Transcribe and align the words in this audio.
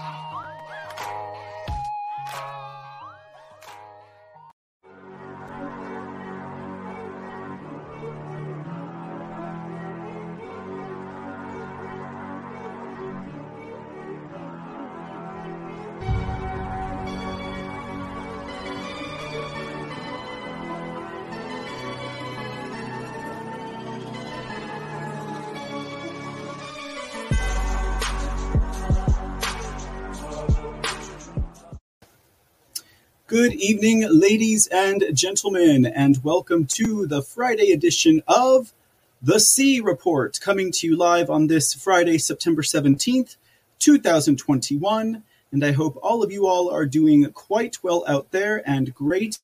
Good 33.30 33.54
evening, 33.54 34.08
ladies 34.10 34.66
and 34.72 35.06
gentlemen, 35.14 35.86
and 35.86 36.20
welcome 36.24 36.66
to 36.66 37.06
the 37.06 37.22
Friday 37.22 37.72
edition 37.72 38.24
of 38.28 38.74
The 39.22 39.40
C 39.40 39.80
Report, 39.80 40.40
coming 40.42 40.72
to 40.72 40.88
you 40.88 40.98
live 40.98 41.30
on 41.30 41.46
this 41.46 41.76
Friday, 41.76 42.18
September 42.18 42.64
17th, 42.64 43.36
2021. 43.78 45.24
And 45.52 45.64
I 45.64 45.74
hope 45.74 46.00
all 46.02 46.24
of 46.24 46.32
you 46.32 46.48
all 46.48 46.72
are 46.72 46.88
doing 46.88 47.32
quite 47.32 47.84
well 47.84 48.04
out 48.08 48.32
there 48.32 48.68
and 48.68 48.96
great 48.96 49.38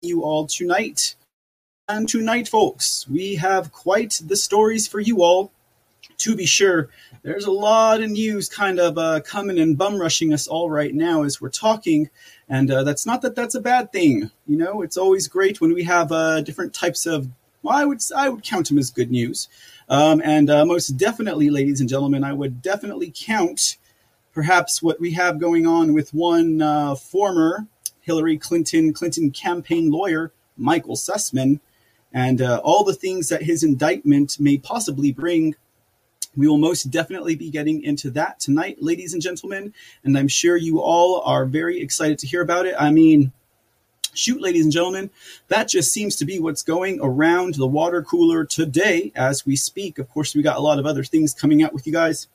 you 0.00 0.22
all 0.22 0.46
tonight. 0.46 1.16
And 1.88 2.08
tonight, 2.08 2.46
folks, 2.46 3.08
we 3.08 3.34
have 3.34 3.72
quite 3.72 4.20
the 4.24 4.36
stories 4.36 4.86
for 4.86 5.00
you 5.00 5.20
all. 5.20 5.50
To 6.22 6.36
be 6.36 6.46
sure, 6.46 6.88
there's 7.22 7.46
a 7.46 7.50
lot 7.50 8.00
of 8.00 8.08
news 8.10 8.48
kind 8.48 8.78
of 8.78 8.96
uh, 8.96 9.20
coming 9.22 9.58
and 9.58 9.76
bum 9.76 10.00
rushing 10.00 10.32
us 10.32 10.46
all 10.46 10.70
right 10.70 10.94
now 10.94 11.24
as 11.24 11.40
we're 11.40 11.48
talking. 11.48 12.10
And 12.48 12.70
uh, 12.70 12.84
that's 12.84 13.04
not 13.04 13.22
that 13.22 13.34
that's 13.34 13.56
a 13.56 13.60
bad 13.60 13.90
thing. 13.90 14.30
You 14.46 14.56
know, 14.56 14.82
it's 14.82 14.96
always 14.96 15.26
great 15.26 15.60
when 15.60 15.74
we 15.74 15.82
have 15.82 16.12
uh, 16.12 16.40
different 16.42 16.74
types 16.74 17.06
of, 17.06 17.28
well, 17.64 17.76
I 17.76 17.84
would, 17.84 18.00
I 18.14 18.28
would 18.28 18.44
count 18.44 18.68
them 18.68 18.78
as 18.78 18.92
good 18.92 19.10
news. 19.10 19.48
Um, 19.88 20.22
and 20.24 20.48
uh, 20.48 20.64
most 20.64 20.90
definitely, 20.90 21.50
ladies 21.50 21.80
and 21.80 21.88
gentlemen, 21.88 22.22
I 22.22 22.34
would 22.34 22.62
definitely 22.62 23.12
count 23.12 23.78
perhaps 24.32 24.80
what 24.80 25.00
we 25.00 25.14
have 25.14 25.40
going 25.40 25.66
on 25.66 25.92
with 25.92 26.14
one 26.14 26.62
uh, 26.62 26.94
former 26.94 27.66
Hillary 28.00 28.38
Clinton 28.38 28.92
Clinton 28.92 29.32
campaign 29.32 29.90
lawyer, 29.90 30.30
Michael 30.56 30.94
Sussman, 30.94 31.58
and 32.12 32.40
uh, 32.40 32.60
all 32.62 32.84
the 32.84 32.94
things 32.94 33.28
that 33.28 33.42
his 33.42 33.64
indictment 33.64 34.38
may 34.38 34.56
possibly 34.56 35.10
bring 35.10 35.56
we 36.36 36.48
will 36.48 36.58
most 36.58 36.84
definitely 36.84 37.36
be 37.36 37.50
getting 37.50 37.82
into 37.82 38.10
that 38.12 38.40
tonight, 38.40 38.78
ladies 38.80 39.12
and 39.12 39.22
gentlemen, 39.22 39.74
and 40.04 40.16
I'm 40.16 40.28
sure 40.28 40.56
you 40.56 40.80
all 40.80 41.20
are 41.22 41.44
very 41.44 41.80
excited 41.80 42.18
to 42.20 42.26
hear 42.26 42.42
about 42.42 42.66
it. 42.66 42.74
I 42.78 42.90
mean, 42.90 43.32
shoot, 44.14 44.40
ladies 44.40 44.64
and 44.64 44.72
gentlemen, 44.72 45.10
that 45.48 45.68
just 45.68 45.92
seems 45.92 46.16
to 46.16 46.24
be 46.24 46.38
what's 46.38 46.62
going 46.62 47.00
around 47.02 47.54
the 47.54 47.66
water 47.66 48.02
cooler 48.02 48.44
today 48.44 49.12
as 49.14 49.44
we 49.44 49.56
speak. 49.56 49.98
Of 49.98 50.08
course, 50.10 50.34
we 50.34 50.42
got 50.42 50.56
a 50.56 50.60
lot 50.60 50.78
of 50.78 50.86
other 50.86 51.04
things 51.04 51.34
coming 51.34 51.62
out 51.62 51.72
with 51.72 51.86
you 51.86 51.92
guys. 51.92 52.28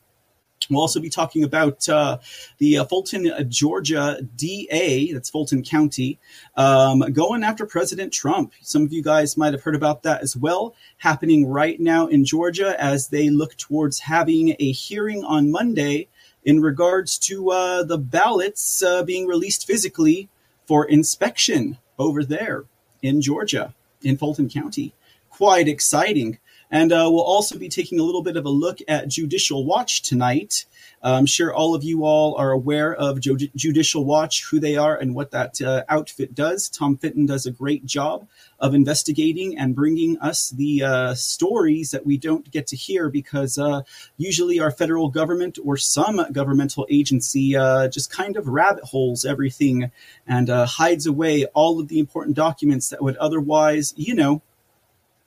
We'll 0.69 0.81
also 0.81 0.99
be 0.99 1.09
talking 1.09 1.43
about 1.43 1.87
uh, 1.87 2.17
the 2.57 2.79
uh, 2.79 2.85
Fulton, 2.85 3.31
uh, 3.31 3.43
Georgia 3.43 4.19
DA, 4.35 5.13
that's 5.13 5.29
Fulton 5.29 5.63
County, 5.63 6.19
um, 6.55 6.99
going 7.13 7.43
after 7.43 7.65
President 7.65 8.11
Trump. 8.11 8.53
Some 8.61 8.83
of 8.83 8.91
you 8.91 9.01
guys 9.01 9.37
might 9.37 9.53
have 9.53 9.63
heard 9.63 9.75
about 9.75 10.03
that 10.03 10.21
as 10.21 10.35
well, 10.35 10.75
happening 10.97 11.47
right 11.47 11.79
now 11.79 12.07
in 12.07 12.25
Georgia 12.25 12.75
as 12.81 13.09
they 13.09 13.29
look 13.29 13.55
towards 13.57 14.01
having 14.01 14.55
a 14.59 14.71
hearing 14.71 15.23
on 15.23 15.51
Monday 15.51 16.07
in 16.43 16.61
regards 16.61 17.17
to 17.17 17.52
uh, 17.52 17.83
the 17.83 17.97
ballots 17.97 18.81
uh, 18.81 19.03
being 19.03 19.27
released 19.27 19.67
physically 19.67 20.29
for 20.65 20.85
inspection 20.85 21.77
over 21.99 22.23
there 22.23 22.65
in 23.02 23.21
Georgia, 23.21 23.73
in 24.02 24.17
Fulton 24.17 24.49
County. 24.49 24.93
Quite 25.30 25.67
exciting. 25.67 26.39
And 26.70 26.92
uh, 26.92 27.08
we'll 27.11 27.22
also 27.22 27.58
be 27.58 27.70
taking 27.70 28.00
a 28.00 28.04
little 28.04 28.23
bit 28.23 28.38
of 28.38 28.45
a 28.45 28.50
look 28.50 28.80
at 28.88 29.08
Judicial 29.08 29.66
Watch 29.66 30.02
tonight. 30.02 30.66
I'm 31.02 31.26
sure 31.26 31.54
all 31.54 31.76
of 31.76 31.83
you 31.83 32.04
all 32.04 32.36
are 32.36 32.52
aware 32.52 32.94
of 32.94 33.22
Judicial 33.22 34.04
Watch, 34.04 34.45
who 34.45 34.60
they 34.60 34.76
are, 34.76 34.95
and 34.95 35.16
what 35.16 35.32
that 35.32 35.61
uh, 35.61 35.83
outfit 35.88 36.33
does. 36.36 36.70
Tom 36.70 36.98
Fitton 36.98 37.26
does 37.26 37.45
a 37.45 37.52
great 37.52 37.86
job 37.86 38.28
of 38.60 38.73
investigating 38.73 39.58
and 39.58 39.76
bringing 39.76 40.17
us 40.20 40.50
the 40.50 40.83
uh, 40.83 41.14
stories 41.14 41.92
that 41.92 42.05
we 42.05 42.17
don't 42.17 42.50
get 42.52 42.67
to 42.67 42.76
hear 42.76 43.10
because 43.10 43.58
uh, 43.58 43.82
usually 44.17 44.60
our 44.60 44.72
federal 44.72 45.10
government 45.10 45.60
or 45.64 45.78
some 45.78 46.20
governmental 46.32 46.88
agency 46.89 47.55
uh, 47.55 47.88
just 47.88 48.11
kind 48.11 48.36
of 48.36 48.48
rabbit 48.48 48.84
holes 48.84 49.26
everything 49.26 49.92
and 50.26 50.49
uh, 50.49 50.66
hides 50.66 51.05
away 51.05 51.45
all 51.54 51.80
of 51.80 51.88
the 51.88 51.99
important 51.99 52.36
documents 52.36 52.89
that 52.89 53.02
would 53.02 53.17
otherwise, 53.17 53.94
you 53.95 54.16
know, 54.16 54.42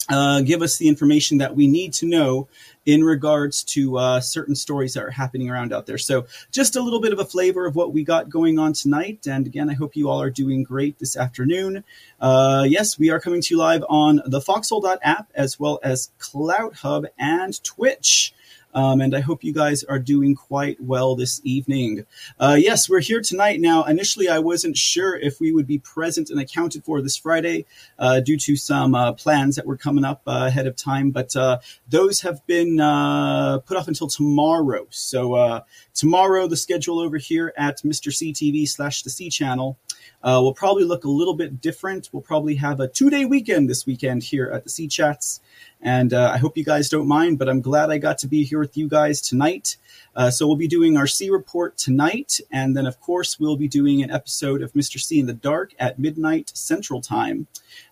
uh, 0.09 0.41
give 0.41 0.63
us 0.63 0.77
the 0.79 0.89
information 0.89 1.39
that 1.39 1.55
we 1.55 1.67
need 1.67 1.93
to 1.95 2.07
know 2.07 2.49
in 2.87 3.05
regards 3.05 3.63
to 3.63 3.99
uh, 3.99 4.21
certain 4.21 4.55
stories 4.55 4.95
that 4.95 5.05
are 5.05 5.11
happening 5.11 5.51
around 5.51 5.73
out 5.73 5.87
there. 5.87 5.99
So, 5.99 6.27
just 6.51 6.75
a 6.77 6.81
little 6.81 7.01
bit 7.01 7.13
of 7.13 7.19
a 7.19 7.25
flavor 7.25 7.67
of 7.67 7.77
what 7.77 7.93
we 7.93 8.03
got 8.03 8.29
going 8.29 8.59
on 8.59 8.73
tonight. 8.73 9.27
And 9.27 9.47
again, 9.47 9.71
I 9.71 9.75
hope 9.75 9.95
you 9.95 10.09
all 10.09 10.21
are 10.21 10.31
doing 10.31 10.63
great 10.63 10.99
this 10.99 11.17
afternoon. 11.17 11.85
Uh, 12.21 12.65
yes, 12.69 12.99
we 12.99 13.11
are 13.11 13.21
coming 13.21 13.43
to 13.43 13.55
you 13.55 13.59
live 13.59 13.85
on 13.89 14.23
the 14.27 14.41
Foxhole 14.41 14.87
app 15.03 15.31
as 15.35 15.61
well 15.61 15.79
as 15.83 16.11
Clout 16.19 16.75
Hub 16.77 17.07
and 17.19 17.63
Twitch. 17.63 18.35
Um, 18.75 19.01
and 19.01 19.15
I 19.15 19.21
hope 19.21 19.43
you 19.43 19.53
guys 19.53 19.83
are 19.85 19.99
doing 19.99 20.35
quite 20.35 20.81
well 20.81 21.17
this 21.17 21.41
evening. 21.45 22.07
Uh, 22.39 22.57
yes, 22.59 22.89
we're 22.89 23.01
here 23.01 23.21
tonight. 23.21 23.61
Now, 23.61 23.85
initially, 23.85 24.29
I 24.29 24.39
wasn't 24.39 24.77
sure 24.77 25.17
if 25.17 25.41
we 25.41 25.53
would 25.53 25.67
be 25.67 25.79
present 25.79 26.31
and 26.31 26.41
accounted 26.41 26.85
for 26.85 27.03
this 27.03 27.17
Friday 27.17 27.67
uh, 27.99 28.21
due 28.21 28.37
to 28.39 28.57
some 28.57 28.95
uh, 28.95 29.13
plans 29.13 29.57
that 29.57 29.67
were 29.67 29.77
coming 29.77 30.05
up 30.05 30.23
uh, 30.27 30.45
ahead 30.47 30.67
of 30.67 30.77
time, 30.77 31.11
but 31.11 31.35
uh, 31.35 31.59
those 31.89 32.21
have 32.21 32.47
been 32.47 32.81
uh, 32.81 33.59
put 33.59 33.77
off 33.77 33.89
until 33.89 34.09
tomorrow. 34.09 34.87
So, 34.91 35.65
tomorrow, 35.95 36.47
the 36.47 36.57
schedule 36.57 37.01
over 37.01 37.19
here 37.19 37.53
at 37.57 37.79
Mr. 37.79 38.13
CTV 38.13 38.69
slash 38.69 39.03
the 39.03 39.11
C 39.11 39.31
channel 39.31 39.79
will 40.23 40.55
probably 40.55 40.85
look 40.85 41.05
a 41.05 41.11
little 41.11 41.35
bit 41.35 41.61
different. 41.61 42.09
We'll 42.13 42.23
probably 42.23 42.55
have 42.57 42.81
a 42.81 42.89
two 42.89 43.11
day 43.11 43.25
weekend 43.25 43.69
this 43.69 43.87
weekend 43.87 44.23
here 44.23 44.51
at 44.53 44.65
the 44.65 44.71
C 44.71 44.87
Chats. 44.87 45.41
And 45.83 46.13
uh, 46.13 46.31
I 46.35 46.39
hope 46.39 46.57
you 46.57 46.65
guys 46.65 46.89
don't 46.89 47.09
mind, 47.09 47.39
but 47.39 47.49
I'm 47.49 47.63
glad 47.63 47.91
I 47.91 47.99
got 47.99 48.19
to 48.19 48.27
be 48.27 48.45
here 48.45 48.59
with 48.59 48.77
you 48.77 48.87
guys 48.89 49.21
tonight. 49.21 49.77
Uh, 50.15 50.31
so 50.31 50.47
we'll 50.47 50.57
be 50.57 50.69
doing 50.69 50.97
our 50.97 51.07
C 51.07 51.31
report 51.31 51.79
tonight. 51.79 52.41
And 52.51 52.77
then, 52.77 52.87
of 52.87 53.01
course, 53.01 53.41
we'll 53.41 53.57
be 53.57 53.69
doing 53.69 54.03
an 54.03 54.11
episode 54.11 54.63
of 54.63 54.73
Mr. 54.75 55.01
C 55.01 55.19
in 55.19 55.27
the 55.27 55.33
Dark 55.33 55.73
at 55.79 55.99
midnight 55.99 56.53
Central 56.55 57.01
Time. 57.01 57.47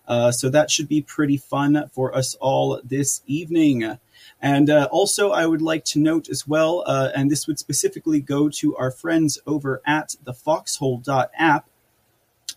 Uh, 0.07 0.31
so 0.31 0.49
that 0.49 0.69
should 0.69 0.87
be 0.87 1.01
pretty 1.01 1.37
fun 1.37 1.89
for 1.93 2.15
us 2.15 2.35
all 2.35 2.79
this 2.83 3.21
evening. 3.25 3.97
And 4.41 4.69
uh, 4.69 4.87
also, 4.91 5.31
I 5.31 5.45
would 5.45 5.61
like 5.61 5.85
to 5.85 5.99
note 5.99 6.29
as 6.29 6.47
well, 6.47 6.83
uh, 6.85 7.09
and 7.15 7.29
this 7.29 7.47
would 7.47 7.59
specifically 7.59 8.21
go 8.21 8.49
to 8.49 8.75
our 8.77 8.91
friends 8.91 9.39
over 9.45 9.81
at 9.85 10.15
the 10.23 10.33
foxhole.app 10.33 11.68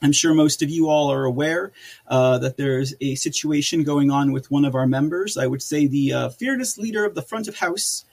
I'm 0.03 0.13
sure 0.13 0.35
most 0.35 0.63
of 0.63 0.69
you 0.69 0.89
all 0.89 1.13
are 1.13 1.25
aware 1.25 1.73
uh, 2.09 2.39
that 2.39 2.57
there's 2.57 2.95
a 3.01 3.15
situation 3.15 3.85
going 3.85 4.11
on 4.11 4.33
with 4.33 4.51
one 4.51 4.65
of 4.65 4.75
our 4.75 4.87
members. 4.87 5.39
I 5.39 5.47
would 5.47 5.63
say 5.63 5.87
the 5.87 6.13
uh, 6.13 6.29
fearless 6.31 6.77
leader 6.77 7.05
of 7.05 7.15
the 7.15 7.23
front 7.23 7.49
of 7.49 7.57
house. 7.57 8.05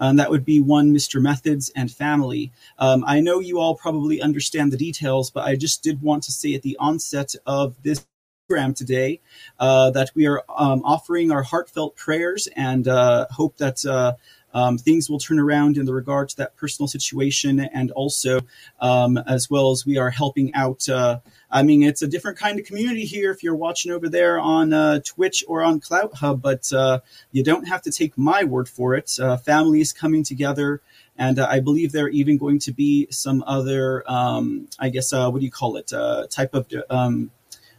And 0.00 0.20
that 0.20 0.30
would 0.30 0.44
be 0.44 0.60
one 0.60 0.94
Mr. 0.94 1.20
Methods 1.20 1.72
and 1.74 1.90
family. 1.90 2.52
Um, 2.78 3.02
I 3.04 3.18
know 3.18 3.40
you 3.40 3.58
all 3.58 3.74
probably 3.74 4.22
understand 4.22 4.70
the 4.70 4.76
details, 4.76 5.28
but 5.28 5.44
I 5.44 5.56
just 5.56 5.82
did 5.82 6.00
want 6.02 6.22
to 6.24 6.32
say 6.32 6.54
at 6.54 6.62
the 6.62 6.76
onset 6.78 7.34
of 7.46 7.82
this 7.82 8.06
program 8.48 8.72
today 8.74 9.20
uh, 9.58 9.90
that 9.90 10.10
we 10.14 10.26
are 10.26 10.42
um, 10.48 10.82
offering 10.84 11.30
our 11.30 11.42
heartfelt 11.42 11.96
prayers 11.96 12.48
and 12.56 12.88
uh, 12.88 13.26
hope 13.30 13.58
that 13.58 13.84
uh, 13.84 14.14
um, 14.54 14.78
things 14.78 15.10
will 15.10 15.18
turn 15.18 15.38
around 15.38 15.76
in 15.76 15.86
the 15.86 15.92
regard 15.92 16.28
to 16.30 16.36
that 16.38 16.56
personal 16.56 16.88
situation, 16.88 17.60
and 17.60 17.90
also 17.92 18.40
um, 18.80 19.18
as 19.18 19.50
well 19.50 19.70
as 19.70 19.84
we 19.84 19.98
are 19.98 20.10
helping 20.10 20.54
out. 20.54 20.88
Uh, 20.88 21.20
I 21.50 21.62
mean, 21.62 21.82
it's 21.82 22.02
a 22.02 22.08
different 22.08 22.38
kind 22.38 22.58
of 22.58 22.66
community 22.66 23.04
here 23.04 23.30
if 23.30 23.42
you're 23.42 23.54
watching 23.54 23.92
over 23.92 24.08
there 24.08 24.38
on 24.38 24.72
uh, 24.72 25.00
Twitch 25.04 25.44
or 25.48 25.62
on 25.62 25.80
Clout 25.80 26.14
Hub, 26.14 26.42
but 26.42 26.72
uh, 26.72 27.00
you 27.32 27.42
don't 27.42 27.68
have 27.68 27.82
to 27.82 27.90
take 27.90 28.16
my 28.16 28.44
word 28.44 28.68
for 28.68 28.94
it. 28.94 29.18
Uh, 29.20 29.36
families 29.36 29.92
coming 29.92 30.22
together. 30.22 30.80
And 31.20 31.40
uh, 31.40 31.48
I 31.50 31.58
believe 31.58 31.90
there 31.90 32.04
are 32.04 32.10
even 32.10 32.38
going 32.38 32.60
to 32.60 32.72
be 32.72 33.08
some 33.10 33.42
other, 33.44 34.08
um, 34.08 34.68
I 34.78 34.88
guess, 34.88 35.12
uh, 35.12 35.28
what 35.30 35.40
do 35.40 35.44
you 35.44 35.50
call 35.50 35.76
it, 35.76 35.92
type 36.30 36.54
of 36.54 36.72
um, 36.90 37.32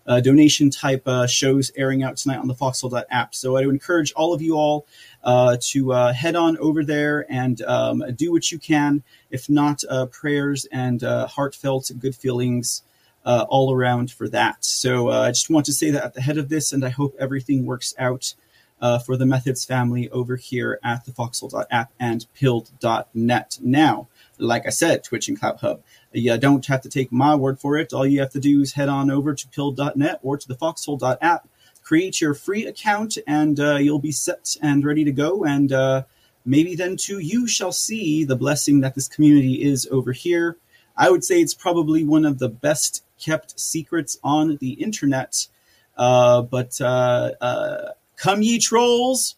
uh, 0.10 0.20
donation 0.20 0.70
type 0.70 1.08
uh, 1.08 1.28
shows 1.28 1.72
airing 1.76 2.04
out 2.04 2.18
tonight 2.18 2.40
on 2.40 2.48
the 2.48 2.56
Foxhole 2.56 3.02
app. 3.10 3.36
So 3.36 3.56
I 3.56 3.66
would 3.66 3.74
encourage 3.74 4.12
all 4.14 4.34
of 4.34 4.42
you 4.42 4.56
all 4.56 4.88
uh, 5.24 5.58
to 5.62 5.94
uh, 5.94 6.14
head 6.14 6.36
on 6.36 6.58
over 6.58 6.84
there 6.84 7.26
and 7.32 7.62
um, 7.62 8.04
do 8.16 8.32
what 8.32 8.52
you 8.52 8.58
can. 8.60 9.04
If 9.30 9.50
not, 9.50 9.84
uh, 9.88 10.08
prayers 10.08 10.66
and 10.72 11.02
heartfelt 11.02 11.92
good 12.00 12.16
feelings 12.16 12.82
all 13.24 13.72
around 13.72 14.12
for 14.12 14.28
that. 14.30 14.66
So 14.66 15.10
I 15.10 15.30
just 15.30 15.50
want 15.50 15.68
to 15.68 15.74
say 15.74 15.92
that 15.92 16.04
at 16.04 16.14
the 16.16 16.22
head 16.22 16.40
of 16.40 16.50
this, 16.50 16.74
and 16.74 16.84
I 16.84 16.90
hope 16.90 17.16
everything 17.20 17.66
works 17.66 17.94
out 18.00 18.34
uh, 18.82 19.00
for 19.00 19.18
the 19.18 19.26
Methods 19.26 19.66
family 19.66 20.10
over 20.10 20.36
here 20.36 20.80
at 20.84 21.06
the 21.06 21.12
foxhole.app 21.12 21.92
and 22.00 22.26
pilled.net. 22.34 23.60
Now, 23.62 24.08
like 24.40 24.66
I 24.66 24.70
said, 24.70 25.04
Twitch 25.04 25.28
and 25.28 25.40
Clout 25.40 25.60
Hub. 25.60 25.82
You 26.12 26.38
don't 26.38 26.66
have 26.68 26.82
to 26.82 26.90
take 26.90 27.12
my 27.12 27.36
word 27.36 27.60
for 27.60 27.78
it. 27.78 27.94
All 27.94 28.06
you 28.06 28.20
have 28.22 28.32
to 28.32 28.40
do 28.40 28.62
is 28.62 28.74
head 28.74 28.90
on 28.90 29.12
over 29.12 29.34
to 29.34 29.48
pill.net 29.50 30.20
or 30.24 30.38
to 30.38 30.48
the 30.48 30.56
foxhole.app, 30.56 31.48
create 31.84 32.22
your 32.22 32.34
free 32.34 32.66
account, 32.66 33.18
and 33.28 33.60
uh, 33.60 33.76
you'll 33.76 34.00
be 34.00 34.12
set 34.12 34.56
and 34.62 34.84
ready 34.84 35.04
to 35.04 35.12
go. 35.12 35.44
And 35.44 35.72
uh, 35.72 36.04
maybe 36.46 36.76
then 36.76 36.98
too 36.98 37.20
you 37.20 37.48
shall 37.48 37.72
see 37.72 38.24
the 38.24 38.36
blessing 38.36 38.80
that 38.82 38.96
this 38.96 39.08
community 39.08 39.62
is 39.62 39.88
over 39.92 40.12
here. 40.12 40.58
I 40.98 41.10
would 41.10 41.24
say 41.24 41.42
it's 41.42 41.54
probably 41.54 42.04
one 42.04 42.26
of 42.26 42.40
the 42.40 42.50
best 42.50 43.06
kept 43.20 43.60
secrets 43.60 44.18
on 44.24 44.58
the 44.58 44.72
internet. 44.74 45.48
Uh, 45.98 46.42
but 46.42 46.80
uh, 46.82 47.32
uh, 47.42 47.92
come 48.16 48.42
ye 48.42 48.58
trolls, 48.58 49.36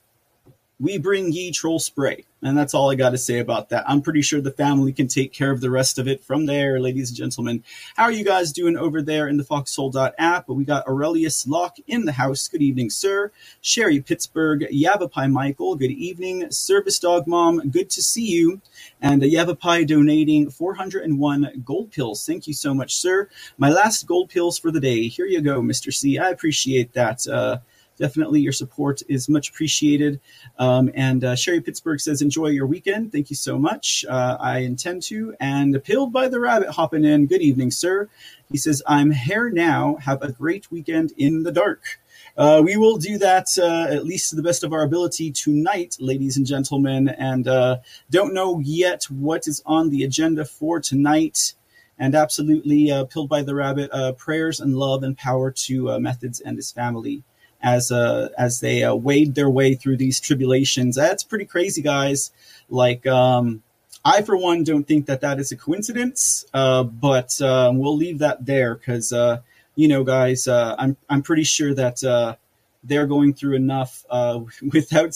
we 0.81 0.97
bring 0.97 1.31
ye 1.31 1.51
troll 1.51 1.79
spray. 1.79 2.25
And 2.43 2.57
that's 2.57 2.73
all 2.73 2.89
I 2.89 2.95
got 2.95 3.11
to 3.11 3.19
say 3.19 3.37
about 3.37 3.69
that. 3.69 3.87
I'm 3.87 4.01
pretty 4.01 4.23
sure 4.23 4.41
the 4.41 4.49
family 4.49 4.91
can 4.91 5.07
take 5.07 5.31
care 5.31 5.51
of 5.51 5.61
the 5.61 5.69
rest 5.69 5.99
of 5.99 6.07
it 6.07 6.23
from 6.23 6.47
there, 6.47 6.79
ladies 6.79 7.09
and 7.09 7.17
gentlemen. 7.17 7.63
How 7.95 8.05
are 8.05 8.11
you 8.11 8.25
guys 8.25 8.51
doing 8.51 8.75
over 8.75 9.03
there 9.03 9.27
in 9.27 9.37
the 9.37 9.43
foxhole.app? 9.43 10.49
We 10.49 10.65
got 10.65 10.87
Aurelius 10.87 11.45
Locke 11.45 11.77
in 11.85 12.05
the 12.05 12.13
house. 12.13 12.47
Good 12.47 12.63
evening, 12.63 12.89
sir. 12.89 13.31
Sherry 13.61 14.01
Pittsburgh, 14.01 14.65
Yavapai 14.71 15.27
Michael. 15.27 15.75
Good 15.75 15.91
evening. 15.91 16.49
Service 16.49 16.97
Dog 16.97 17.27
Mom, 17.27 17.69
good 17.69 17.91
to 17.91 18.01
see 18.01 18.25
you. 18.25 18.59
And 19.03 19.21
Yavapai 19.21 19.85
donating 19.85 20.49
401 20.49 21.61
gold 21.63 21.91
pills. 21.91 22.25
Thank 22.25 22.47
you 22.47 22.55
so 22.55 22.73
much, 22.73 22.95
sir. 22.95 23.29
My 23.59 23.69
last 23.69 24.07
gold 24.07 24.29
pills 24.29 24.57
for 24.57 24.71
the 24.71 24.79
day. 24.79 25.07
Here 25.09 25.27
you 25.27 25.41
go, 25.41 25.61
Mr. 25.61 25.93
C. 25.93 26.17
I 26.17 26.31
appreciate 26.31 26.93
that. 26.93 27.27
Uh, 27.27 27.59
definitely 28.01 28.41
your 28.41 28.51
support 28.51 29.03
is 29.07 29.29
much 29.29 29.49
appreciated. 29.49 30.19
Um, 30.57 30.89
and 30.95 31.23
uh, 31.23 31.35
Sherry 31.35 31.61
Pittsburgh 31.61 31.99
says, 31.99 32.21
enjoy 32.21 32.47
your 32.47 32.65
weekend. 32.65 33.11
Thank 33.11 33.29
you 33.29 33.35
so 33.35 33.59
much. 33.59 34.03
Uh, 34.09 34.37
I 34.39 34.59
intend 34.59 35.03
to. 35.03 35.35
And 35.39 35.81
Pilled 35.83 36.11
by 36.11 36.27
the 36.27 36.39
Rabbit 36.39 36.69
hopping 36.69 37.05
in. 37.05 37.27
Good 37.27 37.43
evening, 37.43 37.69
sir. 37.69 38.09
He 38.51 38.57
says, 38.57 38.81
I'm 38.87 39.11
here 39.11 39.49
now. 39.49 39.97
Have 40.01 40.21
a 40.23 40.31
great 40.31 40.71
weekend 40.71 41.13
in 41.15 41.43
the 41.43 41.51
dark. 41.51 41.99
Uh, 42.35 42.61
we 42.65 42.75
will 42.75 42.97
do 42.97 43.17
that 43.19 43.47
uh, 43.59 43.93
at 43.93 44.03
least 44.03 44.31
to 44.31 44.35
the 44.35 44.43
best 44.43 44.63
of 44.63 44.73
our 44.73 44.81
ability 44.81 45.31
tonight, 45.31 45.97
ladies 45.99 46.37
and 46.37 46.45
gentlemen. 46.45 47.07
And 47.07 47.47
uh, 47.47 47.77
don't 48.09 48.33
know 48.33 48.59
yet 48.59 49.03
what 49.05 49.47
is 49.47 49.61
on 49.65 49.89
the 49.91 50.03
agenda 50.03 50.43
for 50.43 50.79
tonight. 50.79 51.53
And 51.99 52.15
absolutely, 52.15 52.89
uh, 52.89 53.05
Pilled 53.05 53.29
by 53.29 53.43
the 53.43 53.53
Rabbit, 53.53 53.91
uh, 53.93 54.13
prayers 54.13 54.59
and 54.59 54.75
love 54.75 55.03
and 55.03 55.15
power 55.15 55.51
to 55.51 55.91
uh, 55.91 55.99
Methods 55.99 56.39
and 56.39 56.57
his 56.57 56.71
family 56.71 57.23
as 57.61 57.91
uh, 57.91 58.29
as 58.37 58.59
they 58.59 58.83
uh, 58.83 58.95
wade 58.95 59.35
their 59.35 59.49
way 59.49 59.75
through 59.75 59.97
these 59.97 60.19
tribulations. 60.19 60.95
That's 60.95 61.23
pretty 61.23 61.45
crazy, 61.45 61.81
guys. 61.81 62.31
Like, 62.69 63.05
um, 63.07 63.63
I 64.03 64.21
for 64.21 64.37
one 64.37 64.63
don't 64.63 64.87
think 64.87 65.05
that 65.05 65.21
that 65.21 65.39
is 65.39 65.51
a 65.51 65.57
coincidence, 65.57 66.45
uh, 66.53 66.83
but 66.83 67.39
uh, 67.41 67.71
we'll 67.73 67.97
leave 67.97 68.19
that 68.19 68.45
there 68.45 68.75
because 68.75 69.13
uh, 69.13 69.41
you 69.75 69.87
know, 69.87 70.03
guys, 70.03 70.47
uh, 70.47 70.75
I'm 70.77 70.97
I'm 71.09 71.21
pretty 71.21 71.43
sure 71.43 71.73
that. 71.73 72.03
Uh, 72.03 72.35
they're 72.83 73.05
going 73.05 73.33
through 73.33 73.55
enough 73.55 74.05
uh, 74.09 74.39
without 74.73 75.15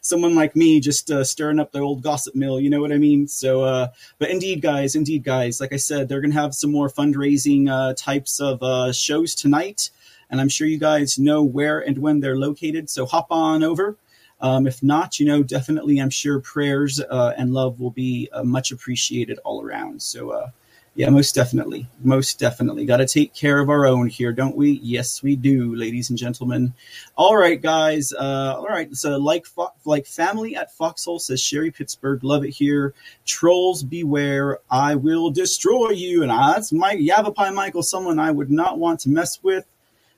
someone 0.00 0.34
like 0.34 0.56
me 0.56 0.80
just 0.80 1.10
uh, 1.10 1.24
stirring 1.24 1.60
up 1.60 1.72
the 1.72 1.78
old 1.78 2.02
gossip 2.02 2.34
mill. 2.34 2.60
You 2.60 2.70
know 2.70 2.80
what 2.80 2.92
I 2.92 2.98
mean? 2.98 3.28
So, 3.28 3.62
uh, 3.62 3.88
but 4.18 4.30
indeed, 4.30 4.60
guys, 4.60 4.94
indeed, 4.96 5.22
guys, 5.22 5.60
like 5.60 5.72
I 5.72 5.76
said, 5.76 6.08
they're 6.08 6.20
going 6.20 6.32
to 6.32 6.40
have 6.40 6.54
some 6.54 6.72
more 6.72 6.88
fundraising 6.88 7.68
uh, 7.70 7.94
types 7.96 8.40
of 8.40 8.62
uh, 8.62 8.92
shows 8.92 9.34
tonight 9.34 9.90
and 10.30 10.40
I'm 10.40 10.48
sure 10.48 10.66
you 10.66 10.78
guys 10.78 11.18
know 11.18 11.42
where 11.42 11.80
and 11.80 11.98
when 11.98 12.20
they're 12.20 12.36
located. 12.36 12.90
So 12.90 13.06
hop 13.06 13.28
on 13.30 13.62
over. 13.62 13.96
Um, 14.40 14.66
if 14.66 14.82
not, 14.82 15.18
you 15.18 15.26
know, 15.26 15.42
definitely, 15.42 15.98
I'm 15.98 16.10
sure 16.10 16.40
prayers 16.40 17.00
uh, 17.00 17.32
and 17.38 17.54
love 17.54 17.80
will 17.80 17.92
be 17.92 18.28
uh, 18.32 18.42
much 18.42 18.72
appreciated 18.72 19.38
all 19.44 19.62
around. 19.62 20.02
So, 20.02 20.30
uh, 20.30 20.50
yeah, 20.96 21.08
most 21.08 21.34
definitely, 21.34 21.88
most 22.02 22.38
definitely, 22.38 22.84
got 22.84 22.98
to 22.98 23.06
take 23.06 23.34
care 23.34 23.58
of 23.58 23.68
our 23.68 23.84
own 23.84 24.06
here, 24.06 24.32
don't 24.32 24.54
we? 24.54 24.72
Yes, 24.82 25.22
we 25.22 25.34
do, 25.34 25.74
ladies 25.74 26.10
and 26.10 26.18
gentlemen. 26.18 26.72
All 27.16 27.36
right, 27.36 27.60
guys. 27.60 28.12
Uh, 28.12 28.54
all 28.58 28.68
right, 28.68 28.94
so 28.94 29.16
like 29.16 29.44
fo- 29.44 29.74
like 29.84 30.06
family 30.06 30.54
at 30.54 30.72
Foxhole 30.74 31.18
says 31.18 31.40
Sherry 31.40 31.72
Pittsburgh, 31.72 32.22
love 32.22 32.44
it 32.44 32.50
here. 32.50 32.94
Trolls 33.24 33.82
beware, 33.82 34.60
I 34.70 34.94
will 34.94 35.30
destroy 35.30 35.90
you. 35.90 36.22
And 36.22 36.30
uh, 36.30 36.52
that's 36.52 36.70
Mike 36.70 37.00
Yavapai 37.00 37.50
Michael, 37.50 37.82
someone 37.82 38.20
I 38.20 38.30
would 38.30 38.50
not 38.50 38.78
want 38.78 39.00
to 39.00 39.08
mess 39.08 39.42
with. 39.42 39.64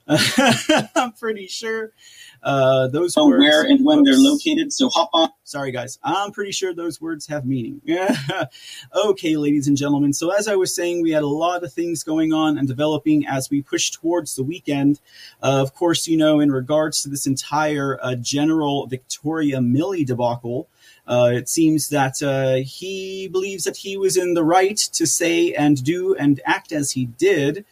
I'm 0.94 1.12
pretty 1.12 1.48
sure 1.48 1.92
uh, 2.40 2.86
those 2.88 3.16
know 3.16 3.26
words, 3.26 3.40
where 3.40 3.62
and 3.62 3.84
when 3.84 4.04
they're 4.04 4.16
located. 4.16 4.72
So 4.72 4.88
hop 4.88 5.10
on. 5.12 5.30
Sorry, 5.42 5.72
guys. 5.72 5.98
I'm 6.04 6.30
pretty 6.30 6.52
sure 6.52 6.72
those 6.72 7.00
words 7.00 7.26
have 7.26 7.44
meaning. 7.44 7.80
okay, 8.94 9.36
ladies 9.36 9.66
and 9.66 9.76
gentlemen. 9.76 10.12
So, 10.12 10.30
as 10.30 10.46
I 10.46 10.54
was 10.54 10.72
saying, 10.72 11.02
we 11.02 11.10
had 11.10 11.24
a 11.24 11.28
lot 11.28 11.64
of 11.64 11.72
things 11.72 12.04
going 12.04 12.32
on 12.32 12.56
and 12.56 12.68
developing 12.68 13.26
as 13.26 13.50
we 13.50 13.62
push 13.62 13.90
towards 13.90 14.36
the 14.36 14.44
weekend. 14.44 15.00
Uh, 15.42 15.60
of 15.60 15.74
course, 15.74 16.06
you 16.06 16.16
know, 16.16 16.38
in 16.38 16.52
regards 16.52 17.02
to 17.02 17.08
this 17.08 17.26
entire 17.26 17.98
uh, 18.00 18.14
General 18.14 18.86
Victoria 18.86 19.58
Milley 19.58 20.06
debacle, 20.06 20.68
uh, 21.08 21.30
it 21.32 21.48
seems 21.48 21.88
that 21.88 22.22
uh, 22.22 22.56
he 22.64 23.26
believes 23.26 23.64
that 23.64 23.78
he 23.78 23.96
was 23.96 24.16
in 24.16 24.34
the 24.34 24.44
right 24.44 24.76
to 24.76 25.04
say 25.04 25.52
and 25.52 25.82
do 25.82 26.14
and 26.14 26.40
act 26.44 26.70
as 26.70 26.92
he 26.92 27.06
did. 27.06 27.64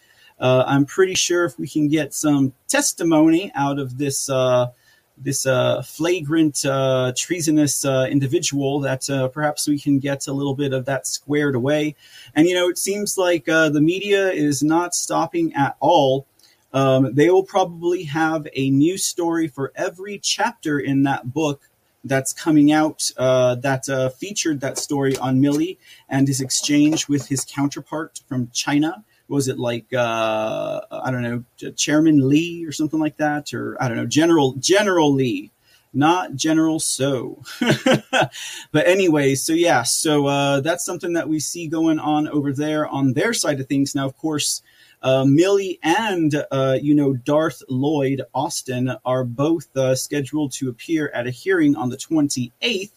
Uh, 0.45 0.63
I'm 0.67 0.85
pretty 0.85 1.15
sure 1.15 1.47
if 1.47 1.59
we 1.59 1.67
can 1.67 1.89
get 1.89 2.13
some 2.13 2.53
testimony 2.69 3.51
out 3.55 3.79
of 3.79 3.97
this 3.97 4.29
uh, 4.29 4.73
this 5.17 5.47
uh, 5.47 5.81
flagrant 5.81 6.67
uh, 6.67 7.15
treasonous 7.17 7.87
uh, 7.87 8.07
individual, 8.11 8.81
that 8.81 9.09
uh, 9.09 9.29
perhaps 9.29 9.67
we 9.67 9.79
can 9.79 9.99
get 9.99 10.27
a 10.27 10.33
little 10.35 10.55
bit 10.55 10.75
of 10.75 10.85
that 10.85 11.07
squared 11.07 11.55
away. 11.55 11.97
And 12.35 12.47
you 12.47 12.55
know, 12.55 12.69
it 12.69 12.77
seems 12.77 13.17
like 13.17 13.47
the 13.47 13.81
media 13.81 14.31
is 14.31 14.63
not 14.63 14.95
stopping 14.95 15.55
at 15.55 15.77
all. 15.81 16.27
Um, 16.75 17.15
they 17.15 17.31
will 17.31 17.45
probably 17.45 18.03
have 18.03 18.47
a 18.53 18.69
new 18.69 18.99
story 18.99 19.49
for 19.49 19.73
every 19.77 20.19
chapter 20.19 20.79
in 20.79 21.05
that 21.05 21.33
book 21.33 21.71
that's 22.05 22.35
coming 22.35 22.71
out 22.71 23.11
uh, 23.17 23.55
that 23.55 23.89
uh, 23.89 24.11
featured 24.11 24.61
that 24.61 24.77
story 24.77 25.17
on 25.17 25.41
Milley 25.41 25.79
and 26.11 26.29
his 26.29 26.43
exchange 26.43 27.09
with 27.09 27.29
his 27.29 27.47
counterpart 27.49 28.21
from 28.29 28.51
China 28.53 29.05
was 29.29 29.49
it 29.49 29.59
like 29.59 29.87
uh, 29.93 30.81
I 30.91 31.11
don't 31.11 31.23
know 31.23 31.45
Chairman 31.77 32.29
Lee 32.29 32.65
or 32.65 32.73
something 32.73 33.01
like 33.01 33.17
that, 33.19 33.55
or 33.55 33.77
I 33.83 33.89
don't 33.89 33.97
know 33.97 34.07
General 34.07 34.55
General 34.55 35.13
Lee, 35.13 35.51
not 35.93 36.35
General 36.35 36.79
So. 36.79 37.43
but 37.61 38.87
anyway, 38.87 39.35
so 39.35 39.53
yeah, 39.53 39.83
so 39.83 40.27
uh, 40.27 40.61
that's 40.61 40.85
something 40.85 41.15
that 41.15 41.29
we 41.29 41.41
see 41.41 41.69
going 41.69 41.99
on 41.99 42.29
over 42.29 42.53
there 42.53 42.87
on 42.87 43.15
their 43.15 43.33
side 43.33 43.61
of 43.61 43.67
things. 43.67 43.95
Now, 43.95 44.07
of 44.07 44.17
course. 44.17 44.63
Uh, 45.03 45.23
Milley 45.23 45.79
and 45.83 46.47
uh, 46.51 46.79
you 46.81 46.95
know 46.95 47.13
Darth 47.13 47.63
Lloyd 47.69 48.23
Austin 48.35 48.91
are 49.05 49.23
both 49.23 49.77
uh, 49.77 49.95
scheduled 49.95 50.53
to 50.53 50.71
appear 50.71 51.11
at 51.13 51.27
a 51.27 51.31
hearing 51.31 51.77
on 51.77 51.91
the 51.91 51.99
28th. 51.99 52.91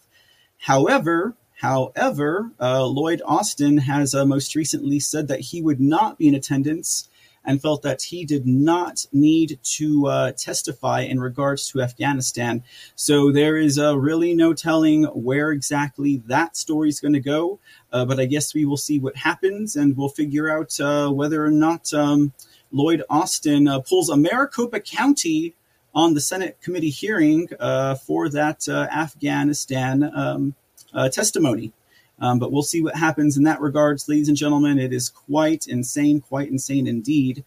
However, 0.58 1.36
However, 1.58 2.52
uh, 2.60 2.86
Lloyd 2.86 3.22
Austin 3.26 3.80
has 3.80 4.14
uh, 4.14 4.26
most 4.26 4.56
recently 4.56 5.00
said 5.00 5.28
that 5.28 5.40
he 5.40 5.62
would 5.62 5.80
not 5.80 6.20
be 6.20 6.28
in 6.28 6.36
attendance 6.36 7.10
and 7.44 7.60
felt 7.60 7.82
that 7.82 8.04
he 8.04 8.26
did 8.26 8.46
not 8.46 9.06
need 9.12 9.58
to 9.64 10.06
uh, 10.06 10.32
testify 10.34 11.02
in 11.02 11.20
regards 11.20 11.68
to 11.70 11.82
Afghanistan. 11.82 12.64
So 12.96 13.32
there 13.32 13.58
is 13.58 13.80
uh, 13.80 13.98
really 13.98 14.36
no 14.36 14.54
telling 14.54 15.06
where 15.06 15.52
exactly 15.52 16.22
that 16.28 16.56
story 16.56 16.90
is 16.90 17.00
going 17.00 17.14
to 17.14 17.20
go. 17.20 17.60
Uh, 17.92 18.06
but 18.06 18.20
I 18.20 18.26
guess 18.26 18.54
we 18.54 18.66
will 18.66 18.78
see 18.78 19.00
what 19.00 19.16
happens 19.16 19.76
and 19.76 19.98
we'll 19.98 20.10
figure 20.10 20.52
out 20.52 20.80
uh, 20.80 21.10
whether 21.10 21.44
or 21.44 21.52
not 21.52 21.92
um, 21.92 22.34
Lloyd 22.72 23.02
Austin 23.10 23.68
pulls 23.90 24.10
a 24.10 24.18
Maricopa 24.18 24.80
County 24.80 25.56
on 25.96 26.14
the 26.14 26.22
Senate 26.22 26.62
committee 26.62 26.92
hearing 26.92 27.48
for 28.06 28.30
that 28.30 28.68
Afghanistan. 28.68 30.04
Um, 30.14 30.54
uh, 30.94 31.10
testimony. 31.10 31.74
Um, 32.20 32.40
but 32.40 32.52
we'll 32.52 32.64
see 32.64 32.82
what 32.82 32.96
happens 32.96 33.38
in 33.38 33.44
that 33.44 33.62
regards, 33.62 34.10
ladies 34.10 34.28
and 34.28 34.38
gentlemen. 34.38 34.80
It 34.80 34.92
is 34.92 35.10
quite 35.10 35.68
insane, 35.68 36.22
quite 36.22 36.50
insane 36.50 36.88
indeed. 36.88 37.44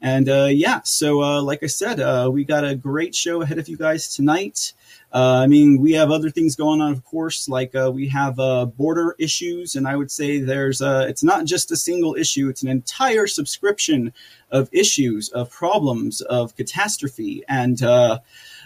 And 0.00 0.28
uh, 0.28 0.48
yeah, 0.50 0.82
so 0.84 1.22
uh, 1.22 1.42
like 1.42 1.62
I 1.62 1.66
said, 1.66 1.98
uh, 1.98 2.30
we 2.32 2.44
got 2.44 2.64
a 2.64 2.76
great 2.76 3.14
show 3.14 3.42
ahead 3.42 3.58
of 3.58 3.68
you 3.68 3.76
guys 3.76 4.14
tonight. 4.14 4.72
Uh, 5.12 5.40
I 5.42 5.46
mean, 5.46 5.80
we 5.80 5.94
have 5.94 6.10
other 6.10 6.30
things 6.30 6.54
going 6.54 6.80
on, 6.80 6.92
of 6.92 7.04
course, 7.04 7.48
like 7.48 7.74
uh, 7.74 7.90
we 7.92 8.08
have 8.08 8.38
uh, 8.38 8.66
border 8.66 9.16
issues, 9.18 9.74
and 9.74 9.88
I 9.88 9.96
would 9.96 10.10
say 10.10 10.38
there's 10.38 10.82
it's 10.82 11.24
not 11.24 11.46
just 11.46 11.72
a 11.72 11.76
single 11.76 12.14
issue; 12.14 12.48
it's 12.48 12.62
an 12.62 12.68
entire 12.68 13.26
subscription 13.26 14.12
of 14.50 14.68
issues, 14.70 15.30
of 15.30 15.50
problems, 15.50 16.20
of 16.20 16.54
catastrophe, 16.56 17.42
and 17.48 17.82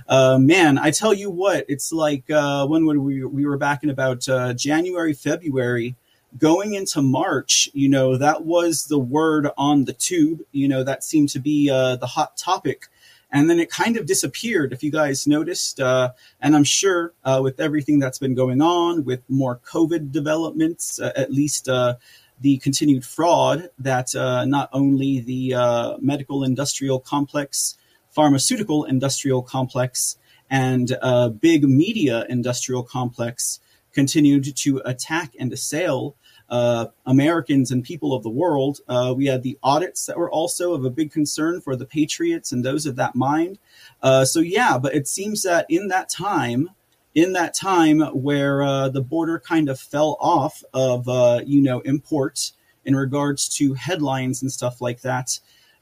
uh, 0.08 0.38
man, 0.38 0.78
I 0.78 0.90
tell 0.90 1.14
you 1.14 1.30
what, 1.30 1.64
it's 1.68 1.92
like 1.92 2.30
uh, 2.30 2.66
when 2.66 2.86
we 2.86 3.24
we 3.24 3.46
were 3.46 3.56
back 3.56 3.82
in 3.82 3.90
about 3.90 4.28
uh, 4.28 4.52
January, 4.54 5.14
February, 5.14 5.94
going 6.38 6.74
into 6.74 7.02
March. 7.02 7.68
You 7.72 7.88
know, 7.88 8.16
that 8.16 8.44
was 8.44 8.86
the 8.86 8.98
word 8.98 9.48
on 9.56 9.84
the 9.84 9.92
tube. 9.92 10.40
You 10.52 10.68
know, 10.68 10.82
that 10.84 11.04
seemed 11.04 11.28
to 11.30 11.38
be 11.40 11.70
uh, 11.70 11.96
the 11.96 12.06
hot 12.06 12.36
topic. 12.36 12.88
and 13.32 13.48
then 13.48 13.58
it 13.58 13.70
kind 13.70 13.96
of 13.96 14.04
disappeared. 14.06 14.72
If 14.72 14.82
you 14.82 14.90
guys 14.90 15.26
noticed, 15.26 15.80
uh, 15.80 16.12
and 16.40 16.54
I'm 16.54 16.64
sure 16.64 17.14
uh, 17.24 17.40
with 17.42 17.58
everything 17.58 17.98
that's 17.98 18.18
been 18.18 18.34
going 18.34 18.60
on, 18.60 19.04
with 19.04 19.22
more 19.28 19.58
COVID 19.64 20.12
developments, 20.12 21.00
uh, 21.00 21.12
at 21.16 21.32
least 21.32 21.66
uh, 21.68 21.94
the 22.40 22.58
continued 22.58 23.04
fraud 23.06 23.70
that 23.78 24.14
uh, 24.14 24.44
not 24.44 24.68
only 24.72 25.20
the 25.20 25.98
medical 26.00 26.44
industrial 26.44 27.00
complex, 27.00 27.76
pharmaceutical 28.10 28.84
industrial 28.84 29.42
complex, 29.42 30.18
and 30.50 30.94
big 31.40 31.64
media 31.64 32.26
industrial 32.28 32.82
complex 32.82 33.60
continued 33.94 34.54
to 34.56 34.82
attack 34.84 35.32
and 35.38 35.52
assail 35.52 36.16
uh, 36.48 36.86
Americans 37.06 37.70
and 37.70 37.82
people 37.84 38.14
of 38.14 38.22
the 38.22 38.30
world. 38.30 38.80
Uh, 38.88 39.14
we 39.16 39.26
had 39.26 39.42
the 39.42 39.58
audits 39.62 40.06
that 40.06 40.18
were 40.18 40.30
also 40.30 40.74
of 40.74 40.84
a 40.84 40.90
big 40.90 41.10
concern 41.10 41.60
for 41.60 41.76
the 41.76 41.86
patriots 41.86 42.52
and 42.52 42.64
those 42.64 42.86
of 42.86 42.96
that 42.96 43.14
mind. 43.14 43.58
Uh, 44.02 44.24
so 44.24 44.40
yeah, 44.40 44.78
but 44.78 44.94
it 44.94 45.08
seems 45.08 45.42
that 45.42 45.66
in 45.68 45.88
that 45.88 46.08
time, 46.08 46.70
in 47.14 47.32
that 47.32 47.54
time 47.54 48.00
where 48.00 48.62
uh, 48.62 48.88
the 48.88 49.02
border 49.02 49.38
kind 49.38 49.68
of 49.68 49.78
fell 49.78 50.16
off 50.20 50.62
of 50.72 51.08
uh, 51.08 51.40
you 51.44 51.60
know 51.62 51.80
imports 51.80 52.52
in 52.84 52.96
regards 52.96 53.48
to 53.48 53.74
headlines 53.74 54.42
and 54.42 54.50
stuff 54.50 54.80
like 54.80 55.02
that, 55.02 55.38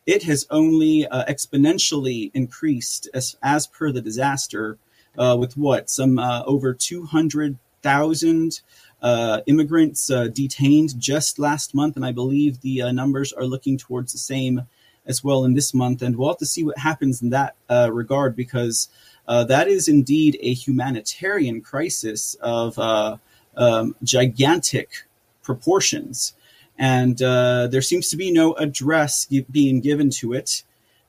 it 0.07 0.23
has 0.25 0.47
only 0.51 1.07
uh, 1.07 1.25
exponentially 1.27 2.31
increased 2.35 3.09
as 3.15 3.37
as 3.43 3.67
per 3.67 3.91
the 3.91 4.01
disaster. 4.01 4.79
with 5.17 5.57
what 5.57 5.91
some 5.91 6.19
over 6.19 6.75
two 6.75 7.05
hundred 7.07 7.59
thousand 7.83 8.61
uh, 9.03 9.41
immigrants 9.47 10.11
uh, 10.11 10.29
detained 10.29 10.99
just 10.99 11.39
last 11.39 11.75
month, 11.75 11.97
and 11.97 12.05
I 12.05 12.13
believe 12.13 12.61
the 12.61 12.83
uh, 12.83 12.93
numbers 12.93 13.33
are 13.33 13.45
looking 13.45 13.79
towards 13.79 14.13
the 14.13 14.19
same 14.19 14.63
as 15.07 15.25
well 15.25 15.45
in 15.45 15.55
this 15.55 15.73
month. 15.73 16.03
And 16.03 16.17
we'll 16.17 16.29
have 16.29 16.39
to 16.39 16.47
see 16.47 16.65
what 16.65 16.79
happens 16.79 17.23
in 17.23 17.31
that 17.31 17.55
uh, 17.69 17.91
regard 17.93 18.37
because 18.37 18.89
uh, 19.27 19.45
that 19.45 19.69
is 19.69 19.89
indeed 19.89 20.39
a 20.41 20.53
humanitarian 20.53 21.63
crisis 21.63 22.35
of 22.41 22.79
uh, 22.79 23.17
um, 23.57 23.97
gigantic 24.03 25.07
proportions. 25.43 26.35
And 26.79 27.19
there 27.19 27.83
seems 27.83 28.09
to 28.09 28.17
be 28.17 28.31
no 28.31 28.55
address 28.55 29.27
being 29.51 29.81
given 29.81 30.11
to 30.11 30.33
it. 30.33 30.63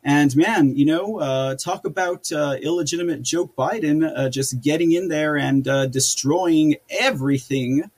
And 0.04 0.36
man, 0.36 0.76
you 0.76 0.86
know, 0.86 1.20
uh, 1.20 1.56
talk 1.56 1.86
about 1.86 2.32
uh, 2.32 2.58
illegitimate 2.62 3.22
Joe 3.22 3.48
Biden 3.48 4.12
uh, 4.16 4.30
just 4.30 4.60
getting 4.62 4.94
in 4.94 5.10
there 5.10 5.38
and 5.38 5.68
uh, 5.68 5.86
destroying 5.86 6.78
everything 6.90 7.92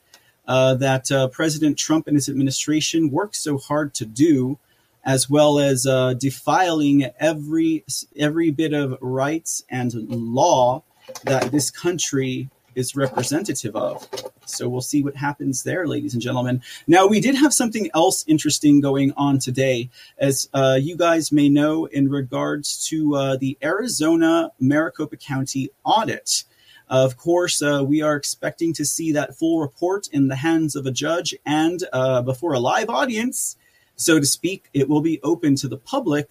uh, 0.46 0.74
that 0.74 1.10
uh, 1.10 1.28
President 1.28 1.78
Trump 1.78 2.06
and 2.06 2.16
his 2.16 2.28
administration 2.28 3.10
worked 3.10 3.36
so 3.36 3.56
hard 3.56 3.94
to 3.94 4.04
do, 4.04 4.58
as 5.02 5.30
well 5.30 5.58
as 5.58 5.84
defiling 6.18 7.10
every 7.18 7.84
every 8.16 8.50
bit 8.50 8.74
of 8.74 8.98
rights 9.00 9.64
and 9.70 9.94
law 9.94 10.82
that 11.24 11.50
this 11.52 11.70
country 11.70 12.50
is 12.76 12.96
representative 12.96 13.74
of. 13.76 14.08
So 14.46 14.68
we'll 14.68 14.80
see 14.80 15.02
what 15.02 15.16
happens 15.16 15.62
there, 15.62 15.86
ladies 15.86 16.14
and 16.14 16.22
gentlemen. 16.22 16.62
Now, 16.86 17.06
we 17.06 17.20
did 17.20 17.34
have 17.34 17.54
something 17.54 17.90
else 17.94 18.24
interesting 18.26 18.80
going 18.80 19.12
on 19.16 19.38
today. 19.38 19.90
As 20.18 20.48
uh, 20.54 20.78
you 20.80 20.96
guys 20.96 21.32
may 21.32 21.48
know, 21.48 21.86
in 21.86 22.08
regards 22.08 22.86
to 22.88 23.16
uh, 23.16 23.36
the 23.36 23.56
Arizona 23.62 24.50
Maricopa 24.60 25.16
County 25.16 25.70
audit. 25.84 26.44
Of 26.88 27.16
course, 27.16 27.62
uh, 27.62 27.82
we 27.86 28.02
are 28.02 28.14
expecting 28.14 28.74
to 28.74 28.84
see 28.84 29.12
that 29.12 29.36
full 29.36 29.60
report 29.60 30.08
in 30.08 30.28
the 30.28 30.36
hands 30.36 30.76
of 30.76 30.86
a 30.86 30.90
judge 30.90 31.34
and 31.46 31.82
uh, 31.92 32.20
before 32.22 32.52
a 32.52 32.60
live 32.60 32.90
audience, 32.90 33.56
so 33.96 34.20
to 34.20 34.26
speak. 34.26 34.68
It 34.74 34.88
will 34.88 35.00
be 35.00 35.20
open 35.22 35.56
to 35.56 35.68
the 35.68 35.78
public, 35.78 36.28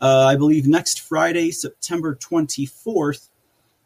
uh, 0.00 0.26
I 0.26 0.36
believe, 0.36 0.66
next 0.66 1.00
Friday, 1.00 1.50
September 1.50 2.14
24th 2.14 3.28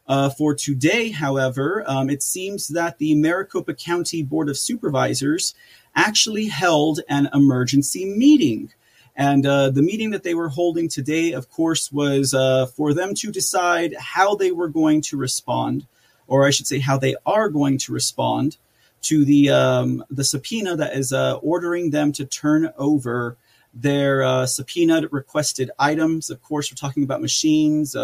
uh, 0.08 0.30
for 0.30 0.54
today, 0.54 1.10
however, 1.10 1.84
um, 1.86 2.08
it 2.08 2.22
seems 2.22 2.68
that 2.68 2.98
the 2.98 3.14
Maricopa 3.14 3.74
County 3.74 4.22
Board 4.22 4.48
of 4.48 4.56
Supervisors 4.56 5.54
actually 5.94 6.46
held 6.46 7.00
an 7.08 7.28
emergency 7.34 8.06
meeting. 8.06 8.72
And 9.14 9.44
uh, 9.44 9.70
the 9.70 9.82
meeting 9.82 10.10
that 10.10 10.22
they 10.22 10.34
were 10.34 10.48
holding 10.48 10.88
today, 10.88 11.32
of 11.32 11.50
course, 11.50 11.92
was 11.92 12.32
uh, 12.32 12.66
for 12.66 12.94
them 12.94 13.14
to 13.16 13.32
decide 13.32 13.94
how 13.98 14.36
they 14.36 14.52
were 14.52 14.68
going 14.68 15.02
to 15.02 15.16
respond, 15.16 15.86
or 16.26 16.46
I 16.46 16.50
should 16.50 16.68
say, 16.68 16.78
how 16.78 16.98
they 16.98 17.16
are 17.26 17.48
going 17.48 17.78
to 17.78 17.92
respond 17.92 18.56
to 19.02 19.24
the 19.24 19.50
um, 19.50 20.04
the 20.10 20.24
subpoena 20.24 20.76
that 20.76 20.94
is 20.94 21.12
uh, 21.12 21.36
ordering 21.36 21.90
them 21.90 22.12
to 22.12 22.24
turn 22.24 22.72
over 22.78 23.36
their 23.74 24.22
uh, 24.22 24.46
subpoena 24.46 25.08
requested 25.10 25.70
items. 25.78 26.30
Of 26.30 26.42
course, 26.42 26.70
we're 26.70 26.76
talking 26.76 27.02
about 27.02 27.20
machines, 27.20 27.94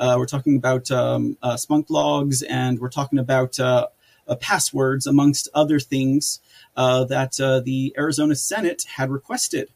uh, 0.00 0.14
we're 0.16 0.26
talking 0.26 0.56
about 0.56 0.90
um, 0.90 1.36
uh, 1.42 1.54
Splunk 1.54 1.90
logs, 1.90 2.42
and 2.42 2.80
we're 2.80 2.88
talking 2.88 3.18
about 3.18 3.60
uh, 3.60 3.88
uh 4.26 4.34
passwords, 4.36 5.06
amongst 5.06 5.48
other 5.54 5.78
things 5.78 6.40
uh, 6.74 7.04
that 7.04 7.32
the 7.64 7.94
Arizona 7.98 8.34
Senate 8.34 8.84
had 8.96 9.10
requested. 9.10 9.68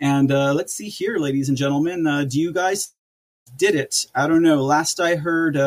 And 0.00 0.28
let's 0.28 0.72
see 0.72 0.88
here, 0.88 1.18
ladies 1.18 1.48
and 1.48 1.58
gentlemen, 1.58 2.28
do 2.28 2.40
you 2.40 2.52
guys 2.52 2.92
did 3.56 3.74
it? 3.74 4.06
I 4.14 4.28
don't 4.28 4.42
know. 4.42 4.62
Last 4.62 5.00
I 5.00 5.16
heard, 5.16 5.58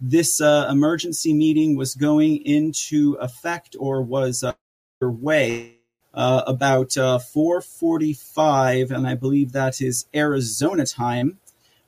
this 0.00 0.40
emergency 0.40 1.32
meeting 1.32 1.76
was 1.76 1.94
going 1.94 2.44
into 2.44 3.14
effect 3.14 3.74
or 3.78 4.02
was 4.02 4.44
underway. 5.00 5.76
Uh, 6.12 6.42
about 6.48 6.96
uh, 6.96 7.20
4:45, 7.20 8.90
and 8.90 9.06
I 9.06 9.14
believe 9.14 9.52
that 9.52 9.80
is 9.80 10.06
Arizona 10.12 10.84
time. 10.84 11.38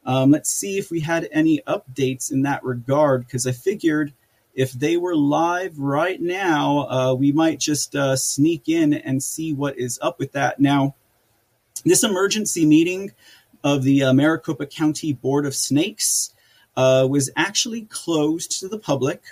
Um, 0.05 0.31
let's 0.31 0.51
see 0.51 0.79
if 0.79 0.91
we 0.91 1.01
had 1.01 1.29
any 1.33 1.61
updates 1.67 2.33
in 2.33 2.43
that 2.43 2.65
regard, 2.65 3.25
because 3.25 3.47
I 3.47 3.53
figured 3.53 4.13
if 4.55 4.73
they 4.73 4.97
were 4.97 5.17
live 5.17 5.79
right 5.79 6.21
now, 6.21 6.89
uh, 6.89 7.15
we 7.15 7.33
might 7.33 7.59
just 7.59 7.95
uh, 7.95 8.17
sneak 8.17 8.69
in 8.69 8.93
and 8.93 9.23
see 9.23 9.55
what 9.55 9.79
is 9.79 9.99
up 10.03 10.19
with 10.19 10.33
that. 10.33 10.61
Now, 10.61 10.95
this 11.85 12.05
emergency 12.05 12.67
meeting 12.67 13.13
of 13.65 13.83
the 13.83 14.03
uh, 14.03 14.13
Maricopa 14.13 14.67
County 14.67 15.13
Board 15.13 15.47
of 15.47 15.55
Snakes 15.55 16.35
uh, 16.77 17.07
was 17.09 17.31
actually 17.37 17.83
closed 17.83 18.61
to 18.61 18.69
the 18.69 18.79
public. 18.79 19.23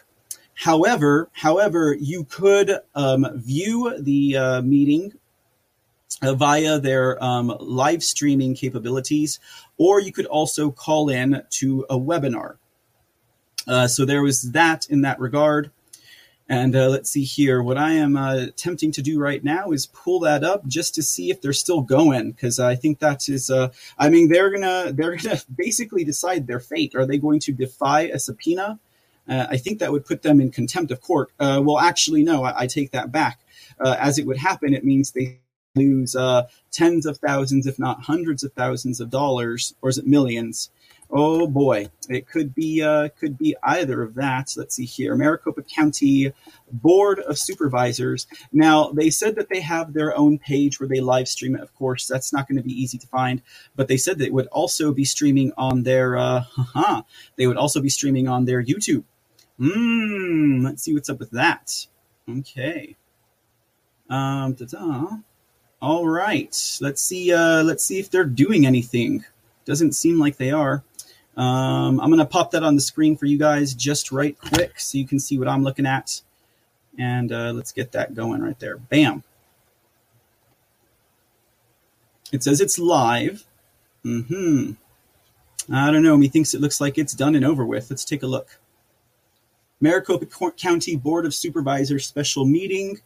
However, 0.55 1.31
however, 1.33 1.97
you 1.99 2.25
could 2.25 2.79
um, 2.95 3.27
view 3.35 3.95
the 3.99 4.37
uh, 4.37 4.63
meeting 4.63 5.13
uh, 6.23 6.35
via 6.35 6.79
their 6.79 7.23
um, 7.23 7.57
live 7.61 8.03
streaming 8.03 8.55
capabilities, 8.55 9.39
or 9.77 10.01
you 10.01 10.13
could 10.13 10.27
also 10.27 10.71
call 10.71 11.09
in 11.09 11.43
to 11.51 11.87
a 11.89 11.99
webinar. 11.99 12.57
Uh, 13.67 13.87
so 13.87 14.05
there 14.05 14.23
was 14.23 14.53
that 14.53 14.87
in 14.89 15.03
that 15.03 15.19
regard. 15.21 15.71
And 16.49 16.75
uh, 16.75 16.89
let's 16.89 17.11
see 17.11 17.23
here. 17.23 17.63
What 17.63 17.79
I 17.79 17.93
am 17.93 18.17
uh, 18.17 18.35
attempting 18.49 18.91
to 18.93 19.03
do 19.03 19.21
right 19.21 19.43
now 19.45 19.71
is 19.71 19.87
pull 19.87 20.19
that 20.21 20.43
up 20.43 20.67
just 20.67 20.97
to 20.97 21.03
see 21.03 21.31
if 21.31 21.41
they're 21.41 21.53
still 21.53 21.81
going, 21.81 22.33
because 22.33 22.59
I 22.59 22.75
think 22.75 22.99
that 22.99 23.29
is. 23.29 23.51
Uh, 23.51 23.69
I 23.97 24.11
mean, 24.11 24.29
they're 24.29 24.51
gonna 24.51 24.93
they're 24.93 25.15
gonna 25.15 25.41
basically 25.57 26.03
decide 26.03 26.49
their 26.49 26.59
fate. 26.59 26.97
Are 26.97 27.07
they 27.07 27.19
going 27.19 27.39
to 27.41 27.53
defy 27.53 28.03
a 28.03 28.19
subpoena? 28.19 28.81
I 29.29 29.59
think 29.59 29.79
that 29.79 29.93
would 29.93 30.05
put 30.05 30.23
them 30.23 30.41
in 30.41 30.51
contempt 30.51 30.91
of 30.91 31.01
court. 31.01 31.31
Well, 31.39 31.79
actually, 31.79 32.25
no. 32.25 32.43
I, 32.43 32.63
I 32.63 32.67
take 32.67 32.91
that 32.91 33.13
back. 33.13 33.39
As 33.79 34.19
it 34.19 34.27
would 34.27 34.39
happen, 34.39 34.75
it 34.75 34.85
means 34.85 35.13
they 35.13 35.39
lose 35.75 36.17
uh, 36.17 36.47
tens 36.71 37.07
of 37.07 37.19
thousands, 37.19 37.67
if 37.67 37.79
not 37.79 38.03
hundreds 38.03 38.43
of 38.43 38.53
thousands 38.53 39.01
of 39.01 39.11
dollars, 39.11 39.75
or 39.83 39.89
is 39.89 39.99
it 39.99 40.07
millions? 40.07 40.71
Oh 41.13 41.49
boy, 41.49 41.89
it 42.09 42.29
could 42.29 42.55
be 42.55 42.83
uh, 42.83 43.09
could 43.19 43.37
be 43.37 43.57
either 43.65 44.01
of 44.03 44.15
that. 44.15 44.55
Let's 44.57 44.77
see 44.77 44.85
here, 44.85 45.17
Maricopa 45.17 45.63
County 45.63 46.33
Board 46.71 47.19
of 47.19 47.37
Supervisors. 47.37 48.29
Now 48.53 48.93
they 48.93 49.11
said 49.11 49.35
that 49.35 49.49
they 49.49 49.61
have 49.61 49.93
their 49.93 50.17
own 50.17 50.39
page 50.39 50.79
where 50.79 50.89
they 50.89 51.01
live 51.01 51.27
stream 51.27 51.57
it. 51.57 51.63
Of 51.63 51.75
course, 51.75 52.07
that's 52.07 52.33
not 52.33 52.47
going 52.47 52.59
to 52.59 52.63
be 52.63 52.81
easy 52.81 52.97
to 52.99 53.09
find, 53.09 53.43
but 53.75 53.89
they 53.89 53.97
said 53.97 54.19
that 54.19 54.27
it 54.27 54.33
would 54.33 54.47
also 54.49 54.93
be 54.93 55.05
streaming 55.05 55.53
on 55.57 55.83
their. 55.83 56.17
Uh, 56.17 56.41
haha, 56.41 57.03
they 57.37 57.49
would 57.49 57.57
also 57.57 57.81
be 57.81 57.89
streaming 57.89 58.29
on 58.29 58.45
their 58.45 58.63
YouTube. 58.63 59.03
Hmm. 59.59 60.65
Let's 60.65 60.85
see 60.85 60.95
what's 60.95 61.11
up 61.11 61.19
with 61.19 61.33
that. 61.33 61.87
Okay. 62.29 62.97
Um. 64.09 64.55
Ta-da. 64.55 65.19
All 65.81 66.07
right. 66.07 66.79
Let's 66.81 67.01
see. 67.01 67.33
Uh, 67.33 67.63
let's 67.63 67.85
see 67.85 67.99
if 67.99 68.11
they're 68.11 68.25
doing 68.25 68.67
anything. 68.67 69.25
Doesn't 69.65 69.93
seem 69.93 70.19
like 70.19 70.37
they 70.37 70.51
are. 70.51 70.83
Um, 71.37 72.01
I'm 72.01 72.11
gonna 72.11 72.27
pop 72.27 72.51
that 72.51 72.63
on 72.63 72.75
the 72.75 72.81
screen 72.81 73.17
for 73.17 73.27
you 73.27 73.39
guys 73.39 73.73
just 73.73 74.13
right 74.13 74.37
quick, 74.39 74.79
so 74.79 74.99
you 74.99 75.07
can 75.07 75.19
see 75.19 75.39
what 75.39 75.49
I'm 75.49 75.63
looking 75.63 75.87
at. 75.87 76.21
And 76.99 77.33
uh, 77.33 77.53
let's 77.53 77.73
get 77.73 77.93
that 77.93 78.15
going 78.15 78.43
right 78.43 78.59
there. 78.59 78.77
Bam. 78.77 79.23
It 82.33 82.43
says 82.43 82.61
it's 82.61 82.79
live. 82.79 83.47
Hmm. 84.03 84.73
I 85.73 85.91
don't 85.91 86.03
know. 86.03 86.17
Methinks 86.17 86.53
it 86.55 86.61
looks 86.61 86.81
like 86.81 86.99
it's 86.99 87.13
done 87.13 87.35
and 87.35 87.45
over 87.45 87.65
with. 87.65 87.91
Let's 87.91 88.05
take 88.05 88.23
a 88.23 88.27
look. 88.27 88.59
Maricopa 89.81 90.27
County 90.53 90.97
Board 90.97 91.25
of 91.25 91.35
Supervisors 91.35 92.07
special 92.07 92.45
meeting 92.45 93.01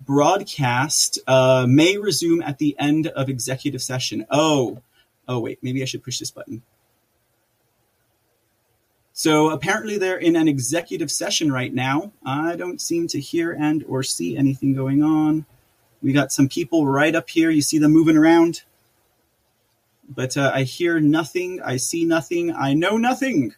broadcast 0.00 1.18
uh, 1.26 1.66
may 1.68 1.96
resume 1.96 2.42
at 2.42 2.58
the 2.58 2.76
end 2.78 3.06
of 3.08 3.28
executive 3.28 3.82
session. 3.82 4.26
Oh, 4.30 4.82
oh 5.28 5.40
wait, 5.40 5.58
maybe 5.62 5.82
I 5.82 5.86
should 5.86 6.02
push 6.02 6.18
this 6.18 6.30
button. 6.30 6.62
So 9.16 9.50
apparently 9.50 9.96
they're 9.96 10.18
in 10.18 10.34
an 10.34 10.48
executive 10.48 11.10
session 11.10 11.52
right 11.52 11.72
now. 11.72 12.12
I 12.26 12.56
don't 12.56 12.80
seem 12.80 13.06
to 13.08 13.20
hear 13.20 13.52
and 13.52 13.84
or 13.88 14.02
see 14.02 14.36
anything 14.36 14.74
going 14.74 15.04
on. 15.04 15.46
We 16.02 16.12
got 16.12 16.32
some 16.32 16.48
people 16.48 16.86
right 16.86 17.14
up 17.14 17.30
here. 17.30 17.48
You 17.48 17.62
see 17.62 17.78
them 17.78 17.92
moving 17.92 18.16
around. 18.16 18.64
But 20.08 20.36
uh, 20.36 20.50
I 20.52 20.64
hear 20.64 21.00
nothing. 21.00 21.62
I 21.62 21.76
see 21.76 22.04
nothing. 22.04 22.52
I 22.52 22.74
know 22.74 22.98
nothing. 22.98 23.54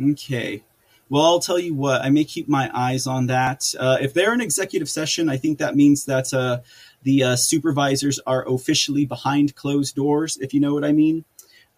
Okay. 0.00 0.62
Well, 1.10 1.24
I'll 1.24 1.40
tell 1.40 1.58
you 1.58 1.74
what, 1.74 2.02
I 2.02 2.10
may 2.10 2.22
keep 2.22 2.48
my 2.48 2.70
eyes 2.72 3.08
on 3.08 3.26
that. 3.26 3.74
Uh, 3.76 3.98
if 4.00 4.14
they're 4.14 4.32
in 4.32 4.40
executive 4.40 4.88
session, 4.88 5.28
I 5.28 5.38
think 5.38 5.58
that 5.58 5.74
means 5.74 6.04
that 6.04 6.32
uh, 6.32 6.60
the 7.02 7.24
uh, 7.24 7.36
supervisors 7.36 8.20
are 8.28 8.48
officially 8.48 9.06
behind 9.06 9.56
closed 9.56 9.96
doors, 9.96 10.38
if 10.40 10.54
you 10.54 10.60
know 10.60 10.72
what 10.72 10.84
I 10.84 10.92
mean. 10.92 11.24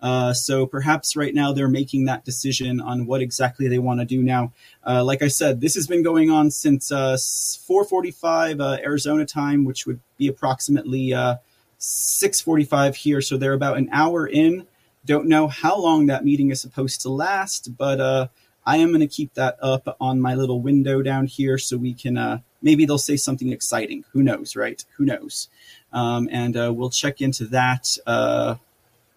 Uh, 0.03 0.35
so 0.35 0.67
perhaps 0.67 1.17
right 1.17 1.35
now 1.35 1.51
they're 1.51 1.67
making 1.67 2.05
that 2.05 2.27
decision 2.27 2.79
on 2.79 3.07
what 3.07 3.23
exactly 3.23 3.69
they 3.69 3.79
want 3.79 4.01
to 4.01 4.05
do 4.05 4.23
now. 4.23 4.53
Uh, 4.87 5.03
like 5.03 5.23
I 5.23 5.29
said, 5.29 5.63
this 5.63 5.77
has 5.77 5.87
been 5.87 6.03
going 6.03 6.29
on 6.29 6.51
since 6.51 6.91
4:45 6.91 8.61
uh, 8.61 8.79
Arizona 8.85 9.25
time, 9.25 9.65
which 9.65 9.87
would 9.87 10.01
be 10.19 10.29
approximately 10.29 11.15
6:45 11.79 12.97
here. 12.97 13.23
So 13.23 13.39
they're 13.39 13.55
about 13.55 13.79
an 13.79 13.89
hour 13.93 14.27
in. 14.27 14.67
Don't 15.07 15.27
know 15.27 15.49
how 15.49 15.81
long 15.81 16.07
that 16.07 16.23
meeting 16.23 16.51
is 16.51 16.61
supposed 16.61 17.01
to 17.01 17.09
last, 17.09 17.79
but 17.79 18.29
I 18.65 18.77
am 18.77 18.89
going 18.89 19.01
to 19.01 19.07
keep 19.07 19.35
that 19.35 19.57
up 19.61 19.97
on 20.01 20.21
my 20.21 20.35
little 20.35 20.61
window 20.61 21.03
down 21.03 21.27
here 21.27 21.59
so 21.59 21.77
we 21.77 21.95
can 21.95 22.17
uh, 22.17 22.39
maybe 22.61 22.85
they'll 22.85 22.99
say 22.99 23.17
something 23.17 23.51
exciting. 23.51 24.05
Who 24.13 24.23
knows, 24.23 24.55
right? 24.55 24.85
Who 24.97 25.05
knows? 25.05 25.49
Um, 25.93 26.29
and 26.31 26.57
uh, 26.57 26.73
we'll 26.75 26.91
check 26.91 27.21
into 27.21 27.47
that 27.47 27.97
uh, 28.07 28.57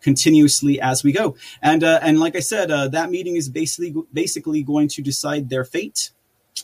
continuously 0.02 0.82
as 0.82 1.04
we 1.04 1.12
go. 1.12 1.36
And 1.62 1.84
uh, 1.84 2.00
and 2.02 2.20
like 2.20 2.36
I 2.36 2.40
said, 2.40 2.72
uh, 2.72 2.88
that 2.90 3.12
meeting 3.12 3.36
is 3.36 3.50
basically 3.50 3.94
basically 4.12 4.64
going 4.64 4.88
to 4.90 5.02
decide 5.02 5.50
their 5.50 5.64
fate. 5.64 6.12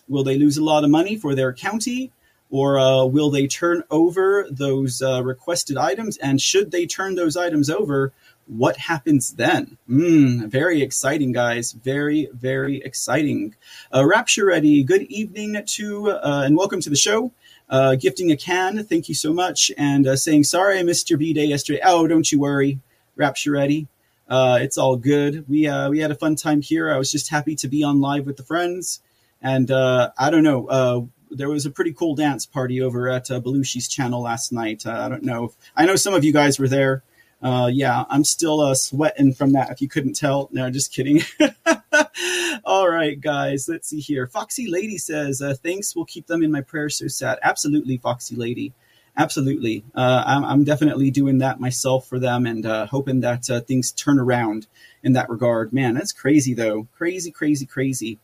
Will 0.07 0.23
they 0.23 0.37
lose 0.37 0.57
a 0.57 0.63
lot 0.63 0.83
of 0.83 0.89
money 0.89 1.17
for 1.17 1.35
their 1.35 1.53
county? 1.53 2.11
Or 2.49 2.77
uh, 2.77 3.05
will 3.05 3.29
they 3.29 3.47
turn 3.47 3.83
over 3.89 4.45
those 4.51 5.01
requested 5.01 5.77
items? 5.77 6.17
And 6.17 6.41
should 6.41 6.71
they 6.71 6.85
turn 6.85 7.15
those 7.15 7.37
items 7.37 7.69
over, 7.69 8.11
what 8.51 8.75
happens 8.75 9.35
then? 9.35 9.77
Mm, 9.89 10.49
very 10.49 10.81
exciting, 10.81 11.31
guys. 11.31 11.71
Very, 11.71 12.27
very 12.33 12.81
exciting. 12.83 13.55
Uh, 13.95 14.05
Rapture 14.05 14.45
Ready, 14.45 14.83
good 14.83 15.03
evening 15.03 15.63
to, 15.65 16.09
uh, 16.09 16.43
and 16.45 16.57
welcome 16.57 16.81
to 16.81 16.89
the 16.89 16.97
show. 16.97 17.31
Uh, 17.69 17.95
gifting 17.95 18.29
a 18.29 18.35
can, 18.35 18.83
thank 18.83 19.07
you 19.07 19.15
so 19.15 19.31
much. 19.31 19.71
And 19.77 20.05
uh, 20.05 20.17
saying, 20.17 20.43
sorry 20.43 20.77
I 20.77 20.83
missed 20.83 21.09
your 21.09 21.17
B 21.17 21.31
day 21.31 21.45
yesterday. 21.45 21.79
Oh, 21.81 22.07
don't 22.07 22.29
you 22.29 22.41
worry. 22.41 22.79
Rapture 23.15 23.51
Ready. 23.51 23.87
Uh, 24.27 24.59
it's 24.61 24.77
all 24.77 24.97
good. 24.97 25.45
We, 25.47 25.67
uh, 25.67 25.89
we 25.89 25.99
had 25.99 26.11
a 26.11 26.15
fun 26.15 26.35
time 26.35 26.61
here. 26.61 26.93
I 26.93 26.97
was 26.97 27.09
just 27.09 27.29
happy 27.29 27.55
to 27.55 27.69
be 27.69 27.85
on 27.85 28.01
live 28.01 28.25
with 28.25 28.35
the 28.35 28.43
friends. 28.43 28.99
And 29.41 29.71
I 29.71 30.29
don't 30.29 30.43
know, 30.43 31.09
there 31.31 31.49
was 31.49 31.65
a 31.65 31.71
pretty 31.71 31.93
cool 31.93 32.15
dance 32.15 32.45
party 32.45 32.81
over 32.81 33.09
at 33.09 33.31
uh, 33.31 33.39
Belushi's 33.39 33.87
channel 33.87 34.21
last 34.21 34.51
night. 34.51 34.85
Uh, 34.85 34.91
I 34.91 35.09
don't 35.09 35.23
know. 35.23 35.45
If, 35.45 35.51
I 35.75 35.85
know 35.85 35.95
some 35.95 36.13
of 36.13 36.25
you 36.25 36.33
guys 36.33 36.59
were 36.59 36.67
there 36.67 37.03
uh, 37.41 37.69
yeah, 37.73 38.05
I'm 38.09 38.23
still 38.23 38.59
uh, 38.59 38.75
sweating 38.75 39.33
from 39.33 39.53
that. 39.53 39.71
If 39.71 39.81
you 39.81 39.87
couldn't 39.87 40.13
tell, 40.13 40.49
no, 40.51 40.69
just 40.69 40.93
kidding. 40.93 41.21
All 42.63 42.87
right, 42.87 43.19
guys, 43.19 43.67
let's 43.67 43.89
see 43.89 43.99
here. 43.99 44.27
Foxy 44.27 44.69
Lady 44.69 44.97
says, 44.97 45.41
uh, 45.41 45.55
"Thanks, 45.55 45.95
we'll 45.95 46.05
keep 46.05 46.27
them 46.27 46.43
in 46.43 46.51
my 46.51 46.61
prayers." 46.61 46.97
So 46.97 47.07
sad. 47.07 47.39
Absolutely, 47.41 47.97
Foxy 47.97 48.35
Lady. 48.35 48.73
Absolutely, 49.17 49.83
uh, 49.95 50.23
I'm, 50.25 50.45
I'm, 50.45 50.63
definitely 50.63 51.11
doing 51.11 51.39
that 51.39 51.59
myself 51.59 52.07
for 52.07 52.19
them, 52.19 52.45
and 52.45 52.65
uh, 52.65 52.85
hoping 52.85 53.21
that 53.21 53.49
uh, 53.49 53.59
things 53.59 53.91
turn 53.91 54.19
around 54.19 54.67
in 55.03 55.13
that 55.13 55.29
regard. 55.29 55.73
Man, 55.73 55.95
that's 55.95 56.13
crazy 56.13 56.53
though. 56.53 56.87
Crazy, 56.95 57.31
crazy, 57.31 57.65
crazy. 57.65 58.19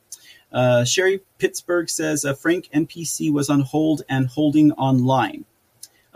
Sherry 0.86 1.22
Pittsburgh 1.40 1.90
says 1.90 2.26
Frank 2.40 2.70
NPC 2.74 3.34
was 3.34 3.50
on 3.50 3.62
hold 3.62 4.04
and 4.08 4.28
holding 4.28 4.72
online. 4.74 5.46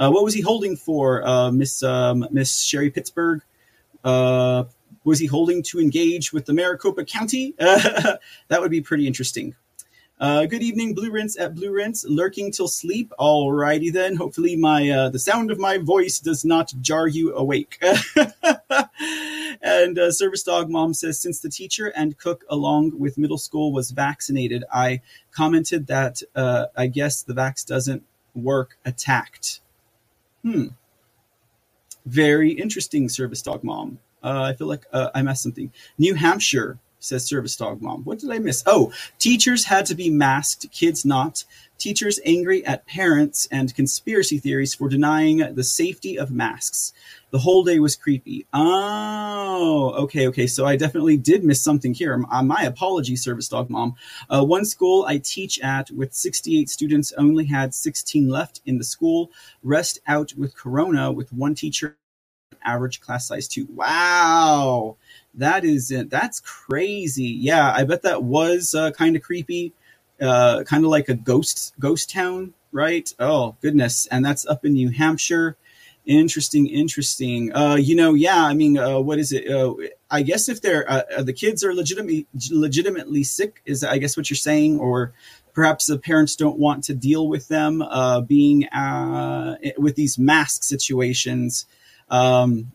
Uh, 0.01 0.09
what 0.09 0.23
was 0.23 0.33
he 0.33 0.41
holding 0.41 0.75
for, 0.75 1.23
uh, 1.27 1.51
Miss 1.51 1.83
um, 1.83 2.27
Miss 2.31 2.63
Sherry 2.63 2.89
Pittsburgh? 2.89 3.43
Uh, 4.03 4.63
was 5.03 5.19
he 5.19 5.27
holding 5.27 5.61
to 5.61 5.79
engage 5.79 6.33
with 6.33 6.45
the 6.45 6.53
Maricopa 6.53 7.05
County? 7.05 7.53
that 7.59 8.19
would 8.49 8.71
be 8.71 8.81
pretty 8.81 9.05
interesting. 9.05 9.53
Uh, 10.19 10.47
good 10.47 10.63
evening, 10.63 10.95
Blue 10.95 11.11
Rinse 11.11 11.37
at 11.37 11.53
Blue 11.53 11.71
Rinse, 11.71 12.03
lurking 12.05 12.51
till 12.51 12.67
sleep. 12.67 13.13
Alrighty 13.19 13.93
then. 13.93 14.15
Hopefully, 14.15 14.55
my 14.55 14.89
uh, 14.89 15.09
the 15.09 15.19
sound 15.19 15.51
of 15.51 15.59
my 15.59 15.77
voice 15.77 16.17
does 16.17 16.43
not 16.43 16.73
jar 16.81 17.07
you 17.07 17.35
awake. 17.35 17.79
and 19.61 19.99
uh, 19.99 20.11
Service 20.11 20.41
Dog 20.41 20.67
Mom 20.67 20.95
says, 20.95 21.19
since 21.19 21.41
the 21.41 21.49
teacher 21.49 21.93
and 21.95 22.17
cook 22.17 22.43
along 22.49 22.97
with 22.97 23.19
middle 23.19 23.37
school 23.37 23.71
was 23.71 23.91
vaccinated, 23.91 24.63
I 24.73 25.01
commented 25.31 25.85
that 25.87 26.23
I 26.35 26.87
guess 26.87 27.21
the 27.21 27.35
vax 27.35 27.63
doesn't 27.63 28.03
work. 28.33 28.79
Attacked. 28.83 29.60
Hmm. 30.43 30.67
Very 32.05 32.51
interesting, 32.51 33.09
Service 33.09 33.41
Dog 33.41 33.63
Mom. 33.63 33.99
Uh, 34.23 34.43
I 34.43 34.53
feel 34.53 34.67
like 34.67 34.85
uh, 34.91 35.09
I 35.13 35.21
missed 35.21 35.43
something. 35.43 35.71
New 35.97 36.15
Hampshire 36.15 36.79
says 37.01 37.25
Service 37.25 37.55
Dog 37.55 37.81
Mom. 37.81 38.03
What 38.03 38.19
did 38.19 38.31
I 38.31 38.39
miss? 38.39 38.63
Oh, 38.65 38.93
teachers 39.19 39.65
had 39.65 39.85
to 39.87 39.95
be 39.95 40.09
masked, 40.09 40.71
kids 40.71 41.03
not. 41.03 41.43
Teachers 41.77 42.19
angry 42.25 42.63
at 42.63 42.85
parents 42.85 43.47
and 43.51 43.73
conspiracy 43.75 44.37
theories 44.37 44.75
for 44.75 44.87
denying 44.87 45.37
the 45.55 45.63
safety 45.63 46.15
of 46.15 46.29
masks. 46.29 46.93
The 47.31 47.39
whole 47.39 47.63
day 47.63 47.79
was 47.79 47.95
creepy. 47.95 48.45
Oh, 48.53 49.91
okay, 50.03 50.27
okay. 50.27 50.45
So 50.45 50.67
I 50.67 50.75
definitely 50.75 51.17
did 51.17 51.43
miss 51.43 51.59
something 51.59 51.95
here. 51.95 52.23
Uh, 52.29 52.43
my 52.43 52.61
apology, 52.63 53.15
Service 53.15 53.47
Dog 53.47 53.71
Mom. 53.71 53.95
Uh, 54.29 54.43
one 54.43 54.63
school 54.63 55.05
I 55.07 55.17
teach 55.17 55.59
at 55.61 55.89
with 55.89 56.13
68 56.13 56.69
students 56.69 57.13
only 57.17 57.45
had 57.45 57.73
16 57.73 58.29
left 58.29 58.61
in 58.67 58.77
the 58.77 58.83
school. 58.83 59.31
Rest 59.63 60.01
out 60.05 60.33
with 60.37 60.55
Corona 60.55 61.11
with 61.11 61.33
one 61.33 61.55
teacher 61.55 61.97
average 62.63 63.01
class 63.01 63.27
size 63.27 63.47
two. 63.47 63.67
Wow, 63.73 64.97
that 65.35 65.63
is 65.65 65.93
that's 66.09 66.39
crazy. 66.39 67.25
Yeah, 67.39 67.71
I 67.71 67.83
bet 67.83 68.03
that 68.03 68.23
was 68.23 68.75
uh, 68.75 68.91
kind 68.91 69.15
of 69.15 69.21
creepy 69.21 69.73
uh, 70.21 70.63
kind 70.63 70.85
of 70.85 70.91
like 70.91 71.09
a 71.09 71.15
ghost 71.15 71.73
ghost 71.79 72.09
town, 72.09 72.53
right? 72.71 73.13
Oh 73.19 73.55
goodness, 73.61 74.07
and 74.07 74.23
that's 74.23 74.45
up 74.45 74.65
in 74.65 74.73
New 74.73 74.89
Hampshire. 74.89 75.57
Interesting, 76.05 76.67
interesting. 76.67 77.55
Uh, 77.55 77.75
you 77.75 77.95
know, 77.95 78.13
yeah. 78.13 78.43
I 78.43 78.53
mean, 78.53 78.77
uh, 78.77 78.99
what 78.99 79.19
is 79.19 79.31
it? 79.31 79.51
Uh, 79.51 79.75
I 80.09 80.23
guess 80.23 80.49
if 80.49 80.61
they're 80.61 80.89
uh, 80.89 81.03
uh, 81.17 81.23
the 81.23 81.33
kids 81.33 81.63
are 81.63 81.73
legitimately 81.73 82.27
legitimately 82.51 83.23
sick, 83.23 83.61
is 83.65 83.83
I 83.83 83.97
guess 83.97 84.17
what 84.17 84.29
you're 84.29 84.37
saying, 84.37 84.79
or 84.79 85.13
perhaps 85.53 85.87
the 85.87 85.99
parents 85.99 86.35
don't 86.35 86.57
want 86.57 86.83
to 86.85 86.93
deal 86.93 87.27
with 87.27 87.47
them 87.49 87.81
uh, 87.81 88.21
being 88.21 88.67
uh, 88.69 89.57
with 89.77 89.95
these 89.95 90.17
mask 90.17 90.63
situations. 90.63 91.65
Um, 92.11 92.73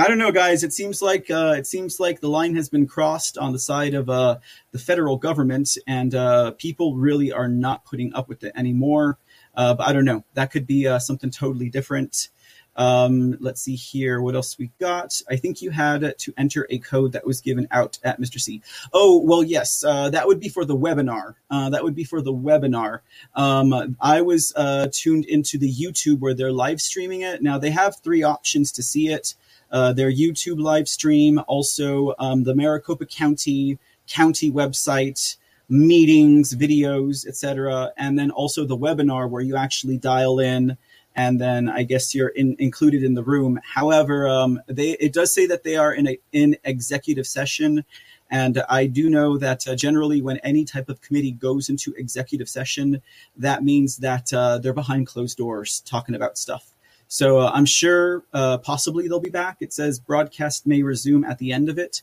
I 0.00 0.06
don't 0.06 0.18
know, 0.18 0.32
guys. 0.32 0.62
It 0.64 0.72
seems 0.72 1.02
like 1.02 1.30
uh, 1.30 1.54
it 1.58 1.66
seems 1.66 2.00
like 2.00 2.20
the 2.20 2.28
line 2.28 2.54
has 2.56 2.68
been 2.68 2.86
crossed 2.86 3.36
on 3.36 3.52
the 3.52 3.58
side 3.58 3.94
of 3.94 4.08
uh, 4.08 4.38
the 4.70 4.78
federal 4.78 5.16
government, 5.16 5.76
and 5.86 6.14
uh, 6.14 6.52
people 6.52 6.96
really 6.96 7.32
are 7.32 7.48
not 7.48 7.84
putting 7.84 8.14
up 8.14 8.28
with 8.28 8.44
it 8.44 8.52
anymore. 8.56 9.18
Uh, 9.54 9.74
but 9.74 9.88
I 9.88 9.92
don't 9.92 10.04
know. 10.04 10.24
That 10.34 10.52
could 10.52 10.66
be 10.66 10.86
uh, 10.86 11.00
something 11.00 11.30
totally 11.30 11.68
different. 11.68 12.28
Um, 12.78 13.36
let's 13.40 13.60
see 13.60 13.74
here. 13.74 14.22
What 14.22 14.34
else 14.34 14.56
we 14.56 14.70
got? 14.80 15.20
I 15.28 15.36
think 15.36 15.60
you 15.60 15.70
had 15.70 16.14
to 16.16 16.32
enter 16.38 16.66
a 16.70 16.78
code 16.78 17.12
that 17.12 17.26
was 17.26 17.42
given 17.42 17.68
out 17.70 17.98
at 18.02 18.18
Mr. 18.18 18.40
C. 18.40 18.62
Oh, 18.94 19.20
well, 19.20 19.44
yes. 19.44 19.84
Uh, 19.84 20.08
that 20.08 20.26
would 20.26 20.40
be 20.40 20.48
for 20.48 20.64
the 20.64 20.76
webinar. 20.76 21.34
that 21.50 21.84
would 21.84 21.94
be 21.94 22.04
for 22.04 22.22
the 22.22 22.32
webinar. 22.32 23.00
Um, 23.34 23.96
I 24.00 24.22
was 24.22 24.54
tuned 24.92 25.26
into 25.26 25.58
the 25.58 25.70
YouTube 25.70 26.20
where 26.20 26.32
they're 26.32 26.52
live 26.52 26.80
streaming 26.80 27.20
it. 27.20 27.42
Now 27.42 27.58
they 27.58 27.70
have 27.70 27.98
three 27.98 28.22
options 28.22 28.72
to 28.72 28.82
see 28.82 29.08
it 29.08 29.34
uh, 29.70 29.92
their 29.92 30.10
YouTube 30.10 30.60
live 30.60 30.88
stream, 30.88 31.40
also 31.46 32.14
um, 32.18 32.44
the 32.44 32.54
Maricopa 32.54 33.06
County 33.06 33.78
county 34.06 34.50
website, 34.50 35.36
meetings, 35.68 36.54
videos, 36.54 37.26
etc., 37.26 37.92
and 37.98 38.18
then 38.18 38.30
also 38.30 38.64
the 38.64 38.76
webinar 38.76 39.28
where 39.28 39.42
you 39.42 39.54
actually 39.54 39.98
dial 39.98 40.40
in 40.40 40.78
and 41.18 41.40
then 41.40 41.68
I 41.68 41.82
guess 41.82 42.14
you're 42.14 42.28
in, 42.28 42.54
included 42.60 43.02
in 43.02 43.14
the 43.14 43.24
room. 43.24 43.58
However, 43.64 44.28
um, 44.28 44.62
they 44.68 44.90
it 44.92 45.12
does 45.12 45.34
say 45.34 45.46
that 45.46 45.64
they 45.64 45.76
are 45.76 45.92
in 45.92 46.06
a 46.06 46.18
in 46.32 46.56
executive 46.62 47.26
session, 47.26 47.84
and 48.30 48.62
I 48.70 48.86
do 48.86 49.10
know 49.10 49.36
that 49.36 49.66
uh, 49.66 49.74
generally 49.74 50.22
when 50.22 50.38
any 50.38 50.64
type 50.64 50.88
of 50.88 51.00
committee 51.00 51.32
goes 51.32 51.68
into 51.68 51.92
executive 51.96 52.48
session, 52.48 53.02
that 53.36 53.64
means 53.64 53.96
that 53.96 54.32
uh, 54.32 54.58
they're 54.58 54.72
behind 54.72 55.08
closed 55.08 55.36
doors 55.36 55.82
talking 55.84 56.14
about 56.14 56.38
stuff. 56.38 56.72
So 57.08 57.38
uh, 57.38 57.50
I'm 57.52 57.66
sure 57.66 58.22
uh, 58.32 58.58
possibly 58.58 59.08
they'll 59.08 59.18
be 59.18 59.30
back. 59.30 59.56
It 59.60 59.72
says 59.72 59.98
broadcast 59.98 60.68
may 60.68 60.84
resume 60.84 61.24
at 61.24 61.38
the 61.38 61.52
end 61.52 61.68
of 61.68 61.78
it. 61.78 62.02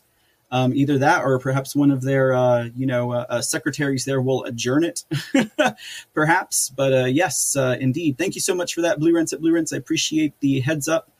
Um, 0.52 0.72
either 0.74 0.98
that 0.98 1.24
or 1.24 1.40
perhaps 1.40 1.74
one 1.74 1.90
of 1.90 2.02
their 2.02 2.32
uh, 2.32 2.68
you 2.76 2.86
know 2.86 3.10
uh, 3.10 3.26
uh, 3.28 3.40
secretaries 3.42 4.04
there 4.04 4.20
will 4.20 4.44
adjourn 4.44 4.84
it 4.84 5.02
perhaps 6.14 6.68
but 6.70 6.92
uh, 6.92 7.04
yes 7.06 7.56
indeed 7.56 8.16
thank 8.16 8.36
you 8.36 8.40
so 8.40 8.54
much 8.54 8.72
for 8.72 8.82
that 8.82 9.00
blue 9.00 9.12
rinse 9.12 9.32
at 9.32 9.40
blue 9.40 9.50
rinse 9.50 9.72
i 9.72 9.76
appreciate 9.76 10.38
the 10.38 10.60
heads 10.60 10.86
up 10.86 11.10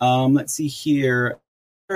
um, 0.00 0.34
let's 0.34 0.54
see 0.54 0.68
here 0.68 1.40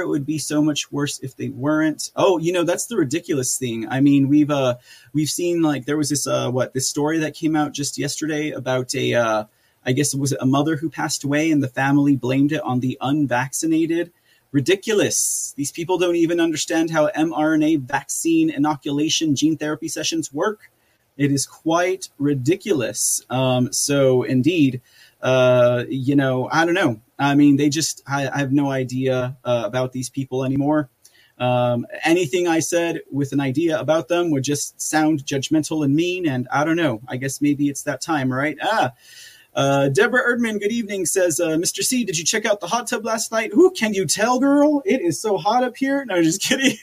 it 0.01 0.09
would 0.09 0.25
be 0.25 0.39
so 0.39 0.63
much 0.63 0.91
worse 0.91 1.19
if 1.19 1.37
they 1.37 1.51
weren't. 1.51 2.11
Oh, 2.17 2.39
you 2.39 2.51
know, 2.51 2.65
that's 2.65 2.87
the 2.87 2.97
ridiculous 2.97 3.59
thing. 3.59 3.87
I 3.89 4.01
mean, 4.01 4.29
we've 4.29 4.51
uh 4.51 4.77
we've 5.13 5.29
seen 5.29 5.61
like 5.61 5.85
there 5.85 5.99
was 5.99 6.09
this 6.09 6.27
uh 6.27 6.51
what 6.51 6.73
this 6.73 6.89
story 6.89 7.19
that 7.19 7.35
came 7.35 7.55
out 7.55 7.73
just 7.73 7.99
yesterday 7.99 8.51
about 8.51 8.95
a 8.95 9.15
uh 9.15 9.45
I 9.85 9.93
guess 9.93 10.15
it 10.15 10.21
was 10.21 10.33
a 10.33 10.47
mother 10.47 10.77
who 10.77 10.89
passed 10.89 11.25
away 11.25 11.51
and 11.51 11.63
the 11.63 11.69
family 11.69 12.17
blamed 12.17 12.53
it 12.53 12.63
on 12.63 12.81
the 12.81 12.97
unvaccinated. 13.03 14.13
Ridiculous. 14.53 15.55
These 15.57 15.73
people 15.73 15.97
don't 15.97 16.17
even 16.17 16.39
understand 16.39 16.91
how 16.91 17.09
mRNA 17.09 17.81
vaccine 17.81 18.51
inoculation 18.51 19.35
gene 19.35 19.57
therapy 19.57 19.89
sessions 19.89 20.31
work. 20.31 20.71
It 21.17 21.33
is 21.33 21.47
quite 21.47 22.11
ridiculous. 22.19 23.23
Um, 23.31 23.73
so 23.73 24.23
indeed, 24.23 24.83
uh, 25.23 25.85
you 25.89 26.17
know, 26.17 26.51
I 26.53 26.67
don't 26.67 26.75
know. 26.75 27.01
I 27.19 27.35
mean, 27.35 27.57
they 27.57 27.71
just, 27.71 28.03
I, 28.07 28.29
I 28.29 28.39
have 28.39 28.53
no 28.53 28.71
idea 28.71 29.37
uh, 29.43 29.63
about 29.65 29.93
these 29.93 30.11
people 30.11 30.45
anymore. 30.45 30.91
Um, 31.39 31.87
anything 32.05 32.47
I 32.47 32.61
said 32.61 33.01
with 33.11 33.33
an 33.33 33.41
idea 33.41 33.81
about 33.81 34.09
them 34.09 34.31
would 34.33 34.45
just 34.45 34.81
sound 34.81 35.25
judgmental 35.25 35.85
and 35.85 35.95
mean. 35.95 36.29
And 36.29 36.47
I 36.53 36.65
don't 36.65 36.77
know. 36.77 37.01
I 37.09 37.17
guess 37.17 37.41
maybe 37.41 37.69
it's 37.69 37.85
that 37.85 38.03
time, 38.03 38.31
right? 38.33 38.59
Ah, 38.63 38.93
uh, 39.55 39.89
Deborah 39.89 40.25
Erdman, 40.25 40.61
good 40.61 40.73
evening, 40.73 41.07
says, 41.07 41.41
uh, 41.41 41.51
Mr. 41.51 41.83
C, 41.83 42.05
did 42.05 42.19
you 42.19 42.25
check 42.25 42.45
out 42.45 42.61
the 42.61 42.67
hot 42.67 42.87
tub 42.87 43.05
last 43.05 43.33
night? 43.33 43.53
Who 43.53 43.71
can 43.71 43.95
you 43.95 44.07
tell, 44.07 44.41
girl? 44.41 44.83
It 44.85 45.01
is 45.01 45.21
so 45.21 45.39
hot 45.39 45.65
up 45.65 45.77
here. 45.77 46.05
No, 46.05 46.23
just 46.23 46.43
kidding. 46.43 46.77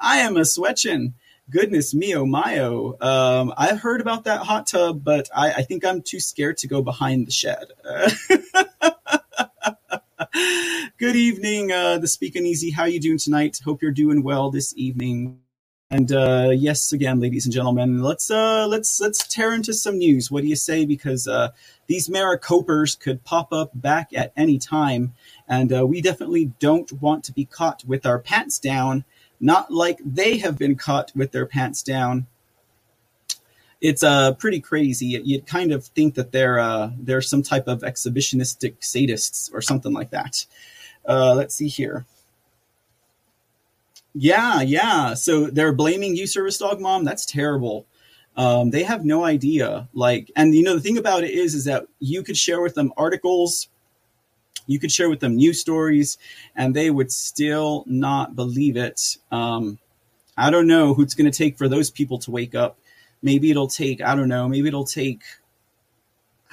I 0.00 0.18
am 0.18 0.36
a 0.36 0.40
sweatchin 0.40 1.14
goodness 1.50 1.92
me, 1.92 2.14
oh 2.14 2.24
my, 2.24 2.60
oh. 2.60 2.96
Um, 3.00 3.52
I've 3.56 3.80
heard 3.80 4.00
about 4.00 4.24
that 4.24 4.40
hot 4.40 4.68
tub, 4.68 5.04
but 5.04 5.28
I, 5.34 5.52
I 5.52 5.62
think 5.62 5.84
I'm 5.84 6.00
too 6.00 6.20
scared 6.20 6.56
to 6.58 6.68
go 6.68 6.82
behind 6.82 7.26
the 7.26 7.32
shed. 7.32 7.64
Good 10.98 11.16
evening, 11.16 11.72
uh, 11.72 11.98
the 11.98 12.06
Speaking 12.06 12.46
Easy. 12.46 12.70
How 12.70 12.84
you 12.84 13.00
doing 13.00 13.18
tonight? 13.18 13.58
Hope 13.64 13.82
you're 13.82 13.90
doing 13.90 14.22
well 14.22 14.50
this 14.50 14.72
evening. 14.76 15.40
And 15.92 16.12
uh, 16.12 16.50
yes, 16.54 16.92
again, 16.92 17.18
ladies 17.18 17.46
and 17.46 17.52
gentlemen, 17.52 18.00
let's 18.00 18.30
uh, 18.30 18.64
let's 18.68 19.00
let's 19.00 19.26
tear 19.26 19.52
into 19.52 19.74
some 19.74 19.98
news. 19.98 20.30
What 20.30 20.42
do 20.42 20.48
you 20.48 20.54
say? 20.54 20.84
Because 20.84 21.26
uh, 21.26 21.50
these 21.88 22.08
Maricopers 22.08 22.98
could 22.98 23.24
pop 23.24 23.52
up 23.52 23.72
back 23.74 24.10
at 24.14 24.32
any 24.36 24.56
time, 24.56 25.14
and 25.48 25.72
uh, 25.72 25.84
we 25.84 26.00
definitely 26.00 26.52
don't 26.60 26.92
want 27.02 27.24
to 27.24 27.32
be 27.32 27.44
caught 27.44 27.84
with 27.84 28.06
our 28.06 28.20
pants 28.20 28.60
down 28.60 29.04
not 29.40 29.72
like 29.72 29.98
they 30.04 30.36
have 30.38 30.58
been 30.58 30.76
caught 30.76 31.10
with 31.16 31.32
their 31.32 31.46
pants 31.46 31.82
down. 31.82 32.26
It's 33.80 34.02
uh, 34.02 34.34
pretty 34.34 34.60
crazy. 34.60 35.06
You'd 35.24 35.46
kind 35.46 35.72
of 35.72 35.86
think 35.86 36.14
that 36.14 36.30
they're 36.30 36.60
uh, 36.60 36.90
they're 36.98 37.22
some 37.22 37.42
type 37.42 37.66
of 37.66 37.80
exhibitionistic 37.80 38.78
sadists 38.80 39.52
or 39.52 39.60
something 39.60 39.92
like 39.92 40.10
that. 40.10 40.46
Let's 41.08 41.56
see 41.56 41.68
here. 41.68 42.04
Yeah, 44.14 44.60
yeah. 44.62 45.14
So 45.14 45.46
they're 45.46 45.72
blaming 45.72 46.16
you, 46.16 46.26
service 46.26 46.58
dog 46.58 46.80
mom. 46.80 47.04
That's 47.04 47.24
terrible. 47.24 47.86
Um, 48.36 48.70
they 48.70 48.82
have 48.82 49.04
no 49.04 49.24
idea. 49.24 49.88
Like, 49.92 50.30
and 50.36 50.54
you 50.54 50.62
know 50.62 50.74
the 50.74 50.80
thing 50.80 50.98
about 50.98 51.24
it 51.24 51.30
is, 51.30 51.54
is 51.54 51.64
that 51.64 51.86
you 51.98 52.22
could 52.22 52.36
share 52.36 52.60
with 52.60 52.74
them 52.74 52.92
articles 52.96 53.68
you 54.70 54.78
could 54.78 54.92
share 54.92 55.10
with 55.10 55.18
them 55.18 55.34
news 55.34 55.60
stories 55.60 56.16
and 56.54 56.74
they 56.76 56.90
would 56.90 57.10
still 57.10 57.82
not 57.88 58.36
believe 58.36 58.76
it. 58.76 59.16
Um, 59.32 59.80
I 60.36 60.48
don't 60.50 60.68
know 60.68 60.94
who 60.94 61.02
it's 61.02 61.14
going 61.14 61.30
to 61.30 61.36
take 61.36 61.58
for 61.58 61.68
those 61.68 61.90
people 61.90 62.18
to 62.20 62.30
wake 62.30 62.54
up. 62.54 62.78
Maybe 63.20 63.50
it'll 63.50 63.66
take, 63.66 64.00
I 64.00 64.14
don't 64.14 64.28
know, 64.28 64.48
maybe 64.48 64.68
it'll 64.68 64.84
take, 64.84 65.22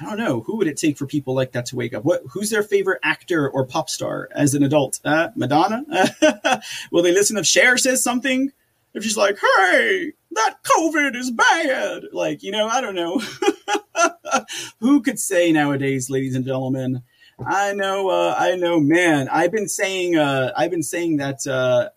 I 0.00 0.04
don't 0.04 0.18
know, 0.18 0.40
who 0.42 0.56
would 0.56 0.68
it 0.68 0.76
take 0.76 0.96
for 0.96 1.06
people 1.06 1.34
like 1.34 1.52
that 1.52 1.66
to 1.66 1.76
wake 1.76 1.92
up? 1.92 2.04
What, 2.04 2.22
who's 2.30 2.50
their 2.50 2.62
favorite 2.62 3.00
actor 3.02 3.48
or 3.48 3.66
pop 3.66 3.90
star 3.90 4.28
as 4.32 4.54
an 4.54 4.62
adult? 4.62 5.00
Uh, 5.04 5.30
Madonna? 5.34 5.84
Will 6.92 7.02
they 7.02 7.12
listen 7.12 7.36
if 7.36 7.46
Cher 7.46 7.76
says 7.76 8.02
something? 8.02 8.52
If 8.94 9.02
she's 9.02 9.16
like, 9.16 9.38
hey, 9.38 10.12
that 10.32 10.56
COVID 10.62 11.16
is 11.16 11.32
bad. 11.32 12.04
Like, 12.12 12.44
you 12.44 12.52
know, 12.52 12.68
I 12.68 12.80
don't 12.80 12.94
know. 12.94 13.20
who 14.80 15.02
could 15.02 15.18
say 15.18 15.50
nowadays, 15.50 16.08
ladies 16.08 16.36
and 16.36 16.44
gentlemen? 16.44 17.02
I 17.44 17.72
know, 17.72 18.08
uh, 18.08 18.34
I 18.38 18.54
know, 18.54 18.78
man. 18.78 19.28
I've 19.28 19.52
been 19.52 19.68
saying, 19.68 20.16
uh, 20.16 20.52
I've 20.56 20.70
been 20.70 20.82
saying 20.82 21.16
that 21.18 21.46
uh, 21.46 21.90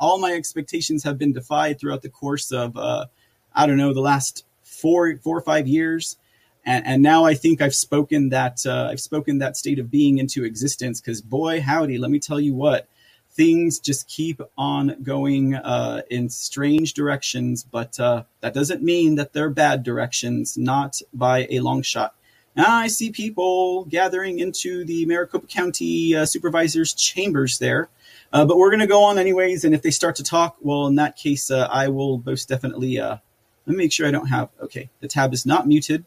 all 0.00 0.18
my 0.18 0.32
expectations 0.32 1.04
have 1.04 1.18
been 1.18 1.32
defied 1.32 1.78
throughout 1.78 2.02
the 2.02 2.10
course 2.10 2.50
of, 2.50 2.76
uh, 2.76 3.06
I 3.54 3.66
don't 3.66 3.78
know, 3.78 3.92
the 3.92 4.00
last 4.00 4.44
four, 4.62 5.16
four 5.18 5.36
or 5.36 5.42
five 5.42 5.66
years, 5.66 6.16
and, 6.64 6.86
and 6.86 7.02
now 7.02 7.24
I 7.24 7.34
think 7.34 7.60
I've 7.60 7.74
spoken 7.74 8.30
that, 8.30 8.64
uh, 8.66 8.88
I've 8.90 9.00
spoken 9.00 9.38
that 9.38 9.56
state 9.56 9.78
of 9.78 9.90
being 9.90 10.18
into 10.18 10.44
existence. 10.44 11.00
Because 11.00 11.20
boy, 11.20 11.60
howdy, 11.60 11.98
let 11.98 12.10
me 12.10 12.18
tell 12.18 12.40
you 12.40 12.54
what, 12.54 12.88
things 13.32 13.78
just 13.78 14.08
keep 14.08 14.40
on 14.56 15.02
going 15.02 15.54
uh, 15.54 16.02
in 16.10 16.28
strange 16.28 16.94
directions. 16.94 17.64
But 17.64 17.94
that 17.94 18.54
doesn't 18.54 18.82
mean 18.82 19.16
that 19.16 19.32
they're 19.32 19.50
bad 19.50 19.82
directions, 19.82 20.56
not 20.56 21.00
by 21.12 21.46
a 21.50 21.60
long 21.60 21.82
shot. 21.82 22.14
Now 22.54 22.74
I 22.74 22.88
see 22.88 23.10
people 23.10 23.86
gathering 23.86 24.38
into 24.38 24.84
the 24.84 25.06
Maricopa 25.06 25.46
County 25.46 26.14
uh, 26.14 26.26
Supervisor's 26.26 26.92
chambers 26.92 27.58
there. 27.58 27.88
Uh, 28.32 28.44
but 28.44 28.56
we're 28.56 28.70
going 28.70 28.80
to 28.80 28.86
go 28.86 29.04
on 29.04 29.18
anyways. 29.18 29.64
And 29.64 29.74
if 29.74 29.82
they 29.82 29.90
start 29.90 30.16
to 30.16 30.22
talk, 30.22 30.56
well, 30.60 30.86
in 30.86 30.96
that 30.96 31.16
case, 31.16 31.50
uh, 31.50 31.68
I 31.70 31.88
will 31.88 32.22
most 32.24 32.48
definitely. 32.48 32.98
Uh, 32.98 33.18
let 33.66 33.76
me 33.76 33.84
make 33.84 33.92
sure 33.92 34.06
I 34.06 34.10
don't 34.10 34.26
have. 34.26 34.48
Okay, 34.60 34.90
the 35.00 35.08
tab 35.08 35.32
is 35.32 35.46
not 35.46 35.66
muted. 35.66 36.04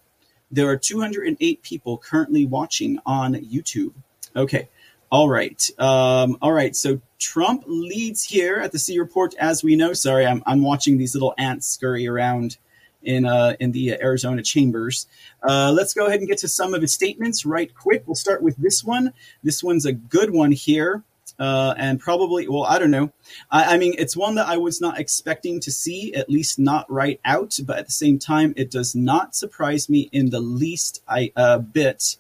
There 0.56 0.70
are 0.70 0.78
208 0.78 1.62
people 1.64 1.98
currently 1.98 2.46
watching 2.46 2.98
on 3.06 3.34
YouTube. 3.34 3.92
Okay, 4.38 4.70
all 5.12 5.28
right, 5.28 5.70
um, 5.78 6.38
all 6.42 6.54
right. 6.54 6.74
So 6.74 7.02
Trump 7.20 7.66
leads 7.68 8.24
here 8.24 8.62
at 8.62 8.72
the 8.72 8.80
C 8.80 8.98
report, 8.98 9.36
as 9.38 9.66
we 9.66 9.76
know. 9.76 9.92
Sorry, 9.92 10.26
I'm 10.26 10.42
I'm 10.46 10.64
watching 10.64 10.98
these 10.98 11.14
little 11.14 11.34
ants 11.38 11.68
scurry 11.68 12.08
around 12.08 12.58
in 13.04 13.26
uh, 13.26 13.58
in 13.60 13.74
the 13.74 14.02
Arizona 14.02 14.42
chambers. 14.42 15.08
Uh, 15.44 15.74
let's 15.76 15.94
go 15.94 16.06
ahead 16.06 16.20
and 16.20 16.30
get 16.30 16.38
to 16.38 16.48
some 16.48 16.74
of 16.74 16.82
his 16.82 16.94
statements 16.94 17.46
right 17.46 17.76
quick. 17.76 18.04
We'll 18.06 18.16
start 18.16 18.42
with 18.42 18.56
this 18.56 18.82
one. 18.82 19.12
This 19.44 19.62
one's 19.62 19.86
a 19.86 19.92
good 19.92 20.32
one 20.32 20.54
here. 20.54 21.04
Uh, 21.38 21.74
and 21.78 22.00
probably, 22.00 22.48
well, 22.48 22.64
I 22.64 22.80
don't 22.80 22.92
know. 22.92 23.12
I, 23.52 23.76
I, 23.76 23.78
mean, 23.78 23.96
it's 23.98 24.16
one 24.16 24.36
that 24.36 24.48
I 24.48 24.58
was 24.58 24.80
not 24.80 25.00
expecting 25.00 25.60
to 25.62 25.72
see, 25.72 26.14
at 26.14 26.30
least 26.30 26.58
not 26.60 26.90
right 26.90 27.20
out. 27.26 27.60
But 27.64 27.78
at 27.78 27.86
the 27.86 27.92
same 27.92 28.20
time, 28.20 28.54
it 28.56 28.72
does 28.72 28.96
not 28.96 29.36
surprise 29.36 29.90
me 29.90 30.10
in 30.12 30.30
the 30.30 30.40
least 30.40 31.04
I, 31.08 31.32
uh, 31.36 31.60
bit. 31.60 32.18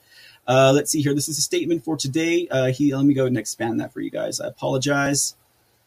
Uh, 0.47 0.71
let's 0.75 0.91
see 0.91 1.01
here. 1.01 1.13
This 1.13 1.29
is 1.29 1.37
a 1.37 1.41
statement 1.41 1.85
for 1.85 1.95
today. 1.95 2.47
Uh, 2.49 2.67
he, 2.67 2.93
let 2.93 3.05
me 3.05 3.13
go 3.13 3.25
and 3.25 3.37
expand 3.37 3.79
that 3.79 3.93
for 3.93 4.01
you 4.01 4.11
guys. 4.11 4.39
I 4.39 4.47
apologize. 4.47 5.35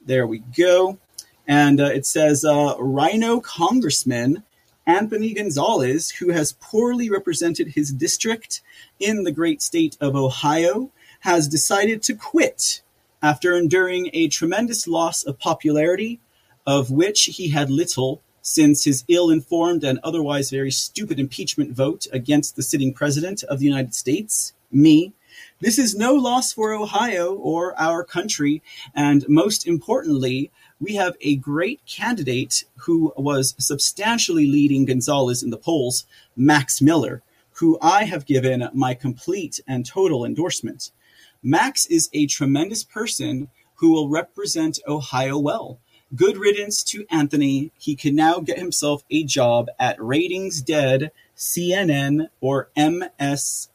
There 0.05 0.27
we 0.27 0.39
go. 0.39 0.99
And 1.47 1.81
uh, 1.81 1.87
it 1.87 2.07
says, 2.07 2.45
uh, 2.45 2.77
RINO 2.79 3.41
Congressman 3.41 4.43
Anthony 4.89 5.35
Gonzalez, 5.35 6.11
who 6.13 6.31
has 6.31 6.57
poorly 6.61 7.11
represented 7.11 7.69
his 7.69 7.93
district 7.93 8.63
in 8.99 9.25
the 9.25 9.31
great 9.31 9.61
state 9.61 9.99
of 10.01 10.17
Ohio, 10.17 10.91
has 11.21 11.47
decided 11.47 12.03
to 12.05 12.15
quit 12.15 12.81
after 13.23 13.55
enduring 13.55 14.11
a 14.13 14.29
tremendous 14.29 14.87
loss 14.87 15.25
of 15.25 15.39
popularity, 15.39 16.21
of 16.67 16.91
which 16.91 17.25
he 17.25 17.49
had 17.49 17.71
little 17.71 18.23
since 18.43 18.85
his 18.85 19.05
ill 19.09 19.31
informed 19.31 19.85
and 19.85 19.99
otherwise 20.03 20.51
very 20.51 20.71
stupid 20.71 21.19
impeachment 21.19 21.73
vote 21.73 22.07
against 22.13 22.57
the 22.57 22.63
sitting 22.63 22.95
president 22.95 23.43
of 23.45 23.59
the 23.59 23.67
United 23.67 23.95
States, 23.95 24.55
me. 24.71 25.13
This 25.61 25.79
is 25.79 25.95
no 25.95 26.15
loss 26.15 26.53
for 26.53 26.73
Ohio 26.73 27.35
or 27.35 27.79
our 27.79 28.05
country, 28.05 28.63
and 28.95 29.29
most 29.29 29.67
importantly, 29.67 30.51
we 30.81 30.95
have 30.95 31.17
a 31.21 31.37
great 31.37 31.81
candidate 31.87 32.65
who 32.77 33.13
was 33.17 33.55
substantially 33.59 34.47
leading 34.47 34.85
Gonzalez 34.85 35.43
in 35.43 35.51
the 35.51 35.57
polls, 35.57 36.07
Max 36.37 36.81
Miller, 36.81 37.23
who 37.55 37.79
I 37.83 38.05
have 38.05 38.27
given 38.27 38.69
my 38.73 38.95
complete 38.95 39.61
and 39.67 39.85
total 39.85 40.25
endorsement. 40.25 40.93
Max 41.43 41.87
is 41.87 42.11
a 42.13 42.27
tremendous 42.27 42.85
person 42.85 43.49
who 43.77 43.93
will 43.93 44.09
represent 44.09 44.79
Ohio 44.87 45.39
well. 45.39 45.79
Good 46.15 46.37
riddance 46.39 46.83
to 46.85 47.05
Anthony. 47.11 47.71
He 47.79 47.95
can 47.95 48.15
now 48.15 48.41
get 48.41 48.59
himself 48.59 49.05
a 49.11 49.25
job 49.25 49.69
at 49.79 50.03
Ratings 50.03 50.63
Dead, 50.63 51.13
CNN, 51.37 52.29
or 52.41 52.71
MSDNC. 52.77 53.71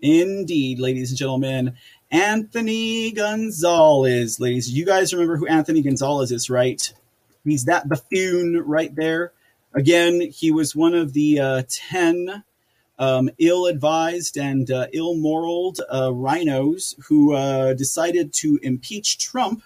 Indeed, 0.00 0.78
ladies 0.78 1.10
and 1.10 1.18
gentlemen. 1.18 1.76
Anthony 2.10 3.10
Gonzalez, 3.10 4.40
ladies. 4.40 4.70
You 4.70 4.86
guys 4.86 5.12
remember 5.12 5.36
who 5.36 5.46
Anthony 5.46 5.82
Gonzalez 5.82 6.32
is, 6.32 6.48
right? 6.48 6.92
He's 7.44 7.64
that 7.64 7.88
buffoon 7.88 8.62
right 8.64 8.94
there. 8.94 9.32
Again, 9.74 10.20
he 10.20 10.50
was 10.50 10.74
one 10.74 10.94
of 10.94 11.12
the 11.12 11.40
uh, 11.40 11.62
10 11.68 12.44
um, 12.98 13.30
ill 13.38 13.66
advised 13.66 14.36
and 14.36 14.70
uh, 14.70 14.86
ill 14.92 15.14
moraled 15.14 15.80
uh, 15.88 16.08
RINOs 16.08 16.96
who 17.06 17.34
uh, 17.34 17.74
decided 17.74 18.32
to 18.34 18.58
impeach 18.62 19.18
Trump, 19.18 19.62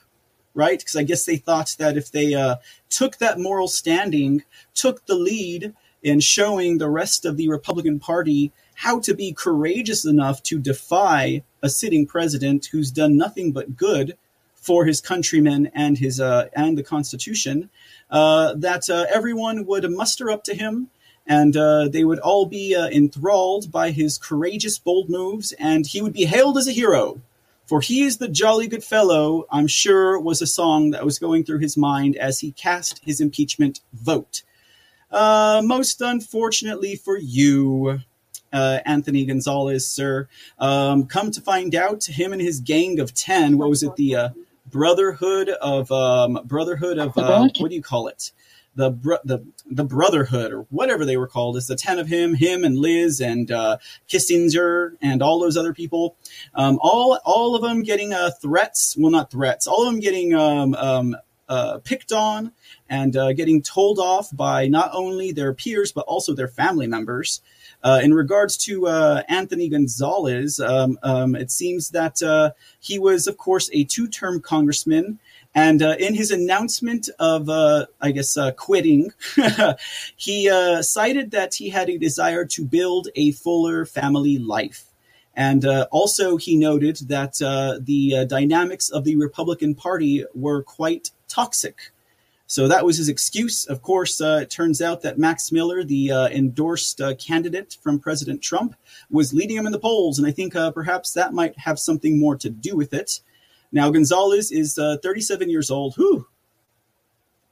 right? 0.55 0.79
Because 0.79 0.97
I 0.97 1.03
guess 1.03 1.25
they 1.25 1.37
thought 1.37 1.75
that 1.79 1.97
if 1.97 2.11
they 2.11 2.35
uh, 2.35 2.57
took 2.91 3.17
that 3.19 3.39
moral 3.39 3.69
standing, 3.69 4.45
took 4.75 5.07
the 5.07 5.15
lead 5.15 5.75
in 6.03 6.21
showing 6.21 6.79
the 6.79 6.91
rest 6.91 7.25
of 7.25 7.37
the 7.37 7.49
Republican 7.49 7.99
Party 7.99 8.53
how 8.75 8.99
to 9.01 9.15
be 9.15 9.33
courageous 9.33 10.05
enough 10.05 10.43
to 10.43 10.59
defy 10.59 11.43
a 11.63 11.69
sitting 11.69 12.07
president 12.07 12.67
who's 12.67 12.91
done 12.91 13.17
nothing 13.17 13.53
but 13.53 13.77
good 13.77 14.17
for 14.57 14.85
his 14.85 15.01
countrymen 15.01 15.71
and 15.75 15.99
his 15.99 16.21
uh, 16.21 16.49
and 16.55 16.77
the 16.77 16.83
Constitution. 16.83 17.71
Uh, 18.11 18.55
that 18.55 18.91
everyone 18.91 19.65
would 19.65 19.91
muster 19.91 20.31
up 20.31 20.45
to 20.45 20.55
him, 20.55 20.91
and 21.27 21.57
uh, 21.57 21.89
they 21.89 22.05
would 22.05 22.19
all 22.19 22.47
be 22.47 22.75
uh, 22.75 22.89
enthralled 22.89 23.71
by 23.71 23.91
his 23.91 24.19
courageous, 24.19 24.79
bold 24.79 25.09
moves, 25.09 25.53
and 25.53 25.87
he 25.87 26.03
would 26.03 26.13
be 26.13 26.25
hailed 26.25 26.59
as 26.59 26.67
a 26.67 26.73
hero. 26.73 27.21
For 27.67 27.81
he 27.81 28.03
is 28.03 28.19
the 28.19 28.29
jolly 28.29 28.67
good 28.67 28.85
fellow, 28.85 29.47
I'm 29.51 29.67
sure 29.67 30.19
was 30.19 30.43
a 30.43 30.47
song 30.47 30.91
that 30.91 31.05
was 31.05 31.19
going 31.19 31.45
through 31.45 31.61
his 31.61 31.77
mind 31.77 32.17
as 32.17 32.41
he 32.41 32.53
cast 32.53 33.01
his 33.05 33.21
impeachment 33.21 33.81
vote. 33.93 34.43
Uh, 35.11 35.63
most 35.65 36.01
unfortunately 36.01 36.97
for 36.97 37.17
you, 37.17 38.01
uh, 38.53 38.81
Anthony 38.85 39.25
Gonzalez, 39.25 39.87
sir, 39.89 40.29
um, 40.59 41.07
come 41.07 41.31
to 41.31 41.41
find 41.41 41.75
out, 41.75 42.05
him 42.05 42.33
and 42.33 42.43
his 42.43 42.61
gang 42.61 42.99
of 42.99 43.15
10, 43.15 43.59
what 43.59 43.69
was 43.71 43.83
it, 43.83 43.97
the 43.97 44.17
uh, 44.17 44.29
Brotherhood 44.67 45.49
of, 45.49 45.91
um, 45.93 46.41
Brotherhood 46.45 46.99
of, 46.99 47.17
uh, 47.17 47.49
what 47.59 47.69
do 47.71 47.75
you 47.75 47.83
call 47.83 48.09
it? 48.09 48.33
The 48.75 48.91
the 49.25 49.45
the 49.71 49.85
Brotherhood 49.85 50.53
or 50.53 50.63
whatever 50.71 51.05
they 51.05 51.17
were 51.17 51.27
called. 51.29 51.57
It's 51.57 51.67
the 51.67 51.77
ten 51.77 51.99
of 51.99 52.09
him, 52.09 52.35
him 52.35 52.65
and 52.65 52.79
Liz 52.79 53.21
and 53.21 53.51
uh, 53.51 53.79
Kinzinger 54.09 54.97
and 55.03 55.23
all 55.23 55.41
those 55.41 55.57
other 55.57 55.75
people. 55.75 56.17
Um, 56.55 56.79
all 56.83 57.19
all 57.25 57.55
of 57.55 57.63
them 57.63 57.83
getting 57.83 58.13
uh, 58.13 58.31
threats. 58.41 58.97
Well, 58.99 59.11
not 59.11 59.31
threats. 59.31 59.67
All 59.67 59.87
of 59.87 59.93
them 59.93 60.01
getting 60.01 60.35
um, 60.35 60.75
um, 60.75 61.17
uh, 61.49 61.79
picked 61.85 62.13
on 62.13 62.53
and 62.89 63.15
uh, 63.17 63.33
getting 63.35 63.61
told 63.61 63.99
off 63.99 64.35
by 64.35 64.69
not 64.69 64.91
only 64.95 65.33
their 65.33 65.53
peers 65.53 65.93
but 65.93 66.07
also 66.07 66.35
their 66.35 66.49
family 66.49 66.87
members. 66.87 67.43
Uh, 67.85 68.01
in 68.03 68.15
regards 68.15 68.57
to 68.57 68.87
uh, 68.87 69.23
Anthony 69.29 69.69
Gonzalez, 69.69 70.61
um, 70.61 70.99
um, 71.03 71.35
it 71.35 71.51
seems 71.51 71.91
that 71.91 72.23
uh, 72.23 72.53
he 72.79 72.99
was, 72.99 73.27
of 73.27 73.37
course, 73.37 73.69
a 73.73 73.85
two 73.85 74.07
term 74.07 74.41
congressman 74.41 75.19
and 75.55 75.83
uh, 75.83 75.97
in 75.99 76.15
his 76.15 76.31
announcement 76.31 77.11
of, 77.19 77.49
uh, 77.49 77.87
I 78.01 78.13
guess, 78.13 78.37
uh, 78.37 78.53
quitting, 78.53 79.13
he 80.17 80.49
uh, 80.49 80.81
cited 80.83 81.31
that 81.33 81.55
he 81.55 81.69
had 81.69 81.91
a 81.91 81.99
desire 81.99 82.47
to 82.47 82.65
build 82.65 83.09
a 83.17 83.33
fuller 83.33 83.85
family 83.85 84.39
life. 84.39 84.87
And 85.35 85.65
uh, 85.65 85.89
also, 85.91 86.37
he 86.37 86.57
noted 86.57 86.97
that 87.09 87.41
uh, 87.43 87.79
the 87.81 88.27
dynamics 88.27 88.91
of 88.91 89.05
the 89.05 89.17
Republican 89.17 89.75
Party 89.75 90.25
were 90.35 90.63
quite 90.63 91.11
toxic. 91.29 91.91
So 92.47 92.69
that 92.69 92.85
was 92.85 92.99
his 92.99 93.09
excuse. 93.09 93.65
Of 93.65 93.81
course, 93.81 94.21
it 94.21 94.51
turns 94.51 94.83
out 94.83 95.01
that 95.03 95.19
Max 95.19 95.51
Miller, 95.51 95.85
the 95.85 96.11
endorsed 96.11 97.01
candidate 97.19 97.79
from 97.83 97.99
President 97.99 98.43
Trump, 98.43 98.75
was 99.11 99.33
leading 99.33 99.57
him 99.57 99.65
in 99.65 99.73
the 99.73 99.79
polls. 99.79 100.19
And 100.19 100.29
I 100.29 100.33
think 100.33 100.53
perhaps 100.53 101.15
that 101.15 101.33
might 101.33 101.57
have 101.59 101.79
something 101.79 102.21
more 102.21 102.37
to 102.37 102.51
do 102.51 102.77
with 102.77 102.93
it. 102.93 103.21
Now, 103.73 103.91
Gonzalez 103.91 104.53
is 104.53 104.79
uh, 104.79 104.99
37 105.03 105.49
years 105.49 105.71
old, 105.71 105.95
whew, 105.97 106.27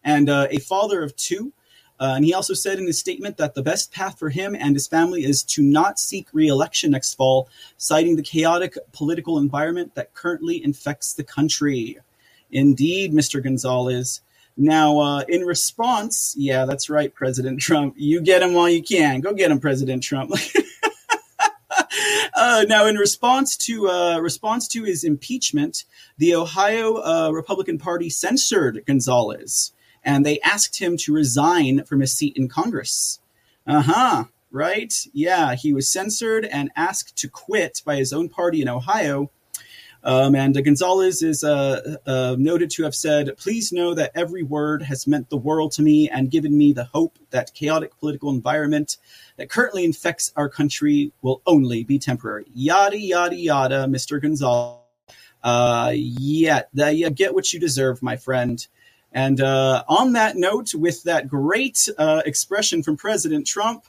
and 0.04 0.28
uh, 0.28 0.46
a 0.50 0.58
father 0.58 1.02
of 1.02 1.16
two. 1.16 1.52
Uh, 1.98 2.14
and 2.16 2.24
he 2.24 2.32
also 2.32 2.54
said 2.54 2.78
in 2.78 2.86
his 2.86 2.98
statement 2.98 3.36
that 3.36 3.54
the 3.54 3.62
best 3.62 3.92
path 3.92 4.18
for 4.18 4.30
him 4.30 4.54
and 4.54 4.74
his 4.74 4.86
family 4.86 5.24
is 5.24 5.42
to 5.42 5.62
not 5.62 5.98
seek 5.98 6.26
reelection 6.32 6.90
next 6.90 7.14
fall, 7.14 7.48
citing 7.76 8.16
the 8.16 8.22
chaotic 8.22 8.78
political 8.92 9.36
environment 9.38 9.94
that 9.94 10.14
currently 10.14 10.64
infects 10.64 11.12
the 11.12 11.24
country. 11.24 11.98
Indeed, 12.50 13.12
Mr. 13.12 13.42
Gonzalez. 13.42 14.22
Now, 14.56 14.98
uh, 14.98 15.24
in 15.28 15.42
response, 15.42 16.34
yeah, 16.38 16.64
that's 16.64 16.88
right, 16.88 17.14
President 17.14 17.60
Trump. 17.60 17.94
You 17.96 18.20
get 18.22 18.42
him 18.42 18.54
while 18.54 18.68
you 18.68 18.82
can. 18.82 19.20
Go 19.20 19.34
get 19.34 19.50
him, 19.50 19.60
President 19.60 20.02
Trump. 20.02 20.32
Uh, 22.34 22.64
now, 22.68 22.86
in 22.86 22.96
response 22.96 23.56
to 23.56 23.88
uh, 23.88 24.18
response 24.18 24.68
to 24.68 24.84
his 24.84 25.04
impeachment, 25.04 25.84
the 26.18 26.34
Ohio 26.34 26.96
uh, 26.96 27.30
Republican 27.32 27.78
Party 27.78 28.10
censored 28.10 28.84
Gonzalez, 28.86 29.72
and 30.04 30.24
they 30.24 30.40
asked 30.40 30.80
him 30.80 30.96
to 30.98 31.14
resign 31.14 31.84
from 31.84 32.00
his 32.00 32.12
seat 32.12 32.36
in 32.36 32.48
Congress. 32.48 33.20
Uh 33.66 33.82
huh. 33.82 34.24
Right? 34.52 34.92
Yeah, 35.12 35.54
he 35.54 35.72
was 35.72 35.88
censored 35.88 36.44
and 36.44 36.70
asked 36.74 37.16
to 37.18 37.28
quit 37.28 37.82
by 37.84 37.96
his 37.96 38.12
own 38.12 38.28
party 38.28 38.60
in 38.60 38.68
Ohio 38.68 39.30
um, 40.02 40.34
and 40.34 40.54
Gonzalez 40.64 41.22
is 41.22 41.44
uh, 41.44 41.96
uh, 42.06 42.36
noted 42.38 42.70
to 42.72 42.84
have 42.84 42.94
said, 42.94 43.36
Please 43.36 43.72
know 43.72 43.94
that 43.94 44.12
every 44.14 44.42
word 44.42 44.82
has 44.82 45.06
meant 45.06 45.28
the 45.28 45.36
world 45.36 45.72
to 45.72 45.82
me 45.82 46.08
and 46.08 46.30
given 46.30 46.56
me 46.56 46.72
the 46.72 46.84
hope 46.84 47.18
that 47.30 47.52
chaotic 47.54 47.98
political 47.98 48.30
environment 48.30 48.96
that 49.36 49.50
currently 49.50 49.84
infects 49.84 50.32
our 50.36 50.48
country 50.48 51.12
will 51.20 51.42
only 51.46 51.84
be 51.84 51.98
temporary. 51.98 52.46
Yada, 52.54 52.98
yada, 52.98 53.36
yada, 53.36 53.86
Mr. 53.86 54.20
Gonzalez. 54.20 54.78
Uh, 55.42 55.92
yeah, 55.94 56.62
the, 56.74 56.94
you 56.94 57.10
get 57.10 57.34
what 57.34 57.52
you 57.52 57.60
deserve, 57.60 58.02
my 58.02 58.16
friend. 58.16 58.66
And 59.12 59.40
uh, 59.40 59.84
on 59.88 60.12
that 60.12 60.36
note, 60.36 60.74
with 60.74 61.02
that 61.04 61.28
great 61.28 61.88
uh, 61.98 62.22
expression 62.24 62.82
from 62.82 62.96
President 62.96 63.46
Trump, 63.46 63.84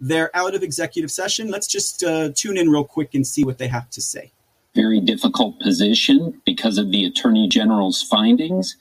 they're 0.00 0.34
out 0.36 0.54
of 0.54 0.62
executive 0.62 1.10
session. 1.10 1.48
Let's 1.48 1.66
just 1.66 2.02
uh, 2.04 2.30
tune 2.34 2.56
in 2.56 2.70
real 2.70 2.84
quick 2.84 3.14
and 3.14 3.26
see 3.26 3.44
what 3.44 3.58
they 3.58 3.68
have 3.68 3.88
to 3.90 4.00
say 4.00 4.32
very 4.74 5.00
difficult 5.00 5.60
position 5.60 6.40
because 6.46 6.78
of 6.78 6.90
the 6.92 7.04
Attorney 7.04 7.48
General's 7.48 8.02
findings 8.02 8.76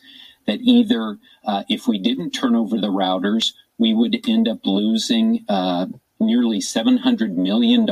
that 0.47 0.59
either 0.61 1.17
uh, 1.45 1.63
if 1.69 1.87
we 1.87 1.99
didn't 1.99 2.31
turn 2.31 2.55
over 2.55 2.77
the 2.77 2.87
routers, 2.89 3.53
we 3.77 3.93
would 3.93 4.17
end 4.27 4.47
up 4.47 4.59
losing 4.65 5.45
uh, 5.49 5.87
nearly 6.19 6.59
$700 6.59 7.35
million 7.35 7.87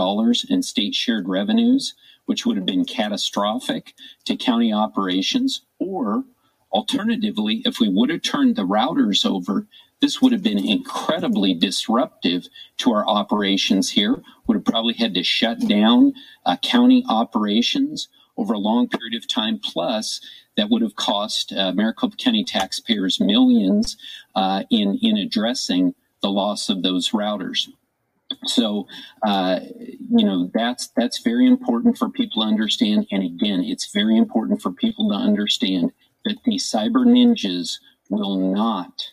in 0.50 0.64
state 0.64 0.96
shared 0.96 1.28
revenues, 1.30 1.96
which 2.26 2.46
would 2.46 2.58
have 2.58 2.66
been 2.66 2.86
catastrophic 2.86 3.94
to 4.26 4.36
county 4.36 4.74
operations, 4.74 5.62
or 5.80 6.24
alternatively, 6.72 7.62
if 7.66 7.80
we 7.80 7.90
would 7.90 8.10
have 8.10 8.22
turned 8.22 8.56
the 8.56 8.68
routers 8.68 9.26
over, 9.26 9.68
this 10.02 10.22
would 10.22 10.32
have 10.32 10.44
been 10.44 10.64
incredibly 10.64 11.54
disruptive 11.54 12.48
to 12.78 12.92
our 12.92 13.08
operations 13.08 13.90
here. 13.90 14.22
Would 14.46 14.58
have 14.58 14.66
probably 14.66 14.94
had 14.94 15.14
to 15.16 15.24
shut 15.24 15.60
down 15.68 16.14
uh, 16.46 16.58
county 16.58 17.04
operations 17.10 18.08
over 18.38 18.54
a 18.54 18.60
long 18.60 18.88
period 18.88 19.16
of 19.16 19.28
time. 19.28 19.60
Plus, 19.60 20.22
that 20.56 20.70
would 20.70 20.82
have 20.82 20.96
cost 20.96 21.52
uh, 21.54 21.72
Maricopa 21.72 22.16
County 22.18 22.44
taxpayers 22.44 23.20
millions 23.20 23.98
uh, 24.36 24.64
in 24.70 25.00
in 25.02 25.18
addressing 25.18 25.96
the 26.22 26.30
loss 26.30 26.70
of 26.70 26.84
those 26.84 27.10
routers. 27.10 27.70
So, 28.46 28.88
uh, 29.24 29.62
you 29.80 30.26
know, 30.26 30.52
that's 30.54 30.88
that's 30.90 31.20
very 31.20 31.48
important 31.48 31.98
for 31.98 32.10
people 32.10 32.44
to 32.44 32.48
understand. 32.48 33.08
And 33.12 33.24
again, 33.24 33.64
it's 33.64 33.92
very 33.92 34.18
important 34.18 34.62
for 34.62 34.72
people 34.72 35.10
to 35.10 35.16
understand 35.16 35.92
that 36.26 36.44
the 36.44 36.58
cyber 36.58 37.06
ninjas 37.06 37.80
will 38.10 38.38
not 38.38 39.12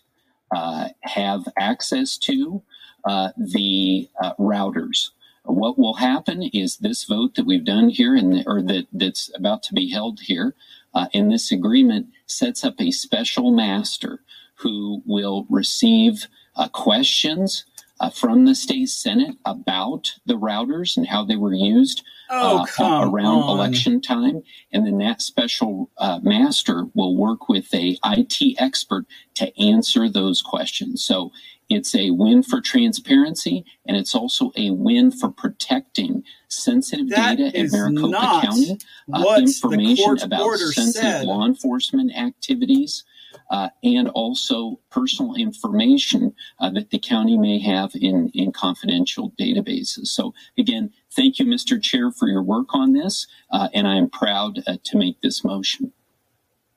uh, 0.55 0.89
have 1.03 1.49
access 1.59 2.17
to 2.19 2.63
uh, 3.05 3.31
the 3.37 4.09
uh, 4.23 4.35
routers. 4.39 5.11
What 5.45 5.79
will 5.79 5.95
happen 5.95 6.43
is 6.55 6.77
this 6.77 7.05
vote 7.05 7.35
that 7.35 7.45
we've 7.45 7.65
done 7.65 7.91
here, 7.91 8.15
and 8.17 8.43
or 8.47 8.63
that 8.63 8.87
that's 8.93 9.31
about 9.35 9.63
to 9.65 9.75
be 9.75 9.91
held 9.91 10.21
here 10.21 10.55
uh, 10.95 11.07
in 11.13 11.29
this 11.29 11.53
agreement, 11.53 12.09
sets 12.27 12.65
up 12.65 12.81
a 12.81 12.91
special 12.91 13.51
master 13.51 14.21
who 14.57 15.03
will 15.05 15.47
receive 15.51 16.27
uh, 16.57 16.69
questions 16.69 17.65
uh, 18.01 18.09
from 18.09 18.45
the 18.45 18.55
state 18.55 18.89
senate 18.89 19.37
about 19.45 20.13
the 20.25 20.39
routers 20.39 20.97
and 20.97 21.09
how 21.09 21.25
they 21.25 21.37
were 21.37 21.53
used 21.55 22.03
oh, 22.35 22.67
uh, 22.79 23.09
around 23.09 23.43
on. 23.43 23.57
election 23.57 24.01
time 24.01 24.43
and 24.73 24.87
then 24.87 24.99
that 24.99 25.23
special 25.23 25.91
uh, 25.99 26.19
master 26.23 26.87
will 26.95 27.17
work 27.17 27.49
with 27.49 27.73
a 27.75 27.99
it 28.05 28.57
expert 28.59 29.07
to 29.35 29.61
answer 29.61 30.09
those 30.09 30.43
questions 30.43 31.03
so 31.03 31.31
it's 31.71 31.95
a 31.95 32.11
win 32.11 32.43
for 32.43 32.61
transparency 32.61 33.65
and 33.87 33.97
it's 33.97 34.15
also 34.15 34.53
a 34.57 34.71
win 34.71 35.11
for 35.11 35.31
protecting 35.31 36.23
sensitive 36.49 37.09
that 37.09 37.37
data 37.37 37.59
in 37.59 37.71
maricopa 37.71 38.41
county 38.43 38.79
uh, 39.13 39.37
information 39.39 40.19
about 40.23 40.57
sensitive 40.59 40.93
said. 41.03 41.25
law 41.25 41.47
enforcement 41.47 42.15
activities 42.17 43.05
uh, 43.51 43.69
and 43.83 44.09
also 44.11 44.79
personal 44.91 45.35
information 45.35 46.35
uh, 46.61 46.71
that 46.71 46.91
the 46.91 46.99
county 46.99 47.37
may 47.37 47.59
have 47.59 47.91
in, 47.95 48.31
in 48.35 48.53
confidential 48.53 49.33
databases. 49.39 50.09
So, 50.09 50.35
again, 50.59 50.93
thank 51.15 51.39
you, 51.39 51.47
Mr. 51.47 51.81
Chair, 51.81 52.11
for 52.11 52.29
your 52.29 52.43
work 52.43 52.75
on 52.75 52.93
this, 52.93 53.27
uh, 53.51 53.69
and 53.75 53.87
I 53.87 53.97
am 53.97 54.11
proud 54.11 54.61
uh, 54.67 54.77
to 54.85 54.99
make 54.99 55.21
this 55.21 55.45
motion. 55.45 55.93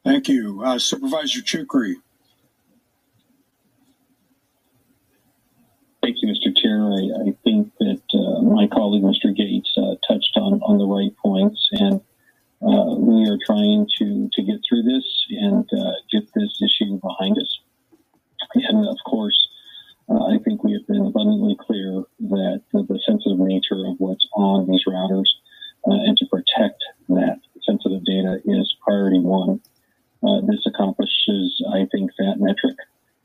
Thank 0.04 0.30
you. 0.30 0.62
Uh, 0.64 0.80
Supervisor 0.80 1.42
Chucri. 1.42 1.96
Thank 6.02 6.18
you, 6.22 6.30
Mr. 6.30 6.56
Chair. 6.56 6.84
I, 6.84 7.30
I 7.30 7.36
think 7.44 7.74
that 7.80 8.02
uh, 8.14 8.42
my 8.44 8.68
colleague, 8.68 9.04
Mr. 9.04 9.36
Gates, 9.36 9.74
touched 10.08 10.38
on, 10.38 10.62
on 10.62 10.78
the 10.78 10.86
right 10.86 11.16
points, 11.18 11.68
and 11.74 12.00
uh, 12.62 12.96
we 12.98 13.30
are 13.30 13.38
trying 13.46 13.88
to, 14.00 14.30
to 14.34 14.42
get 14.44 14.60
through 14.68 14.84
this 14.84 15.06
and 15.30 15.68
uh, 15.74 15.92
get 16.12 16.24
this 16.34 16.60
issue 16.64 17.00
behind 17.00 17.38
us. 17.38 17.60
And 18.56 18.88
of 18.88 18.98
course, 19.06 19.47
uh, 20.10 20.26
I 20.26 20.38
think 20.44 20.64
we 20.64 20.74
have 20.74 20.88
been 20.88 21.06
abundantly 21.06 21.58
clear 21.60 22.04
that 22.32 22.62
the 22.72 23.00
sensitive 23.06 23.40
nature 23.40 23.86
of 23.88 23.96
what's 24.00 24.28
on 24.34 24.68
these 24.70 24.84
routers 24.88 25.28
uh, 25.88 26.00
and 26.08 26.18
to 26.18 26.26
protect 26.28 26.84
that 27.10 27.40
sensitive 27.66 28.04
data 28.06 28.40
is 28.46 28.76
priority 28.82 29.20
one. 29.20 29.62
Uh, 30.24 30.42
this 30.48 30.66
accomplishes, 30.66 31.62
I 31.74 31.86
think, 31.92 32.12
that 32.18 32.36
metric 32.40 32.78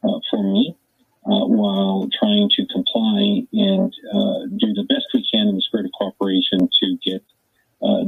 uh, 0.03 0.19
for 0.31 0.43
me 0.43 0.77
uh, 1.25 1.47
while 1.47 2.09
trying 2.19 2.51
to 2.51 2.67
comply 2.67 3.47
and 3.53 3.95
uh, 4.13 4.47
do 4.59 4.75
the 4.75 4.87
best 4.89 5.07
we 5.15 5.27
can 5.33 5.49
in 5.49 5.55
the 5.55 5.63
spirit 5.63 5.87
of 5.87 5.93
cooperation 5.93 6.69
to 6.81 6.97
get 7.05 7.23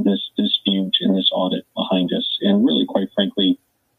this 0.03 0.29
dispute 0.37 0.93
and 1.01 1.17
this 1.17 1.29
audit 1.31 1.65
behind 1.75 2.11
us. 2.13 2.37
And 2.41 2.65
really, 2.65 2.85
quite 2.85 3.07
frankly, 3.15 3.57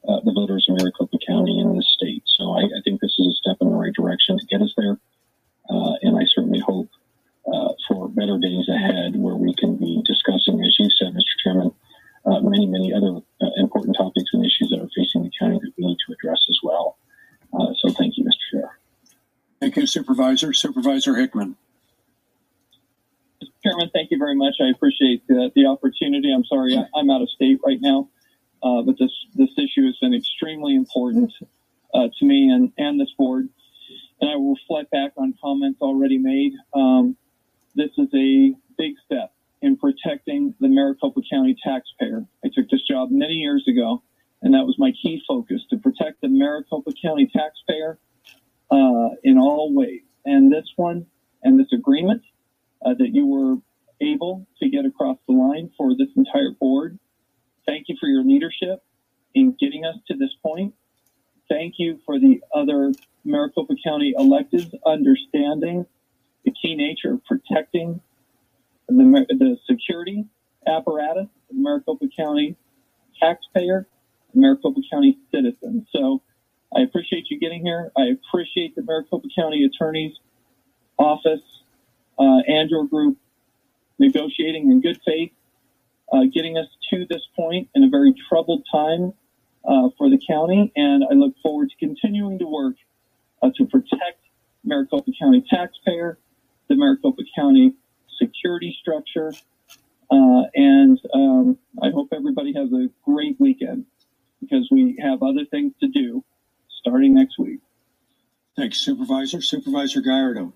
uh, 0.09 0.21
the 0.25 0.33
voters 0.33 0.67
of 0.69 0.77
Maricopa 0.79 1.19
County 1.27 1.59
and 1.61 1.71
in 1.71 1.77
this 1.77 1.91
state. 1.97 2.23
So 2.27 2.53
I, 2.53 2.63
I, 2.63 2.81
think 2.85 3.01
this 3.01 3.15
is 3.19 3.27
a 3.27 3.37
step 3.43 3.57
in 3.61 3.71
the 3.71 3.77
right 3.77 3.93
direction 3.93 4.39
to 4.39 4.47
get 4.47 4.63
us 4.63 4.73
there. 4.77 4.99
Uh, 5.69 5.93
and 6.03 6.17
I 6.17 6.25
certainly 6.35 6.61
hope 6.61 6.89
uh, 7.53 7.73
for 7.89 8.09
better 8.09 8.39
days 8.39 8.69
ahead 8.69 9.17
where 9.17 9.35
we 9.35 9.55
can 9.55 9.77
be 9.77 10.03
discussing, 10.07 10.63
as 10.63 10.77
you 10.79 10.89
said, 10.91 11.13
Mr. 11.13 11.35
Chairman, 11.43 11.73
many, 12.43 12.67
many 12.67 12.93
other 12.93 13.21
important 13.57 13.97
topics 13.97 14.31
and 14.33 14.45
issues 14.45 14.71
that 14.71 14.81
are 14.81 14.91
facing 14.97 15.23
the 15.23 15.31
county 15.39 15.59
that 15.59 15.73
we 15.79 15.87
need 15.87 15.99
to 16.07 16.13
address 16.13 16.45
as 16.49 16.59
well. 16.63 16.99
so 17.53 17.91
thank 17.91 18.17
you, 18.17 18.25
Mr. 18.25 18.61
Chair. 18.61 18.79
Thank 19.61 19.77
you, 19.77 19.87
Supervisor. 19.87 20.53
Supervisor 20.53 21.17
Hickman. 21.17 21.57
Mr. 23.43 23.49
Chairman, 23.65 23.91
thank 23.93 24.11
you 24.11 24.19
very 24.19 24.35
much. 24.35 24.55
I 24.61 24.71
appreciate 24.71 25.27
the, 25.27 25.51
the 25.55 25.67
opportunity. 25.67 26.33
I'm 26.33 26.45
sorry 26.45 26.77
I, 26.77 26.99
am 26.99 27.11
out 27.11 27.23
of 27.23 27.31
state 27.31 27.61
right 27.65 27.81
now, 27.81 28.09
uh, 28.63 28.83
but 28.83 28.97
this 28.99 29.11
this 29.35 29.51
issue 29.57 29.87
has 29.87 29.97
been 30.01 30.15
extremely 30.15 30.75
important 30.75 31.33
uh, 31.95 32.09
to 32.19 32.25
me 32.25 32.51
and, 32.51 32.73
and 32.79 33.01
this 33.01 33.13
board. 33.17 33.49
And 34.21 34.31
I 34.31 34.37
will 34.37 34.55
reflect 34.55 34.91
back 34.91 35.13
on 35.17 35.35
comments 35.43 35.81
already 35.83 36.19
made. 36.19 36.53
Um, 36.75 37.17
this 37.75 37.91
is 37.99 38.09
a 38.15 38.55
big 38.79 38.95
step 39.05 39.33
in 39.63 39.77
protecting 39.77 40.55
the 40.61 40.69
Maricopa 40.69 41.21
County 41.31 41.57
taxpayer. 41.63 42.25
I 42.45 42.49
took 42.55 42.71
this 42.71 42.83
job 42.89 43.11
many 43.11 43.35
years 43.35 43.67
ago, 43.69 44.03
and 44.43 44.55
that 44.55 44.65
was 44.65 44.77
my 44.79 44.93
key 45.03 45.23
focus 45.29 45.63
to 45.71 45.77
protect 45.77 46.23
the 46.23 46.29
Maricopa 46.29 46.93
County 47.03 47.27
taxpayer 47.27 47.99
uh, 48.71 49.09
in 49.23 49.39
all 49.39 49.75
ways. 49.75 50.03
And 50.25 50.53
this 50.53 50.67
one 50.77 51.07
and 51.43 51.59
this 51.61 51.73
agreement 51.73 52.23
uh, 52.85 52.95
that 52.95 53.11
you 53.13 53.27
were 53.27 53.57
able 54.01 54.47
to 54.61 54.69
get 54.69 54.85
across 54.85 55.19
the 55.29 55.35
line 55.35 55.71
for 55.77 55.97
this 55.97 56.09
entire 56.17 56.53
board. 56.59 56.99
Thank 57.67 57.89
you 57.89 57.97
for 58.01 58.07
your 58.09 58.25
leadership 58.25 58.83
in 59.35 59.57
getting 59.61 59.85
us 59.85 59.97
to 60.09 60.17
this 60.17 60.31
point. 60.43 60.75
Thank 61.49 61.75
you 61.79 61.99
for 62.07 62.19
the 62.19 62.41
other 62.55 62.95
Maricopa 63.25 63.75
County 63.85 64.15
electeds 64.19 64.73
understanding 64.87 65.87
the 66.45 66.53
key 66.53 66.77
nature 66.77 67.15
of 67.15 67.25
protecting 67.25 68.01
the, 68.89 69.27
the 69.29 69.57
security 69.69 70.27
apparatus 70.67 71.25
of 71.51 71.57
the 71.57 71.63
Maricopa 71.63 72.07
County 72.17 72.57
taxpayer, 73.21 73.87
Maricopa 74.35 74.81
County 74.91 75.19
citizens. 75.33 75.87
So 75.95 76.23
I 76.77 76.83
appreciate 76.83 77.27
you 77.31 77.39
getting 77.39 77.65
here. 77.65 77.91
I 77.97 78.07
appreciate 78.07 78.77
the 78.77 78.83
Maricopa 78.83 79.29
County 79.37 79.65
Attorney's 79.65 80.13
Office 80.99 81.41
uh, 82.19 82.41
and 82.47 82.71
your 82.71 82.87
group 82.87 83.19
negotiating 83.99 84.71
in 84.71 84.81
good 84.81 85.01
faith, 85.05 85.33
uh, 86.13 86.23
getting 86.33 86.57
us 86.57 86.67
to 86.91 87.07
this 87.09 87.23
point 87.35 87.69
in 87.75 87.85
a 87.85 87.89
very 87.89 88.15
troubled 88.29 88.65
time 88.73 89.13
uh, 89.65 89.89
for 89.99 90.09
the 90.09 90.21
county. 90.29 90.73
And 90.77 91.05
I 91.11 91.15
look 91.15 91.35
forward 91.43 91.71
to 91.71 91.77
continuing 91.77 92.39
to 92.39 92.47
work 92.47 92.77
uh, 93.43 93.51
to 93.57 93.67
protect 93.67 94.21
Maricopa 94.65 95.11
County 95.19 95.45
taxpayer, 95.49 96.19
the 96.69 96.77
Maricopa 96.77 97.23
County 97.37 97.75
security 98.19 98.77
structure, 98.81 99.33
uh, 100.11 100.43
and 100.55 101.01
um, 101.13 101.59
I 101.83 101.91
hope 101.91 102.09
everybody 102.13 102.53
has 102.55 102.73
a 102.73 102.89
great 103.05 103.37
weekend 103.41 103.87
because 104.41 104.69
we 104.71 104.99
have 105.03 105.23
other 105.23 105.45
things 105.51 105.73
to 105.81 105.89
do 105.89 106.25
starting 106.81 107.15
next 107.15 107.39
week. 107.39 107.61
Thanks, 108.57 108.79
Supervisor. 108.79 109.43
Supervisor 109.43 110.01
Gallardo. 110.01 110.53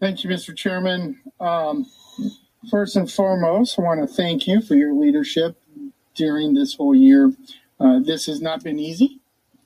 Thank 0.00 0.24
you, 0.24 0.30
Mr. 0.30 0.54
Chairman. 0.54 1.20
Um, 1.40 1.86
first 2.70 2.96
and 2.96 3.10
foremost, 3.10 3.78
I 3.78 3.82
want 3.82 4.00
to 4.00 4.14
thank 4.14 4.46
you 4.46 4.60
for 4.60 4.74
your 4.74 4.94
leadership 4.94 5.56
during 6.14 6.54
this 6.54 6.74
whole 6.74 6.94
year. 6.94 7.32
Uh, 7.80 8.00
this 8.00 8.26
has 8.26 8.40
not 8.40 8.62
been 8.62 8.78
easy 8.78 9.20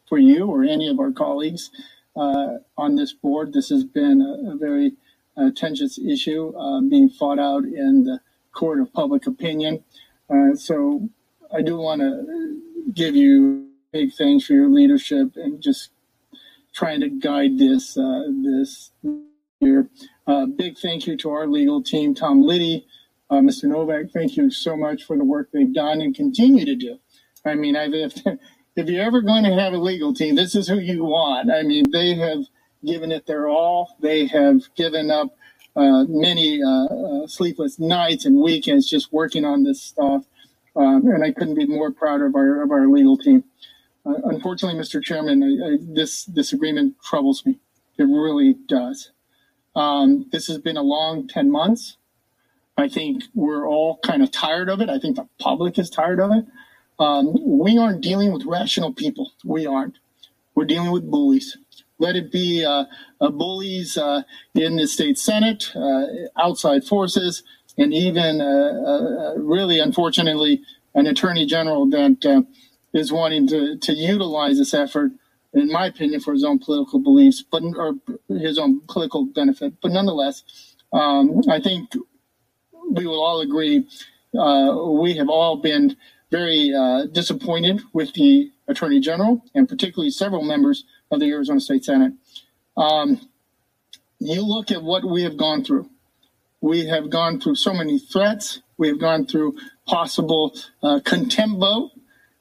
for 0.09 0.19
you 0.19 0.47
or 0.47 0.65
any 0.65 0.89
of 0.89 0.99
our 0.99 1.13
colleagues 1.13 1.71
uh, 2.17 2.59
on 2.77 2.97
this 2.97 3.13
board. 3.13 3.53
This 3.53 3.69
has 3.69 3.85
been 3.85 4.23
a, 4.23 4.53
a 4.53 4.57
very 4.57 4.93
uh, 5.37 5.51
tenuous 5.55 5.99
issue 5.99 6.57
uh, 6.57 6.81
being 6.81 7.09
fought 7.09 7.39
out 7.39 7.65
in 7.65 8.05
the 8.05 8.21
court 8.53 8.81
of 8.81 8.93
public 8.93 9.27
opinion. 9.27 9.85
Uh, 10.29 10.55
so 10.55 11.09
I 11.53 11.63
do 11.63 11.77
want 11.79 12.01
to 12.01 12.61
give 12.93 13.15
you 13.15 13.69
big 13.93 14.13
thanks 14.15 14.47
for 14.47 14.55
your 14.55 14.69
leadership 14.69 15.37
and 15.37 15.63
just 15.63 15.91
trying 16.75 17.01
to 17.01 17.09
guide 17.09 17.59
this 17.59 17.97
uh, 17.97 18.25
this 18.43 18.91
year. 19.61 19.89
Uh, 20.27 20.47
big 20.47 20.79
thank 20.79 21.07
you 21.07 21.17
to 21.17 21.31
our 21.31 21.47
legal 21.47 21.83
team, 21.83 22.15
Tom 22.15 22.43
Liddy, 22.43 22.87
uh, 23.31 23.37
Mr. 23.37 23.65
Novak. 23.65 24.11
Thank 24.13 24.37
you 24.37 24.51
so 24.51 24.77
much 24.77 25.05
for 25.05 25.17
the 25.17 25.25
work 25.25 25.51
they've 25.53 25.73
done 25.73 26.01
and 26.01 26.15
continue 26.15 26.65
to 26.65 26.77
do. 26.77 26.99
I 27.45 27.55
mean, 27.55 27.77
I've, 27.77 27.93
if, 27.95 28.15
if 28.77 28.89
you're 28.89 29.05
ever 29.05 29.21
going 29.21 29.45
to 29.45 29.55
have 29.55 29.73
a 29.73 29.79
legal 29.79 30.15
team, 30.15 30.35
this 30.37 30.55
is 30.55 30.69
who 30.69 30.79
you 30.79 31.05
want. 31.05 31.51
I 31.51 31.63
mean, 31.63 31.91
they 31.91 32.15
have 32.15 32.45
given 32.85 33.11
it 33.11 33.27
their 33.27 33.49
all. 33.49 33.97
They 34.01 34.27
have 34.27 34.63
given 34.77 35.11
up 35.11 35.37
uh, 35.75 36.05
many 36.09 36.63
uh, 36.63 36.85
uh, 36.87 37.27
sleepless 37.27 37.79
nights 37.79 38.25
and 38.25 38.41
weekends 38.41 38.89
just 38.89 39.13
working 39.13 39.45
on 39.45 39.65
this 39.65 39.83
stuff. 39.83 40.25
Um, 40.77 41.09
and 41.09 41.25
I 41.25 41.33
couldn't 41.33 41.57
be 41.57 41.67
more 41.67 41.91
proud 41.91 42.23
of 42.23 42.37
our 42.37 42.63
of 42.63 42.71
our 42.71 42.87
legal 42.87 43.17
team. 43.17 43.43
Uh, 44.07 44.15
unfortunately, 44.25 44.81
Mr. 44.81 45.03
Chairman, 45.03 45.43
I, 45.43 45.67
I, 45.67 45.79
this 45.81 46.25
this 46.27 46.53
agreement 46.53 46.95
troubles 47.05 47.45
me. 47.45 47.59
It 47.99 48.05
really 48.05 48.55
does. 48.69 49.11
Um, 49.79 50.27
this 50.33 50.49
has 50.49 50.59
been 50.59 50.77
a 50.77 50.83
long 50.83 51.29
ten 51.29 51.51
months. 51.51 51.97
I 52.77 52.89
think 52.89 53.25
we're 53.35 53.67
all 53.67 53.99
kind 54.05 54.23
of 54.23 54.31
tired 54.31 54.69
of 54.69 54.81
it. 54.81 54.89
I 54.89 54.99
think 54.99 55.17
the 55.17 55.29
public 55.39 55.79
is 55.79 55.89
tired 55.89 56.21
of 56.21 56.31
it. 56.33 56.45
Um, 56.99 57.25
we 57.65 57.79
aren't 57.79 58.01
dealing 58.01 58.33
with 58.33 58.45
rational 58.45 58.93
people. 58.93 59.33
We 59.45 59.67
aren't. 59.67 59.97
We're 60.55 60.65
dealing 60.65 60.91
with 60.91 61.11
bullies. 61.11 61.57
Let 62.01 62.17
it 62.17 62.33
be 62.33 62.65
uh, 62.65 62.85
uh, 63.21 63.31
bullies 63.31 63.97
uh, 63.97 64.23
in 64.55 64.77
the 64.77 64.87
state 64.87 65.19
senate, 65.19 65.71
uh, 65.77 66.07
outside 66.37 66.83
forces, 66.85 67.43
and 67.77 67.95
even, 67.95 68.41
uh, 68.41 68.45
uh, 68.45 69.35
really 69.37 69.79
unfortunately, 69.79 70.63
an 70.95 71.07
attorney 71.07 71.47
general 71.47 71.89
that 71.91 72.47
is 72.93 73.13
wanting 73.13 73.47
to, 73.49 73.77
to 73.79 73.93
utilize 73.93 74.59
this 74.59 74.75
effort, 74.75 75.13
in 75.55 75.73
my 75.73 75.87
opinion, 75.87 76.21
for 76.21 76.33
his 76.33 76.45
own 76.45 76.59
political 76.59 77.01
beliefs, 77.01 77.43
but 77.43 77.63
or 77.63 77.95
his 78.29 78.59
own 78.59 78.81
political 78.89 79.25
benefit. 79.25 79.75
But 79.81 79.93
nonetheless, 79.93 80.45
um, 80.93 81.41
I 81.49 81.61
think 81.61 81.95
we 82.91 83.07
will 83.07 83.23
all 83.23 83.41
agree 83.41 83.87
uh, 84.37 84.77
we 85.01 85.17
have 85.17 85.29
all 85.29 85.57
been 85.57 85.97
very 86.31 86.73
uh, 86.75 87.07
disappointed 87.07 87.81
with 87.93 88.13
the 88.15 88.51
attorney 88.67 89.01
general 89.01 89.43
and 89.55 89.69
particularly 89.69 90.11
several 90.11 90.43
members 90.43 90.85
of 91.11 91.21
the 91.21 91.31
Arizona 91.31 91.61
State 91.61 91.85
Senate. 91.85 92.13
Um, 92.77 93.21
you 94.19 94.43
look 94.43 94.71
at 94.71 94.83
what 94.83 95.05
we 95.05 95.23
have 95.23 95.37
gone 95.37 95.65
through. 95.65 95.89
We 96.61 96.87
have 96.87 97.09
gone 97.09 97.41
through 97.41 97.55
so 97.55 97.73
many 97.73 97.99
threats. 97.99 98.61
We 98.77 98.89
have 98.89 99.01
gone 99.01 99.27
through 99.27 99.57
possible 99.87 100.55
uh, 100.83 101.01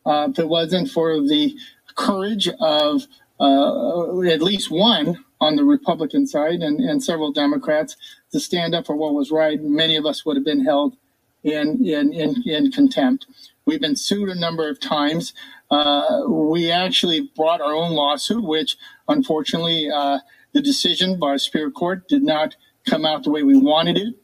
uh, 0.05 0.27
if 0.29 0.39
it 0.39 0.47
wasn't 0.47 0.89
for 0.89 1.21
the 1.21 1.55
courage 1.97 2.47
of 2.59 3.03
uh, 3.39 4.21
at 4.21 4.41
least 4.41 4.71
one 4.71 5.23
on 5.39 5.55
the 5.55 5.63
Republican 5.63 6.25
side 6.25 6.61
and, 6.61 6.79
and 6.79 7.03
several 7.03 7.31
Democrats 7.31 7.95
to 8.31 8.39
stand 8.39 8.73
up 8.73 8.85
for 8.85 8.95
what 8.95 9.13
was 9.13 9.31
right, 9.31 9.61
many 9.61 9.95
of 9.95 10.05
us 10.05 10.25
would 10.25 10.37
have 10.37 10.45
been 10.45 10.63
held 10.63 10.95
in, 11.43 11.85
in, 11.85 12.13
in, 12.13 12.43
in 12.45 12.71
contempt. 12.71 13.27
We've 13.65 13.81
been 13.81 13.95
sued 13.95 14.29
a 14.29 14.39
number 14.39 14.69
of 14.69 14.79
times. 14.79 15.33
Uh, 15.69 16.23
we 16.27 16.71
actually 16.71 17.29
brought 17.35 17.61
our 17.61 17.73
own 17.73 17.91
lawsuit, 17.91 18.43
which 18.43 18.77
unfortunately 19.07 19.89
uh, 19.93 20.19
the 20.53 20.61
decision 20.61 21.19
by 21.19 21.37
Superior 21.37 21.71
Court 21.71 22.07
did 22.07 22.23
not 22.23 22.55
come 22.89 23.05
out 23.05 23.23
the 23.23 23.31
way 23.31 23.43
we 23.43 23.57
wanted 23.57 23.97
it. 23.97 24.15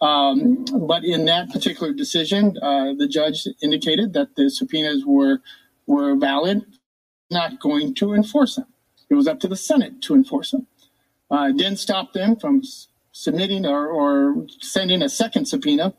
Um, 0.00 0.64
but 0.86 1.04
in 1.04 1.24
that 1.26 1.50
particular 1.50 1.92
decision, 1.92 2.56
uh, 2.60 2.92
the 2.94 3.08
judge 3.08 3.46
indicated 3.62 4.12
that 4.14 4.36
the 4.36 4.50
subpoenas 4.50 5.04
were 5.06 5.40
were 5.86 6.16
valid, 6.16 6.66
not 7.30 7.60
going 7.60 7.94
to 7.94 8.14
enforce 8.14 8.56
them. 8.56 8.66
It 9.08 9.14
was 9.14 9.26
up 9.28 9.40
to 9.40 9.48
the 9.48 9.56
Senate 9.56 10.02
to 10.02 10.14
enforce 10.14 10.50
them. 10.50 10.66
Uh, 11.30 11.50
didn't 11.50 11.78
stop 11.78 12.12
them 12.12 12.36
from 12.36 12.62
submitting 13.12 13.66
or, 13.66 13.88
or 13.88 14.46
sending 14.60 15.02
a 15.02 15.08
second 15.08 15.46
subpoena, 15.46 15.94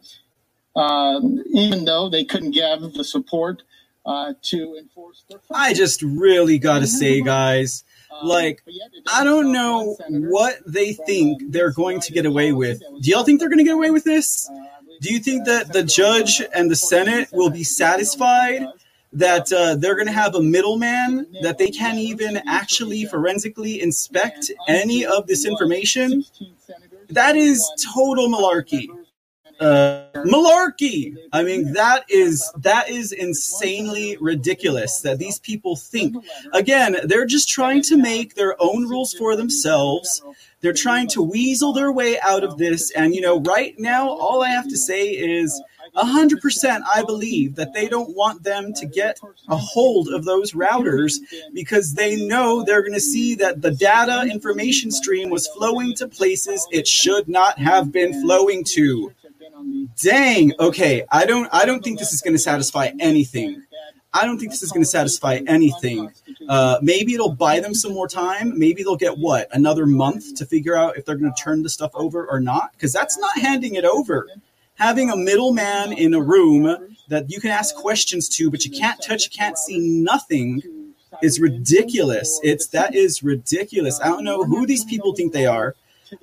uh, 0.76 1.20
even 1.48 1.86
though 1.86 2.10
they 2.10 2.24
couldn't 2.24 2.52
give 2.52 2.94
the 2.94 3.04
support 3.04 3.64
uh, 4.06 4.34
to 4.42 4.76
enforce 4.78 5.24
their. 5.30 5.40
I 5.52 5.74
just 5.74 6.02
really 6.02 6.58
got 6.60 6.80
to 6.80 6.88
say, 6.88 7.22
guys, 7.22 7.84
Like, 8.24 8.64
I 9.14 9.24
don't 9.24 9.52
know 9.52 9.98
what 10.10 10.60
they 10.66 10.94
think 10.94 11.52
they're 11.52 11.72
going 11.72 12.00
to 12.02 12.14
get 12.14 12.26
away 12.26 12.52
with. 12.52 12.80
Do 13.02 13.10
y'all 13.10 13.24
think 13.24 13.40
they're 13.40 13.50
going 13.50 13.60
to 13.60 13.64
get 13.66 13.74
away 13.76 13.92
with 13.92 14.06
this? 14.06 14.50
Do 15.02 15.14
you 15.14 15.20
think 15.20 15.46
that 15.46 15.74
the 15.74 15.84
judge 15.84 16.42
and 16.54 16.72
the 16.72 16.76
Senate 16.76 17.30
will 17.32 17.50
be 17.50 17.64
satisfied 17.64 18.66
that 19.18 19.52
uh, 19.52 19.76
they're 19.76 19.96
going 19.96 20.08
to 20.08 20.14
have 20.14 20.36
a 20.36 20.42
middleman 20.42 21.28
that 21.42 21.58
they 21.58 21.70
can't 21.70 21.98
even 21.98 22.42
actually 22.48 23.06
forensically 23.06 23.82
inspect 23.82 24.52
any 24.68 25.06
of 25.06 25.28
this 25.28 25.46
information? 25.46 26.24
That 27.10 27.36
is 27.36 27.68
total 27.94 28.28
malarkey 28.28 28.88
uh, 29.60 30.06
malarkey. 30.16 31.16
I 31.34 31.44
mean, 31.44 31.74
that 31.74 32.06
is 32.10 32.52
that 32.58 32.90
is 32.90 33.12
insanely 33.12 34.18
ridiculous 34.20 35.02
that 35.02 35.20
these 35.20 35.40
people 35.40 35.76
think. 35.76 36.16
Again, 36.54 36.98
they're 37.04 37.26
just 37.26 37.50
trying 37.50 37.82
to 37.84 37.98
make 37.98 38.36
their 38.36 38.56
own 38.60 38.88
rules 38.88 39.14
for 39.14 39.36
themselves. 39.36 40.22
They're 40.62 40.74
trying 40.74 41.08
to 41.10 41.22
weasel 41.22 41.74
their 41.74 41.92
way 41.92 42.20
out 42.22 42.44
of 42.44 42.58
this. 42.58 42.92
And 42.92 43.16
you 43.16 43.22
know, 43.22 43.40
right 43.42 43.78
now, 43.78 44.10
all 44.10 44.44
I 44.44 44.50
have 44.50 44.68
to 44.68 44.78
say 44.78 45.10
is 45.10 45.62
100% 45.98 46.82
I 46.94 47.04
believe 47.04 47.56
that 47.56 47.74
they 47.74 47.88
don't 47.88 48.16
want 48.16 48.44
them 48.44 48.74
to 48.74 48.86
get 48.86 49.20
a 49.50 49.58
hold 49.58 50.10
of 50.10 50.26
those 50.26 50.54
routers 50.54 51.16
because 51.54 51.94
they 51.94 52.28
know 52.28 52.64
they're 52.64 52.82
going 52.82 52.94
to 52.94 53.00
see 53.00 53.36
that 53.36 53.62
the 53.62 53.72
data 53.72 54.30
information 54.32 54.92
stream 54.92 55.30
was 55.30 55.48
flowing 55.48 55.94
to 55.96 56.08
places 56.08 56.68
it 56.72 56.88
should 56.88 57.28
not 57.28 57.58
have 57.60 57.92
been 57.92 58.22
flowing 58.22 58.64
to. 58.64 59.12
Dang. 60.02 60.54
Okay. 60.60 61.04
I 61.12 61.26
don't. 61.26 61.50
I 61.52 61.66
don't 61.66 61.84
think 61.84 62.00
this 62.00 62.14
is 62.14 62.22
going 62.22 62.36
to 62.36 62.40
satisfy 62.40 62.92
anything. 63.00 63.64
I 64.14 64.26
don't 64.26 64.40
think 64.40 64.52
this 64.52 64.64
is 64.64 64.72
going 64.72 64.84
to 64.84 64.90
satisfy 64.90 65.42
anything. 65.48 66.12
Uh, 66.48 66.80
maybe 66.82 67.14
it'll 67.14 67.36
buy 67.36 67.60
them 67.60 67.74
some 67.74 67.94
more 67.94 68.08
time. 68.08 68.58
Maybe 68.58 68.82
they'll 68.82 68.96
get 68.96 69.18
what 69.18 69.48
another 69.52 69.86
month 69.86 70.36
to 70.36 70.46
figure 70.46 70.76
out 70.76 70.98
if 70.98 71.06
they're 71.06 71.18
going 71.18 71.32
to 71.32 71.42
turn 71.42 71.62
the 71.62 71.70
stuff 71.70 71.92
over 71.94 72.26
or 72.26 72.40
not. 72.40 72.72
Because 72.72 72.94
that's 72.94 73.18
not 73.18 73.38
handing 73.38 73.76
it 73.76 73.86
over. 73.86 74.28
Having 74.78 75.10
a 75.10 75.16
middleman 75.16 75.92
in 75.94 76.14
a 76.14 76.22
room 76.22 76.96
that 77.08 77.30
you 77.30 77.40
can 77.40 77.52
ask 77.52 77.76
questions 77.76 78.30
to, 78.30 78.52
but 78.52 78.66
you 78.66 78.72
can't 78.72 79.02
touch, 79.02 79.26
you 79.26 79.32
can't 79.32 79.58
see 79.58 79.80
nothing, 79.80 80.62
is 81.22 81.40
ridiculous. 81.40 82.40
It's 82.44 82.68
that 82.68 82.94
is 82.94 83.24
ridiculous. 83.24 84.00
I 84.02 84.08
don't 84.08 84.24
know 84.24 84.44
who 84.44 84.66
these 84.66 84.86
people 84.86 85.16
think 85.16 85.34
they 85.34 85.46
are. 85.46 85.76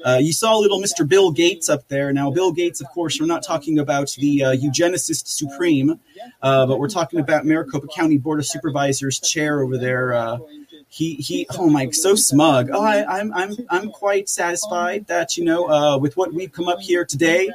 Uh, 0.05 0.19
you 0.21 0.33
saw 0.33 0.57
little 0.57 0.81
Mr. 0.81 1.07
Bill 1.07 1.31
Gates 1.31 1.69
up 1.69 1.89
there. 1.89 2.13
Now, 2.13 2.31
Bill 2.31 2.53
Gates, 2.53 2.81
of 2.81 2.89
course, 2.89 3.21
we're 3.21 3.27
not 3.27 3.43
talking 3.43 3.79
about 3.79 4.15
the 4.19 4.45
uh, 4.45 4.55
eugenicist 4.55 5.27
supreme, 5.27 6.01
uh, 6.43 6.67
but 6.67 6.79
we're 6.79 6.89
talking 6.89 7.21
about 7.21 7.45
Maricopa 7.45 7.89
County 7.89 8.19
Board 8.19 8.39
of 8.39 8.47
Supervisors 8.47 9.21
chair 9.21 9.61
over 9.61 9.77
there. 9.77 10.39
He 10.95 11.15
he 11.15 11.45
oh 11.59 11.69
my 11.69 11.91
so 11.91 12.15
smug. 12.15 12.71
Oh 12.73 12.81
I, 12.81 12.99
am 13.19 13.33
I'm, 13.35 13.51
I'm 13.51 13.67
i'm 13.69 13.91
quite 13.91 14.29
satisfied 14.29 15.09
that 15.09 15.37
you 15.37 15.45
know 15.45 15.69
uh, 15.69 15.99
with 15.99 16.17
what 16.17 16.33
we've 16.33 16.53
come 16.53 16.69
up 16.69 16.81
here 16.81 17.05
today. 17.05 17.51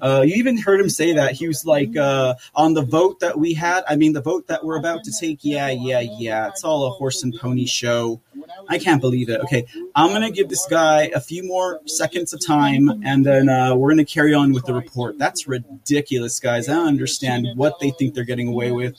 Uh, 0.00 0.24
you 0.26 0.34
even 0.34 0.58
heard 0.58 0.80
him 0.80 0.90
say 0.90 1.12
that. 1.12 1.30
He 1.30 1.46
was 1.46 1.64
like 1.64 1.96
uh, 1.96 2.34
on 2.56 2.74
the 2.74 2.82
vote 2.82 3.20
that 3.20 3.38
we 3.38 3.54
had 3.54 3.84
i 3.86 3.94
mean 3.94 4.12
the 4.12 4.20
vote 4.20 4.48
that 4.48 4.64
we're 4.64 4.78
about 4.78 5.04
to 5.04 5.12
take 5.20 5.38
yeah 5.42 5.68
yeah 5.68 6.00
yeah 6.00 6.48
it's 6.48 6.64
all 6.64 6.86
a 6.88 6.90
horse 6.90 7.22
and 7.22 7.32
pony 7.40 7.66
show. 7.66 8.20
I 8.68 8.78
can't 8.78 9.00
believe 9.00 9.28
it. 9.28 9.40
Okay 9.42 9.64
i'm 9.94 10.10
gonna 10.10 10.32
give 10.32 10.48
this 10.48 10.66
guy 10.68 11.02
a 11.14 11.20
few 11.20 11.44
more 11.44 11.80
seconds 11.86 12.32
of 12.32 12.44
time 12.44 12.88
and 13.04 13.24
then 13.24 13.48
uh, 13.48 13.76
we're 13.76 13.90
gonna 13.90 14.04
carry 14.04 14.34
on 14.34 14.52
with 14.52 14.64
the 14.66 14.74
report. 14.74 15.18
That's 15.18 15.46
ridiculous 15.46 16.40
guys. 16.40 16.68
I 16.68 16.74
don't 16.74 16.88
understand 16.88 17.46
what 17.54 17.78
they 17.78 17.90
think 17.90 18.14
they're 18.14 18.24
getting 18.24 18.48
away 18.48 18.72
with. 18.72 18.96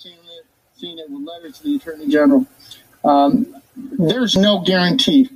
Seen 0.78 1.00
it 1.00 1.10
with 1.10 1.28
letters 1.28 1.58
to 1.58 1.64
the 1.64 1.76
attorney 1.76 2.08
general. 2.08 2.48
Um, 3.04 3.58
there's 3.76 4.36
no 4.36 4.62
guarantee 4.62 5.30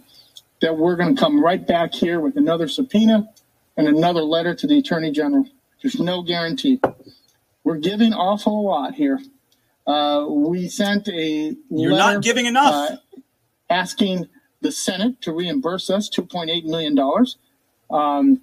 that 0.62 0.78
we're 0.78 0.96
going 0.96 1.16
to 1.16 1.20
come 1.20 1.44
right 1.44 1.66
back 1.66 1.94
here 1.94 2.20
with 2.20 2.38
another 2.38 2.68
subpoena 2.68 3.30
and 3.76 3.88
another 3.88 4.22
letter 4.22 4.56
to 4.56 4.68
the 4.68 4.80
attorney 4.80 5.12
general. 5.12 5.46
There's 5.82 6.00
no 6.00 6.24
guarantee. 6.24 6.80
We're 7.64 7.78
giving 7.78 8.14
awful 8.14 8.66
lot 8.66 8.96
here. 8.96 9.20
Uh, 9.86 10.26
we 10.30 10.68
sent 10.68 11.08
a 11.08 11.56
You're 11.70 11.94
letter, 11.94 12.14
not 12.16 12.24
giving 12.24 12.46
enough. 12.46 12.92
Uh, 12.92 12.98
asking 13.70 14.28
the 14.62 14.72
Senate 14.72 15.22
to 15.22 15.32
reimburse 15.32 15.90
us 15.90 16.10
$2.8 16.10 16.66
million. 16.66 16.98
Um, 17.90 18.42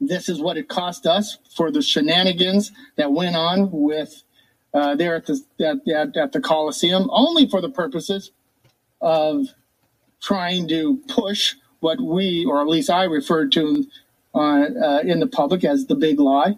this 0.00 0.28
is 0.28 0.40
what 0.40 0.56
it 0.56 0.68
cost 0.68 1.06
us 1.06 1.38
for 1.54 1.70
the 1.70 1.82
shenanigans 1.82 2.72
that 2.96 3.12
went 3.12 3.36
on 3.36 3.70
with 3.70 4.22
uh, 4.72 4.94
there 4.96 5.14
at 5.14 5.26
the 5.26 5.40
at, 5.60 5.88
at, 5.88 6.16
at 6.16 6.32
the 6.32 6.40
Coliseum, 6.40 7.08
only 7.12 7.48
for 7.48 7.60
the 7.60 7.68
purposes 7.68 8.32
of 9.00 9.46
trying 10.20 10.68
to 10.68 10.98
push 11.08 11.54
what 11.80 12.00
we, 12.00 12.44
or 12.44 12.60
at 12.60 12.68
least 12.68 12.90
I, 12.90 13.04
referred 13.04 13.52
to 13.52 13.86
uh, 14.34 14.38
uh, 14.38 15.00
in 15.04 15.20
the 15.20 15.26
public 15.26 15.64
as 15.64 15.86
the 15.86 15.94
big 15.94 16.18
lie. 16.18 16.56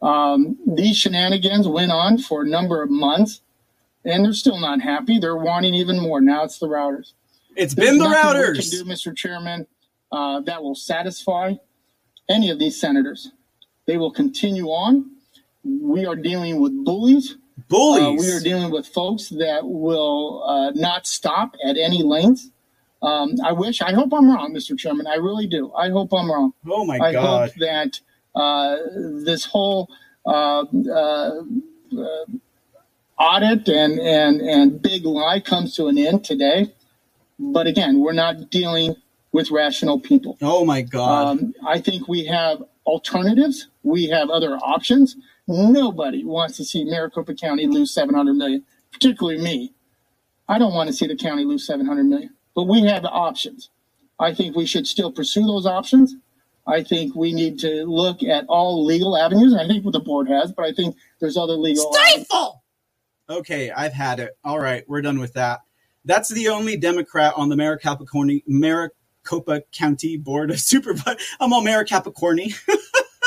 Um, 0.00 0.58
these 0.66 0.96
shenanigans 0.96 1.68
went 1.68 1.92
on 1.92 2.18
for 2.18 2.42
a 2.42 2.48
number 2.48 2.82
of 2.82 2.90
months, 2.90 3.42
and 4.04 4.24
they're 4.24 4.32
still 4.32 4.58
not 4.58 4.80
happy. 4.80 5.18
They're 5.18 5.36
wanting 5.36 5.74
even 5.74 6.00
more. 6.00 6.20
Now 6.20 6.42
it's 6.44 6.58
the 6.58 6.66
routers. 6.66 7.12
It's 7.54 7.74
There's 7.74 7.90
been 7.90 7.98
the 7.98 8.06
routers. 8.06 8.56
We 8.56 8.78
can 8.78 8.86
do, 8.86 8.92
Mr. 8.92 9.16
Chairman, 9.16 9.66
uh, 10.10 10.40
that 10.40 10.62
will 10.62 10.74
satisfy 10.74 11.54
any 12.28 12.50
of 12.50 12.58
these 12.58 12.80
senators. 12.80 13.30
They 13.86 13.96
will 13.96 14.10
continue 14.10 14.66
on. 14.66 15.10
We 15.64 16.06
are 16.06 16.16
dealing 16.16 16.60
with 16.60 16.84
bullies 16.84 17.36
Bullies. 17.68 18.02
Uh, 18.02 18.12
we 18.12 18.36
are 18.36 18.40
dealing 18.40 18.70
with 18.70 18.86
folks 18.86 19.28
that 19.28 19.60
will 19.64 20.44
uh, 20.44 20.70
not 20.72 21.06
stop 21.06 21.56
at 21.66 21.76
any 21.76 22.02
length. 22.02 22.50
Um, 23.02 23.34
I 23.44 23.52
wish, 23.52 23.82
I 23.82 23.92
hope 23.92 24.12
I'm 24.12 24.30
wrong, 24.30 24.54
Mr. 24.54 24.78
Chairman. 24.78 25.06
I 25.06 25.16
really 25.16 25.46
do. 25.46 25.72
I 25.72 25.90
hope 25.90 26.12
I'm 26.12 26.30
wrong. 26.30 26.54
Oh 26.66 26.84
my 26.84 26.98
I 26.98 27.12
God. 27.12 27.24
I 27.24 27.46
hope 27.46 27.54
that 27.56 28.00
uh, 28.34 28.76
this 29.24 29.44
whole 29.46 29.90
uh, 30.24 30.64
uh, 30.64 31.42
uh, 31.98 32.24
audit 33.18 33.68
and, 33.68 33.98
and, 33.98 34.40
and 34.40 34.80
big 34.80 35.04
lie 35.04 35.40
comes 35.40 35.74
to 35.76 35.88
an 35.88 35.98
end 35.98 36.24
today. 36.24 36.72
But 37.38 37.66
again, 37.66 38.00
we're 38.00 38.12
not 38.12 38.50
dealing 38.50 38.96
with 39.32 39.50
rational 39.50 39.98
people. 39.98 40.38
Oh 40.40 40.64
my 40.64 40.82
God. 40.82 41.38
Um, 41.38 41.54
I 41.66 41.80
think 41.80 42.06
we 42.06 42.26
have 42.26 42.62
alternatives. 42.86 43.68
We 43.82 44.08
have 44.08 44.30
other 44.30 44.56
options. 44.56 45.16
Nobody 45.48 46.24
wants 46.24 46.56
to 46.58 46.64
see 46.64 46.84
Maricopa 46.84 47.34
County 47.34 47.66
lose 47.66 47.92
700 47.92 48.34
million, 48.34 48.64
particularly 48.92 49.42
me. 49.42 49.74
I 50.48 50.58
don't 50.58 50.74
want 50.74 50.88
to 50.88 50.92
see 50.92 51.06
the 51.06 51.16
county 51.16 51.44
lose 51.44 51.66
700 51.66 52.04
million, 52.04 52.34
but 52.54 52.64
we 52.64 52.82
have 52.82 53.02
the 53.02 53.10
options. 53.10 53.70
I 54.18 54.34
think 54.34 54.54
we 54.54 54.66
should 54.66 54.86
still 54.86 55.10
pursue 55.10 55.42
those 55.42 55.66
options. 55.66 56.14
I 56.66 56.82
think 56.82 57.14
we 57.16 57.32
need 57.32 57.58
to 57.60 57.84
look 57.84 58.22
at 58.22 58.44
all 58.48 58.84
legal 58.84 59.16
avenues. 59.16 59.54
I 59.54 59.66
think 59.66 59.84
what 59.84 59.92
the 59.92 60.00
board 60.00 60.28
has, 60.28 60.52
but 60.52 60.64
I 60.64 60.72
think 60.72 60.96
there's 61.20 61.36
other 61.36 61.54
legal. 61.54 61.92
Stifle. 61.92 62.62
Okay, 63.28 63.70
I've 63.70 63.92
had 63.92 64.20
it. 64.20 64.36
All 64.44 64.60
right, 64.60 64.84
we're 64.88 65.02
done 65.02 65.18
with 65.18 65.32
that. 65.34 65.60
That's 66.04 66.28
the 66.28 66.48
only 66.48 66.76
Democrat 66.76 67.32
on 67.36 67.48
the 67.48 67.56
Maricopa 67.56 68.04
County, 68.06 68.44
Maricopa 68.46 69.62
County 69.72 70.16
Board 70.16 70.50
of 70.50 70.60
Supervisors. 70.60 71.22
I'm 71.40 71.52
all 71.52 71.62
Maricopa 71.62 72.12
Corny. 72.12 72.54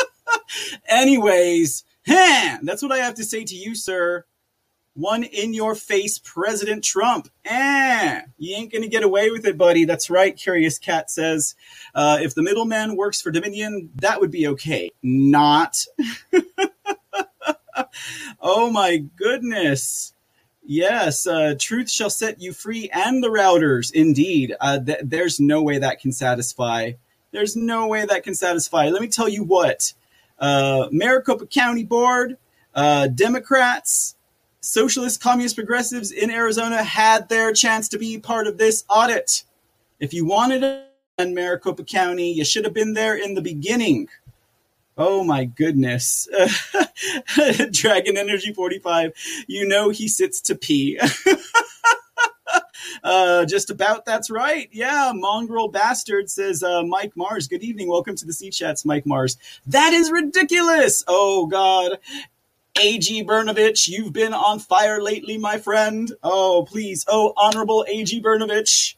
Anyways, 0.87 1.83
huh, 2.07 2.57
that's 2.63 2.81
what 2.81 2.91
I 2.91 2.97
have 2.97 3.15
to 3.15 3.23
say 3.23 3.43
to 3.43 3.55
you, 3.55 3.75
sir. 3.75 4.25
One 4.93 5.23
in 5.23 5.53
your 5.53 5.75
face 5.75 6.19
President 6.19 6.83
Trump. 6.83 7.27
Eh, 7.43 8.21
you 8.37 8.55
ain't 8.55 8.71
gonna 8.71 8.87
get 8.87 9.03
away 9.03 9.29
with 9.29 9.45
it, 9.45 9.57
buddy. 9.57 9.83
That's 9.83 10.09
right, 10.09 10.35
Curious 10.35 10.79
Cat 10.79 11.11
says. 11.11 11.53
Uh, 11.93 12.19
if 12.21 12.33
the 12.33 12.41
middleman 12.41 12.95
works 12.95 13.21
for 13.21 13.29
Dominion, 13.29 13.89
that 13.95 14.21
would 14.21 14.31
be 14.31 14.47
okay. 14.47 14.91
Not. 15.03 15.83
oh 18.39 18.71
my 18.71 18.97
goodness. 18.97 20.13
Yes, 20.63 21.27
uh, 21.27 21.55
truth 21.59 21.91
shall 21.91 22.09
set 22.09 22.41
you 22.41 22.53
free 22.53 22.89
and 22.91 23.21
the 23.21 23.27
routers. 23.27 23.91
Indeed. 23.93 24.55
Uh, 24.61 24.79
th- 24.79 24.99
there's 25.03 25.39
no 25.39 25.61
way 25.61 25.77
that 25.77 25.99
can 25.99 26.13
satisfy. 26.13 26.93
There's 27.31 27.55
no 27.55 27.87
way 27.87 28.05
that 28.05 28.23
can 28.23 28.33
satisfy. 28.33 28.89
Let 28.89 29.01
me 29.01 29.09
tell 29.09 29.27
you 29.27 29.43
what 29.43 29.93
uh, 30.39 30.87
Maricopa 30.91 31.45
County 31.47 31.83
Board, 31.83 32.37
uh, 32.73 33.07
Democrats, 33.07 34.15
Socialist, 34.61 35.21
Communist, 35.21 35.55
Progressives 35.55 36.11
in 36.11 36.29
Arizona 36.29 36.83
had 36.83 37.29
their 37.29 37.53
chance 37.53 37.87
to 37.89 37.97
be 37.97 38.17
part 38.17 38.47
of 38.47 38.57
this 38.57 38.83
audit. 38.89 39.43
If 39.99 40.13
you 40.13 40.25
wanted 40.25 40.61
to 40.61 40.85
in 41.17 41.33
Maricopa 41.33 41.83
County, 41.83 42.33
you 42.33 42.43
should 42.43 42.65
have 42.65 42.73
been 42.73 42.93
there 42.93 43.15
in 43.15 43.35
the 43.35 43.41
beginning. 43.41 44.09
Oh 44.97 45.23
my 45.23 45.45
goodness. 45.45 46.27
Dragon 47.71 48.17
Energy 48.17 48.53
45, 48.53 49.13
you 49.47 49.67
know 49.67 49.89
he 49.89 50.07
sits 50.07 50.41
to 50.41 50.55
pee. 50.55 50.99
Uh, 53.03 53.45
just 53.45 53.69
about 53.69 54.05
that's 54.05 54.29
right. 54.29 54.69
Yeah, 54.71 55.11
mongrel 55.13 55.67
bastard 55.67 56.29
says 56.29 56.63
uh, 56.63 56.83
Mike 56.83 57.13
Mars. 57.15 57.47
Good 57.47 57.63
evening. 57.63 57.87
Welcome 57.87 58.15
to 58.17 58.25
the 58.25 58.33
C 58.33 58.49
chats, 58.49 58.85
Mike 58.85 59.05
Mars. 59.05 59.37
That 59.67 59.93
is 59.93 60.11
ridiculous. 60.11 61.03
Oh 61.07 61.47
God. 61.47 61.99
A.G. 62.77 63.23
Brnovich, 63.23 63.87
you've 63.87 64.11
been 64.11 64.33
on 64.33 64.59
fire 64.59 65.01
lately, 65.01 65.37
my 65.37 65.57
friend. 65.57 66.11
Oh, 66.21 66.65
please. 66.67 67.05
Oh, 67.07 67.31
Honorable 67.37 67.85
A.G. 67.87 68.21
Brnovich. 68.21 68.95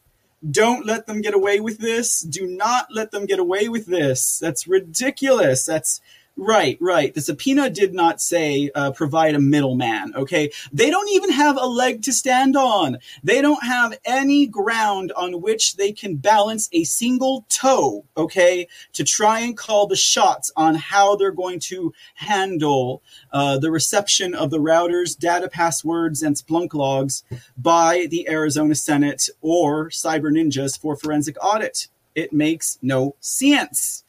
Don't 0.50 0.84
let 0.84 1.06
them 1.06 1.20
get 1.20 1.34
away 1.34 1.60
with 1.60 1.78
this. 1.78 2.20
Do 2.20 2.46
not 2.46 2.88
let 2.92 3.12
them 3.12 3.24
get 3.24 3.38
away 3.38 3.68
with 3.68 3.86
this. 3.86 4.38
That's 4.40 4.66
ridiculous. 4.66 5.64
That's 5.64 6.00
Right, 6.40 6.78
right. 6.80 7.12
The 7.12 7.20
subpoena 7.20 7.68
did 7.68 7.94
not 7.94 8.20
say 8.20 8.70
uh, 8.72 8.92
provide 8.92 9.34
a 9.34 9.40
middleman. 9.40 10.14
Okay, 10.14 10.52
they 10.72 10.88
don't 10.88 11.08
even 11.08 11.30
have 11.32 11.56
a 11.56 11.66
leg 11.66 12.02
to 12.02 12.12
stand 12.12 12.56
on. 12.56 12.98
They 13.24 13.42
don't 13.42 13.64
have 13.64 13.98
any 14.04 14.46
ground 14.46 15.10
on 15.16 15.42
which 15.42 15.74
they 15.74 15.90
can 15.90 16.14
balance 16.14 16.68
a 16.70 16.84
single 16.84 17.44
toe. 17.48 18.04
Okay, 18.16 18.68
to 18.92 19.02
try 19.02 19.40
and 19.40 19.56
call 19.56 19.88
the 19.88 19.96
shots 19.96 20.52
on 20.54 20.76
how 20.76 21.16
they're 21.16 21.32
going 21.32 21.58
to 21.60 21.92
handle 22.14 23.02
uh, 23.32 23.58
the 23.58 23.72
reception 23.72 24.32
of 24.32 24.50
the 24.50 24.60
routers, 24.60 25.18
data 25.18 25.48
passwords, 25.48 26.22
and 26.22 26.36
Splunk 26.36 26.72
logs 26.72 27.24
by 27.56 28.06
the 28.10 28.28
Arizona 28.28 28.76
Senate 28.76 29.28
or 29.40 29.88
Cyber 29.88 30.30
Ninjas 30.30 30.78
for 30.78 30.94
forensic 30.94 31.36
audit. 31.44 31.88
It 32.14 32.32
makes 32.32 32.78
no 32.80 33.16
sense. 33.18 34.04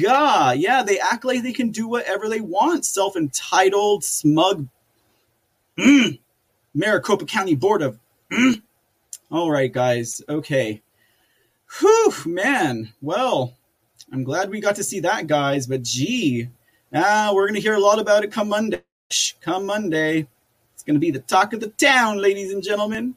God, 0.00 0.58
yeah, 0.58 0.82
they 0.82 1.00
act 1.00 1.24
like 1.24 1.42
they 1.42 1.52
can 1.52 1.70
do 1.70 1.88
whatever 1.88 2.28
they 2.28 2.40
want. 2.40 2.84
Self 2.84 3.16
entitled, 3.16 4.04
smug. 4.04 4.68
Mm. 5.78 6.18
Maricopa 6.74 7.24
County 7.24 7.54
Board 7.54 7.82
of. 7.82 7.98
Mm. 8.30 8.62
All 9.30 9.50
right, 9.50 9.72
guys. 9.72 10.22
Okay. 10.28 10.82
Whew, 11.80 12.12
man. 12.26 12.92
Well, 13.00 13.54
I'm 14.12 14.24
glad 14.24 14.50
we 14.50 14.60
got 14.60 14.76
to 14.76 14.84
see 14.84 15.00
that, 15.00 15.26
guys. 15.26 15.66
But 15.66 15.82
gee, 15.82 16.48
ah, 16.94 17.32
we're 17.34 17.46
going 17.46 17.54
to 17.54 17.60
hear 17.60 17.74
a 17.74 17.80
lot 17.80 17.98
about 17.98 18.24
it 18.24 18.32
come 18.32 18.48
Monday. 18.48 18.82
Come 19.40 19.66
Monday. 19.66 20.26
It's 20.74 20.82
going 20.82 20.94
to 20.94 21.00
be 21.00 21.10
the 21.10 21.20
talk 21.20 21.52
of 21.52 21.60
the 21.60 21.68
town, 21.68 22.18
ladies 22.18 22.52
and 22.52 22.62
gentlemen. 22.62 23.14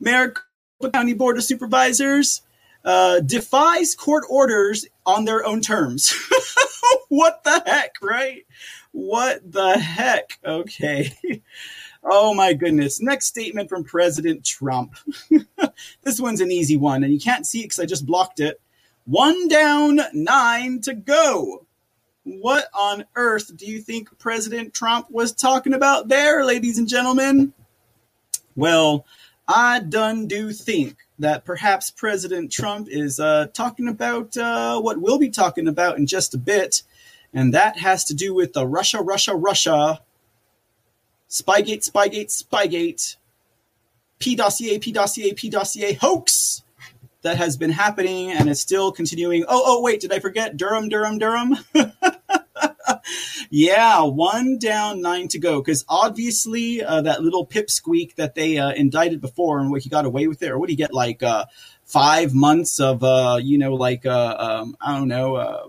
Maricopa 0.00 0.90
County 0.92 1.14
Board 1.14 1.36
of 1.36 1.44
Supervisors 1.44 2.42
uh, 2.86 3.20
defies 3.20 3.94
court 3.94 4.24
orders 4.30 4.86
on 5.04 5.24
their 5.24 5.44
own 5.44 5.60
terms. 5.60 6.14
what 7.08 7.42
the 7.44 7.62
heck, 7.66 7.96
right? 8.00 8.46
What 8.92 9.52
the 9.52 9.78
heck? 9.78 10.38
Okay. 10.44 11.12
Oh 12.08 12.34
my 12.34 12.52
goodness. 12.52 13.00
Next 13.00 13.26
statement 13.26 13.68
from 13.68 13.82
President 13.82 14.44
Trump. 14.44 14.94
this 16.04 16.20
one's 16.20 16.40
an 16.40 16.52
easy 16.52 16.76
one, 16.76 17.02
and 17.02 17.12
you 17.12 17.18
can't 17.18 17.44
see 17.44 17.58
it 17.58 17.64
because 17.64 17.80
I 17.80 17.84
just 17.84 18.06
blocked 18.06 18.38
it. 18.38 18.60
One 19.06 19.48
down, 19.48 19.98
nine 20.12 20.80
to 20.82 20.94
go. 20.94 21.66
What 22.22 22.68
on 22.78 23.06
earth 23.16 23.56
do 23.56 23.66
you 23.66 23.80
think 23.80 24.16
President 24.20 24.72
Trump 24.72 25.10
was 25.10 25.32
talking 25.32 25.74
about 25.74 26.06
there, 26.06 26.44
ladies 26.44 26.78
and 26.78 26.86
gentlemen? 26.86 27.52
Well, 28.54 29.04
I 29.48 29.80
done 29.80 30.28
do 30.28 30.52
think 30.52 31.05
that 31.18 31.44
perhaps 31.44 31.90
President 31.90 32.52
Trump 32.52 32.88
is 32.90 33.18
uh, 33.18 33.46
talking 33.52 33.88
about 33.88 34.36
uh, 34.36 34.80
what 34.80 35.00
we'll 35.00 35.18
be 35.18 35.30
talking 35.30 35.68
about 35.68 35.98
in 35.98 36.06
just 36.06 36.34
a 36.34 36.38
bit, 36.38 36.82
and 37.32 37.54
that 37.54 37.78
has 37.78 38.04
to 38.04 38.14
do 38.14 38.34
with 38.34 38.52
the 38.52 38.66
Russia, 38.66 39.00
Russia, 39.00 39.34
Russia, 39.34 40.00
Spygate, 41.28 41.88
Spygate, 41.88 42.28
Spygate, 42.28 43.16
P 44.18 44.36
dossier, 44.36 44.78
P 44.78 44.92
dossier, 44.92 45.32
P 45.32 45.48
dossier 45.48 45.94
hoax 45.94 46.62
that 47.22 47.36
has 47.36 47.56
been 47.56 47.70
happening 47.70 48.30
and 48.30 48.48
is 48.48 48.60
still 48.60 48.92
continuing. 48.92 49.44
Oh, 49.48 49.62
oh, 49.66 49.82
wait, 49.82 50.00
did 50.00 50.12
I 50.12 50.20
forget 50.20 50.56
Durham, 50.56 50.88
Durham, 50.88 51.18
Durham? 51.18 51.56
yeah, 53.50 54.02
one 54.02 54.58
down, 54.58 55.00
nine 55.00 55.28
to 55.28 55.38
go. 55.38 55.60
Because 55.60 55.84
obviously, 55.88 56.82
uh, 56.82 57.02
that 57.02 57.22
little 57.22 57.46
pipsqueak 57.46 58.14
that 58.16 58.34
they 58.34 58.58
uh, 58.58 58.72
indicted 58.72 59.20
before 59.20 59.60
and 59.60 59.70
what 59.70 59.82
he 59.82 59.88
got 59.88 60.04
away 60.04 60.26
with 60.26 60.42
it, 60.42 60.50
or 60.50 60.58
what 60.58 60.66
do 60.66 60.72
you 60.72 60.76
get 60.76 60.92
like 60.92 61.22
uh, 61.22 61.46
five 61.84 62.34
months 62.34 62.80
of, 62.80 63.02
uh, 63.02 63.38
you 63.40 63.58
know, 63.58 63.74
like 63.74 64.06
uh, 64.06 64.36
um, 64.38 64.76
I 64.80 64.98
don't 64.98 65.08
know, 65.08 65.36
uh, 65.36 65.68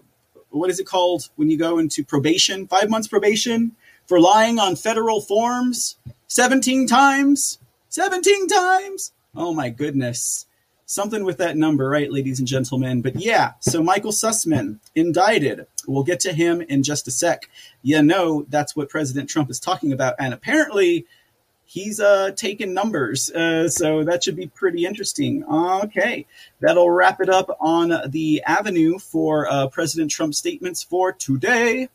what 0.49 0.69
is 0.69 0.79
it 0.79 0.85
called 0.85 1.29
when 1.35 1.49
you 1.49 1.57
go 1.57 1.77
into 1.77 2.03
probation? 2.03 2.67
Five 2.67 2.89
months 2.89 3.07
probation 3.07 3.75
for 4.05 4.19
lying 4.19 4.59
on 4.59 4.75
federal 4.75 5.21
forms 5.21 5.97
seventeen 6.27 6.87
times. 6.87 7.59
Seventeen 7.89 8.47
times. 8.47 9.11
Oh 9.35 9.53
my 9.53 9.69
goodness 9.69 10.45
something 10.87 11.23
with 11.23 11.37
that 11.37 11.55
number, 11.55 11.87
right, 11.87 12.11
ladies 12.11 12.39
and 12.39 12.47
gentlemen? 12.47 13.01
But 13.01 13.17
yeah, 13.17 13.53
so 13.59 13.83
Michael 13.83 14.11
Sussman 14.11 14.79
indicted. 14.95 15.67
We'll 15.87 16.03
get 16.03 16.19
to 16.21 16.33
him 16.33 16.61
in 16.61 16.83
just 16.83 17.07
a 17.07 17.11
sec. 17.11 17.49
You 17.81 18.01
know, 18.01 18.45
that's 18.49 18.75
what 18.75 18.89
President 18.89 19.29
Trump 19.29 19.49
is 19.49 19.59
talking 19.59 19.93
about. 19.93 20.15
And 20.19 20.33
apparently, 20.33 21.05
he's 21.65 21.99
uh, 21.99 22.31
taking 22.35 22.73
numbers. 22.73 23.31
Uh, 23.31 23.69
so 23.69 24.03
that 24.03 24.23
should 24.23 24.35
be 24.35 24.47
pretty 24.47 24.85
interesting. 24.85 25.43
Okay, 25.45 26.25
that'll 26.59 26.89
wrap 26.89 27.21
it 27.21 27.29
up 27.29 27.55
on 27.59 27.93
the 28.07 28.43
avenue 28.45 28.99
for 28.99 29.47
uh, 29.49 29.67
President 29.67 30.11
Trump's 30.11 30.37
statements 30.37 30.83
for 30.83 31.11
today. 31.11 31.89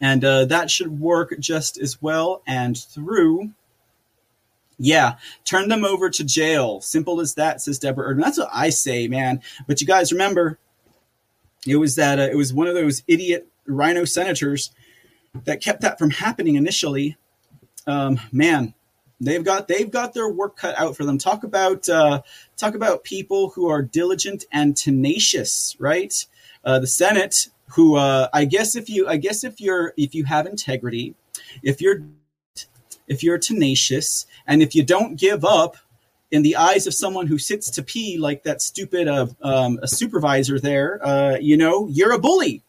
And 0.00 0.24
uh, 0.24 0.44
that 0.44 0.70
should 0.70 1.00
work 1.00 1.34
just 1.40 1.76
as 1.76 2.00
well 2.00 2.42
and 2.46 2.78
through 2.78 3.52
yeah, 4.78 5.16
turn 5.44 5.68
them 5.68 5.84
over 5.84 6.08
to 6.08 6.24
jail. 6.24 6.80
Simple 6.80 7.20
as 7.20 7.34
that, 7.34 7.60
says 7.60 7.78
Deborah 7.78 8.14
Erdman. 8.14 8.22
That's 8.22 8.38
what 8.38 8.50
I 8.52 8.70
say, 8.70 9.08
man. 9.08 9.42
But 9.66 9.80
you 9.80 9.86
guys 9.86 10.12
remember, 10.12 10.58
it 11.66 11.76
was 11.76 11.96
that 11.96 12.18
uh, 12.18 12.22
it 12.22 12.36
was 12.36 12.52
one 12.52 12.66
of 12.66 12.74
those 12.74 13.02
idiot 13.06 13.48
rhino 13.66 14.04
senators 14.04 14.70
that 15.44 15.62
kept 15.62 15.82
that 15.82 15.98
from 15.98 16.10
happening 16.10 16.56
initially. 16.56 17.16
Um, 17.86 18.20
man, 18.32 18.74
they've 19.20 19.44
got 19.44 19.68
they've 19.68 19.90
got 19.90 20.14
their 20.14 20.28
work 20.28 20.56
cut 20.56 20.78
out 20.78 20.96
for 20.96 21.04
them. 21.04 21.18
Talk 21.18 21.44
about 21.44 21.88
uh, 21.88 22.22
talk 22.56 22.74
about 22.74 23.04
people 23.04 23.50
who 23.50 23.68
are 23.68 23.82
diligent 23.82 24.44
and 24.52 24.76
tenacious, 24.76 25.76
right? 25.78 26.12
Uh, 26.64 26.78
the 26.78 26.86
Senate, 26.86 27.48
who 27.68 27.96
uh, 27.96 28.28
I 28.32 28.44
guess 28.44 28.76
if 28.76 28.88
you 28.88 29.08
I 29.08 29.16
guess 29.16 29.44
if 29.44 29.60
you're 29.60 29.94
if 29.96 30.14
you 30.14 30.24
have 30.24 30.46
integrity, 30.46 31.14
if 31.62 31.80
you're 31.80 32.02
if 33.06 33.22
you're 33.22 33.38
tenacious, 33.38 34.26
and 34.46 34.62
if 34.62 34.74
you 34.74 34.84
don't 34.84 35.16
give 35.16 35.44
up 35.44 35.76
in 36.30 36.42
the 36.42 36.56
eyes 36.56 36.86
of 36.86 36.94
someone 36.94 37.26
who 37.26 37.38
sits 37.38 37.70
to 37.70 37.82
pee 37.82 38.18
like 38.18 38.42
that 38.42 38.60
stupid 38.60 39.08
uh, 39.08 39.26
um, 39.42 39.78
a 39.82 39.88
supervisor 39.88 40.58
there, 40.58 41.04
uh, 41.06 41.36
you 41.40 41.56
know, 41.56 41.88
you're 41.88 42.12
a 42.12 42.18
bully. 42.18 42.62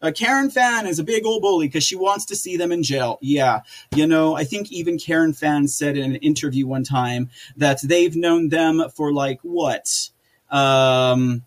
Uh, 0.00 0.12
Karen 0.14 0.50
Fann 0.50 0.86
is 0.86 0.98
a 0.98 1.04
big 1.04 1.26
old 1.26 1.42
bully 1.42 1.66
because 1.66 1.82
she 1.82 1.96
wants 1.96 2.24
to 2.26 2.36
see 2.36 2.56
them 2.56 2.70
in 2.70 2.82
jail. 2.82 3.18
Yeah. 3.20 3.60
You 3.94 4.06
know, 4.06 4.36
I 4.36 4.44
think 4.44 4.70
even 4.70 4.98
Karen 4.98 5.32
Fann 5.32 5.66
said 5.66 5.96
in 5.96 6.12
an 6.12 6.16
interview 6.16 6.66
one 6.66 6.84
time 6.84 7.30
that 7.56 7.80
they've 7.82 8.14
known 8.14 8.48
them 8.48 8.84
for 8.94 9.12
like 9.12 9.40
what? 9.42 10.10
Um, 10.50 11.42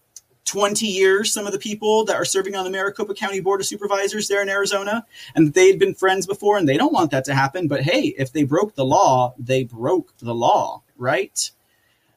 20 0.45 0.85
years, 0.85 1.31
some 1.31 1.45
of 1.45 1.53
the 1.53 1.59
people 1.59 2.03
that 2.03 2.15
are 2.15 2.25
serving 2.25 2.55
on 2.55 2.65
the 2.65 2.69
Maricopa 2.69 3.13
County 3.13 3.39
Board 3.39 3.61
of 3.61 3.65
Supervisors 3.65 4.27
there 4.27 4.41
in 4.41 4.49
Arizona, 4.49 5.05
and 5.33 5.53
they 5.53 5.67
had 5.67 5.79
been 5.79 5.93
friends 5.93 6.27
before, 6.27 6.57
and 6.57 6.67
they 6.67 6.75
don't 6.75 6.91
want 6.91 7.11
that 7.11 7.23
to 7.25 7.33
happen. 7.33 7.69
But 7.69 7.83
hey, 7.83 8.13
if 8.17 8.33
they 8.33 8.43
broke 8.43 8.75
the 8.75 8.83
law, 8.83 9.33
they 9.39 9.63
broke 9.63 10.13
the 10.17 10.35
law, 10.35 10.83
right? 11.01 11.51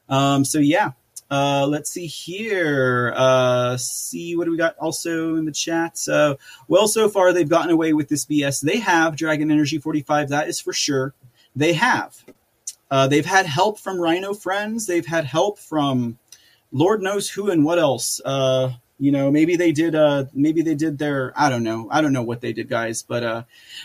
Um, 0.07 0.45
so 0.45 0.59
yeah, 0.59 0.91
uh, 1.29 1.65
let's 1.67 1.89
see 1.89 2.05
here. 2.05 3.13
Uh, 3.15 3.75
see 3.77 4.35
what 4.35 4.45
do 4.45 4.51
we 4.51 4.57
got 4.57 4.77
also 4.77 5.35
in 5.35 5.45
the 5.45 5.51
chat. 5.51 5.99
Uh, 6.07 6.35
well, 6.67 6.87
so 6.87 7.09
far 7.09 7.33
they've 7.33 7.49
gotten 7.49 7.71
away 7.71 7.93
with 7.93 8.07
this 8.07 8.25
BS. 8.25 8.61
They 8.61 8.79
have 8.79 9.15
Dragon 9.15 9.51
Energy 9.51 9.79
45. 9.79 10.29
That 10.29 10.47
is 10.47 10.61
for 10.61 10.71
sure. 10.71 11.13
They 11.55 11.73
have. 11.73 12.23
Uh, 12.91 13.07
they've 13.07 13.25
had 13.25 13.47
help 13.47 13.79
from 13.79 13.99
Rhino 13.99 14.33
Friends. 14.33 14.85
They've 14.85 15.05
had 15.05 15.25
help 15.25 15.57
from 15.57 16.19
Lord 16.71 17.01
knows 17.01 17.29
who 17.29 17.49
and 17.49 17.65
what 17.65 17.79
else. 17.79 18.21
Uh, 18.23 18.73
you 18.97 19.11
know, 19.11 19.29
maybe 19.29 19.57
they 19.57 19.71
did. 19.71 19.93
Uh, 19.93 20.25
maybe 20.33 20.61
they 20.61 20.75
did 20.75 20.97
their. 20.97 21.33
I 21.35 21.49
don't 21.49 21.63
know. 21.63 21.87
I 21.91 22.01
don't 22.01 22.13
know 22.13 22.23
what 22.23 22.41
they 22.41 22.53
did, 22.53 22.69
guys. 22.69 23.03
But 23.03 23.23
uh, 23.23 23.43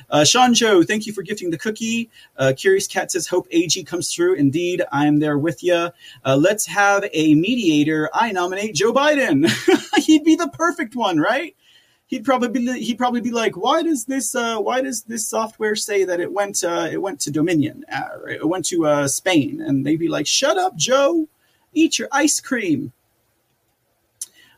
uh, 0.09 0.25
Sean 0.25 0.55
Joe, 0.55 0.83
thank 0.83 1.07
you 1.07 1.13
for 1.13 1.23
gifting 1.23 1.51
the 1.51 1.59
cookie. 1.59 2.11
Uh, 2.37 2.53
Curious 2.57 2.87
Cat 2.87 3.11
says, 3.11 3.27
"Hope 3.27 3.49
AG 3.51 3.83
comes 3.85 4.15
through." 4.15 4.35
Indeed, 4.35 4.83
I 4.93 5.07
am 5.07 5.19
there 5.19 5.37
with 5.37 5.65
you. 5.65 5.91
Uh, 6.25 6.37
let's 6.37 6.67
have 6.67 7.05
a 7.13 7.35
mediator. 7.35 8.09
I 8.15 8.31
nominate 8.31 8.75
Joe 8.75 8.93
Biden. 8.93 9.51
He'd 10.05 10.25
be 10.25 10.37
the 10.37 10.49
perfect 10.49 10.95
one, 10.95 11.19
right? 11.19 11.57
He'd 12.07 12.25
probably 12.25 12.49
be, 12.49 12.81
he'd 12.81 12.99
probably 12.99 13.21
be 13.21 13.31
like, 13.31 13.57
why 13.57 13.83
does 13.83 14.05
this 14.05 14.35
uh, 14.35 14.59
why 14.59 14.81
does 14.81 15.03
this 15.05 15.27
software 15.27 15.77
say 15.77 16.05
that 16.05 16.21
it 16.21 16.33
went 16.33 16.63
uh, 16.63 16.89
it 16.91 16.99
went 16.99 17.21
to 17.21 17.31
Dominion, 17.33 17.85
uh, 17.93 18.23
it 18.29 18.49
went 18.49 18.65
to 18.67 18.87
uh, 18.87 19.09
Spain, 19.09 19.61
and 19.61 19.85
they'd 19.85 19.97
be 19.97 20.09
like, 20.09 20.27
shut 20.27 20.57
up, 20.57 20.77
Joe. 20.77 21.29
Eat 21.73 22.01
your 22.01 22.09
ice 22.11 22.41
cream. 22.41 22.93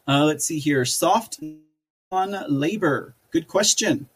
Uh, 0.07 0.25
let's 0.25 0.45
see 0.45 0.59
here. 0.59 0.85
Soft 0.85 1.41
on 2.11 2.37
labor. 2.49 3.15
Good 3.31 3.49
question. 3.49 4.09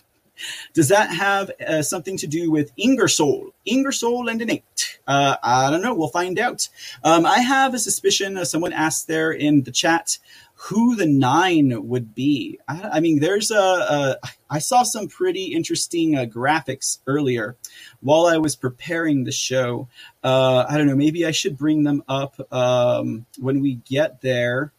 Does 0.74 0.88
that 0.88 1.10
have 1.10 1.50
uh, 1.66 1.82
something 1.82 2.16
to 2.18 2.26
do 2.26 2.50
with 2.50 2.72
Ingersoll? 2.76 3.50
Ingersoll 3.64 4.28
and 4.28 4.42
innate? 4.42 4.98
Uh, 5.06 5.36
I 5.42 5.70
don't 5.70 5.82
know. 5.82 5.94
We'll 5.94 6.08
find 6.08 6.38
out. 6.38 6.68
Um, 7.02 7.26
I 7.26 7.38
have 7.38 7.74
a 7.74 7.78
suspicion. 7.78 8.36
Uh, 8.36 8.44
someone 8.44 8.72
asked 8.72 9.08
there 9.08 9.32
in 9.32 9.62
the 9.62 9.72
chat 9.72 10.18
who 10.54 10.94
the 10.94 11.06
nine 11.06 11.88
would 11.88 12.14
be. 12.14 12.58
I, 12.68 12.90
I 12.94 13.00
mean, 13.00 13.18
there's 13.18 13.50
a, 13.50 13.56
a. 13.58 14.16
I 14.48 14.58
saw 14.60 14.84
some 14.84 15.08
pretty 15.08 15.46
interesting 15.46 16.16
uh, 16.16 16.24
graphics 16.24 16.98
earlier 17.06 17.56
while 18.00 18.26
I 18.26 18.38
was 18.38 18.54
preparing 18.54 19.24
the 19.24 19.32
show. 19.32 19.88
Uh, 20.22 20.64
I 20.68 20.78
don't 20.78 20.86
know, 20.86 20.94
maybe 20.94 21.26
I 21.26 21.32
should 21.32 21.58
bring 21.58 21.82
them 21.82 22.04
up 22.06 22.40
um, 22.52 23.26
when 23.40 23.60
we 23.60 23.76
get 23.76 24.20
there. 24.20 24.72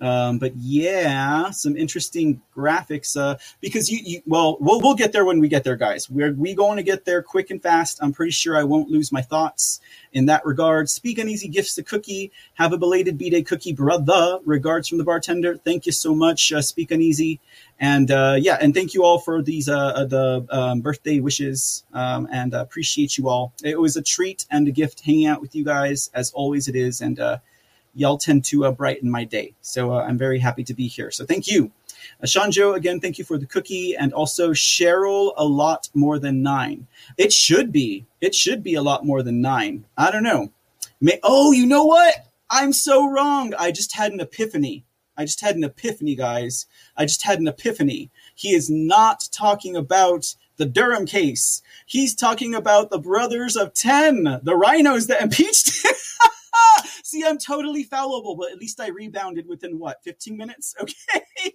Um, 0.00 0.38
but 0.38 0.56
yeah, 0.56 1.50
some 1.50 1.76
interesting 1.76 2.40
graphics. 2.56 3.16
Uh, 3.16 3.36
because 3.60 3.90
you, 3.90 4.00
you, 4.02 4.22
well, 4.26 4.56
we'll 4.60 4.80
we'll 4.80 4.94
get 4.94 5.12
there 5.12 5.24
when 5.24 5.40
we 5.40 5.48
get 5.48 5.64
there, 5.64 5.76
guys. 5.76 6.08
We're 6.08 6.32
we 6.32 6.54
going 6.54 6.76
to 6.76 6.82
get 6.82 7.04
there 7.04 7.22
quick 7.22 7.50
and 7.50 7.62
fast. 7.62 7.98
I'm 8.00 8.12
pretty 8.12 8.32
sure 8.32 8.56
I 8.56 8.64
won't 8.64 8.88
lose 8.88 9.12
my 9.12 9.20
thoughts 9.20 9.80
in 10.12 10.26
that 10.26 10.44
regard. 10.44 10.88
Speak 10.88 11.18
uneasy 11.18 11.48
gifts 11.48 11.76
a 11.78 11.82
cookie. 11.82 12.32
Have 12.54 12.72
a 12.72 12.78
belated 12.78 13.18
b 13.18 13.30
day 13.30 13.42
cookie, 13.42 13.72
brother. 13.72 14.38
Regards 14.44 14.88
from 14.88 14.98
the 14.98 15.04
bartender. 15.04 15.56
Thank 15.56 15.86
you 15.86 15.92
so 15.92 16.14
much. 16.14 16.52
Uh, 16.52 16.62
Speak 16.62 16.90
uneasy, 16.90 17.40
and 17.78 18.10
uh, 18.10 18.36
yeah, 18.38 18.58
and 18.60 18.74
thank 18.74 18.94
you 18.94 19.04
all 19.04 19.18
for 19.18 19.42
these 19.42 19.68
uh, 19.68 19.78
uh 19.78 20.04
the 20.04 20.46
um, 20.50 20.80
birthday 20.80 21.20
wishes. 21.20 21.84
Um, 21.92 22.28
and 22.32 22.54
uh, 22.54 22.60
appreciate 22.60 23.18
you 23.18 23.28
all. 23.28 23.52
It 23.62 23.78
was 23.78 23.96
a 23.96 24.02
treat 24.02 24.46
and 24.50 24.66
a 24.66 24.70
gift 24.70 25.00
hanging 25.00 25.26
out 25.26 25.40
with 25.40 25.54
you 25.54 25.64
guys 25.64 26.10
as 26.14 26.30
always. 26.32 26.68
It 26.68 26.76
is, 26.76 27.00
and 27.00 27.20
uh, 27.20 27.38
y'all 27.94 28.18
tend 28.18 28.44
to 28.46 28.64
uh, 28.64 28.72
brighten 28.72 29.10
my 29.10 29.24
day. 29.24 29.54
So 29.60 29.92
uh, 29.92 30.02
I'm 30.02 30.18
very 30.18 30.38
happy 30.38 30.64
to 30.64 30.74
be 30.74 30.88
here. 30.88 31.10
So 31.10 31.24
thank 31.24 31.48
you. 31.48 31.72
Uh, 32.22 32.26
Shanjo, 32.26 32.74
again, 32.74 33.00
thank 33.00 33.18
you 33.18 33.24
for 33.24 33.38
the 33.38 33.46
cookie. 33.46 33.96
And 33.96 34.12
also 34.12 34.50
Cheryl, 34.50 35.32
a 35.36 35.44
lot 35.44 35.88
more 35.94 36.18
than 36.18 36.42
nine. 36.42 36.86
It 37.16 37.32
should 37.32 37.72
be. 37.72 38.06
It 38.20 38.34
should 38.34 38.62
be 38.62 38.74
a 38.74 38.82
lot 38.82 39.04
more 39.04 39.22
than 39.22 39.40
nine. 39.40 39.84
I 39.96 40.10
don't 40.10 40.22
know. 40.22 40.50
May- 41.00 41.20
oh, 41.22 41.52
you 41.52 41.66
know 41.66 41.84
what? 41.84 42.26
I'm 42.50 42.72
so 42.72 43.08
wrong. 43.08 43.54
I 43.58 43.70
just 43.70 43.94
had 43.94 44.12
an 44.12 44.20
epiphany. 44.20 44.84
I 45.16 45.24
just 45.24 45.40
had 45.40 45.56
an 45.56 45.64
epiphany, 45.64 46.14
guys. 46.14 46.66
I 46.96 47.04
just 47.04 47.22
had 47.22 47.40
an 47.40 47.48
epiphany. 47.48 48.10
He 48.34 48.54
is 48.54 48.70
not 48.70 49.28
talking 49.30 49.76
about 49.76 50.34
the 50.56 50.66
Durham 50.66 51.06
case. 51.06 51.62
He's 51.86 52.14
talking 52.14 52.54
about 52.54 52.90
the 52.90 52.98
brothers 52.98 53.56
of 53.56 53.74
10, 53.74 54.40
the 54.42 54.56
rhinos 54.56 55.06
that 55.08 55.22
impeached 55.22 55.84
him. 55.84 55.92
See, 57.02 57.24
I'm 57.24 57.38
totally 57.38 57.82
fallible, 57.82 58.36
but 58.36 58.52
at 58.52 58.58
least 58.58 58.80
I 58.80 58.88
rebounded 58.88 59.46
within 59.46 59.78
what, 59.78 60.02
15 60.04 60.36
minutes? 60.36 60.74
Okay. 60.90 61.54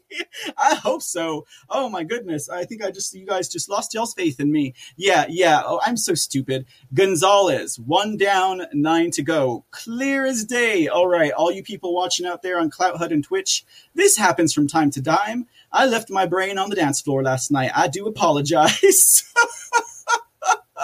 I 0.57 0.75
hope 0.75 1.01
so. 1.01 1.45
Oh 1.69 1.89
my 1.89 2.03
goodness. 2.03 2.49
I 2.49 2.63
think 2.63 2.83
I 2.83 2.89
just, 2.89 3.13
you 3.13 3.25
guys 3.25 3.49
just 3.49 3.69
lost 3.69 3.93
y'all's 3.93 4.13
faith 4.13 4.39
in 4.39 4.51
me. 4.51 4.73
Yeah, 4.95 5.25
yeah. 5.27 5.61
Oh, 5.63 5.81
I'm 5.85 5.97
so 5.97 6.15
stupid. 6.15 6.65
Gonzalez, 6.93 7.77
one 7.79 8.17
down, 8.17 8.63
nine 8.73 9.11
to 9.11 9.21
go. 9.21 9.65
Clear 9.71 10.25
as 10.25 10.45
day. 10.45 10.87
All 10.87 11.07
right. 11.07 11.31
All 11.31 11.51
you 11.51 11.63
people 11.63 11.93
watching 11.93 12.25
out 12.25 12.41
there 12.41 12.59
on 12.59 12.71
CloutHub 12.71 13.11
and 13.11 13.23
Twitch, 13.23 13.65
this 13.93 14.17
happens 14.17 14.53
from 14.53 14.67
time 14.67 14.89
to 14.91 15.01
time. 15.01 15.47
I 15.71 15.85
left 15.85 16.09
my 16.09 16.25
brain 16.25 16.57
on 16.57 16.69
the 16.69 16.75
dance 16.75 17.01
floor 17.01 17.21
last 17.23 17.51
night. 17.51 17.71
I 17.75 17.87
do 17.87 18.07
apologize. 18.07 19.23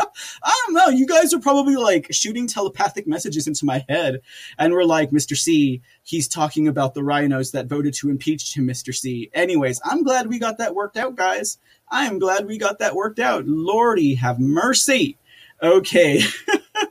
I 0.43 0.63
don't 0.65 0.73
know. 0.73 0.87
You 0.87 1.05
guys 1.05 1.33
are 1.33 1.39
probably 1.39 1.75
like 1.75 2.07
shooting 2.11 2.47
telepathic 2.47 3.07
messages 3.07 3.47
into 3.47 3.65
my 3.65 3.85
head, 3.89 4.21
and 4.57 4.73
we're 4.73 4.83
like, 4.83 5.11
Mr. 5.11 5.37
C, 5.37 5.81
he's 6.03 6.27
talking 6.27 6.67
about 6.67 6.93
the 6.93 7.03
rhinos 7.03 7.51
that 7.51 7.67
voted 7.67 7.93
to 7.95 8.09
impeach 8.09 8.55
him, 8.55 8.67
Mr. 8.67 8.93
C. 8.93 9.29
Anyways, 9.33 9.79
I'm 9.83 10.03
glad 10.03 10.27
we 10.27 10.39
got 10.39 10.57
that 10.57 10.75
worked 10.75 10.97
out, 10.97 11.15
guys. 11.15 11.57
I 11.89 12.05
am 12.05 12.19
glad 12.19 12.47
we 12.47 12.57
got 12.57 12.79
that 12.79 12.95
worked 12.95 13.19
out. 13.19 13.45
Lordy, 13.45 14.15
have 14.15 14.39
mercy. 14.39 15.17
Okay. 15.61 16.21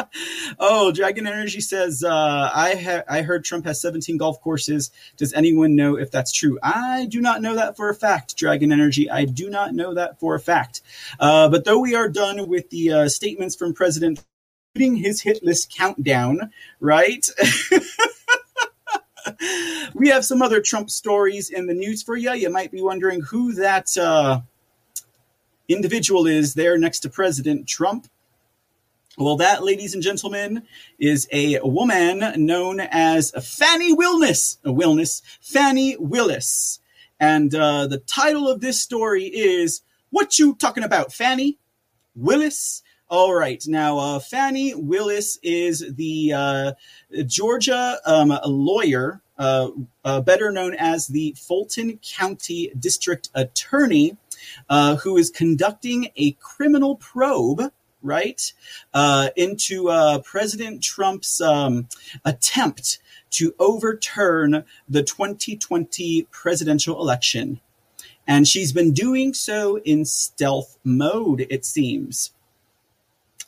oh, 0.58 0.92
Dragon 0.92 1.26
Energy 1.26 1.60
says, 1.60 2.04
uh, 2.04 2.50
I, 2.52 2.74
ha- 2.74 3.04
I 3.08 3.22
heard 3.22 3.44
Trump 3.44 3.64
has 3.66 3.80
17 3.80 4.16
golf 4.16 4.40
courses. 4.40 4.90
Does 5.16 5.32
anyone 5.32 5.76
know 5.76 5.96
if 5.96 6.10
that's 6.10 6.32
true? 6.32 6.58
I 6.62 7.06
do 7.06 7.20
not 7.20 7.42
know 7.42 7.54
that 7.54 7.76
for 7.76 7.88
a 7.88 7.94
fact, 7.94 8.36
Dragon 8.36 8.72
Energy. 8.72 9.10
I 9.10 9.24
do 9.24 9.50
not 9.50 9.74
know 9.74 9.94
that 9.94 10.20
for 10.20 10.34
a 10.34 10.40
fact. 10.40 10.82
Uh, 11.18 11.48
but 11.48 11.64
though 11.64 11.78
we 11.78 11.94
are 11.94 12.08
done 12.08 12.48
with 12.48 12.70
the 12.70 12.92
uh, 12.92 13.08
statements 13.08 13.56
from 13.56 13.74
President, 13.74 14.24
including 14.74 14.96
his 14.96 15.22
hit 15.22 15.42
list 15.42 15.74
countdown, 15.74 16.50
right? 16.80 17.28
we 19.94 20.08
have 20.08 20.24
some 20.24 20.42
other 20.42 20.60
Trump 20.60 20.90
stories 20.90 21.50
in 21.50 21.66
the 21.66 21.74
news 21.74 22.02
for 22.02 22.16
you. 22.16 22.32
You 22.32 22.50
might 22.50 22.72
be 22.72 22.82
wondering 22.82 23.20
who 23.20 23.54
that 23.54 23.96
uh, 23.96 24.40
individual 25.68 26.26
is 26.26 26.54
there 26.54 26.78
next 26.78 27.00
to 27.00 27.10
President 27.10 27.66
Trump. 27.66 28.06
Well, 29.18 29.36
that, 29.36 29.62
ladies 29.62 29.92
and 29.92 30.02
gentlemen, 30.02 30.62
is 30.98 31.28
a 31.30 31.60
woman 31.62 32.46
known 32.46 32.80
as 32.80 33.30
Fani 33.42 33.92
Willis. 33.92 34.56
Uh, 34.66 34.72
Willis, 34.72 35.20
Fani 35.38 35.96
Willis. 35.98 36.80
And 37.20 37.54
uh, 37.54 37.86
the 37.88 37.98
title 37.98 38.48
of 38.48 38.62
this 38.62 38.80
story 38.80 39.24
is 39.24 39.82
What 40.08 40.38
You 40.38 40.54
Talking 40.54 40.82
About, 40.82 41.12
Fani 41.12 41.58
Willis? 42.16 42.82
All 43.10 43.34
right. 43.34 43.62
Now, 43.66 43.98
uh, 43.98 44.18
Fani 44.18 44.74
Willis 44.74 45.38
is 45.42 45.84
the 45.94 46.32
uh, 46.32 46.72
Georgia 47.26 47.98
um, 48.06 48.32
lawyer, 48.46 49.20
uh, 49.36 49.68
uh, 50.06 50.22
better 50.22 50.50
known 50.50 50.74
as 50.74 51.08
the 51.08 51.36
Fulton 51.38 51.98
County 51.98 52.72
District 52.78 53.28
Attorney, 53.34 54.16
uh, 54.70 54.96
who 54.96 55.18
is 55.18 55.28
conducting 55.28 56.08
a 56.16 56.32
criminal 56.40 56.96
probe 56.96 57.70
right, 58.02 58.52
uh, 58.94 59.28
into 59.36 59.88
uh, 59.88 60.18
President 60.20 60.82
Trump's 60.82 61.40
um, 61.40 61.88
attempt 62.24 62.98
to 63.30 63.54
overturn 63.58 64.64
the 64.88 65.02
2020 65.02 66.26
presidential 66.30 67.00
election. 67.00 67.60
And 68.26 68.46
she's 68.46 68.72
been 68.72 68.92
doing 68.92 69.34
so 69.34 69.78
in 69.78 70.04
stealth 70.04 70.78
mode, 70.84 71.46
it 71.50 71.64
seems. 71.64 72.32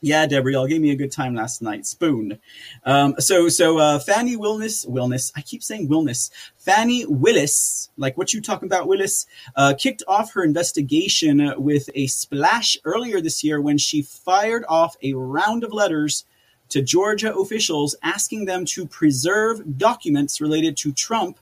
Yeah, 0.01 0.27
Deborah, 0.27 0.53
y'all 0.53 0.67
gave 0.67 0.81
me 0.83 0.91
a 0.91 0.97
good 0.97 1.13
time 1.13 1.35
last 1.35 1.63
night. 1.63 1.87
Spoon. 1.87 2.39
Um, 2.85 3.15
so, 3.19 3.49
so 3.49 3.79
uh, 3.79 3.99
Fani 3.99 4.37
Willis, 4.37 4.85
Willis. 4.85 5.33
I 5.35 5.41
keep 5.41 5.63
saying 5.63 5.89
Willis. 5.89 6.31
Fani 6.59 7.07
Willis, 7.07 7.89
like 7.97 8.19
what 8.19 8.35
you 8.35 8.43
talking 8.43 8.67
about, 8.67 8.87
Willis, 8.87 9.27
uh, 9.57 9.73
kicked 9.79 10.03
off 10.07 10.35
her 10.35 10.45
investigation 10.45 11.55
with 11.57 11.89
a 11.95 12.07
splash 12.07 12.77
earlier 12.85 13.21
this 13.21 13.43
year 13.43 13.61
when 13.61 13.79
she 13.79 14.03
fired 14.03 14.65
off 14.69 14.97
a 15.03 15.15
round 15.15 15.65
of 15.65 15.73
letters 15.73 16.25
to 16.69 16.83
Georgia 16.83 17.35
officials 17.35 17.95
asking 18.03 18.45
them 18.45 18.65
to 18.65 18.87
preserve 18.87 19.79
documents 19.79 20.41
related 20.41 20.77
to 20.79 20.93
Trump 20.93 21.39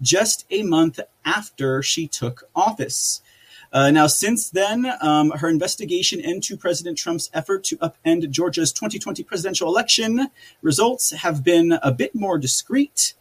just 0.00 0.46
a 0.50 0.62
month 0.62 1.00
after 1.24 1.82
she 1.82 2.06
took 2.06 2.48
office. 2.54 3.20
Uh, 3.76 3.90
now, 3.90 4.06
since 4.06 4.48
then, 4.48 4.90
um, 5.02 5.28
her 5.32 5.50
investigation 5.50 6.18
into 6.18 6.56
President 6.56 6.96
Trump's 6.96 7.28
effort 7.34 7.62
to 7.64 7.76
upend 7.76 8.30
Georgia's 8.30 8.72
2020 8.72 9.22
presidential 9.22 9.68
election 9.68 10.30
results 10.62 11.10
have 11.10 11.44
been 11.44 11.78
a 11.82 11.92
bit 11.92 12.14
more 12.14 12.38
discreet. 12.38 13.12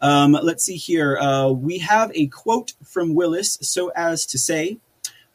Um, 0.00 0.32
let's 0.32 0.64
see 0.64 0.76
here. 0.76 1.18
Uh, 1.18 1.50
we 1.50 1.80
have 1.80 2.10
a 2.14 2.28
quote 2.28 2.72
from 2.82 3.14
Willis 3.14 3.58
so 3.60 3.92
as 3.94 4.24
to 4.24 4.38
say, 4.38 4.78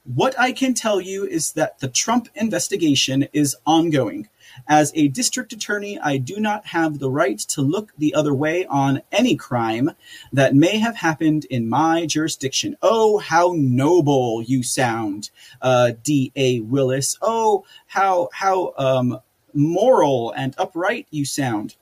What 0.05 0.33
I 0.39 0.51
can 0.51 0.73
tell 0.73 0.99
you 0.99 1.23
is 1.23 1.51
that 1.51 1.77
the 1.77 1.87
Trump 1.87 2.29
investigation 2.33 3.27
is 3.31 3.55
ongoing. 3.67 4.27
As 4.67 4.91
a 4.95 5.07
district 5.07 5.53
attorney, 5.53 5.99
I 5.99 6.17
do 6.17 6.39
not 6.39 6.67
have 6.67 6.99
the 6.99 7.09
right 7.09 7.39
to 7.39 7.61
look 7.61 7.91
the 7.97 8.13
other 8.13 8.33
way 8.33 8.65
on 8.65 9.01
any 9.11 9.35
crime 9.35 9.91
that 10.31 10.55
may 10.55 10.77
have 10.77 10.95
happened 10.95 11.45
in 11.45 11.69
my 11.69 12.05
jurisdiction. 12.05 12.77
Oh, 12.81 13.17
how 13.17 13.53
noble 13.55 14.41
you 14.41 14.63
sound, 14.63 15.29
uh, 15.61 15.93
D.A. 16.03 16.59
Willis. 16.61 17.17
Oh, 17.21 17.65
how, 17.87 18.29
how, 18.33 18.73
um, 18.77 19.19
moral 19.53 20.31
and 20.31 20.55
upright 20.57 21.07
you 21.11 21.25
sound. 21.25 21.75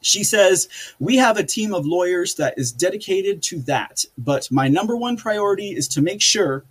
She 0.00 0.24
says, 0.24 0.68
We 0.98 1.16
have 1.16 1.36
a 1.36 1.44
team 1.44 1.74
of 1.74 1.86
lawyers 1.86 2.34
that 2.36 2.54
is 2.58 2.72
dedicated 2.72 3.42
to 3.44 3.60
that, 3.62 4.04
but 4.16 4.50
my 4.50 4.68
number 4.68 4.96
one 4.96 5.16
priority 5.16 5.70
is 5.70 5.88
to 5.88 6.02
make 6.02 6.22
sure 6.22 6.64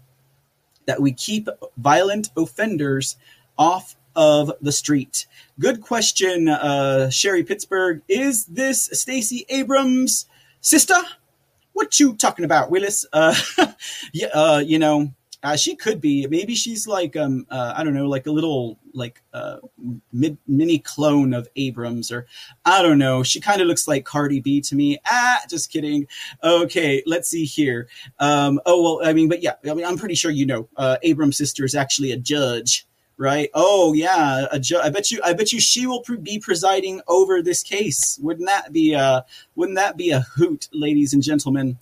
that 0.86 1.02
we 1.02 1.12
keep 1.12 1.48
violent 1.78 2.30
offenders 2.36 3.18
off 3.58 3.96
of 4.16 4.52
the 4.62 4.72
street? 4.72 5.28
Good 5.60 5.82
question, 5.82 6.48
uh, 6.48 7.10
Sherry 7.10 7.44
Pittsburgh. 7.44 8.02
Is 8.08 8.46
this 8.46 8.90
Stacey 8.94 9.46
Abrams' 9.50 10.26
sister? 10.62 10.96
What 11.74 12.00
you 12.00 12.16
talking 12.16 12.46
about, 12.46 12.72
Willis? 12.72 13.06
Uh, 13.14 13.36
yeah, 14.14 14.28
uh, 14.34 14.64
you 14.66 14.80
know, 14.80 15.12
uh, 15.42 15.56
she 15.56 15.76
could 15.76 16.02
be. 16.02 16.28
Maybe 16.28 16.54
she's 16.56 16.88
like, 16.88 17.16
um, 17.16 17.46
uh, 17.50 17.74
I 17.76 17.84
don't 17.84 17.94
know, 17.94 18.08
like 18.08 18.28
a 18.28 18.32
little 18.32 18.78
like 18.94 19.22
uh, 19.34 19.58
mid, 20.12 20.38
mini 20.48 20.80
clone 20.80 21.34
of 21.34 21.48
Abrams, 21.56 22.12
or 22.12 22.26
I 22.66 22.82
don't 22.82 22.98
know. 22.98 23.24
She 23.24 23.40
kind 23.40 23.62
of 23.62 23.68
looks 23.68 23.88
like 23.88 24.04
Cardi 24.04 24.42
B 24.42 24.60
to 24.62 24.76
me. 24.76 24.98
Ah, 25.08 25.42
just 25.50 25.72
kidding. 25.72 26.08
Okay, 26.44 27.04
let's 27.06 27.30
see 27.30 27.46
here. 27.46 27.88
Um, 28.20 28.60
oh 28.66 28.82
well, 28.98 29.08
I 29.08 29.14
mean, 29.14 29.30
but 29.30 29.42
yeah, 29.42 29.54
I 29.70 29.74
mean, 29.74 29.86
I'm 29.86 29.98
pretty 29.98 30.16
sure 30.16 30.32
you 30.32 30.46
know, 30.46 30.68
uh, 30.76 30.98
Abrams' 31.04 31.38
sister 31.38 31.64
is 31.64 31.76
actually 31.76 32.12
a 32.12 32.18
judge 32.18 32.86
right? 33.20 33.50
Oh 33.54 33.94
yeah, 33.94 34.48
ju- 34.60 34.80
I 34.82 34.90
bet 34.90 35.12
you, 35.12 35.20
I 35.24 35.34
bet 35.34 35.52
you, 35.52 35.60
she 35.60 35.86
will 35.86 36.02
pre- 36.02 36.18
be 36.18 36.40
presiding 36.40 37.02
over 37.08 37.44
this 37.44 37.62
case. 37.62 38.18
Wouldn't 38.24 38.48
that 38.48 38.72
be 38.74 38.94
a, 38.94 39.26
wouldn't 39.56 39.76
that 39.76 39.98
be 39.98 40.10
a 40.10 40.22
hoot, 40.22 40.70
ladies 40.74 41.14
and 41.14 41.22
gentlemen? 41.22 41.78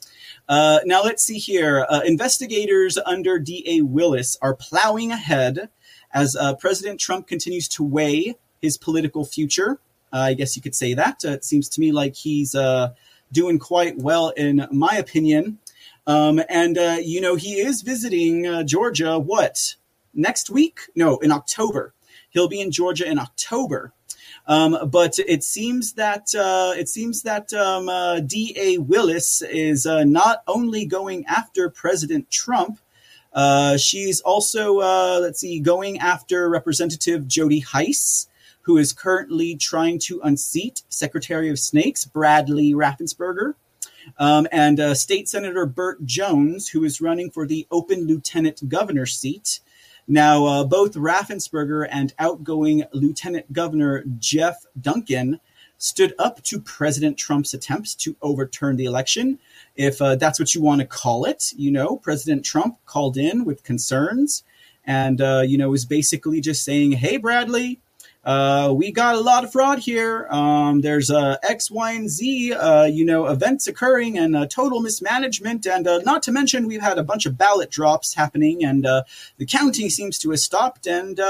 Uh, 0.50 0.80
now 0.86 1.04
let's 1.04 1.24
see 1.24 1.38
here. 1.38 1.86
Uh, 1.90 2.02
investigators 2.06 2.98
under 2.98 3.38
D.A. 3.38 3.82
Willis 3.82 4.38
are 4.42 4.56
plowing 4.56 5.12
ahead 5.12 5.70
as 6.12 6.36
uh, 6.36 6.56
President 6.56 7.00
Trump 7.00 7.28
continues 7.28 7.68
to 7.70 7.84
weigh 7.84 8.36
his 8.62 8.78
political 8.78 9.24
future. 9.24 9.80
Uh, 10.12 10.18
I 10.18 10.34
guess 10.34 10.56
you 10.56 10.62
could 10.62 10.76
say 10.76 10.94
that. 10.96 11.24
Uh, 11.24 11.32
it 11.32 11.46
seems 11.46 11.70
to 11.70 11.82
me 11.82 11.92
like 11.92 12.16
he's 12.16 12.56
uh, 12.56 12.94
doing 13.32 13.60
quite 13.60 13.98
well, 13.98 14.30
in 14.30 14.68
my 14.72 14.96
opinion. 14.96 15.60
Um, 16.08 16.42
and, 16.50 16.78
uh, 16.78 16.98
you 17.02 17.20
know, 17.20 17.36
he 17.36 17.60
is 17.60 17.82
visiting 17.82 18.48
uh, 18.48 18.64
Georgia, 18.64 19.20
what, 19.20 19.76
next 20.18 20.50
week? 20.50 20.82
No, 20.96 21.18
in 21.20 21.32
October. 21.32 21.94
He'll 22.30 22.48
be 22.48 22.62
in 22.62 22.72
Georgia 22.72 23.10
in 23.10 23.20
October. 23.20 23.94
Um, 24.48 24.90
but 24.90 25.20
it 25.20 25.44
seems 25.44 25.94
that 25.94 26.34
uh, 26.36 26.74
it 26.78 26.90
seems 26.90 27.24
that 27.24 27.54
um, 27.54 27.90
uh, 27.90 28.20
D.A. 28.22 28.78
Willis 28.78 29.42
is 29.42 29.86
uh, 29.86 30.04
not 30.04 30.44
only 30.48 30.86
going 30.86 31.26
after 31.26 31.70
President 31.70 32.30
Trump, 32.32 32.80
uh, 33.34 33.78
she's 33.78 34.22
also 34.22 34.80
uh, 34.80 35.20
let's 35.22 35.40
see, 35.42 35.60
going 35.60 36.00
after 36.00 36.50
Representative 36.50 37.28
Jody 37.28 37.60
Hice, 37.60 38.28
who 38.62 38.78
is 38.78 38.94
currently 38.94 39.56
trying 39.58 40.00
to 40.00 40.22
unseat 40.22 40.84
Secretary 40.90 41.50
of 41.50 41.60
Snakes 41.60 42.06
Bradley 42.06 42.74
Raffensperger. 42.74 43.54
Um, 44.18 44.48
and 44.54 44.80
uh, 44.80 44.96
State 44.96 45.28
Senator 45.28 45.66
Burt 45.66 46.06
Jones, 46.06 46.70
who 46.70 46.86
is 46.86 47.02
running 47.02 47.30
for 47.30 47.46
the 47.46 47.68
open 47.70 48.08
lieutenant 48.08 48.70
governor 48.70 49.06
seat. 49.06 49.60
Now, 50.08 50.46
uh, 50.46 50.64
both 50.64 50.94
Raffensperger 50.94 51.88
and 51.90 52.14
outgoing 52.18 52.86
Lieutenant 52.94 53.52
Governor 53.52 54.04
Geoff 54.20 54.66
Duncan 54.80 55.42
stood 55.78 56.14
up 56.18 56.42
to 56.44 56.60
President 56.60 57.18
Trump's 57.18 57.54
attempts 57.54 57.94
to 57.96 58.16
overturn 58.22 58.78
the 58.78 58.86
election. 58.86 59.38
If 59.76 60.02
uh, 60.02 60.16
that's 60.16 60.40
what 60.40 60.56
you 60.56 60.62
want 60.62 60.82
to 60.82 60.88
call 60.88 61.26
it, 61.26 61.52
you 61.56 61.72
know, 61.72 61.98
President 61.98 62.46
Trump 62.46 62.78
called 62.86 63.18
in 63.18 63.46
with 63.46 63.64
concerns 63.64 64.44
and, 64.86 65.22
uh, 65.22 65.44
you 65.46 65.58
know, 65.58 65.70
was 65.70 65.86
basically 65.86 66.42
just 66.42 66.64
saying, 66.64 66.94
hey, 66.94 67.18
Bradley, 67.18 67.80
uh, 68.28 68.74
we 68.74 68.92
got 68.92 69.16
a 69.16 69.22
lot 69.22 69.46
of 69.46 69.54
fraud 69.54 69.80
here. 69.80 70.28
Um, 70.30 70.82
there's 70.82 71.10
uh, 71.10 71.38
X, 71.44 71.72
Y, 71.72 71.94
and 71.94 72.10
Z, 72.10 72.52
uh, 72.52 72.84
you 72.84 73.06
know, 73.06 73.28
events 73.28 73.68
occurring 73.68 74.18
and 74.18 74.36
total 74.52 74.82
mismanagement. 74.82 75.66
And 75.66 75.88
uh, 75.88 76.00
not 76.00 76.24
to 76.24 76.34
mention, 76.34 76.68
we've 76.68 76.82
had 76.82 76.98
a 76.98 77.06
bunch 77.06 77.26
of 77.26 77.38
ballot 77.38 77.72
drops 77.72 78.14
happening, 78.14 78.66
and 78.66 78.86
uh, 78.86 79.04
the 79.38 79.46
county 79.46 79.90
seems 79.90 80.18
to 80.20 80.32
have 80.32 80.42
stopped. 80.42 80.88
And 80.88 81.22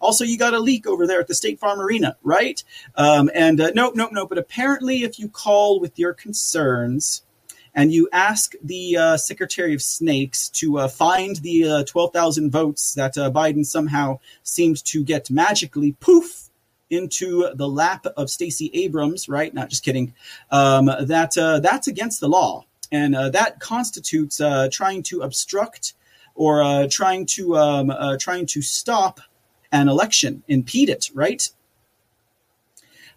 also, 0.00 0.24
you 0.24 0.36
got 0.36 0.52
a 0.52 0.58
leak 0.58 0.88
over 0.88 1.06
there 1.06 1.20
at 1.20 1.28
the 1.28 1.34
State 1.36 1.60
Farm 1.60 1.80
Arena, 1.80 2.16
right? 2.24 2.64
Um, 2.96 3.30
and 3.32 3.58
nope, 3.76 3.94
nope, 3.94 4.10
nope. 4.10 4.28
But 4.28 4.38
apparently, 4.38 5.04
if 5.04 5.20
you 5.20 5.28
call 5.28 5.78
with 5.78 6.00
your 6.00 6.14
concerns, 6.14 7.22
and 7.74 7.92
you 7.92 8.08
ask 8.12 8.54
the 8.62 8.96
uh, 8.96 9.16
Secretary 9.16 9.74
of 9.74 9.82
Snakes 9.82 10.48
to 10.50 10.78
uh, 10.78 10.88
find 10.88 11.36
the 11.36 11.68
uh, 11.68 11.84
12,000 11.84 12.50
votes 12.50 12.94
that 12.94 13.16
uh, 13.16 13.30
Biden 13.30 13.64
somehow 13.64 14.18
seemed 14.42 14.84
to 14.86 15.04
get 15.04 15.30
magically 15.30 15.92
poof 16.00 16.48
into 16.88 17.48
the 17.54 17.68
lap 17.68 18.04
of 18.16 18.30
Stacey 18.30 18.70
Abrams, 18.74 19.28
right? 19.28 19.54
Not 19.54 19.70
just 19.70 19.84
kidding. 19.84 20.12
Um, 20.50 20.86
that 20.86 21.38
uh, 21.38 21.60
that's 21.60 21.86
against 21.86 22.20
the 22.20 22.28
law, 22.28 22.64
and 22.90 23.14
uh, 23.14 23.30
that 23.30 23.60
constitutes 23.60 24.40
trying 24.72 25.04
to 25.04 25.20
obstruct 25.20 25.94
or 26.34 26.88
trying 26.88 27.26
to 27.26 27.56
um, 27.56 27.92
trying 28.18 28.46
to 28.46 28.62
stop 28.62 29.20
an 29.70 29.88
election, 29.88 30.42
impede 30.48 30.88
it, 30.88 31.10
right? 31.14 31.48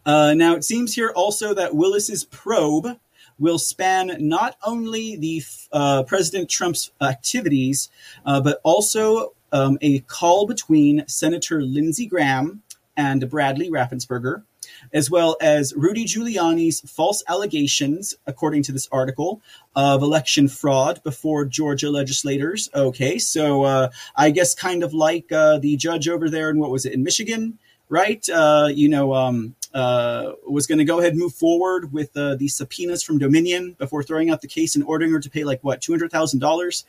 now 0.05 0.53
it 0.55 0.63
seems 0.63 0.93
here 0.93 1.11
also 1.15 1.55
that 1.55 1.73
Willis's 1.73 2.25
probe 2.25 2.99
will 3.39 3.59
span 3.59 4.15
not 4.19 4.55
only 4.65 5.15
the 5.15 5.41
uh, 5.71 6.03
President 6.03 6.49
Trump's 6.49 6.91
activities, 7.01 7.89
uh, 8.25 8.41
but 8.41 8.59
also 8.63 9.34
um, 9.51 9.77
a 9.81 9.99
call 9.99 10.47
between 10.47 11.07
Senator 11.07 11.61
Lindsey 11.61 12.05
Graham 12.05 12.63
and 12.97 13.29
Bradley 13.29 13.69
Raffensperger, 13.69 14.43
as 14.91 15.09
well 15.09 15.36
as 15.41 15.73
Rudy 15.75 16.05
Giuliani's 16.05 16.81
false 16.89 17.23
allegations, 17.27 18.15
according 18.27 18.63
to 18.63 18.71
this 18.71 18.88
article, 18.91 19.41
of 19.75 20.01
election 20.01 20.47
fraud 20.47 21.01
before 21.03 21.45
Georgia 21.45 21.89
legislators. 21.89 22.69
Okay, 22.75 23.17
so 23.17 23.63
uh, 23.63 23.89
I 24.15 24.29
guess 24.29 24.53
kind 24.53 24.84
of 24.84 24.93
like 24.93 25.31
uh, 25.31 25.57
the 25.59 25.75
judge 25.77 26.07
over 26.07 26.29
there 26.29 26.49
and 26.49 26.59
what 26.59 26.71
was 26.71 26.86
it 26.86 26.93
in 26.93 27.03
Michigan, 27.03 27.57
right? 27.89 28.27
Uh, 28.29 28.69
you 28.71 28.89
know, 28.89 29.13
um, 29.13 29.55
uh, 29.74 30.34
was 30.47 30.67
going 30.67 30.78
to 30.78 30.86
go 30.86 30.99
ahead 30.99 31.13
and 31.13 31.19
move 31.19 31.34
forward 31.34 31.91
with 31.91 32.15
uh, 32.15 32.36
the 32.36 32.47
subpoenas 32.47 33.01
from 33.03 33.17
Dominion 33.17 33.76
before 33.80 34.03
throwing 34.03 34.30
out 34.30 34.41
the 34.41 34.47
case 34.47 34.76
and 34.76 34.84
ordering 34.86 35.11
her 35.11 35.19
to 35.19 35.30
pay 35.30 35.43
like 35.43 35.63
what 35.63 35.82
two 35.82 35.91
hundred 35.91 36.11
thousand 36.11 36.39
dollars. 36.39 36.86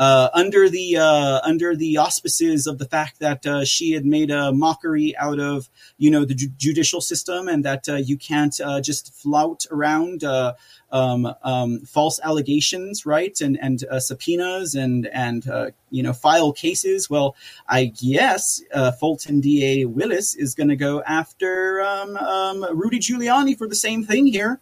Uh, 0.00 0.30
under 0.32 0.70
the 0.70 0.96
uh, 0.96 1.40
under 1.44 1.76
the 1.76 1.98
auspices 1.98 2.66
of 2.66 2.78
the 2.78 2.86
fact 2.86 3.18
that 3.18 3.44
uh, 3.44 3.62
she 3.66 3.92
had 3.92 4.06
made 4.06 4.30
a 4.30 4.50
mockery 4.50 5.14
out 5.18 5.38
of 5.38 5.68
you 5.98 6.10
know 6.10 6.24
the 6.24 6.34
ju- 6.34 6.48
judicial 6.56 7.02
system 7.02 7.48
and 7.48 7.66
that 7.66 7.86
uh, 7.86 7.96
you 7.96 8.16
can't 8.16 8.58
uh, 8.64 8.80
just 8.80 9.12
flout 9.12 9.66
around 9.70 10.24
uh, 10.24 10.54
um, 10.90 11.30
um, 11.42 11.80
false 11.80 12.18
allegations, 12.24 13.04
right? 13.04 13.38
And 13.42 13.58
and 13.60 13.84
subpoenas 13.98 14.74
and 14.74 15.06
and 15.08 15.44
you 15.90 16.02
know 16.02 16.14
file 16.14 16.54
cases. 16.54 17.10
Well, 17.10 17.36
I 17.68 17.84
guess 17.84 18.62
Fulton 18.98 19.42
DA 19.42 19.84
Willis 19.84 20.34
is 20.34 20.54
going 20.54 20.70
to 20.70 20.76
go 20.76 21.02
after 21.02 21.82
um, 21.82 22.16
um, 22.16 22.66
Rudy 22.74 23.00
Giuliani 23.00 23.58
for 23.58 23.68
the 23.68 23.74
same 23.74 24.02
thing 24.02 24.28
here. 24.28 24.60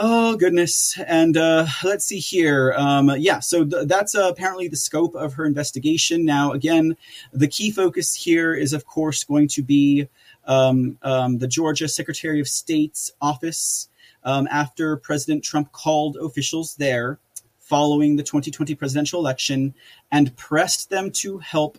Oh 0.00 0.36
goodness! 0.36 0.96
And 1.08 1.36
uh, 1.36 1.66
let's 1.82 2.04
see 2.04 2.20
here. 2.20 2.72
Um, 2.76 3.10
yeah, 3.18 3.40
so 3.40 3.64
th- 3.64 3.88
that's 3.88 4.14
uh, 4.14 4.28
apparently 4.28 4.68
the 4.68 4.76
scope 4.76 5.16
of 5.16 5.34
her 5.34 5.44
investigation. 5.44 6.24
Now, 6.24 6.52
again, 6.52 6.96
the 7.32 7.48
key 7.48 7.72
focus 7.72 8.14
here 8.14 8.54
is, 8.54 8.72
of 8.72 8.86
course, 8.86 9.24
going 9.24 9.48
to 9.48 9.62
be 9.64 10.08
um, 10.46 10.98
um, 11.02 11.38
the 11.38 11.48
Georgia 11.48 11.88
Secretary 11.88 12.38
of 12.38 12.46
State's 12.46 13.10
office 13.20 13.88
um, 14.22 14.46
after 14.52 14.96
President 14.96 15.42
Trump 15.42 15.72
called 15.72 16.16
officials 16.16 16.76
there 16.76 17.18
following 17.58 18.14
the 18.14 18.22
2020 18.22 18.76
presidential 18.76 19.18
election 19.18 19.74
and 20.12 20.34
pressed 20.36 20.90
them 20.90 21.10
to 21.10 21.38
help 21.38 21.76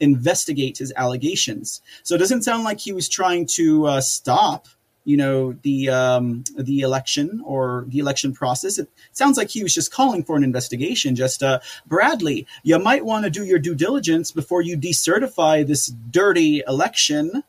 investigate 0.00 0.78
his 0.78 0.90
allegations. 0.96 1.82
So 2.02 2.14
it 2.14 2.18
doesn't 2.18 2.44
sound 2.44 2.64
like 2.64 2.80
he 2.80 2.92
was 2.92 3.10
trying 3.10 3.44
to 3.56 3.86
uh, 3.86 4.00
stop 4.00 4.68
you 5.08 5.16
know 5.16 5.54
the 5.62 5.88
um, 5.88 6.44
the 6.58 6.80
election 6.80 7.42
or 7.46 7.86
the 7.88 7.98
election 7.98 8.34
process. 8.34 8.78
It 8.78 8.90
sounds 9.12 9.38
like 9.38 9.48
he 9.48 9.62
was 9.62 9.74
just 9.74 9.90
calling 9.90 10.22
for 10.22 10.36
an 10.36 10.44
investigation. 10.44 11.16
Just 11.16 11.42
uh, 11.42 11.60
Bradley, 11.86 12.46
you 12.62 12.78
might 12.78 13.06
want 13.06 13.24
to 13.24 13.30
do 13.30 13.42
your 13.46 13.58
due 13.58 13.74
diligence 13.74 14.30
before 14.32 14.60
you 14.60 14.76
decertify 14.76 15.66
this 15.66 15.86
dirty 15.86 16.62
election. 16.68 17.42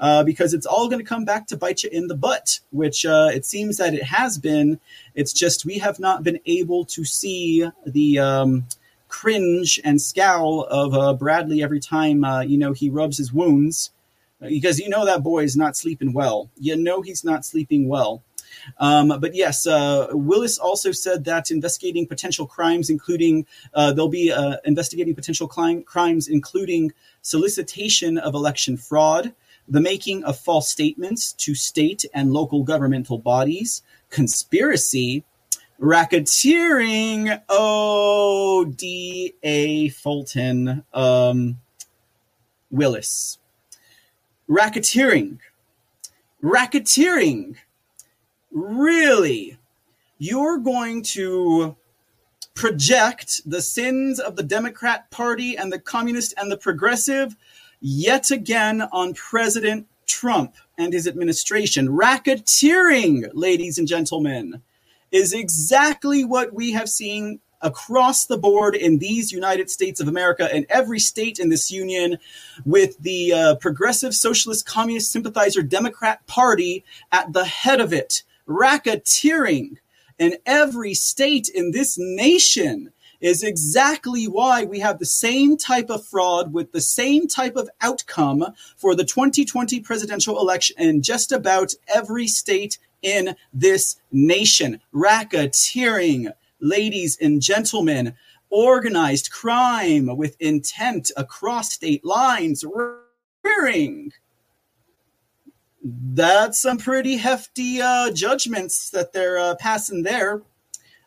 Uh, 0.00 0.24
because 0.24 0.52
it's 0.52 0.66
all 0.66 0.88
going 0.88 0.98
to 0.98 1.08
come 1.08 1.24
back 1.24 1.46
to 1.46 1.56
bite 1.56 1.84
you 1.84 1.90
in 1.92 2.08
the 2.08 2.16
butt, 2.16 2.58
which 2.70 3.06
uh, 3.06 3.30
it 3.32 3.44
seems 3.44 3.76
that 3.76 3.94
it 3.94 4.02
has 4.02 4.36
been. 4.36 4.80
It's 5.14 5.32
just 5.32 5.64
we 5.64 5.78
have 5.78 6.00
not 6.00 6.24
been 6.24 6.40
able 6.44 6.84
to 6.86 7.04
see 7.04 7.68
the 7.86 8.18
um, 8.18 8.66
cringe 9.06 9.80
and 9.84 10.02
scowl 10.02 10.64
of 10.64 10.94
uh, 10.94 11.14
Bradley 11.14 11.62
every 11.62 11.78
time 11.78 12.24
uh, 12.24 12.40
you 12.40 12.58
know 12.58 12.72
he 12.72 12.90
rubs 12.90 13.18
his 13.18 13.32
wounds 13.32 13.92
because 14.48 14.78
you 14.78 14.88
know 14.88 15.04
that 15.04 15.22
boy 15.22 15.44
is 15.44 15.56
not 15.56 15.76
sleeping 15.76 16.12
well. 16.12 16.50
You 16.58 16.76
know 16.76 17.02
he's 17.02 17.24
not 17.24 17.44
sleeping 17.44 17.88
well. 17.88 18.22
Um, 18.78 19.08
but 19.20 19.34
yes, 19.34 19.66
uh, 19.66 20.08
Willis 20.12 20.58
also 20.58 20.92
said 20.92 21.24
that 21.24 21.50
investigating 21.50 22.06
potential 22.06 22.46
crimes, 22.46 22.90
including 22.90 23.46
uh, 23.74 23.92
they'll 23.92 24.08
be 24.08 24.30
uh, 24.32 24.56
investigating 24.64 25.14
potential 25.14 25.48
crime, 25.48 25.82
crimes, 25.82 26.28
including 26.28 26.92
solicitation 27.22 28.18
of 28.18 28.34
election 28.34 28.76
fraud, 28.76 29.34
the 29.68 29.80
making 29.80 30.24
of 30.24 30.38
false 30.38 30.68
statements 30.68 31.32
to 31.32 31.54
state 31.54 32.04
and 32.12 32.32
local 32.32 32.62
governmental 32.62 33.18
bodies, 33.18 33.82
conspiracy, 34.10 35.24
racketeering. 35.80 37.40
Oh, 37.48 38.64
D. 38.64 39.34
A. 39.42 39.88
Fulton 39.88 40.84
um, 40.92 41.58
Willis 42.70 43.38
racketeering. 44.52 45.38
Racketeering. 46.42 47.56
Really? 48.50 49.58
You're 50.18 50.58
going 50.58 51.02
to 51.02 51.74
project 52.54 53.40
the 53.46 53.62
sins 53.62 54.20
of 54.20 54.36
the 54.36 54.42
Democrat 54.42 55.10
Party 55.10 55.56
and 55.56 55.72
the 55.72 55.78
Communist 55.78 56.34
and 56.36 56.52
the 56.52 56.58
Progressive 56.58 57.34
yet 57.80 58.30
again 58.30 58.82
on 58.92 59.14
President 59.14 59.86
Trump 60.06 60.54
and 60.76 60.92
his 60.92 61.08
administration. 61.08 61.88
Racketeering, 61.88 63.30
ladies 63.32 63.78
and 63.78 63.88
gentlemen, 63.88 64.60
is 65.10 65.32
exactly 65.32 66.24
what 66.24 66.52
we 66.52 66.72
have 66.72 66.88
seen 66.90 67.40
across 67.62 68.26
the 68.26 68.36
board 68.36 68.74
in 68.74 68.98
these 68.98 69.32
United 69.32 69.70
States 69.70 70.00
of 70.00 70.08
America 70.08 70.48
and 70.52 70.66
every 70.68 70.98
state 70.98 71.38
in 71.38 71.48
this 71.48 71.70
union 71.70 72.18
with 72.64 72.98
the 72.98 73.32
uh, 73.32 73.54
Progressive 73.56 74.14
Socialist 74.14 74.66
Communist 74.66 75.12
Sympathizer 75.12 75.62
Democrat 75.62 76.26
Party 76.26 76.84
at 77.10 77.32
the 77.32 77.44
head 77.44 77.80
of 77.80 77.92
it, 77.92 78.22
racketeering 78.48 79.78
in 80.18 80.36
every 80.46 80.94
state 80.94 81.48
in 81.48 81.70
this 81.72 81.96
nation 81.98 82.92
is 83.20 83.42
exactly 83.44 84.26
why 84.26 84.64
we 84.64 84.80
have 84.80 84.98
the 84.98 85.06
same 85.06 85.56
type 85.56 85.88
of 85.88 86.04
fraud 86.04 86.52
with 86.52 86.72
the 86.72 86.80
same 86.80 87.28
type 87.28 87.56
of 87.56 87.70
outcome 87.80 88.44
for 88.76 88.94
the 88.94 89.04
2020 89.04 89.80
presidential 89.80 90.40
election 90.40 90.76
in 90.78 91.02
just 91.02 91.30
about 91.30 91.72
every 91.94 92.26
state 92.26 92.78
in 93.00 93.36
this 93.54 93.96
nation. 94.10 94.80
Racketeering, 94.92 96.32
ladies 96.62 97.18
and 97.20 97.42
gentlemen, 97.42 98.14
organized 98.48 99.30
crime 99.30 100.16
with 100.16 100.40
intent 100.40 101.10
across 101.16 101.72
state 101.72 102.04
lines, 102.04 102.64
rearing. 103.44 104.12
That's 105.84 106.62
some 106.62 106.78
pretty 106.78 107.16
hefty 107.16 107.82
uh, 107.82 108.12
judgments 108.12 108.90
that 108.90 109.12
they're 109.12 109.38
uh, 109.38 109.56
passing 109.56 110.04
there. 110.04 110.42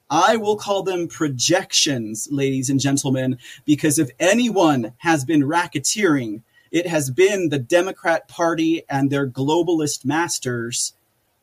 I 0.10 0.36
will 0.36 0.58
call 0.58 0.84
them 0.84 1.08
projections, 1.08 2.28
ladies 2.30 2.70
and 2.70 2.80
gentlemen, 2.80 3.40
because 3.66 3.98
if 3.98 4.10
anyone 4.20 4.94
has 4.98 5.26
been 5.26 5.42
racketeering, 5.42 6.44
it 6.72 6.86
has 6.88 7.10
been 7.10 7.50
the 7.50 7.58
Democrat 7.58 8.28
Party 8.28 8.84
and 8.90 9.10
their 9.10 9.28
globalist 9.28 10.06
masters 10.06 10.94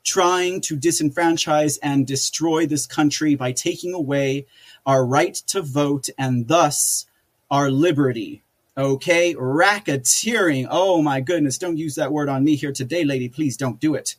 trying 0.05 0.61
to 0.63 0.77
disenfranchise 0.77 1.79
and 1.83 2.07
destroy 2.07 2.67
this 2.67 2.87
country 2.87 3.35
by 3.35 3.53
taking 3.53 3.95
away 3.95 4.47
our 4.85 5.07
right 5.07 5.35
to 5.35 5.63
vote 5.63 6.09
and 6.19 6.49
thus 6.49 7.07
our 7.51 7.71
liberty. 7.71 8.43
Okay, 8.77 9.35
racketeering. 9.35 10.67
Oh 10.71 11.03
my 11.03 11.21
goodness, 11.21 11.59
don't 11.59 11.77
use 11.77 11.95
that 11.97 12.13
word 12.13 12.29
on 12.29 12.43
me 12.43 12.57
here 12.57 12.73
today, 12.73 13.05
lady. 13.05 13.29
Please 13.29 13.57
don't 13.57 13.79
do 13.79 13.95
it. 13.95 14.17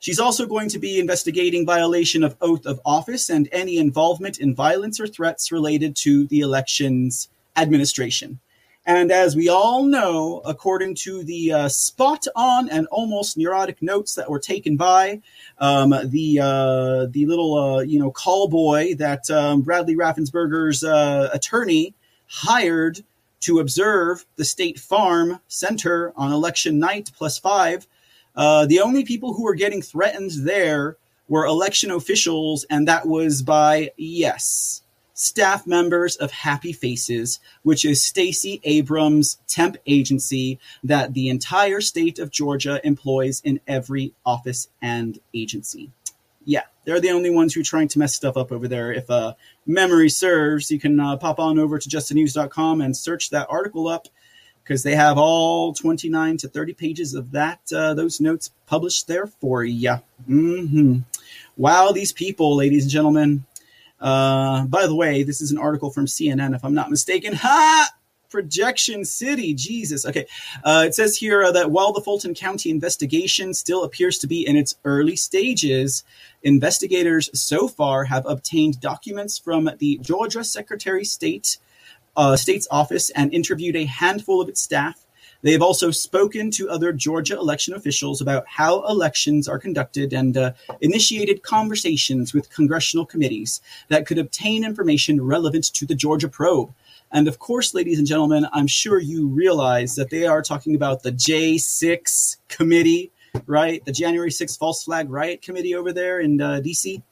She's 0.00 0.20
also 0.20 0.44
going 0.44 0.68
to 0.68 0.78
be 0.78 1.00
investigating 1.00 1.64
violation 1.64 2.24
of 2.24 2.36
oath 2.42 2.66
of 2.66 2.80
office 2.84 3.30
and 3.30 3.48
any 3.52 3.78
involvement 3.78 4.38
in 4.38 4.54
violence 4.54 5.00
or 5.00 5.06
threats 5.06 5.50
related 5.50 5.96
to 5.96 6.26
the 6.26 6.40
elections 6.40 7.30
administration. 7.56 8.40
And 8.86 9.10
as 9.10 9.34
we 9.34 9.48
all 9.48 9.84
know, 9.84 10.42
according 10.44 10.96
to 10.96 11.22
the 11.24 11.52
uh, 11.52 11.68
spot 11.68 12.26
on 12.36 12.68
and 12.68 12.86
almost 12.88 13.38
neurotic 13.38 13.80
notes 13.80 14.14
that 14.14 14.28
were 14.28 14.38
taken 14.38 14.76
by 14.76 15.22
um, 15.58 15.90
the 16.04 16.40
uh, 16.40 17.06
the 17.10 17.24
little 17.26 17.54
uh, 17.56 17.80
you 17.80 17.98
know 17.98 18.10
call 18.10 18.48
boy 18.48 18.94
that 18.96 19.30
um, 19.30 19.62
Bradley 19.62 19.96
Raffensperger's 19.96 20.84
uh, 20.84 21.30
attorney 21.32 21.94
hired 22.26 23.02
to 23.40 23.58
observe 23.58 24.26
the 24.36 24.44
State 24.44 24.78
Farm 24.78 25.40
Center 25.48 26.12
on 26.16 26.32
election 26.32 26.78
night 26.78 27.10
plus 27.16 27.38
five 27.38 27.86
uh, 28.36 28.66
the 28.66 28.80
only 28.80 29.04
people 29.04 29.34
who 29.34 29.44
were 29.44 29.54
getting 29.54 29.82
threatened 29.82 30.32
there 30.40 30.96
were 31.28 31.46
election 31.46 31.90
officials, 31.90 32.64
and 32.68 32.88
that 32.88 33.06
was 33.06 33.42
by, 33.42 33.90
yes, 33.96 34.82
staff 35.14 35.66
members 35.66 36.16
of 36.16 36.30
Happy 36.30 36.72
Faces, 36.72 37.40
which 37.62 37.84
is 37.84 38.02
Stacey 38.02 38.60
Abrams' 38.64 39.38
temp 39.46 39.76
agency 39.86 40.58
that 40.82 41.14
the 41.14 41.28
entire 41.28 41.80
state 41.80 42.18
of 42.18 42.30
Georgia 42.30 42.80
employs 42.84 43.40
in 43.40 43.60
every 43.66 44.12
office 44.26 44.68
and 44.82 45.18
agency. 45.32 45.90
Yeah, 46.44 46.64
they're 46.84 47.00
the 47.00 47.10
only 47.10 47.30
ones 47.30 47.54
who 47.54 47.60
are 47.60 47.64
trying 47.64 47.88
to 47.88 47.98
mess 47.98 48.14
stuff 48.14 48.36
up 48.36 48.52
over 48.52 48.68
there. 48.68 48.92
If 48.92 49.08
uh, 49.08 49.34
memory 49.66 50.10
serves, 50.10 50.70
you 50.70 50.78
can 50.78 51.00
uh, 51.00 51.16
pop 51.16 51.38
on 51.38 51.58
over 51.58 51.78
to 51.78 51.88
justthenews.com 51.88 52.82
and 52.82 52.94
search 52.94 53.30
that 53.30 53.46
article 53.48 53.88
up 53.88 54.08
because 54.62 54.82
they 54.82 54.94
have 54.94 55.18
all 55.18 55.72
29 55.74 56.38
to 56.38 56.48
30 56.48 56.72
pages 56.74 57.14
of 57.14 57.30
that 57.32 57.60
uh, 57.72 57.94
those 57.94 58.20
notes 58.20 58.50
published 58.66 59.06
there 59.06 59.26
for 59.26 59.62
you. 59.64 59.96
Mm-hmm. 60.28 60.98
Wow, 61.56 61.92
these 61.92 62.12
people, 62.12 62.56
ladies 62.56 62.84
and 62.84 62.90
gentlemen. 62.90 63.44
Uh, 64.04 64.66
by 64.66 64.86
the 64.86 64.94
way, 64.94 65.22
this 65.22 65.40
is 65.40 65.50
an 65.50 65.56
article 65.56 65.90
from 65.90 66.04
CNN, 66.04 66.54
if 66.54 66.62
I'm 66.62 66.74
not 66.74 66.90
mistaken. 66.90 67.32
Ha! 67.32 67.90
Projection 68.28 69.04
City, 69.04 69.54
Jesus. 69.54 70.04
Okay, 70.04 70.26
uh, 70.64 70.84
it 70.86 70.94
says 70.94 71.16
here 71.16 71.44
uh, 71.44 71.52
that 71.52 71.70
while 71.70 71.92
the 71.92 72.00
Fulton 72.00 72.34
County 72.34 72.68
investigation 72.68 73.54
still 73.54 73.84
appears 73.84 74.18
to 74.18 74.26
be 74.26 74.46
in 74.46 74.56
its 74.56 74.74
early 74.84 75.16
stages, 75.16 76.04
investigators 76.42 77.30
so 77.32 77.68
far 77.68 78.04
have 78.04 78.26
obtained 78.26 78.80
documents 78.80 79.38
from 79.38 79.70
the 79.78 79.98
Georgia 80.02 80.42
Secretary 80.42 81.02
of 81.02 81.06
State 81.06 81.58
uh, 82.16 82.36
state's 82.36 82.68
office 82.70 83.10
and 83.10 83.32
interviewed 83.32 83.76
a 83.76 83.84
handful 83.84 84.40
of 84.40 84.48
its 84.48 84.60
staff. 84.60 85.03
They 85.44 85.52
have 85.52 85.62
also 85.62 85.90
spoken 85.90 86.50
to 86.52 86.70
other 86.70 86.90
Georgia 86.90 87.34
election 87.36 87.74
officials 87.74 88.22
about 88.22 88.44
how 88.48 88.82
elections 88.86 89.46
are 89.46 89.58
conducted 89.58 90.14
and 90.14 90.34
uh, 90.38 90.52
initiated 90.80 91.42
conversations 91.42 92.32
with 92.32 92.48
congressional 92.48 93.04
committees 93.04 93.60
that 93.88 94.06
could 94.06 94.16
obtain 94.16 94.64
information 94.64 95.20
relevant 95.20 95.66
to 95.74 95.84
the 95.84 95.94
Georgia 95.94 96.30
probe. 96.30 96.72
And 97.12 97.28
of 97.28 97.40
course, 97.40 97.74
ladies 97.74 97.98
and 97.98 98.08
gentlemen, 98.08 98.46
I'm 98.54 98.66
sure 98.66 98.98
you 98.98 99.28
realize 99.28 99.96
that 99.96 100.08
they 100.08 100.26
are 100.26 100.40
talking 100.40 100.74
about 100.74 101.02
the 101.02 101.12
J6 101.12 102.38
committee, 102.48 103.12
right? 103.46 103.84
The 103.84 103.92
January 103.92 104.30
6th 104.30 104.58
false 104.58 104.82
flag 104.82 105.10
riot 105.10 105.42
committee 105.42 105.74
over 105.74 105.92
there 105.92 106.20
in 106.20 106.40
uh, 106.40 106.62
DC 106.64 107.02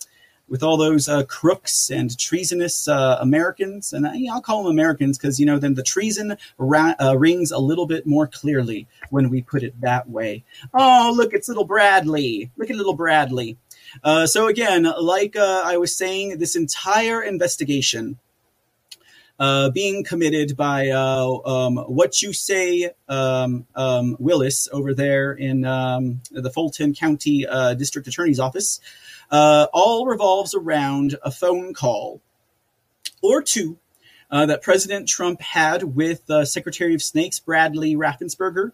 with 0.52 0.62
all 0.62 0.76
those 0.76 1.08
uh, 1.08 1.24
crooks 1.24 1.90
and 1.90 2.16
treasonous 2.18 2.86
uh, 2.86 3.16
Americans, 3.22 3.94
and 3.94 4.06
I, 4.06 4.18
will 4.18 4.42
call 4.42 4.62
them 4.62 4.70
Americans 4.70 5.16
because 5.16 5.40
you 5.40 5.46
know 5.46 5.58
then 5.58 5.72
the 5.72 5.82
treason 5.82 6.36
ra- 6.58 6.94
uh, 7.00 7.16
rings 7.16 7.50
a 7.50 7.58
little 7.58 7.86
bit 7.86 8.06
more 8.06 8.26
clearly 8.26 8.86
when 9.08 9.30
we 9.30 9.40
put 9.40 9.62
it 9.62 9.80
that 9.80 10.10
way. 10.10 10.44
Oh, 10.74 11.10
look, 11.16 11.32
it's 11.32 11.48
little 11.48 11.64
Bradley. 11.64 12.50
Look 12.58 12.68
at 12.68 12.76
little 12.76 12.92
Bradley. 12.92 13.56
Uh, 14.04 14.26
so 14.26 14.46
again, 14.46 14.86
like 15.00 15.36
uh, 15.36 15.62
I 15.64 15.78
was 15.78 15.96
saying, 15.96 16.38
this 16.38 16.54
entire 16.54 17.22
investigation. 17.22 18.18
Uh, 19.40 19.70
being 19.70 20.04
committed 20.04 20.56
by 20.56 20.90
um, 20.90 21.76
what 21.76 22.22
you 22.22 22.32
say, 22.32 22.90
um, 23.08 23.66
um, 23.74 24.14
Willis, 24.20 24.68
over 24.70 24.94
there 24.94 25.32
in 25.32 25.64
um, 25.64 26.20
the 26.30 26.50
Fulton 26.50 26.94
County 26.94 27.44
District 27.76 28.06
Attorney's 28.06 28.38
Office, 28.38 28.78
uh, 29.32 29.66
all 29.72 30.06
revolves 30.06 30.54
around 30.54 31.16
a 31.24 31.30
phone 31.30 31.72
call 31.74 32.20
or 33.22 33.42
two 33.42 33.78
uh, 34.30 34.46
that 34.46 34.62
President 34.62 35.08
Trump 35.08 35.40
had 35.40 35.82
with 35.82 36.30
uh, 36.30 36.44
Secretary 36.44 36.94
of 36.94 37.02
Snakes 37.02 37.40
Bradley 37.40 37.96
Raffensperger. 37.96 38.72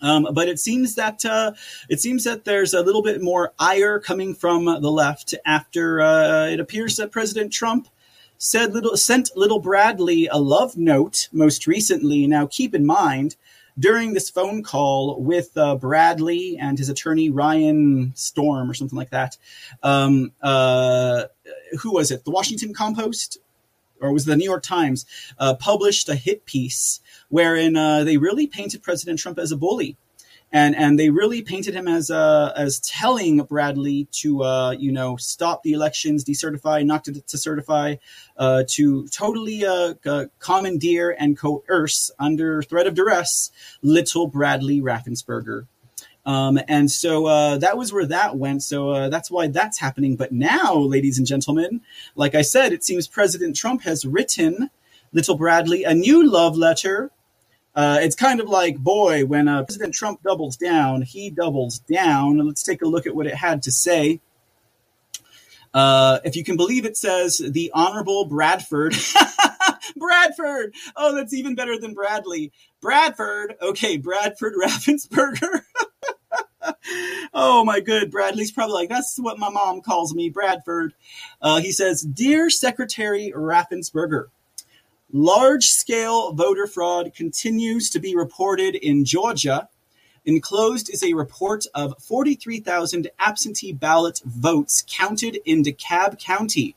Um, 0.00 0.26
but 0.32 0.48
it 0.48 0.58
seems 0.58 0.96
that 0.96 1.24
uh, 1.24 1.52
it 1.88 2.00
seems 2.00 2.24
that 2.24 2.44
there's 2.44 2.74
a 2.74 2.82
little 2.82 3.02
bit 3.02 3.22
more 3.22 3.52
ire 3.58 4.00
coming 4.00 4.34
from 4.34 4.64
the 4.64 4.90
left 4.90 5.34
after 5.46 6.00
uh, 6.00 6.46
it 6.46 6.58
appears 6.58 6.96
that 6.96 7.12
President 7.12 7.52
Trump 7.52 7.86
said 8.36 8.72
little 8.72 8.96
sent 8.96 9.30
little 9.36 9.60
Bradley 9.60 10.26
a 10.26 10.38
love 10.38 10.76
note 10.76 11.28
most 11.30 11.68
recently. 11.68 12.26
Now 12.26 12.46
keep 12.46 12.74
in 12.74 12.84
mind 12.84 13.36
during 13.78 14.14
this 14.14 14.30
phone 14.30 14.62
call 14.62 15.20
with 15.20 15.56
uh, 15.56 15.76
Bradley 15.76 16.58
and 16.58 16.78
his 16.78 16.88
attorney 16.88 17.30
Ryan 17.30 18.12
Storm 18.14 18.70
or 18.70 18.74
something 18.74 18.98
like 18.98 19.10
that. 19.10 19.36
Um, 19.82 20.32
uh, 20.42 21.24
who 21.80 21.92
was 21.92 22.10
it? 22.10 22.24
The 22.24 22.30
Washington 22.30 22.74
Compost 22.74 23.38
or 24.00 24.12
was 24.12 24.24
the 24.24 24.36
New 24.36 24.44
York 24.44 24.62
Times 24.62 25.06
uh, 25.38 25.54
published 25.54 26.08
a 26.08 26.14
hit 26.14 26.44
piece 26.44 27.00
wherein 27.28 27.76
uh, 27.76 28.04
they 28.04 28.16
really 28.16 28.46
painted 28.46 28.82
President 28.82 29.18
Trump 29.18 29.38
as 29.38 29.52
a 29.52 29.56
bully 29.56 29.96
and 30.52 30.76
and 30.76 30.98
they 30.98 31.08
really 31.10 31.42
painted 31.42 31.74
him 31.74 31.88
as 31.88 32.10
uh, 32.10 32.52
as 32.56 32.78
telling 32.80 33.38
Bradley 33.38 34.06
to 34.12 34.44
uh, 34.44 34.70
you 34.72 34.92
know 34.92 35.16
stop 35.16 35.62
the 35.62 35.72
elections, 35.72 36.24
decertify, 36.24 36.84
not 36.84 37.04
to, 37.04 37.20
to 37.20 37.38
certify, 37.38 37.96
uh, 38.36 38.64
to 38.68 39.08
totally 39.08 39.64
uh, 39.64 39.94
commandeer 40.38 41.10
and 41.18 41.38
coerce 41.38 42.10
under 42.18 42.62
threat 42.62 42.86
of 42.86 42.94
duress 42.94 43.50
little 43.82 44.26
Bradley 44.26 44.80
Raffensperger. 44.80 45.66
Um, 46.24 46.60
and 46.68 46.88
so 46.90 47.26
uh, 47.26 47.58
that 47.58 47.76
was 47.76 47.92
where 47.92 48.06
that 48.06 48.36
went. 48.36 48.62
So 48.62 48.90
uh, 48.90 49.08
that's 49.08 49.30
why 49.30 49.48
that's 49.48 49.78
happening. 49.78 50.14
But 50.16 50.32
now, 50.32 50.76
ladies 50.76 51.18
and 51.18 51.26
gentlemen, 51.26 51.80
like 52.14 52.34
I 52.34 52.42
said, 52.42 52.72
it 52.72 52.84
seems 52.84 53.08
President 53.08 53.56
Trump 53.56 53.82
has 53.82 54.04
written 54.04 54.70
little 55.12 55.36
Bradley 55.36 55.84
a 55.84 55.94
new 55.94 56.28
love 56.28 56.56
letter 56.56 57.10
uh, 57.74 57.98
it's 58.00 58.14
kind 58.16 58.40
of 58.40 58.48
like, 58.48 58.76
boy, 58.78 59.24
when 59.24 59.48
uh, 59.48 59.64
President 59.64 59.94
Trump 59.94 60.22
doubles 60.22 60.56
down, 60.56 61.02
he 61.02 61.30
doubles 61.30 61.78
down. 61.78 62.38
Let's 62.38 62.62
take 62.62 62.82
a 62.82 62.86
look 62.86 63.06
at 63.06 63.14
what 63.14 63.26
it 63.26 63.34
had 63.34 63.62
to 63.62 63.72
say. 63.72 64.20
Uh, 65.74 66.18
if 66.24 66.36
you 66.36 66.44
can 66.44 66.56
believe 66.56 66.84
it 66.84 66.96
says 66.96 67.38
the 67.38 67.70
Honorable 67.74 68.26
Bradford. 68.26 68.94
Bradford! 69.96 70.74
Oh, 70.96 71.14
that's 71.14 71.32
even 71.34 71.54
better 71.54 71.78
than 71.78 71.94
Bradley. 71.94 72.52
Bradford! 72.80 73.56
Okay, 73.60 73.96
Bradford 73.96 74.54
Raffensperger. 74.62 75.62
oh 77.34 77.64
my 77.64 77.80
good. 77.80 78.10
Bradley's 78.10 78.52
probably 78.52 78.74
like, 78.74 78.88
that's 78.88 79.18
what 79.18 79.38
my 79.38 79.48
mom 79.48 79.80
calls 79.80 80.14
me, 80.14 80.28
Bradford. 80.28 80.94
Uh, 81.40 81.60
he 81.60 81.72
says, 81.72 82.02
Dear 82.02 82.50
Secretary 82.50 83.32
Raffensperger, 83.34 84.26
Large 85.14 85.66
scale 85.66 86.32
voter 86.32 86.66
fraud 86.66 87.12
continues 87.14 87.90
to 87.90 88.00
be 88.00 88.16
reported 88.16 88.74
in 88.74 89.04
Georgia. 89.04 89.68
Enclosed 90.24 90.88
is 90.88 91.02
a 91.02 91.12
report 91.12 91.66
of 91.74 91.94
43,000 92.02 93.10
absentee 93.18 93.72
ballot 93.72 94.22
votes 94.24 94.82
counted 94.88 95.38
in 95.44 95.62
DeKalb 95.62 96.18
County. 96.18 96.76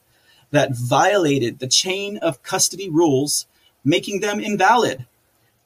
that 0.52 0.76
violated 0.76 1.60
the 1.60 1.68
chain 1.68 2.18
of 2.18 2.42
custody 2.44 2.90
rules, 2.90 3.46
making 3.84 4.22
them 4.22 4.40
invalid. 4.40 5.06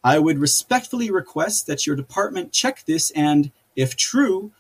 I 0.04 0.18
would 0.18 0.40
respectfully 0.40 1.12
request 1.12 1.68
that 1.68 1.86
your 1.86 1.96
department 1.96 2.52
check 2.52 2.84
this 2.86 3.12
and, 3.12 3.52
if 3.76 3.96
true, 3.96 4.52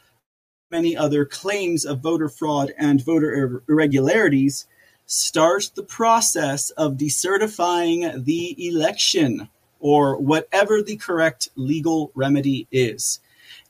many 0.70 0.95
other 0.95 1.26
claims 1.26 1.86
of 1.86 2.01
voter 2.01 2.30
fraud 2.30 2.74
and 2.78 3.03
voter 3.03 3.32
ir- 3.34 3.64
irregularities, 3.68 4.68
start 5.12 5.72
the 5.74 5.82
process 5.82 6.70
of 6.72 6.93
decertifying 6.93 8.26
the 8.26 8.68
election 8.68 9.49
or 9.80 10.16
whatever 10.18 10.84
the 10.84 10.97
correct 10.97 11.49
legal 11.55 12.12
remedy 12.14 12.68
is 12.72 13.20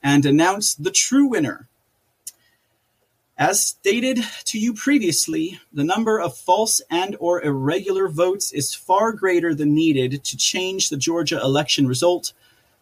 and 0.04 0.26
announce 0.26 0.76
the 0.76 0.92
true 0.92 1.28
winner. 1.28 1.70
As 3.38 3.66
stated 3.66 4.22
to 4.44 4.60
you 4.60 4.74
previously, 4.74 5.62
the 5.72 5.86
number 5.86 6.20
of 6.20 6.36
false 6.36 6.82
and 6.92 7.16
or 7.22 7.42
irregular 7.42 8.10
votes 8.10 8.52
is 8.52 8.76
far 8.76 9.14
greater 9.14 9.56
than 9.56 9.74
needed 9.74 10.26
to 10.26 10.36
change 10.36 10.90
the 10.90 10.98
Georgia 10.98 11.40
election 11.40 11.88
result. 11.88 12.34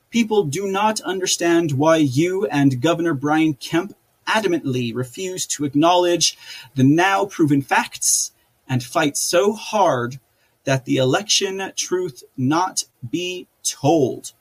People 0.09 0.45
do 0.45 0.65
not 0.65 0.99
understand 1.01 1.73
why 1.73 1.97
you 1.97 2.47
and 2.47 2.81
Governor 2.81 3.13
Brian 3.13 3.53
Kemp 3.53 3.95
adamantly 4.27 4.95
refuse 4.95 5.45
to 5.45 5.63
acknowledge 5.63 6.35
the 6.73 6.83
now 6.83 7.23
proven 7.23 7.61
facts 7.61 8.31
and 8.69 8.83
fight 8.83 9.17
so 9.17 9.53
hard 9.53 10.19
that 10.63 10.85
the 10.85 10.97
election 10.97 11.71
truth 11.75 12.23
not 12.35 12.83
be 13.09 13.47
told. 13.63 14.33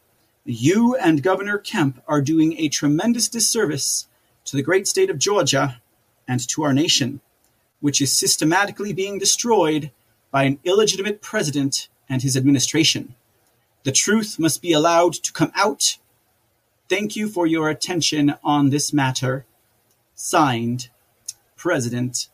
You 0.44 0.96
and 0.96 1.22
Governor 1.22 1.58
Kemp 1.58 2.02
are 2.08 2.20
doing 2.20 2.58
a 2.58 2.68
tremendous 2.68 3.28
disservice 3.28 4.08
to 4.44 4.56
the 4.56 4.62
great 4.62 4.86
state 4.86 5.10
of 5.10 5.18
Georgia 5.18 5.80
and 6.26 6.46
to 6.48 6.62
our 6.62 6.72
nation, 6.72 7.20
which 7.80 8.00
is 8.00 8.16
systematically 8.16 8.92
being 8.92 9.18
destroyed 9.18 9.90
by 10.30 10.44
an 10.44 10.58
illegitimate 10.64 11.20
president 11.22 11.88
and 12.08 12.22
his 12.22 12.36
administration. 12.36 13.14
The 13.84 13.92
truth 13.92 14.38
must 14.38 14.62
be 14.62 14.72
allowed 14.72 15.14
to 15.14 15.32
come 15.32 15.52
out. 15.54 15.98
Thank 16.88 17.16
you 17.16 17.28
for 17.28 17.46
your 17.46 17.68
attention 17.68 18.34
on 18.42 18.70
this 18.70 18.92
matter. 18.92 19.44
Signed, 20.14 20.88
President 21.56 22.28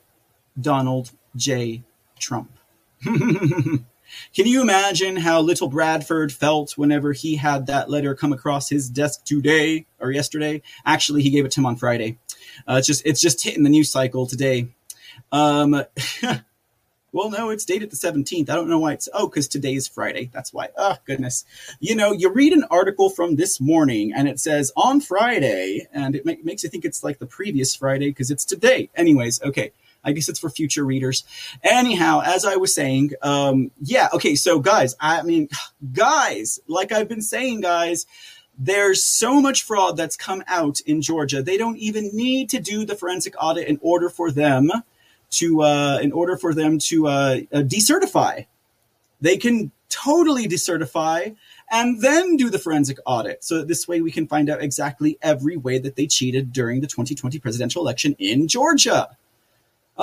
Donald 0.61 1.13
J. 1.37 1.83
Trump. 2.19 2.51
Can 4.35 4.47
you 4.47 4.63
imagine 4.63 5.17
how 5.17 5.41
little 5.41 5.69
Bradford 5.69 6.33
felt 6.33 6.77
whenever 6.77 7.13
he 7.13 7.37
had 7.37 7.67
that 7.67 7.89
letter 7.89 8.15
come 8.15 8.33
across 8.33 8.69
his 8.69 8.89
desk 8.89 9.25
today 9.25 9.87
or 10.01 10.11
yesterday? 10.11 10.63
Actually, 10.85 11.23
he 11.23 11.31
gave 11.31 11.45
it 11.45 11.53
to 11.53 11.61
him 11.61 11.67
on 11.67 11.77
Friday. 11.77 12.19
Uh, 12.69 12.75
it's 12.75 12.87
just 12.87 13.05
it's 13.07 13.21
just 13.21 13.43
hitting 13.43 13.63
the 13.63 13.71
news 13.71 13.91
cycle 13.91 14.27
today. 14.27 14.69
Um, 15.31 15.73
well, 17.13 17.31
no, 17.31 17.51
it's 17.51 17.65
dated 17.65 17.91
the 17.91 17.97
seventeenth. 17.97 18.51
I 18.51 18.55
don't 18.55 18.69
know 18.69 18.79
why 18.79 18.93
it's 18.93 19.09
oh, 19.15 19.29
because 19.29 19.49
today's 19.49 19.89
Friday. 19.89 20.31
That's 20.33 20.53
why. 20.53 20.69
Oh 20.77 20.97
goodness, 21.07 21.45
you 21.81 21.95
know, 21.95 22.13
you 22.13 22.31
read 22.31 22.53
an 22.53 22.65
article 22.71 23.09
from 23.09 23.37
this 23.37 23.61
morning 23.61 24.13
and 24.15 24.29
it 24.29 24.39
says 24.39 24.73
on 24.77 25.01
Friday, 25.01 25.87
and 25.93 26.15
it 26.15 26.27
make, 26.27 26.45
makes 26.45 26.63
you 26.63 26.69
think 26.69 26.85
it's 26.85 27.03
like 27.03 27.19
the 27.19 27.27
previous 27.27 27.75
Friday 27.75 28.11
because 28.11 28.31
it's 28.31 28.45
today. 28.45 28.91
Anyways, 28.95 29.43
okay. 29.43 29.73
I 30.05 30.13
guess 30.13 30.29
it's 30.29 30.39
for 30.39 30.51
future 30.51 30.85
readers. 30.85 31.25
Anyhow, 31.63 32.23
as 32.25 32.45
I 32.45 32.57
was 32.57 32.75
saying, 32.75 33.13
um, 33.23 33.71
yeah, 33.81 34.09
okay, 34.13 34.35
so 34.35 34.59
guys, 34.59 34.95
I 35.01 35.23
mean, 35.23 35.49
guys, 35.93 36.61
like 36.67 36.93
I've 36.93 37.09
been 37.09 37.23
saying, 37.23 37.61
guys, 37.61 38.07
there's 38.59 39.03
so 39.03 39.41
much 39.41 39.63
fraud 39.63 39.97
that's 39.97 40.17
come 40.17 40.43
out 40.47 40.81
in 40.81 41.03
Georgia. 41.03 41.43
They 41.43 41.57
don't 41.57 41.79
even 41.79 42.11
need 42.13 42.51
to 42.51 42.61
do 42.61 42.85
the 42.85 42.95
forensic 42.95 43.35
audit 43.41 43.67
in 43.67 43.79
order 43.81 44.09
for 44.09 44.31
them 44.31 44.71
to, 45.31 45.63
uh, 45.63 45.99
in 46.03 46.13
order 46.13 46.37
for 46.37 46.53
them 46.53 46.79
to 46.79 47.07
uh, 47.07 47.41
uh, 47.53 47.59
decertify. 47.59 48.47
They 49.21 49.37
can 49.37 49.73
totally 49.89 50.49
decertify 50.49 51.37
and 51.71 52.01
then 52.03 52.37
do 52.37 52.51
the 52.51 52.59
forensic 52.59 52.99
audit. 53.07 53.43
So 53.45 53.65
this 53.65 53.87
way 53.87 54.01
we 54.01 54.11
can 54.11 54.27
find 54.27 54.51
out 54.51 54.63
exactly 54.63 55.19
every 55.23 55.57
way 55.57 55.79
that 55.79 55.97
they 55.97 56.07
cheated 56.07 56.53
during 56.53 56.81
the 56.81 56.87
2020 56.87 57.39
presidential 57.39 57.83
election 57.83 58.15
in 58.19 58.49
Georgia. 58.49 59.17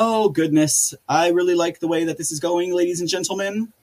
Oh, 0.01 0.29
goodness. 0.29 0.93
I 1.09 1.27
really 1.27 1.55
like 1.55 1.81
the 1.81 1.87
way 1.89 2.05
that 2.05 2.17
this 2.17 2.31
is 2.31 2.39
going, 2.39 2.73
ladies 2.73 3.01
and 3.01 3.09
gentlemen. 3.09 3.73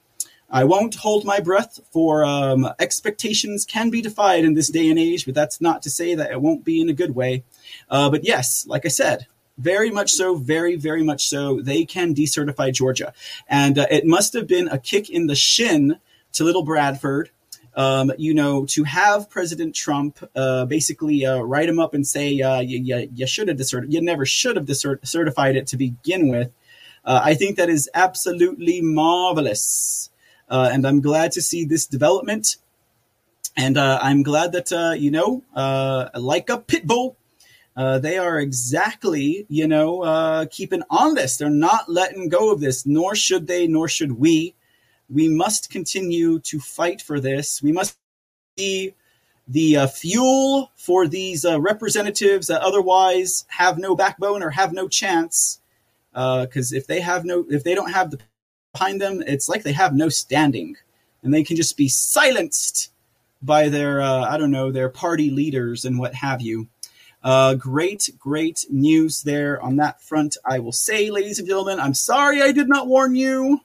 I 0.49 0.63
won't 0.63 0.95
hold 0.95 1.25
my 1.25 1.39
breath, 1.39 1.79
for 1.91 2.25
um, 2.25 2.67
expectations 2.79 3.65
can 3.65 3.91
be 3.91 4.01
defied 4.01 4.43
in 4.43 4.55
this 4.55 4.67
day 4.67 4.89
and 4.89 4.97
age, 4.97 5.27
but 5.27 5.35
that's 5.35 5.61
not 5.61 5.83
to 5.83 5.91
say 5.91 6.15
that 6.15 6.31
it 6.31 6.41
won't 6.41 6.65
be 6.65 6.81
in 6.81 6.89
a 6.89 6.93
good 6.93 7.13
way. 7.13 7.43
Uh, 7.87 8.09
but 8.09 8.23
yes, 8.23 8.65
like 8.65 8.83
I 8.83 8.87
said, 8.87 9.27
very 9.59 9.91
much 9.91 10.09
so, 10.09 10.33
very, 10.33 10.75
very 10.75 11.03
much 11.03 11.27
so, 11.27 11.61
they 11.61 11.85
can 11.85 12.15
decertify 12.15 12.73
Georgia. 12.73 13.13
And 13.47 13.77
uh, 13.77 13.85
it 13.91 14.03
must 14.03 14.33
have 14.33 14.47
been 14.47 14.69
a 14.69 14.79
kick 14.79 15.11
in 15.11 15.27
the 15.27 15.35
shin 15.35 15.99
to 16.33 16.43
little 16.43 16.63
Bradford 16.63 17.29
um, 17.77 18.11
you 18.17 18.33
know, 18.33 18.65
to 18.65 18.83
have 18.83 19.29
President 19.29 19.75
Trump 19.75 20.17
uh, 20.35 20.65
basically 20.65 21.23
uh, 21.23 21.37
write 21.37 21.69
him 21.69 21.79
up 21.79 21.93
and 21.93 22.05
say, 22.05 22.41
uh, 22.41 22.59
you, 22.59 22.79
you, 22.79 23.09
you 23.13 23.27
should 23.27 23.47
have 23.47 23.57
decertified, 23.57 23.93
you 23.93 24.01
never 24.01 24.25
should 24.25 24.55
have 24.55 24.67
certified 25.03 25.55
it 25.55 25.67
to 25.67 25.77
begin 25.77 26.27
with. 26.27 26.51
Uh, 27.05 27.21
I 27.23 27.35
think 27.35 27.55
that 27.57 27.69
is 27.69 27.87
absolutely 27.93 28.81
marvelous. 28.81 30.09
Uh, 30.49 30.69
and 30.73 30.87
I'm 30.87 31.01
glad 31.01 31.31
to 31.33 31.41
see 31.41 31.65
this 31.65 31.85
development. 31.85 32.57
And 33.55 33.77
uh, 33.77 33.99
I'm 34.01 34.23
glad 34.23 34.53
that, 34.53 34.97
you 34.99 35.11
know, 35.11 35.43
like 36.15 36.49
a 36.49 36.57
pit 36.57 36.87
bull, 36.87 37.15
they 37.75 38.17
are 38.17 38.39
exactly, 38.39 39.45
you 39.49 39.67
know, 39.67 40.47
keeping 40.49 40.81
on 40.89 41.13
this. 41.13 41.37
They're 41.37 41.49
not 41.49 41.89
letting 41.89 42.29
go 42.29 42.51
of 42.51 42.59
this, 42.59 42.87
nor 42.87 43.13
should 43.13 43.45
they, 43.45 43.67
nor 43.67 43.87
should 43.87 44.13
we 44.13 44.55
we 45.09 45.27
must 45.29 45.69
continue 45.69 46.39
to 46.39 46.59
fight 46.59 47.01
for 47.01 47.19
this. 47.19 47.61
We 47.61 47.71
must 47.71 47.97
be 48.55 48.93
the 49.47 49.77
uh, 49.77 49.87
fuel 49.87 50.71
for 50.75 51.07
these 51.07 51.45
uh, 51.45 51.59
representatives 51.61 52.47
that 52.47 52.61
otherwise 52.61 53.45
have 53.47 53.77
no 53.77 53.95
backbone 53.95 54.43
or 54.43 54.49
have 54.49 54.73
no 54.73 54.87
chance. 54.87 55.59
Because 56.11 56.73
uh, 56.73 56.77
if 56.77 56.87
they 56.87 56.99
have 57.01 57.25
no, 57.25 57.45
if 57.49 57.63
they 57.63 57.75
don't 57.75 57.91
have 57.91 58.11
the 58.11 58.19
behind 58.73 59.01
them, 59.01 59.23
it's 59.25 59.47
like 59.47 59.63
they 59.63 59.71
have 59.71 59.95
no 59.95 60.09
standing, 60.09 60.75
and 61.23 61.33
they 61.33 61.43
can 61.43 61.55
just 61.55 61.77
be 61.77 61.87
silenced 61.87 62.91
by 63.41 63.69
their, 63.69 64.01
uh, 64.01 64.21
I 64.21 64.37
don't 64.37 64.51
know, 64.51 64.71
their 64.71 64.89
party 64.89 65.29
leaders 65.29 65.85
and 65.85 65.99
what 65.99 66.15
have 66.15 66.41
you. 66.41 66.67
Uh, 67.23 67.55
great, 67.55 68.09
great 68.17 68.65
news 68.69 69.23
there 69.23 69.61
on 69.61 69.77
that 69.77 70.01
front. 70.01 70.37
I 70.45 70.59
will 70.59 70.71
say, 70.71 71.09
ladies 71.09 71.39
and 71.39 71.47
gentlemen, 71.47 71.79
I'm 71.79 71.93
sorry 71.93 72.41
I 72.41 72.51
did 72.51 72.69
not 72.69 72.87
warn 72.87 73.15
you. 73.15 73.61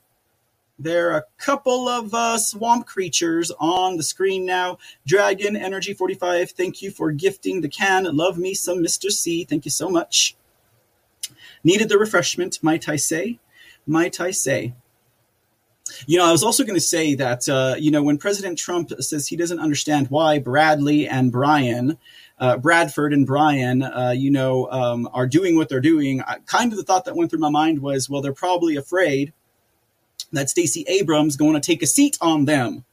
There 0.83 1.13
are 1.13 1.19
a 1.19 1.25
couple 1.39 1.89
of 1.89 2.13
uh, 2.13 2.39
swamp 2.39 2.89
creatures 2.89 3.53
on 3.61 3.97
the 3.97 4.03
screen 4.03 4.45
now. 4.45 4.79
Dragon 5.07 5.57
Energy 5.57 5.95
45, 5.95 6.51
thank 6.51 6.83
you 6.83 6.91
for 6.91 7.13
gifting 7.13 7.61
the 7.61 7.69
can. 7.69 8.05
Love 8.17 8.37
me 8.37 8.53
some 8.53 8.79
Mr. 8.79 9.09
C. 9.09 9.45
Thank 9.45 9.65
you 9.65 9.71
so 9.71 9.89
much. 9.89 10.35
Needed 11.63 11.89
the 11.89 11.99
refreshment, 11.99 12.59
might 12.65 12.89
I 12.89 12.97
say? 12.97 13.39
Might 13.87 14.21
I 14.21 14.33
say? 14.33 14.75
You 16.07 16.19
know, 16.19 16.27
I 16.27 16.33
was 16.33 16.43
also 16.43 16.65
going 16.65 16.75
to 16.75 16.81
say 16.81 17.15
that, 17.15 17.49
uh, 17.49 17.77
you 17.79 17.93
know, 17.93 18.03
when 18.03 18.19
President 18.19 18.59
Trump 18.59 18.91
says 18.99 19.29
he 19.29 19.37
doesn't 19.37 19.61
understand 19.61 20.09
why 20.09 20.41
Bradley 20.41 21.07
and 21.07 21.31
Brian, 21.31 21.97
uh, 22.41 22.57
Bradford 22.57 23.13
and 23.13 23.25
Brian, 23.25 23.85
uh, 23.85 24.15
you 24.17 24.33
know, 24.33 24.69
um, 24.73 25.09
are 25.13 25.29
doing 25.29 25.55
what 25.55 25.69
they're 25.69 25.81
doing, 25.81 26.23
I, 26.23 26.39
kind 26.47 26.73
of 26.73 26.79
the 26.79 26.85
thought 26.85 27.05
that 27.05 27.15
went 27.15 27.31
through 27.31 27.39
my 27.39 27.51
mind 27.51 27.81
was, 27.83 28.11
well, 28.11 28.21
they're 28.21 28.33
probably 28.33 28.75
afraid 28.75 29.33
that 30.33 30.51
Stacey 30.51 30.85
Abrams 30.89 31.37
going 31.37 31.55
to 31.55 31.61
take 31.61 31.83
a 31.83 31.87
seat 31.87 32.19
on 32.21 32.45
them. 32.45 32.85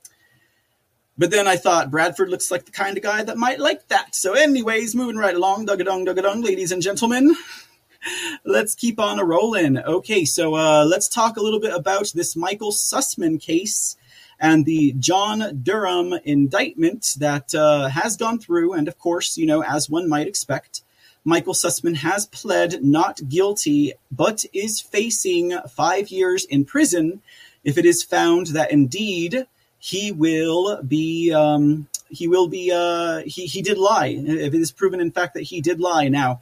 But 1.17 1.31
then 1.31 1.47
I 1.47 1.57
thought 1.57 1.91
Bradford 1.91 2.29
looks 2.29 2.49
like 2.49 2.65
the 2.65 2.71
kind 2.71 2.95
of 2.95 3.03
guy 3.03 3.23
that 3.23 3.37
might 3.37 3.59
like 3.59 3.87
that. 3.89 4.15
So, 4.15 4.33
anyways, 4.33 4.95
moving 4.95 5.17
right 5.17 5.35
along, 5.35 5.65
dug 5.65 5.81
a 5.81 5.83
dong, 5.83 6.05
dug 6.05 6.17
a 6.17 6.21
dong, 6.21 6.41
ladies 6.41 6.71
and 6.71 6.81
gentlemen. 6.81 7.35
let's 8.45 8.75
keep 8.75 8.99
on 8.99 9.19
a 9.19 9.25
rolling. 9.25 9.77
Okay, 9.77 10.23
so 10.23 10.55
uh, 10.55 10.85
let's 10.85 11.09
talk 11.09 11.35
a 11.35 11.41
little 11.41 11.59
bit 11.59 11.73
about 11.73 12.11
this 12.15 12.35
Michael 12.35 12.71
Sussman 12.71 13.41
case 13.41 13.97
and 14.39 14.65
the 14.65 14.93
John 14.93 15.59
Durham 15.61 16.13
indictment 16.23 17.15
that 17.19 17.53
uh, 17.53 17.89
has 17.89 18.15
gone 18.15 18.39
through. 18.39 18.73
And 18.73 18.87
of 18.87 18.97
course, 18.97 19.37
you 19.37 19.45
know, 19.45 19.63
as 19.63 19.89
one 19.89 20.07
might 20.07 20.27
expect, 20.27 20.81
Michael 21.23 21.53
Sussman 21.53 21.97
has 21.97 22.25
pled 22.25 22.83
not 22.83 23.19
guilty, 23.27 23.93
but 24.11 24.45
is 24.53 24.79
facing 24.79 25.57
five 25.69 26.09
years 26.09 26.45
in 26.45 26.65
prison 26.65 27.21
if 27.63 27.77
it 27.77 27.85
is 27.85 28.03
found 28.03 28.47
that 28.47 28.71
indeed 28.71 29.45
he 29.79 30.11
will 30.11 30.81
be 30.83 31.31
um, 31.33 31.87
he 32.09 32.27
will 32.27 32.47
be 32.47 32.71
uh, 32.71 33.19
he 33.25 33.45
he 33.45 33.61
did 33.61 33.77
lie 33.77 34.07
if 34.07 34.53
it 34.53 34.59
is 34.59 34.71
proven 34.71 34.99
in 34.99 35.11
fact 35.11 35.33
that 35.33 35.43
he 35.43 35.61
did 35.61 35.79
lie. 35.79 36.07
Now, 36.07 36.41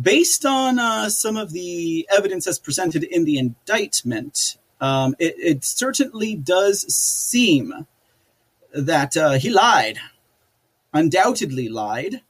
based 0.00 0.44
on 0.44 0.78
uh, 0.78 1.08
some 1.08 1.36
of 1.36 1.52
the 1.52 2.06
evidence 2.14 2.46
as 2.46 2.58
presented 2.58 3.04
in 3.04 3.24
the 3.24 3.38
indictment, 3.38 4.58
um, 4.80 5.14
it, 5.18 5.34
it, 5.38 5.64
certainly 5.64 6.34
does 6.34 6.82
seem 6.94 7.86
that 8.72 9.16
uh, 9.16 9.32
he 9.32 9.50
lied, 9.50 9.98
undoubtedly 10.92 11.68
lied. 11.68 12.20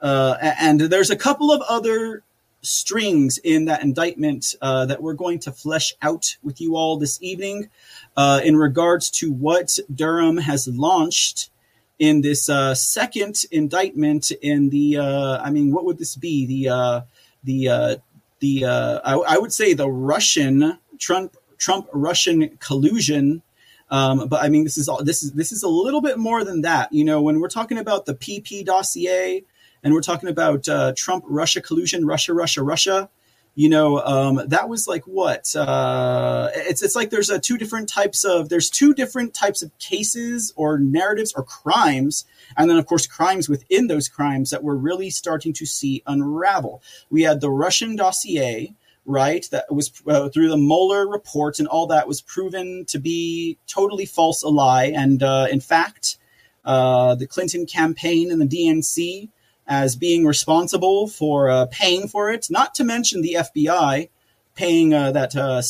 Uh, 0.00 0.36
and 0.40 0.80
there's 0.80 1.10
a 1.10 1.16
couple 1.16 1.50
of 1.50 1.62
other 1.68 2.22
strings 2.62 3.38
in 3.38 3.66
that 3.66 3.82
indictment 3.82 4.54
uh, 4.60 4.86
that 4.86 5.02
we're 5.02 5.14
going 5.14 5.38
to 5.38 5.52
flesh 5.52 5.92
out 6.02 6.36
with 6.42 6.60
you 6.60 6.76
all 6.76 6.96
this 6.96 7.20
evening 7.22 7.68
uh, 8.16 8.40
in 8.44 8.56
regards 8.56 9.10
to 9.10 9.32
what 9.32 9.78
Durham 9.94 10.38
has 10.38 10.66
launched 10.68 11.50
in 11.98 12.20
this 12.20 12.48
uh, 12.48 12.74
second 12.74 13.44
indictment 13.50 14.30
in 14.42 14.68
the 14.70 14.98
uh, 14.98 15.38
I 15.42 15.50
mean 15.50 15.72
what 15.72 15.84
would 15.84 15.98
this 15.98 16.16
be? 16.16 16.46
The 16.46 16.68
uh, 16.68 17.00
the 17.44 17.68
uh, 17.68 17.96
the 18.40 18.66
I, 18.66 19.14
I, 19.14 19.38
would 19.38 19.52
say 19.52 19.72
the 19.72 19.88
Russian 19.88 20.78
Trump 20.98 21.36
Trump 21.56 21.88
Russian 21.92 22.58
collusion 22.58 23.42
um, 23.90 24.28
but 24.28 24.42
I 24.42 24.48
mean 24.48 24.64
this 24.64 24.76
is 24.76 24.88
all 24.88 25.02
this 25.02 25.22
is 25.22 25.32
this 25.32 25.52
is 25.52 25.62
a 25.62 25.68
little 25.68 26.00
bit 26.00 26.18
more 26.18 26.44
than 26.44 26.62
that. 26.62 26.92
You 26.92 27.04
know 27.04 27.22
when 27.22 27.40
we're 27.40 27.48
talking 27.48 27.78
about 27.78 28.04
the 28.04 28.14
PP 28.14 28.64
dossier 28.64 29.44
and 29.86 29.94
we're 29.94 30.00
talking 30.00 30.28
about 30.28 30.68
uh, 30.68 30.92
Trump 30.96 31.22
Russia 31.28 31.60
collusion 31.60 32.04
Russia 32.04 32.34
Russia 32.34 32.60
Russia. 32.60 33.08
You 33.54 33.68
know 33.68 34.00
um, 34.00 34.42
that 34.48 34.68
was 34.68 34.88
like 34.88 35.04
what 35.04 35.54
uh, 35.54 36.50
it's 36.56 36.82
it's 36.82 36.96
like 36.96 37.10
there's 37.10 37.30
a 37.30 37.38
two 37.38 37.56
different 37.56 37.88
types 37.88 38.24
of 38.24 38.48
there's 38.48 38.68
two 38.68 38.94
different 38.94 39.32
types 39.32 39.62
of 39.62 39.70
cases 39.78 40.52
or 40.56 40.80
narratives 40.80 41.32
or 41.36 41.44
crimes. 41.44 42.24
And 42.56 42.68
then 42.68 42.78
of 42.78 42.86
course 42.86 43.06
crimes 43.06 43.48
within 43.48 43.86
those 43.86 44.08
crimes 44.08 44.50
that 44.50 44.64
we're 44.64 44.74
really 44.74 45.08
starting 45.08 45.52
to 45.52 45.64
see 45.64 46.02
unravel. 46.04 46.82
We 47.08 47.22
had 47.22 47.40
the 47.40 47.50
russian 47.50 47.94
dossier 47.94 48.74
right 49.04 49.46
that 49.52 49.72
was 49.72 49.92
uh, 50.08 50.30
through 50.30 50.48
the 50.48 50.56
Mueller 50.56 51.08
report 51.08 51.60
and 51.60 51.68
all 51.68 51.86
that 51.86 52.08
was 52.08 52.20
proven 52.20 52.86
to 52.88 52.98
be 52.98 53.56
totally 53.68 54.04
false 54.04 54.42
a 54.42 54.48
lie. 54.48 54.86
And 54.86 55.22
uh, 55.22 55.46
in 55.48 55.60
fact 55.60 56.18
uh, 56.64 57.14
the 57.14 57.28
clinton 57.28 57.66
campaign 57.66 58.32
and 58.32 58.40
the 58.40 58.46
dnc 58.46 59.28
as 59.66 59.96
being 59.96 60.24
responsible 60.24 61.08
for 61.08 61.48
uh, 61.48 61.66
paying 61.70 62.08
for 62.08 62.30
it. 62.30 62.48
Not 62.50 62.74
to 62.76 62.84
mention 62.84 63.22
the 63.22 63.36
FBI 63.38 64.08
paying 64.54 64.94
uh, 64.94 65.12
that 65.12 65.36
uh, 65.36 65.62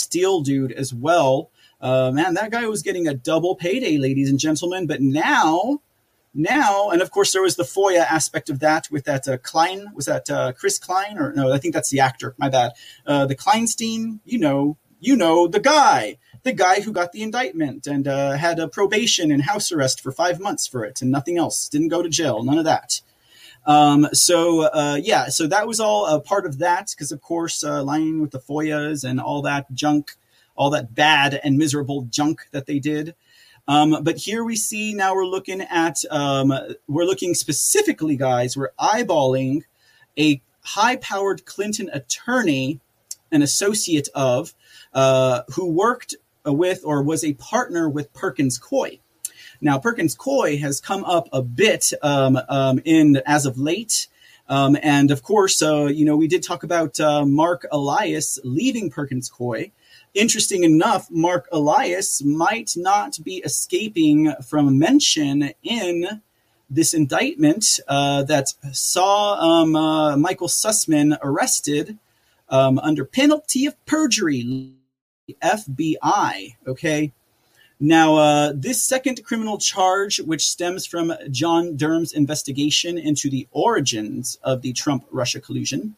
dude 0.42 0.72
as 0.72 0.94
well. 0.94 1.51
Uh, 1.80 2.11
man, 2.12 2.34
that 2.34 2.51
guy 2.51 2.66
was 2.66 2.82
getting 2.82 3.07
a 3.07 3.14
double 3.14 3.55
payday, 3.57 3.99
ladies 3.99 4.30
and 4.30 4.38
gentlemen. 4.38 4.86
But 4.86 5.03
now, 5.03 5.80
now, 6.32 6.90
and 6.90 7.03
of 7.03 7.11
course 7.11 7.32
there 7.32 7.42
was 7.42 7.57
the 7.57 7.64
FOIA 7.64 8.01
aspect 8.01 8.49
of 8.49 8.61
that 8.61 8.88
with 8.90 9.05
that 9.05 9.28
uh, 9.28 9.38
Klein. 9.38 9.92
Was 9.94 10.07
that 10.07 10.30
uh, 10.30 10.53
Chris 10.53 10.78
Klein 10.78 11.18
or 11.18 11.32
no? 11.32 11.53
I 11.53 11.59
think 11.59 11.74
that's 11.74 11.90
the 11.90 12.01
actor. 12.01 12.34
My 12.38 12.49
bad. 12.49 12.72
the 13.05 13.36
Kleinstein. 13.38 14.20
You 14.24 14.38
know, 14.38 14.76
you 15.01 15.16
know 15.16 15.47
the 15.47 15.61
guy 15.61 16.16
the 16.47 16.53
guy 16.53 16.80
who 16.80 16.92
got 16.92 17.11
the 17.11 17.22
indictment 17.22 17.88
and 17.88 18.07
uh, 18.07 18.32
had 18.32 18.61
a 18.61 18.68
probation 18.68 19.32
and 19.32 19.42
house 19.42 19.72
arrest 19.72 20.01
for 20.01 20.12
five 20.12 20.38
months 20.38 20.64
for 20.64 20.84
it 20.84 21.03
and 21.03 21.11
nothing 21.11 21.36
else. 21.36 21.68
Didn't 21.68 21.88
go 21.88 22.03
to 22.03 22.09
jail, 22.09 22.44
none 22.44 22.57
of 22.57 22.64
that. 22.64 23.03
Um, 23.66 24.08
so 24.12 24.62
uh, 24.62 24.98
yeah, 25.02 25.28
so 25.28 25.46
that 25.48 25.66
was 25.66 25.80
all 25.80 26.06
a 26.06 26.20
part 26.20 26.46
of 26.46 26.58
that 26.58 26.90
because 26.90 27.10
of 27.10 27.20
course 27.20 27.64
uh, 27.64 27.82
lying 27.82 28.20
with 28.20 28.30
the 28.30 28.38
FOIAs 28.38 29.02
and 29.02 29.20
all 29.20 29.42
that 29.42 29.72
junk, 29.74 30.14
all 30.54 30.70
that 30.70 30.94
bad 30.94 31.40
and 31.42 31.58
miserable 31.58 32.02
junk 32.02 32.46
that 32.52 32.66
they 32.66 32.78
did. 32.78 33.14
Um, 33.68 34.04
but 34.04 34.16
here 34.16 34.44
we 34.44 34.54
see 34.54 34.94
now 34.94 35.14
we're 35.14 35.26
looking 35.26 35.60
at 35.60 36.04
um, 36.10 36.54
we're 36.86 37.04
looking 37.04 37.34
specifically, 37.34 38.16
guys. 38.16 38.56
We're 38.56 38.70
eyeballing 38.78 39.64
a 40.16 40.40
high-powered 40.62 41.44
Clinton 41.44 41.90
attorney, 41.92 42.80
an 43.30 43.42
associate 43.42 44.08
of, 44.14 44.54
uh, 44.92 45.42
who 45.54 45.68
worked 45.68 46.14
with 46.44 46.82
or 46.84 47.02
was 47.02 47.24
a 47.24 47.34
partner 47.34 47.88
with 47.88 48.12
Perkins 48.12 48.58
Coie. 48.58 49.00
Now, 49.61 49.78
Perkins 49.78 50.14
Coie 50.16 50.59
has 50.61 50.80
come 50.80 51.04
up 51.04 51.28
a 51.32 51.42
bit 51.42 51.92
um, 52.02 52.38
um, 52.48 52.80
in 52.84 53.22
as 53.26 53.46
of 53.46 53.59
late. 53.59 54.09
Um, 54.48 54.76
and 54.82 55.11
of 55.11 55.22
course, 55.22 55.61
uh, 55.62 55.86
you 55.86 56.04
know, 56.04 56.16
we 56.16 56.28
did 56.28 56.42
talk 56.42 56.62
about 56.62 57.00
uh, 57.00 57.24
Mark 57.24 57.66
Elias 57.72 58.38
leaving 58.44 58.90
Perkins 58.90 59.28
Coie. 59.28 59.72
Interesting 60.14 60.64
enough, 60.64 61.11
Mark 61.11 61.48
Elias 61.52 62.22
might 62.22 62.72
not 62.76 63.18
be 63.22 63.36
escaping 63.38 64.32
from 64.48 64.78
mention 64.78 65.50
in 65.62 66.22
this 66.70 66.94
indictment 66.94 67.80
uh, 67.88 68.22
that 68.24 68.48
saw 68.72 69.34
um, 69.34 69.76
uh, 69.76 70.16
Michael 70.16 70.48
Sussman 70.48 71.18
arrested 71.22 71.98
um, 72.48 72.78
under 72.78 73.04
penalty 73.04 73.66
of 73.66 73.84
perjury. 73.84 74.72
FBI. 75.42 76.57
Okay. 76.66 77.12
Now, 77.78 78.16
uh, 78.16 78.52
this 78.54 78.82
second 78.82 79.22
criminal 79.22 79.58
charge, 79.58 80.18
which 80.20 80.48
stems 80.48 80.86
from 80.86 81.12
John 81.30 81.76
Durham's 81.76 82.12
investigation 82.12 82.96
into 82.96 83.28
the 83.28 83.46
origins 83.50 84.38
of 84.42 84.62
the 84.62 84.72
Trump 84.72 85.04
Russia 85.10 85.40
collusion, 85.40 85.94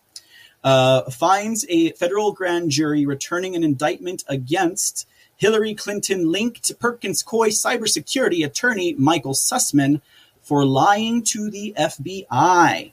uh, 0.64 1.02
finds 1.10 1.64
a 1.68 1.92
federal 1.92 2.32
grand 2.32 2.70
jury 2.70 3.06
returning 3.06 3.54
an 3.54 3.62
indictment 3.62 4.24
against 4.26 5.06
Hillary 5.36 5.72
Clinton 5.72 6.32
linked 6.32 6.76
Perkins 6.80 7.22
Coie 7.22 7.50
cybersecurity 7.50 8.44
attorney 8.44 8.94
Michael 8.94 9.34
Sussman 9.34 10.00
for 10.42 10.64
lying 10.64 11.22
to 11.22 11.48
the 11.48 11.74
FBI. 11.78 12.92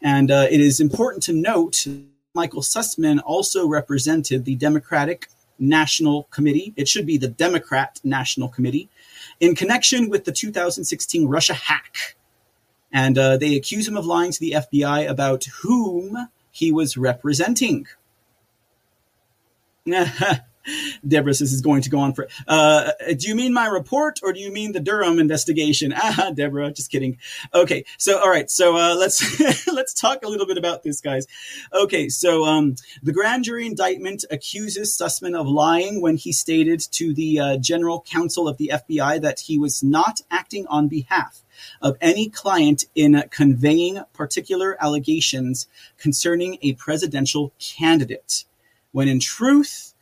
And 0.00 0.30
uh, 0.30 0.46
it 0.50 0.60
is 0.60 0.80
important 0.80 1.22
to 1.24 1.34
note 1.34 1.86
Michael 2.32 2.62
Sussman 2.62 3.20
also 3.24 3.66
represented 3.66 4.46
the 4.46 4.54
Democratic 4.54 5.28
National 5.58 6.24
Committee. 6.24 6.72
It 6.76 6.88
should 6.88 7.06
be 7.06 7.18
the 7.18 7.28
Democrat 7.28 8.00
National 8.04 8.48
Committee 8.48 8.88
in 9.40 9.54
connection 9.54 10.08
with 10.08 10.24
the 10.24 10.32
2016 10.32 11.26
Russia 11.26 11.54
hack. 11.54 12.16
And 12.92 13.18
uh, 13.18 13.36
they 13.36 13.56
accuse 13.56 13.86
him 13.86 13.96
of 13.96 14.06
lying 14.06 14.32
to 14.32 14.40
the 14.40 14.52
FBI 14.52 15.08
about 15.08 15.44
whom 15.62 16.28
he 16.50 16.72
was 16.72 16.96
representing. 16.96 17.86
Deborah 21.06 21.34
says 21.34 21.52
is 21.52 21.60
going 21.60 21.82
to 21.82 21.90
go 21.90 21.98
on 22.00 22.12
for. 22.14 22.28
Uh, 22.46 22.92
do 23.16 23.28
you 23.28 23.34
mean 23.34 23.52
my 23.52 23.66
report 23.66 24.20
or 24.22 24.32
do 24.32 24.40
you 24.40 24.52
mean 24.52 24.72
the 24.72 24.80
Durham 24.80 25.18
investigation? 25.18 25.94
Ah, 26.08 26.30
Deborah, 26.32 26.70
just 26.70 26.90
kidding. 26.90 27.18
Okay, 27.52 27.84
so 27.98 28.20
all 28.20 28.30
right, 28.30 28.48
so 28.48 28.76
uh, 28.76 28.94
let's 28.94 29.66
let's 29.72 29.92
talk 29.92 30.24
a 30.24 30.28
little 30.28 30.46
bit 30.46 30.56
about 30.56 30.84
this, 30.84 31.00
guys. 31.00 31.26
Okay, 31.72 32.08
so 32.08 32.44
um, 32.44 32.76
the 33.02 33.12
grand 33.12 33.44
jury 33.44 33.66
indictment 33.66 34.24
accuses 34.30 34.96
Sussman 34.96 35.38
of 35.38 35.48
lying 35.48 36.00
when 36.00 36.16
he 36.16 36.32
stated 36.32 36.80
to 36.92 37.12
the 37.12 37.40
uh, 37.40 37.56
general 37.56 38.04
counsel 38.08 38.46
of 38.46 38.56
the 38.56 38.70
FBI 38.72 39.20
that 39.20 39.40
he 39.40 39.58
was 39.58 39.82
not 39.82 40.20
acting 40.30 40.66
on 40.68 40.86
behalf 40.86 41.42
of 41.80 41.96
any 42.00 42.28
client 42.28 42.84
in 42.94 43.22
conveying 43.30 44.00
particular 44.12 44.76
allegations 44.82 45.68
concerning 45.98 46.58
a 46.62 46.74
presidential 46.74 47.52
candidate, 47.58 48.44
when 48.92 49.08
in 49.08 49.20
truth 49.20 49.94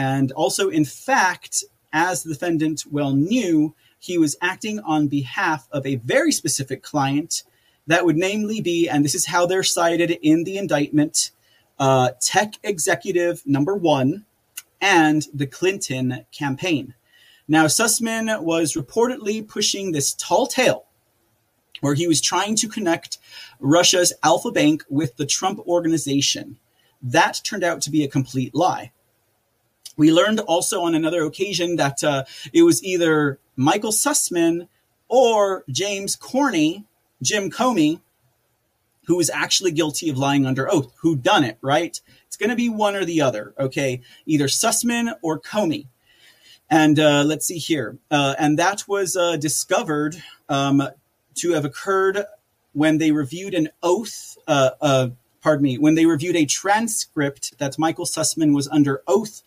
and 0.00 0.32
also, 0.32 0.70
in 0.70 0.86
fact, 0.86 1.62
as 1.92 2.22
the 2.22 2.32
defendant 2.32 2.84
well 2.90 3.12
knew, 3.12 3.74
he 3.98 4.16
was 4.16 4.34
acting 4.40 4.80
on 4.80 5.08
behalf 5.08 5.68
of 5.72 5.84
a 5.84 5.96
very 5.96 6.32
specific 6.32 6.82
client 6.82 7.42
that 7.86 8.06
would 8.06 8.16
namely 8.16 8.62
be, 8.62 8.88
and 8.88 9.04
this 9.04 9.14
is 9.14 9.26
how 9.26 9.44
they're 9.44 9.62
cited 9.62 10.12
in 10.22 10.44
the 10.44 10.56
indictment, 10.56 11.32
uh, 11.78 12.12
tech 12.18 12.54
executive 12.62 13.46
number 13.46 13.76
one 13.76 14.24
and 14.80 15.26
the 15.34 15.46
Clinton 15.46 16.24
campaign. 16.32 16.94
Now, 17.46 17.66
Sussman 17.66 18.42
was 18.42 18.72
reportedly 18.72 19.46
pushing 19.46 19.92
this 19.92 20.14
tall 20.14 20.46
tale 20.46 20.86
where 21.82 21.94
he 21.94 22.08
was 22.08 22.22
trying 22.22 22.56
to 22.56 22.68
connect 22.68 23.18
Russia's 23.58 24.14
Alfa 24.22 24.50
Bank 24.50 24.82
with 24.88 25.16
the 25.18 25.26
Trump 25.26 25.58
organization. 25.66 26.58
That 27.02 27.42
turned 27.44 27.64
out 27.64 27.82
to 27.82 27.90
be 27.90 28.02
a 28.02 28.08
complete 28.08 28.54
lie. 28.54 28.92
We 30.00 30.10
learned 30.10 30.40
also 30.40 30.80
on 30.80 30.94
another 30.94 31.26
occasion 31.26 31.76
that 31.76 32.02
uh, 32.02 32.24
it 32.54 32.62
was 32.62 32.82
either 32.82 33.38
Michael 33.54 33.92
Sussman 33.92 34.66
or 35.08 35.62
James 35.68 36.16
Comey, 36.16 36.86
Jim 37.20 37.50
Comey, 37.50 38.00
who 39.04 39.18
was 39.18 39.28
actually 39.28 39.72
guilty 39.72 40.08
of 40.08 40.16
lying 40.16 40.46
under 40.46 40.72
oath, 40.72 40.90
who 41.02 41.16
done 41.16 41.44
it, 41.44 41.58
right? 41.60 42.00
It's 42.26 42.38
going 42.38 42.48
to 42.48 42.56
be 42.56 42.70
one 42.70 42.96
or 42.96 43.04
the 43.04 43.20
other, 43.20 43.52
okay? 43.58 44.00
Either 44.24 44.46
Sussman 44.46 45.12
or 45.20 45.38
Comey. 45.38 45.88
And 46.70 46.98
uh, 46.98 47.22
let's 47.24 47.44
see 47.44 47.58
here. 47.58 47.98
Uh, 48.10 48.34
and 48.38 48.58
that 48.58 48.88
was 48.88 49.16
uh, 49.16 49.36
discovered 49.36 50.16
um, 50.48 50.82
to 51.34 51.52
have 51.52 51.66
occurred 51.66 52.24
when 52.72 52.96
they 52.96 53.12
reviewed 53.12 53.52
an 53.52 53.68
oath, 53.82 54.38
uh, 54.48 54.70
uh, 54.80 55.08
pardon 55.42 55.62
me, 55.62 55.76
when 55.76 55.94
they 55.94 56.06
reviewed 56.06 56.36
a 56.36 56.46
transcript 56.46 57.58
that 57.58 57.78
Michael 57.78 58.06
Sussman 58.06 58.54
was 58.54 58.66
under 58.68 59.02
oath 59.06 59.42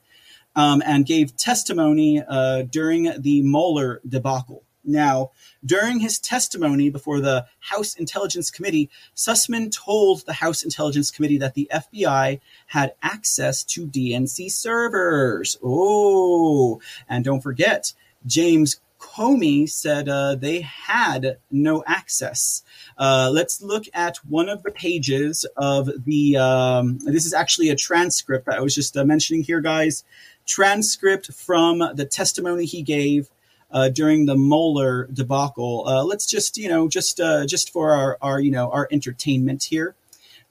um, 0.55 0.81
and 0.85 1.05
gave 1.05 1.35
testimony 1.35 2.23
uh, 2.27 2.63
during 2.63 3.11
the 3.21 3.41
Mueller 3.41 4.01
debacle. 4.07 4.63
Now, 4.85 5.31
during 5.65 5.99
his 5.99 6.19
testimony 6.19 6.89
before 6.89 7.21
the 7.21 7.45
House 7.59 7.95
Intelligence 7.95 8.51
Committee, 8.51 8.89
Sussman 9.15 9.71
told 9.71 10.25
the 10.25 10.33
House 10.33 10.63
Intelligence 10.63 11.09
Committee 11.09 11.37
that 11.37 11.53
the 11.53 11.69
FBI 11.73 12.41
had 12.67 12.93
access 13.01 13.63
to 13.65 13.87
DNC 13.87 14.51
servers. 14.51 15.57
Oh, 15.63 16.81
and 17.07 17.23
don't 17.23 17.41
forget, 17.41 17.93
James 18.25 18.81
Comey 19.03 19.69
said 19.69 20.07
uh, 20.07 20.35
they 20.35 20.61
had 20.61 21.37
no 21.51 21.83
access. 21.85 22.63
Uh, 22.97 23.29
let's 23.31 23.61
look 23.61 23.83
at 23.93 24.17
one 24.27 24.49
of 24.49 24.63
the 24.63 24.71
pages 24.71 25.45
of 25.57 25.89
the. 26.05 26.37
Um, 26.37 26.99
this 26.99 27.25
is 27.25 27.33
actually 27.33 27.69
a 27.69 27.75
transcript 27.75 28.47
I 28.47 28.61
was 28.61 28.73
just 28.73 28.95
uh, 28.95 29.03
mentioning 29.03 29.43
here, 29.43 29.61
guys. 29.61 30.03
Transcript 30.45 31.33
from 31.33 31.79
the 31.95 32.05
testimony 32.05 32.65
he 32.65 32.81
gave 32.81 33.29
uh, 33.71 33.89
during 33.89 34.25
the 34.25 34.35
Mueller 34.35 35.07
debacle. 35.11 35.87
Uh, 35.87 36.03
let's 36.03 36.25
just, 36.25 36.57
you 36.57 36.69
know, 36.69 36.87
just 36.87 37.19
uh, 37.19 37.45
just 37.45 37.71
for 37.71 37.91
our, 37.91 38.17
our, 38.21 38.39
you 38.39 38.51
know, 38.51 38.69
our 38.71 38.87
entertainment 38.91 39.63
here. 39.63 39.95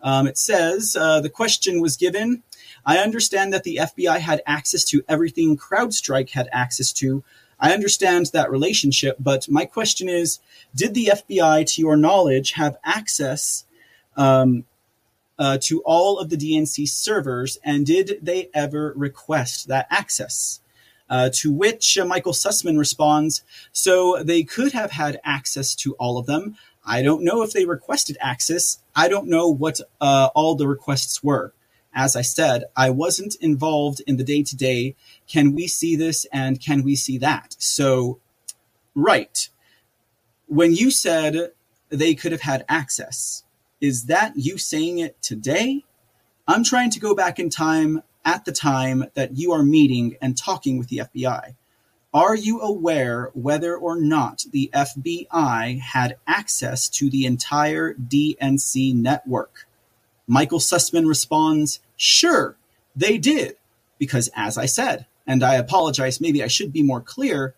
Um, 0.01 0.27
it 0.27 0.37
says 0.37 0.95
the 0.95 1.31
question 1.33 1.81
was 1.81 1.97
given. 1.97 2.43
I 2.85 2.99
understand 2.99 3.53
that 3.53 3.63
the 3.63 3.77
FBI 3.77 4.19
had 4.19 4.43
access 4.47 4.85
to 4.87 5.05
everything 5.09 5.57
CrowdStrike 5.57 6.31
had 6.31 6.49
access 6.53 6.93
to 6.95 7.23
I 7.63 7.73
understand 7.73 8.27
that 8.33 8.51
relationship, 8.51 9.17
but 9.21 9.49
my 9.49 9.65
question 9.65 10.09
is 10.09 10.41
Did 10.75 10.95
the 10.95 11.13
FBI, 11.13 11.65
to 11.73 11.81
your 11.81 11.97
knowledge, 11.97 12.53
have 12.53 12.77
access 12.83 13.65
um, 14.17 14.65
uh, 15.39 15.59
to 15.63 15.83
all 15.85 16.19
of 16.19 16.31
the 16.31 16.37
DNC 16.37 16.89
servers, 16.89 17.59
and 17.65 17.87
did 17.87 18.19
they 18.23 18.49
ever 18.55 18.93
request 18.97 19.69
that 19.69 19.87
access? 19.91 20.61
Uh, 21.11 21.29
to 21.31 21.53
which 21.53 21.99
uh, 21.99 22.07
Michael 22.07 22.33
Sussman 22.33 22.79
responds, 22.79 23.43
So 23.73 24.23
they 24.23 24.43
could 24.45 24.73
have 24.73 24.93
had 24.93 25.21
access 25.25 25.75
to 25.77 25.95
all 25.95 26.17
of 26.17 26.27
them. 26.27 26.57
I 26.87 27.03
don't 27.03 27.23
know 27.23 27.43
if 27.43 27.53
they 27.53 27.67
requested 27.67 28.17
access. 28.21 28.79
I 28.97 29.09
don't 29.09 29.29
know 29.29 29.49
what 29.49 29.81
uh, 30.01 30.31
all 30.35 30.55
the 30.55 30.67
requests 30.67 31.23
were. 31.23 31.53
As 31.95 32.17
I 32.17 32.23
said, 32.23 32.65
I 32.75 32.89
wasn't 32.91 33.35
involved 33.37 34.01
in 34.07 34.17
the 34.17 34.25
day 34.25 34.43
to 34.43 34.57
day 34.57 34.97
can 35.29 35.55
we 35.55 35.67
see 35.67 35.97
this 35.97 36.27
and 36.33 36.61
can 36.61 36.83
we 36.83 36.97
see 36.97 37.19
that? 37.19 37.57
So, 37.59 38.21
right. 38.95 39.49
When 40.47 40.75
you 40.75 40.91
said 40.91 41.53
they 41.89 42.15
could 42.15 42.33
have 42.33 42.43
had 42.43 42.65
access, 42.69 43.45
is 43.83 44.05
that 44.05 44.33
you 44.37 44.57
saying 44.57 45.01
it 45.01 45.21
today? 45.21 45.85
I'm 46.47 46.63
trying 46.63 46.91
to 46.91 47.01
go 47.01 47.15
back 47.15 47.41
in 47.41 47.51
time 47.51 48.03
at 48.25 48.45
the 48.45 48.53
time 48.53 49.07
that 49.15 49.37
you 49.37 49.51
are 49.53 49.65
meeting 49.65 50.17
and 50.23 50.39
talking 50.39 50.79
with 50.79 50.89
the 50.89 50.99
FBI. 50.99 51.57
Are 52.15 52.37
you 52.37 52.61
aware 52.61 53.31
whether 53.35 53.77
or 53.77 54.01
not 54.01 54.45
the 54.53 54.71
FBI 54.73 55.81
had 55.81 56.17
access 56.29 56.89
to 56.91 57.11
the 57.11 57.27
entire 57.27 57.95
DNC 57.95 58.95
network? 58.95 59.67
Michael 60.29 60.61
Sussman 60.61 61.09
responds, 61.09 61.81
Sure, 61.97 62.57
they 62.95 63.19
did, 63.19 63.57
because 63.99 64.31
as 64.37 64.57
I 64.57 64.67
said, 64.67 65.07
and 65.27 65.43
I 65.43 65.57
apologize, 65.57 66.21
maybe 66.21 66.43
I 66.43 66.49
should 66.49 66.73
be 66.73 66.83
more 66.85 67.01
clear. 67.01 67.55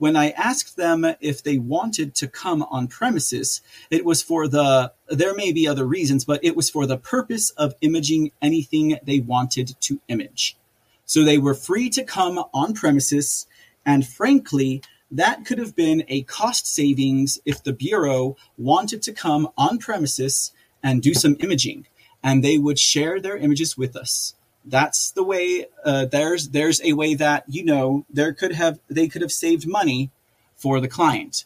When 0.00 0.16
I 0.16 0.30
asked 0.30 0.78
them 0.78 1.04
if 1.20 1.42
they 1.42 1.58
wanted 1.58 2.14
to 2.14 2.26
come 2.26 2.62
on 2.62 2.88
premises, 2.88 3.60
it 3.90 4.02
was 4.02 4.22
for 4.22 4.48
the, 4.48 4.94
there 5.08 5.34
may 5.34 5.52
be 5.52 5.68
other 5.68 5.84
reasons, 5.84 6.24
but 6.24 6.42
it 6.42 6.56
was 6.56 6.70
for 6.70 6.86
the 6.86 6.96
purpose 6.96 7.50
of 7.50 7.74
imaging 7.82 8.32
anything 8.40 8.98
they 9.02 9.20
wanted 9.20 9.76
to 9.78 10.00
image. 10.08 10.56
So 11.04 11.22
they 11.22 11.36
were 11.36 11.52
free 11.52 11.90
to 11.90 12.02
come 12.02 12.42
on 12.54 12.72
premises, 12.72 13.46
and 13.84 14.06
frankly, 14.06 14.80
that 15.10 15.44
could 15.44 15.58
have 15.58 15.76
been 15.76 16.04
a 16.08 16.22
cost 16.22 16.66
savings 16.66 17.38
if 17.44 17.62
the 17.62 17.74
Bureau 17.74 18.38
wanted 18.56 19.02
to 19.02 19.12
come 19.12 19.50
on 19.58 19.76
premises 19.76 20.50
and 20.82 21.02
do 21.02 21.12
some 21.12 21.36
imaging, 21.40 21.86
and 22.22 22.42
they 22.42 22.56
would 22.56 22.78
share 22.78 23.20
their 23.20 23.36
images 23.36 23.76
with 23.76 23.94
us 23.96 24.34
that's 24.70 25.10
the 25.10 25.24
way 25.24 25.66
uh, 25.84 26.06
there's 26.06 26.50
there's 26.50 26.80
a 26.82 26.92
way 26.92 27.14
that 27.14 27.44
you 27.48 27.64
know 27.64 28.06
there 28.08 28.32
could 28.32 28.52
have 28.52 28.78
they 28.88 29.08
could 29.08 29.22
have 29.22 29.32
saved 29.32 29.66
money 29.66 30.10
for 30.56 30.80
the 30.80 30.88
client. 30.88 31.44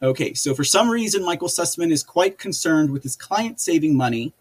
Okay 0.00 0.34
so 0.34 0.54
for 0.54 0.64
some 0.64 0.88
reason 0.90 1.24
michael 1.24 1.48
sussman 1.48 1.92
is 1.92 2.02
quite 2.02 2.38
concerned 2.38 2.90
with 2.90 3.02
his 3.02 3.16
client 3.16 3.60
saving 3.60 3.96
money. 3.96 4.32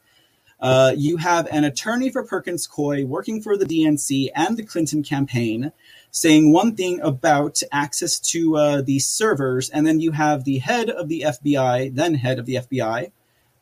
Uh, 0.60 0.94
you 0.96 1.18
have 1.18 1.48
an 1.48 1.64
attorney 1.64 2.12
for 2.12 2.24
perkins 2.24 2.68
coie 2.68 3.04
working 3.04 3.42
for 3.42 3.58
the 3.58 3.66
dnc 3.66 4.30
and 4.36 4.58
the 4.58 4.64
clinton 4.64 5.02
campaign 5.02 5.72
saying 6.12 6.54
one 6.54 6.76
thing 6.76 7.02
about 7.02 7.64
access 7.72 8.20
to 8.20 8.56
uh, 8.58 8.82
these 8.84 9.08
servers 9.08 9.72
and 9.72 9.88
then 9.88 10.00
you 10.00 10.12
have 10.12 10.44
the 10.44 10.60
head 10.60 10.88
of 10.88 11.08
the 11.08 11.22
fbi 11.22 11.94
then 11.96 12.14
head 12.14 12.38
of 12.38 12.46
the 12.46 12.56
fbi 12.56 13.12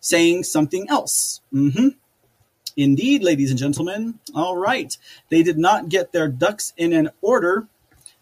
saying 0.02 0.44
something 0.44 0.90
else. 0.90 1.42
Mm-hmm 1.54 1.90
Indeed, 2.80 3.24
ladies 3.24 3.50
and 3.50 3.60
gentlemen. 3.60 4.20
All 4.34 4.56
right. 4.56 4.98
They 5.28 5.44
did 5.44 5.58
not 5.58 5.90
get 5.90 6.14
their 6.14 6.30
ducks 6.30 6.72
in 6.78 6.94
an 6.94 7.10
order. 7.22 7.68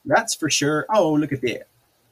That's 0.03 0.33
for 0.33 0.49
sure. 0.49 0.87
Oh, 0.89 1.13
look 1.13 1.31
at 1.31 1.41
that. 1.41 1.67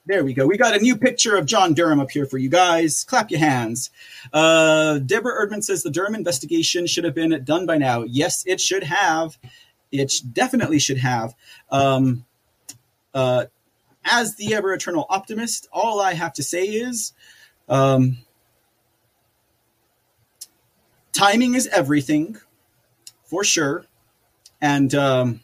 There 0.06 0.24
we 0.24 0.36
go. 0.36 0.46
We 0.46 0.56
got 0.56 0.76
a 0.76 0.80
new 0.80 0.96
picture 0.96 1.36
of 1.36 1.48
John 1.48 1.74
Durham 1.74 2.00
up 2.00 2.12
here 2.12 2.28
for 2.28 2.38
you 2.38 2.50
guys. 2.50 3.04
Clap 3.04 3.32
your 3.32 3.40
hands. 3.40 3.90
Uh, 4.32 5.00
Deborah 5.00 5.48
Erdman 5.48 5.64
says 5.64 5.82
the 5.82 5.90
Durham 5.90 6.14
investigation 6.14 6.86
should 6.86 7.04
have 7.04 7.16
been 7.16 7.44
done 7.44 7.66
by 7.66 7.80
now. 7.80 8.04
Yes, 8.04 8.44
it 8.46 8.62
should 8.62 8.84
have. 8.84 9.40
It 9.92 10.14
definitely 10.32 10.78
should 10.78 11.00
have. 11.00 11.34
Um, 11.72 12.26
uh, 13.16 13.46
as 14.04 14.36
the 14.36 14.54
ever 14.54 14.72
eternal 14.72 15.08
optimist, 15.10 15.68
all 15.74 16.00
I 16.00 16.14
have 16.14 16.34
to 16.34 16.44
say 16.44 16.66
is 16.66 17.12
um, 17.68 18.20
timing 21.16 21.56
is 21.56 21.68
everything, 21.68 22.38
for 23.24 23.44
sure, 23.44 23.86
and 24.62 24.94
um, 24.94 25.40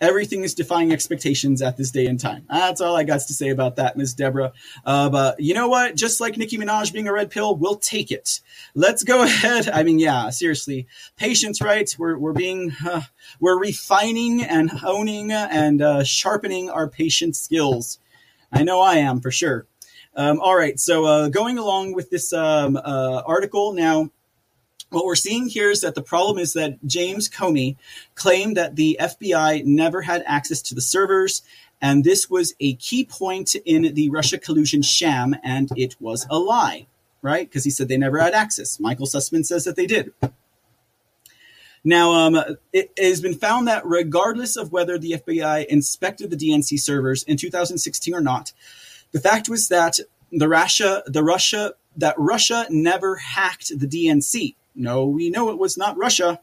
everything 0.00 0.44
is 0.44 0.54
defying 0.54 0.92
expectations 0.92 1.62
at 1.62 1.76
this 1.76 1.90
day 1.90 2.06
and 2.06 2.20
time. 2.20 2.44
That's 2.48 2.80
all 2.80 2.94
I 2.94 3.04
got 3.04 3.20
to 3.20 3.32
say 3.32 3.48
about 3.48 3.76
that, 3.76 3.96
Miss 3.96 4.12
Deborah. 4.12 4.52
Uh, 4.84 5.08
but 5.08 5.40
you 5.40 5.54
know 5.54 5.68
what? 5.68 5.96
Just 5.96 6.20
like 6.20 6.36
Nicki 6.36 6.58
Minaj 6.58 6.92
being 6.92 7.08
a 7.08 7.12
red 7.12 7.30
pill, 7.30 7.56
we'll 7.56 7.76
take 7.76 8.10
it. 8.10 8.40
Let's 8.74 9.02
go 9.02 9.22
ahead. 9.24 9.68
I 9.68 9.82
mean, 9.82 9.98
yeah, 9.98 10.30
seriously, 10.30 10.86
patience, 11.16 11.62
right? 11.62 11.92
We're 11.98 12.18
we're 12.18 12.32
being 12.32 12.72
uh, 12.86 13.02
we're 13.40 13.58
refining 13.58 14.42
and 14.42 14.70
honing 14.70 15.32
and 15.32 15.80
uh, 15.80 16.04
sharpening 16.04 16.70
our 16.70 16.88
patient 16.88 17.34
skills. 17.34 17.98
I 18.52 18.62
know 18.62 18.80
I 18.80 18.96
am 18.96 19.20
for 19.20 19.30
sure. 19.30 19.66
Um, 20.14 20.40
all 20.40 20.56
right, 20.56 20.80
so 20.80 21.04
uh, 21.04 21.28
going 21.28 21.58
along 21.58 21.92
with 21.92 22.08
this 22.08 22.32
um, 22.32 22.78
uh, 22.78 23.22
article 23.26 23.74
now 23.74 24.10
what 24.90 25.04
we're 25.04 25.16
seeing 25.16 25.48
here 25.48 25.70
is 25.70 25.80
that 25.80 25.94
the 25.94 26.02
problem 26.02 26.38
is 26.38 26.52
that 26.52 26.78
James 26.86 27.28
Comey 27.28 27.76
claimed 28.14 28.56
that 28.56 28.76
the 28.76 28.96
FBI 29.00 29.64
never 29.64 30.02
had 30.02 30.22
access 30.26 30.62
to 30.62 30.74
the 30.74 30.80
servers, 30.80 31.42
and 31.80 32.04
this 32.04 32.30
was 32.30 32.54
a 32.60 32.74
key 32.74 33.04
point 33.04 33.54
in 33.64 33.94
the 33.94 34.08
Russia 34.10 34.38
collusion 34.38 34.82
sham, 34.82 35.34
and 35.42 35.70
it 35.76 35.96
was 36.00 36.26
a 36.30 36.38
lie, 36.38 36.86
right? 37.20 37.48
Because 37.48 37.64
he 37.64 37.70
said 37.70 37.88
they 37.88 37.96
never 37.96 38.18
had 38.18 38.32
access. 38.32 38.80
Michael 38.80 39.06
Sussman 39.06 39.44
says 39.44 39.64
that 39.64 39.76
they 39.76 39.86
did. 39.86 40.12
Now, 41.84 42.12
um, 42.14 42.56
it 42.72 42.90
has 42.98 43.20
been 43.20 43.36
found 43.36 43.68
that 43.68 43.86
regardless 43.86 44.56
of 44.56 44.72
whether 44.72 44.98
the 44.98 45.12
FBI 45.24 45.66
inspected 45.66 46.30
the 46.30 46.36
DNC 46.36 46.80
servers 46.80 47.22
in 47.22 47.36
2016 47.36 48.12
or 48.12 48.20
not, 48.20 48.52
the 49.12 49.20
fact 49.20 49.48
was 49.48 49.68
that 49.68 50.00
the 50.32 50.48
Russia, 50.48 51.04
the 51.06 51.22
Russia, 51.22 51.74
that 51.96 52.16
Russia 52.18 52.66
never 52.70 53.16
hacked 53.16 53.68
the 53.68 53.86
DNC. 53.86 54.56
No, 54.76 55.06
we 55.06 55.30
know 55.30 55.50
it 55.50 55.58
was 55.58 55.76
not 55.76 55.96
Russia. 55.96 56.40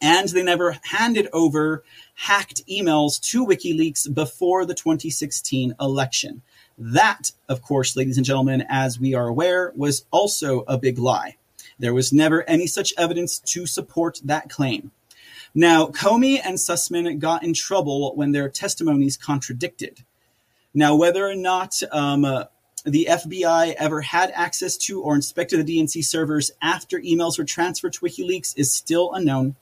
And 0.00 0.28
they 0.28 0.42
never 0.42 0.78
handed 0.82 1.28
over 1.32 1.84
hacked 2.14 2.66
emails 2.66 3.20
to 3.30 3.46
WikiLeaks 3.46 4.12
before 4.12 4.66
the 4.66 4.74
2016 4.74 5.74
election. 5.80 6.42
That, 6.76 7.32
of 7.48 7.62
course, 7.62 7.96
ladies 7.96 8.16
and 8.16 8.26
gentlemen, 8.26 8.64
as 8.68 8.98
we 8.98 9.14
are 9.14 9.28
aware, 9.28 9.72
was 9.76 10.04
also 10.10 10.64
a 10.66 10.76
big 10.76 10.98
lie. 10.98 11.36
There 11.78 11.94
was 11.94 12.12
never 12.12 12.42
any 12.48 12.66
such 12.66 12.92
evidence 12.98 13.38
to 13.38 13.66
support 13.66 14.20
that 14.24 14.50
claim. 14.50 14.90
Now, 15.54 15.86
Comey 15.86 16.40
and 16.42 16.56
Sussman 16.56 17.18
got 17.18 17.44
in 17.44 17.54
trouble 17.54 18.14
when 18.16 18.32
their 18.32 18.48
testimonies 18.48 19.16
contradicted. 19.16 20.02
Now, 20.74 20.96
whether 20.96 21.26
or 21.26 21.34
not 21.34 21.80
um, 21.92 22.24
uh, 22.24 22.44
the 22.84 23.08
FBI 23.10 23.74
ever 23.78 24.00
had 24.00 24.30
access 24.34 24.76
to 24.76 25.02
or 25.02 25.14
inspected 25.14 25.64
the 25.64 25.78
DNC 25.78 26.04
servers 26.04 26.50
after 26.60 26.98
emails 27.00 27.38
were 27.38 27.44
transferred 27.44 27.92
to 27.94 28.00
WikiLeaks 28.00 28.54
is 28.56 28.72
still 28.72 29.12
unknown. 29.12 29.56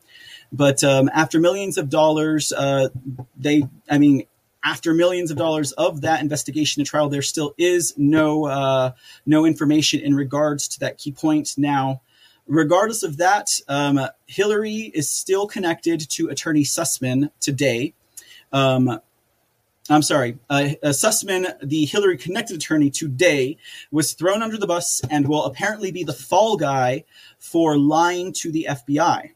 But 0.53 0.83
um, 0.83 1.11
after 1.13 1.39
millions 1.39 1.79
of 1.79 1.89
dollars, 1.89 2.53
uh, 2.53 2.89
they, 3.37 3.63
I 3.89 3.99
mean, 3.99 4.25
after 4.65 4.93
millions 4.93 5.31
of 5.31 5.37
dollars 5.37 5.73
of 5.73 6.03
that 6.03 6.21
investigation 6.21 6.81
and 6.81 6.87
trial, 6.87 7.09
there 7.09 7.23
still 7.23 7.55
is 7.57 7.95
no 7.97 8.47
uh, 8.47 8.93
no 9.25 9.47
information 9.47 10.01
in 10.01 10.15
regards 10.15 10.69
to 10.69 10.81
that 10.81 10.99
key 10.99 11.13
point. 11.13 11.55
Now, 11.57 12.03
regardless 12.47 13.03
of 13.03 13.19
that, 13.19 13.49
um, 13.69 14.01
Hillary 14.27 14.91
is 14.93 15.11
still 15.11 15.47
connected 15.47 16.09
to 16.11 16.29
Attorney 16.29 16.65
Sussman 16.65 17.31
today. 17.41 17.95
Um, 18.53 19.01
I'm 19.91 20.03
sorry, 20.03 20.39
uh, 20.49 20.69
uh, 20.85 20.89
Sussman, 20.91 21.53
the 21.61 21.85
Hillary 21.85 22.17
connected 22.17 22.57
attorney 22.57 22.91
today, 22.91 23.57
was 23.91 24.13
thrown 24.13 24.41
under 24.41 24.57
the 24.57 24.69
bus 24.69 25.01
and 25.11 25.27
will 25.27 25.45
apparently 25.45 25.91
be 25.91 26.05
the 26.05 26.13
fall 26.13 26.57
guy 26.57 27.03
for 27.41 27.77
lying 27.77 28.33
to 28.35 28.53
the 28.53 28.69
FBI. 28.71 29.33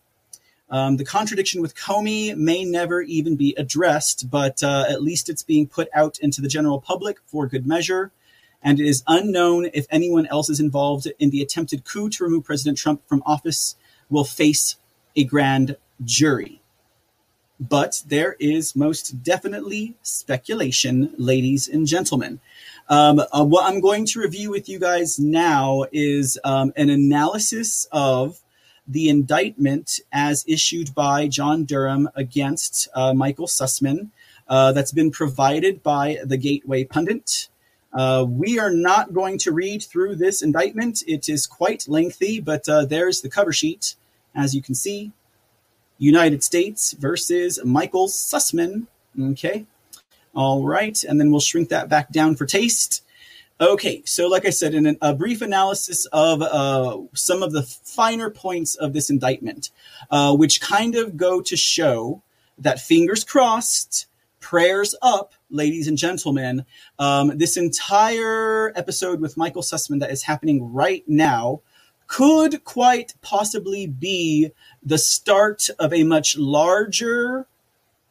Um, 0.70 0.96
the 0.96 1.04
contradiction 1.04 1.60
with 1.60 1.74
Comey 1.74 2.36
may 2.36 2.64
never 2.64 3.02
even 3.02 3.34
be 3.34 3.52
addressed, 3.58 4.30
but 4.30 4.62
uh, 4.62 4.84
at 4.88 5.02
least 5.02 5.28
it's 5.28 5.42
being 5.42 5.66
put 5.66 5.88
out 5.92 6.20
into 6.20 6.40
the 6.40 6.48
general 6.48 6.80
public 6.80 7.18
for 7.26 7.48
good 7.48 7.66
measure. 7.66 8.12
And 8.62 8.78
it 8.78 8.86
is 8.86 9.02
unknown 9.08 9.70
if 9.74 9.86
anyone 9.90 10.26
else 10.28 10.48
is 10.48 10.60
involved 10.60 11.08
in 11.18 11.30
the 11.30 11.42
attempted 11.42 11.84
coup 11.84 12.08
to 12.10 12.24
remove 12.24 12.44
President 12.44 12.78
Trump 12.78 13.02
from 13.08 13.24
office 13.26 13.74
will 14.08 14.24
face 14.24 14.76
a 15.16 15.24
grand 15.24 15.76
jury. 16.04 16.60
But 17.60 18.02
there 18.06 18.36
is 18.40 18.74
most 18.74 19.22
definitely 19.22 19.94
speculation, 20.02 21.14
ladies 21.16 21.68
and 21.68 21.86
gentlemen. 21.86 22.40
Um, 22.88 23.20
uh, 23.32 23.44
what 23.44 23.64
I'm 23.64 23.80
going 23.80 24.06
to 24.06 24.20
review 24.20 24.50
with 24.50 24.68
you 24.68 24.78
guys 24.78 25.18
now 25.18 25.84
is 25.92 26.38
um, 26.44 26.72
an 26.76 26.90
analysis 26.90 27.86
of 27.92 28.40
the 28.86 29.08
indictment 29.08 30.00
as 30.12 30.44
issued 30.46 30.94
by 30.94 31.28
John 31.28 31.64
Durham 31.64 32.08
against 32.14 32.88
uh, 32.94 33.14
Michael 33.14 33.46
Sussman 33.46 34.10
uh, 34.48 34.72
that's 34.72 34.92
been 34.92 35.10
provided 35.10 35.82
by 35.82 36.18
the 36.24 36.36
Gateway 36.36 36.84
Pundit. 36.84 37.48
Uh, 37.92 38.26
we 38.28 38.58
are 38.58 38.72
not 38.72 39.14
going 39.14 39.38
to 39.38 39.52
read 39.52 39.82
through 39.82 40.16
this 40.16 40.42
indictment. 40.42 41.02
It 41.06 41.28
is 41.28 41.46
quite 41.46 41.88
lengthy, 41.88 42.40
but 42.40 42.68
uh, 42.68 42.84
there's 42.84 43.22
the 43.22 43.30
cover 43.30 43.52
sheet, 43.52 43.94
as 44.34 44.54
you 44.54 44.60
can 44.60 44.74
see. 44.74 45.12
United 45.98 46.42
States 46.42 46.92
versus 46.92 47.58
Michael 47.64 48.08
Sussman. 48.08 48.86
Okay. 49.20 49.66
All 50.34 50.64
right. 50.64 51.02
And 51.04 51.20
then 51.20 51.30
we'll 51.30 51.40
shrink 51.40 51.68
that 51.68 51.88
back 51.88 52.10
down 52.10 52.36
for 52.36 52.46
taste. 52.46 53.02
Okay, 53.60 54.02
so 54.04 54.26
like 54.26 54.44
I 54.44 54.50
said, 54.50 54.74
in 54.74 54.98
a 55.00 55.14
brief 55.14 55.40
analysis 55.40 56.06
of 56.06 56.42
uh, 56.42 56.98
some 57.14 57.40
of 57.40 57.52
the 57.52 57.62
finer 57.62 58.28
points 58.28 58.74
of 58.74 58.92
this 58.92 59.10
indictment, 59.10 59.70
uh, 60.10 60.34
which 60.34 60.60
kind 60.60 60.96
of 60.96 61.16
go 61.16 61.40
to 61.40 61.56
show 61.56 62.20
that 62.58 62.80
fingers 62.80 63.22
crossed, 63.22 64.06
prayers 64.40 64.96
up, 65.02 65.34
ladies 65.50 65.86
and 65.86 65.96
gentlemen, 65.96 66.66
um, 66.98 67.38
this 67.38 67.56
entire 67.56 68.72
episode 68.74 69.20
with 69.20 69.36
Michael 69.36 69.62
Sussman 69.62 70.00
that 70.00 70.10
is 70.10 70.24
happening 70.24 70.72
right 70.72 71.04
now 71.06 71.60
could 72.06 72.64
quite 72.64 73.14
possibly 73.22 73.86
be 73.86 74.50
the 74.82 74.98
start 74.98 75.68
of 75.78 75.92
a 75.92 76.04
much 76.04 76.36
larger 76.36 77.46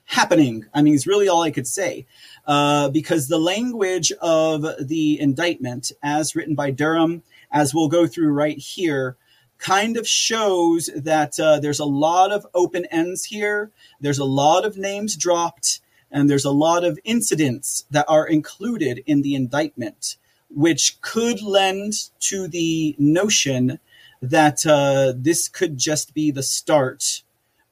happening. 0.06 0.65
I 0.74 0.82
mean, 0.82 0.94
it's 0.94 1.07
really 1.07 1.28
all 1.28 1.44
I 1.44 1.52
could 1.52 1.68
say. 1.68 2.06
Uh, 2.45 2.90
because 2.90 3.28
the 3.28 3.40
language 3.40 4.11
of 4.22 4.65
the 4.80 5.20
indictment, 5.20 5.91
as 6.03 6.36
written 6.36 6.56
by 6.56 6.72
Durham, 6.72 7.24
as 7.52 7.74
we'll 7.74 7.88
go 7.88 8.06
through 8.06 8.34
right 8.34 8.57
here, 8.57 9.15
kind 9.60 9.95
of 9.95 10.06
shows 10.07 10.90
that 10.95 11.40
uh, 11.40 11.60
there's 11.60 11.80
a 11.80 11.86
lot 11.86 12.32
of 12.32 12.45
open 12.53 12.86
ends 12.86 13.26
here. 13.26 13.72
There's 14.02 14.20
a 14.20 14.26
lot 14.26 14.65
of 14.65 14.78
names 14.78 15.15
dropped, 15.15 15.80
and 16.11 16.30
there's 16.30 16.44
a 16.44 16.52
lot 16.52 16.84
of 16.84 16.99
incidents 17.06 17.86
that 17.90 18.06
are 18.10 18.28
included 18.28 19.03
in 19.06 19.22
the 19.22 19.36
indictment, 19.36 20.18
which 20.49 20.99
could 20.99 21.41
lend 21.41 21.94
to 22.20 22.48
the 22.49 22.95
notion 22.99 23.80
that 24.24 24.66
uh, 24.66 25.12
this 25.18 25.50
could 25.50 25.78
just 25.78 26.14
be 26.14 26.32
the 26.32 26.41
start 26.41 27.24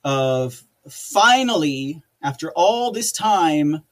of 0.04 0.64
finally, 0.88 2.04
after 2.22 2.52
all 2.52 2.92
this 2.92 3.14
time, 3.14 3.84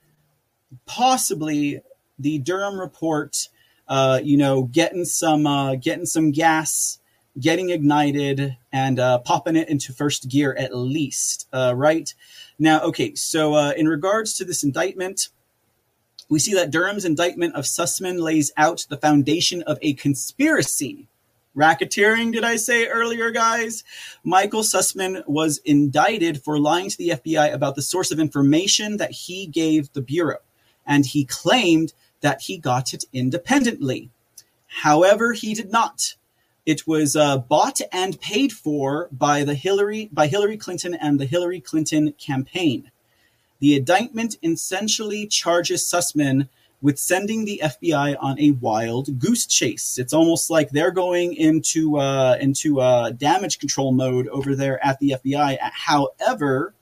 possibly 0.85 1.81
the 2.19 2.37
Durham 2.39 2.77
report, 2.77 3.47
uh, 3.87 4.19
you 4.21 4.35
know, 4.35 4.63
getting 4.63 5.05
some 5.05 5.47
uh, 5.47 5.75
getting 5.75 6.05
some 6.05 6.31
gas, 6.31 6.99
getting 7.39 7.69
ignited, 7.69 8.57
and 8.73 8.99
uh, 8.99 9.19
popping 9.19 9.55
it 9.55 9.69
into 9.69 9.93
first 9.93 10.27
gear 10.27 10.53
at 10.59 10.75
least. 10.75 11.47
Uh, 11.53 11.73
right 11.73 12.13
now, 12.59 12.81
okay. 12.81 13.15
So 13.15 13.53
uh, 13.53 13.71
in 13.77 13.87
regards 13.87 14.33
to 14.35 14.45
this 14.45 14.63
indictment. 14.63 15.29
We 16.31 16.37
see 16.37 16.53
that 16.53 16.69
Durham's 16.69 17.05
indictment 17.05 17.55
of 17.55 17.65
Sussman 17.65 18.21
lays 18.21 18.51
out 18.55 18.85
the 18.87 18.97
foundation 18.97 19.63
of 19.63 19.79
a 19.81 19.95
conspiracy 19.95 21.08
racketeering, 21.59 22.31
did 22.31 22.43
I 22.43 22.55
say 22.55 22.87
earlier, 22.87 23.31
guys? 23.31 23.83
Michael 24.23 24.61
Sussman 24.61 25.27
was 25.27 25.57
indicted 25.59 26.41
for 26.41 26.57
lying 26.57 26.89
to 26.89 26.97
the 26.97 27.09
FBI 27.09 27.53
about 27.53 27.75
the 27.75 27.81
source 27.81 28.11
of 28.11 28.19
information 28.19 28.97
that 28.97 29.11
he 29.11 29.45
gave 29.45 29.91
the 29.93 30.01
Bureau 30.01 30.39
and 30.85 31.05
he 31.05 31.25
claimed 31.25 31.93
that 32.21 32.41
he 32.41 32.57
got 32.57 32.93
it 32.93 33.05
independently. 33.13 34.09
However, 34.67 35.33
he 35.33 35.53
did 35.53 35.71
not. 35.71 36.15
It 36.65 36.87
was 36.87 37.15
uh, 37.15 37.37
bought 37.37 37.81
and 37.91 38.19
paid 38.19 38.51
for 38.51 39.09
by 39.11 39.43
the 39.43 39.55
Hillary 39.55 40.09
by 40.11 40.27
Hillary 40.27 40.57
Clinton 40.57 40.93
and 40.93 41.19
the 41.19 41.25
Hillary 41.25 41.61
Clinton 41.61 42.13
campaign. 42.13 42.91
The 43.59 43.75
indictment 43.75 44.37
essentially 44.43 45.27
charges 45.27 45.83
Sussman 45.83 46.47
with 46.81 46.97
sending 46.97 47.45
the 47.45 47.61
FBI 47.63 48.15
on 48.19 48.39
a 48.39 48.51
wild 48.51 49.19
goose 49.19 49.45
chase. 49.45 49.97
It's 49.97 50.13
almost 50.13 50.49
like 50.49 50.69
they're 50.69 50.91
going 50.91 51.33
into 51.33 51.97
uh, 51.97 52.37
into 52.39 52.79
uh, 52.79 53.11
damage 53.11 53.59
control 53.59 53.91
mode 53.91 54.27
over 54.29 54.55
there 54.55 54.83
at 54.85 54.99
the 54.99 55.15
FBI. 55.23 55.57
However, 55.61 56.73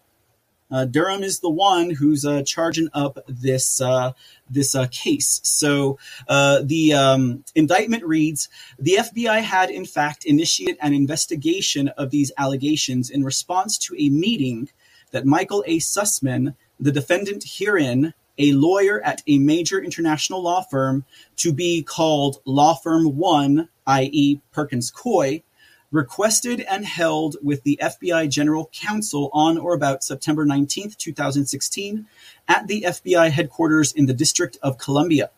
uh, 0.69 0.85
Durham 0.85 1.23
is 1.23 1.39
the 1.39 1.49
one 1.49 1.89
who's 1.91 2.25
uh, 2.25 2.43
charging 2.43 2.89
up 2.93 3.17
this 3.27 3.81
uh, 3.81 4.11
this 4.49 4.75
uh, 4.75 4.87
case. 4.91 5.39
So 5.43 5.97
the 6.27 6.93
um, 6.93 7.43
indictment 7.55 8.03
reads: 8.03 8.49
the 8.77 8.97
FBI 8.99 9.41
had 9.41 9.71
in 9.71 9.85
fact 9.85 10.25
initiated 10.25 10.77
an 10.81 10.93
investigation 10.93 11.87
of 11.89 12.11
these 12.11 12.31
allegations 12.37 13.09
in 13.09 13.23
response 13.23 13.77
to 13.79 13.95
a 13.97 14.09
meeting 14.09 14.69
that 15.11 15.25
Michael 15.25 15.63
A. 15.67 15.79
Sussman, 15.79 16.55
the 16.79 16.91
defendant 16.91 17.43
herein, 17.47 18.13
a 18.37 18.53
lawyer 18.53 19.01
at 19.01 19.23
a 19.27 19.37
major 19.39 19.81
international 19.81 20.41
law 20.41 20.61
firm, 20.61 21.05
to 21.37 21.53
be 21.53 21.83
called 21.83 22.41
Law 22.45 22.75
Firm 22.75 23.17
One, 23.17 23.69
i.e., 23.85 24.41
Perkins 24.51 24.91
Coie 24.91 25.43
requested 25.91 26.61
and 26.61 26.85
held 26.85 27.37
with 27.41 27.63
the 27.63 27.79
FBI 27.81 28.29
General 28.29 28.69
Counsel 28.73 29.29
on 29.33 29.57
or 29.57 29.73
about 29.73 30.03
September 30.03 30.45
19, 30.45 30.91
2016, 30.97 32.05
at 32.47 32.67
the 32.67 32.83
FBI 32.83 33.31
headquarters 33.31 33.93
in 33.93 34.05
the 34.05 34.13
District 34.13 34.57
of 34.61 34.77
Columbia. 34.77 35.29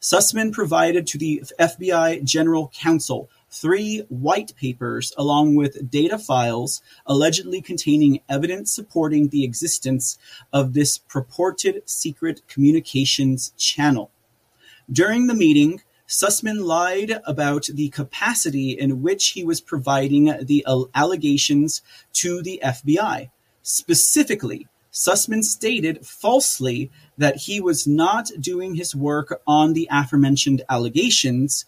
Sussman 0.00 0.52
provided 0.52 1.06
to 1.08 1.18
the 1.18 1.42
FBI 1.58 2.22
General 2.22 2.70
Counsel 2.72 3.28
three 3.50 4.04
white 4.08 4.54
papers 4.56 5.12
along 5.16 5.56
with 5.56 5.90
data 5.90 6.18
files 6.18 6.82
allegedly 7.06 7.60
containing 7.60 8.20
evidence 8.28 8.72
supporting 8.72 9.28
the 9.28 9.44
existence 9.44 10.18
of 10.52 10.74
this 10.74 10.98
purported 10.98 11.82
secret 11.86 12.42
communications 12.48 13.52
channel. 13.56 14.10
During 14.90 15.26
the 15.26 15.34
meeting, 15.34 15.82
Sussman 16.06 16.64
lied 16.64 17.20
about 17.26 17.66
the 17.66 17.90
capacity 17.90 18.70
in 18.70 19.02
which 19.02 19.28
he 19.28 19.44
was 19.44 19.60
providing 19.60 20.34
the 20.40 20.64
allegations 20.94 21.82
to 22.14 22.42
the 22.42 22.60
FBI. 22.64 23.30
Specifically, 23.62 24.66
Sussman 24.90 25.44
stated 25.44 26.06
falsely 26.06 26.90
that 27.18 27.36
he 27.36 27.60
was 27.60 27.86
not 27.86 28.30
doing 28.40 28.74
his 28.74 28.96
work 28.96 29.42
on 29.46 29.74
the 29.74 29.86
aforementioned 29.90 30.62
allegations. 30.70 31.66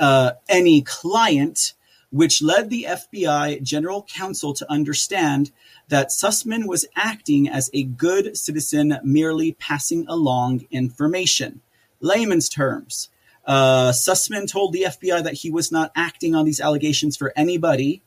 Uh, 0.00 0.32
any 0.48 0.82
client, 0.82 1.74
which 2.10 2.42
led 2.42 2.70
the 2.70 2.86
FBI 2.88 3.62
general 3.62 4.02
counsel 4.02 4.52
to 4.54 4.70
understand 4.72 5.52
that 5.88 6.08
Sussman 6.08 6.66
was 6.66 6.86
acting 6.96 7.48
as 7.48 7.70
a 7.72 7.84
good 7.84 8.36
citizen, 8.36 8.98
merely 9.04 9.52
passing 9.52 10.06
along 10.08 10.66
information. 10.70 11.60
Layman's 12.00 12.48
terms, 12.48 13.10
uh, 13.44 13.92
Sussman 13.92 14.50
told 14.50 14.72
the 14.72 14.84
FBI 14.84 15.22
that 15.22 15.34
he 15.34 15.50
was 15.50 15.70
not 15.70 15.92
acting 15.94 16.34
on 16.34 16.44
these 16.44 16.60
allegations 16.60 17.16
for 17.16 17.32
anybody, 17.36 18.02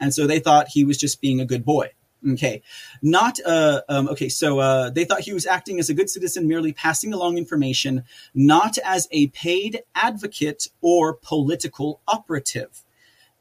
and 0.00 0.14
so 0.14 0.26
they 0.26 0.38
thought 0.38 0.68
he 0.68 0.84
was 0.84 0.96
just 0.96 1.20
being 1.20 1.40
a 1.40 1.46
good 1.46 1.64
boy. 1.64 1.90
Okay, 2.26 2.62
not 3.02 3.38
uh, 3.44 3.82
um, 3.88 4.08
okay. 4.08 4.30
So 4.30 4.58
uh, 4.58 4.90
they 4.90 5.04
thought 5.04 5.20
he 5.20 5.34
was 5.34 5.46
acting 5.46 5.78
as 5.78 5.90
a 5.90 5.94
good 5.94 6.08
citizen, 6.08 6.48
merely 6.48 6.72
passing 6.72 7.12
along 7.12 7.36
information, 7.36 8.04
not 8.34 8.78
as 8.84 9.08
a 9.10 9.26
paid 9.28 9.82
advocate 9.94 10.68
or 10.80 11.14
political 11.14 12.00
operative. 12.08 12.82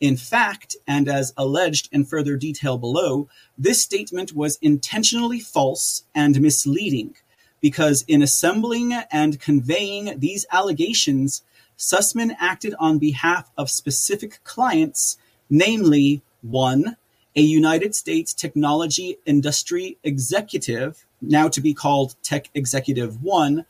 In 0.02 0.18
fact, 0.18 0.76
and 0.86 1.08
as 1.08 1.34
alleged 1.38 1.88
in 1.94 2.04
further 2.04 2.36
detail 2.36 2.78
below, 2.78 3.30
this 3.58 3.82
statement 3.82 4.34
was 4.34 4.58
intentionally 4.62 5.40
false 5.40 6.04
and 6.14 6.42
misleading 6.42 7.16
because 7.62 8.04
in 8.10 8.22
assembling 8.22 8.92
and 9.10 9.40
conveying 9.40 10.20
these 10.20 10.46
allegations, 10.52 11.42
Sussman 11.78 12.36
acted 12.38 12.76
on 12.78 13.00
behalf 13.00 13.50
of 13.58 13.70
specific 13.70 14.44
clients, 14.44 15.18
namely 15.50 16.22
one, 16.42 16.98
a 17.36 17.42
United 17.42 17.96
States 17.96 18.34
technology 18.34 19.18
industry 19.26 19.98
executive, 20.04 21.06
now 21.22 21.48
to 21.48 21.62
be 21.62 21.74
called 21.74 22.16
Tech 22.22 22.50
Executive 22.54 23.24
One, 23.24 23.66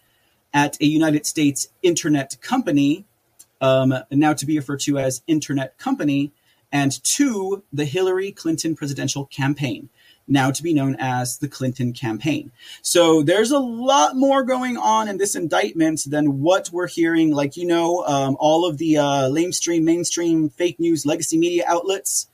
at 0.54 0.80
a 0.82 0.86
United 0.86 1.26
States 1.26 1.68
internet 1.82 2.38
company, 2.42 3.06
um, 3.62 3.94
now 4.12 4.34
to 4.34 4.46
be 4.46 4.58
referred 4.58 4.82
to 4.82 4.98
as 4.98 5.22
Internet 5.28 5.78
Company, 5.78 6.32
and 6.72 7.04
two, 7.04 7.64
the 7.72 7.86
Hillary 7.86 8.32
Clinton 8.32 8.76
presidential 8.76 9.26
campaign. 9.26 9.90
now 10.28 10.52
to 10.52 10.64
be 10.64 10.74
known 10.74 10.96
as 11.00 11.38
the 11.38 11.48
Clinton 11.48 11.94
campaign. 11.94 12.52
So 12.82 13.24
there's 13.24 13.52
a 13.52 13.60
lot 13.60 14.16
more 14.16 14.44
going 14.44 14.78
on 14.78 15.08
in 15.08 15.18
this 15.18 15.36
indictment 15.36 16.04
than 16.08 16.42
what 16.42 16.70
we're 16.72 16.88
hearing. 16.88 17.32
Like, 17.32 17.58
you 17.58 17.66
know, 17.66 18.04
um, 18.06 18.38
all 18.40 18.66
of 18.66 18.78
the 18.78 18.98
uh, 18.98 19.30
lamestream, 19.30 19.84
mainstream, 19.84 20.50
fake 20.50 20.80
news, 20.80 21.06
legacy 21.06 21.38
media 21.38 21.66
outlets, 21.68 22.28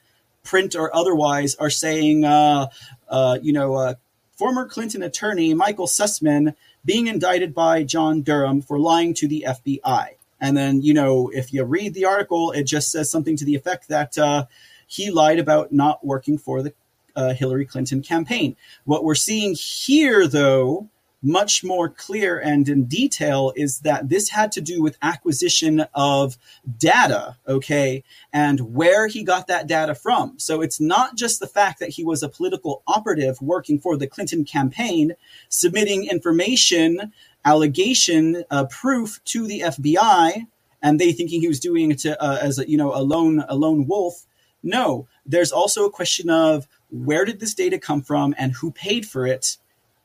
print 0.50 0.76
or 0.76 0.94
otherwise, 0.96 1.54
are 1.56 1.70
saying, 1.70 2.26
uh, 2.26 2.68
uh, 3.08 3.38
you 3.40 3.54
know, 3.54 3.76
uh, 3.76 3.94
former 4.36 4.66
Clinton 4.66 5.04
attorney 5.04 5.54
Michael 5.54 5.86
Sussman 5.86 6.56
being 6.84 7.06
indicted 7.06 7.54
by 7.54 7.84
John 7.84 8.24
Durham 8.24 8.64
for 8.64 8.80
lying 8.80 9.14
to 9.16 9.28
the 9.28 9.46
FBI. 9.48 10.16
And 10.42 10.58
then, 10.58 10.82
you 10.82 10.96
know, 10.96 11.30
if 11.32 11.54
you 11.54 11.64
read 11.64 11.94
the 11.94 12.06
article, 12.06 12.52
it 12.52 12.64
just 12.64 12.92
says 12.92 13.12
something 13.12 13.38
to 13.38 13.46
the 13.46 13.54
effect 13.54 13.90
that 13.90 14.18
uh, 14.18 14.46
he 14.88 15.12
lied 15.12 15.38
about 15.38 15.72
not 15.72 16.04
working 16.04 16.40
for 16.40 16.64
the 16.64 16.74
uh, 17.16 17.34
Hillary 17.34 17.66
Clinton 17.66 18.02
campaign. 18.02 18.56
What 18.86 19.04
we're 19.04 19.14
seeing 19.14 19.54
here, 19.54 20.28
though, 20.28 20.90
much 21.22 21.64
more 21.64 21.90
clear 21.90 22.40
and 22.40 22.68
in 22.70 22.86
detail 22.86 23.52
is 23.56 23.80
that 23.80 24.10
this 24.10 24.30
had 24.30 24.52
to 24.54 24.62
do 24.62 24.82
with 24.82 24.98
acquisition 25.02 25.86
of 25.94 26.38
data, 26.78 27.36
okay, 27.48 28.04
and 28.32 28.74
where 28.74 29.08
he 29.08 29.24
got 29.24 29.48
that 29.48 29.68
data 29.68 29.94
from. 29.94 30.38
So 30.38 30.62
it's 30.62 30.80
not 30.80 31.16
just 31.16 31.40
the 31.40 31.48
fact 31.48 31.80
that 31.80 31.90
he 31.90 32.04
was 32.04 32.24
a 32.24 32.30
political 32.30 32.84
operative 32.88 33.42
working 33.42 33.80
for 33.80 33.98
the 33.98 34.08
Clinton 34.08 34.46
campaign, 34.46 35.14
submitting 35.50 36.08
information, 36.08 37.12
allegation, 37.44 38.44
uh, 38.50 38.66
proof 38.66 39.20
to 39.26 39.48
the 39.48 39.62
FBI, 39.62 40.46
and 40.82 41.00
they 41.00 41.12
thinking 41.12 41.42
he 41.42 41.48
was 41.48 41.60
doing 41.60 41.92
it 41.92 42.00
to, 42.00 42.22
uh, 42.24 42.40
as 42.42 42.60
a, 42.60 42.70
you 42.70 42.78
know 42.78 42.96
a 42.96 43.04
lone 43.04 43.44
a 43.50 43.56
lone 43.56 43.88
wolf. 43.88 44.26
No, 44.64 45.08
there's 45.26 45.52
also 45.52 45.86
a 45.86 45.92
question 45.92 46.30
of 46.30 46.68
where 46.90 47.26
did 47.26 47.40
this 47.40 47.54
data 47.54 47.78
come 47.78 48.02
from 48.02 48.34
and 48.38 48.54
who 48.54 48.72
paid 48.72 49.08
for 49.08 49.26
it 49.26 49.58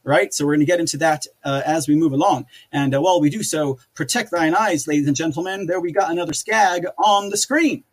right? 0.05 0.32
So 0.32 0.44
we're 0.44 0.52
going 0.52 0.60
to 0.60 0.66
get 0.66 0.81
into 0.81 0.98
that 0.98 1.26
uh, 1.44 1.62
as 1.64 1.89
we 1.89 1.97
move 1.97 2.12
along. 2.12 2.47
And 2.70 2.94
uh, 2.94 3.01
while 3.01 3.20
we 3.20 3.31
do 3.31 3.43
so, 3.43 3.78
protect 3.94 4.31
thine 4.31 4.55
eyes, 4.55 4.86
ladies 4.86 5.09
and 5.09 5.16
gentlemen. 5.16 5.66
There 5.66 5.81
we 5.81 5.93
got 5.93 6.10
another 6.10 6.35
skag 6.35 6.86
on 6.98 7.31
the 7.31 7.36
screen. 7.36 7.85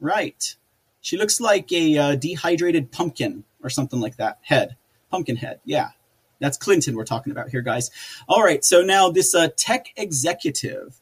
Right. 0.00 0.54
She 1.00 1.16
looks 1.16 1.40
like 1.40 1.72
a 1.72 1.96
uh, 1.96 2.14
dehydrated 2.14 2.92
pumpkin 2.92 3.44
or 3.62 3.70
something 3.70 4.00
like 4.00 4.16
that. 4.16 4.38
Head. 4.42 4.76
Pumpkin 5.10 5.36
head. 5.36 5.60
Yeah. 5.64 5.90
That's 6.38 6.56
Clinton 6.56 6.94
we're 6.94 7.04
talking 7.04 7.32
about 7.32 7.48
here, 7.48 7.62
guys. 7.62 7.90
All 8.28 8.44
right. 8.44 8.64
So 8.64 8.82
now 8.82 9.10
this 9.10 9.34
uh, 9.34 9.48
tech 9.56 9.88
executive 9.96 11.00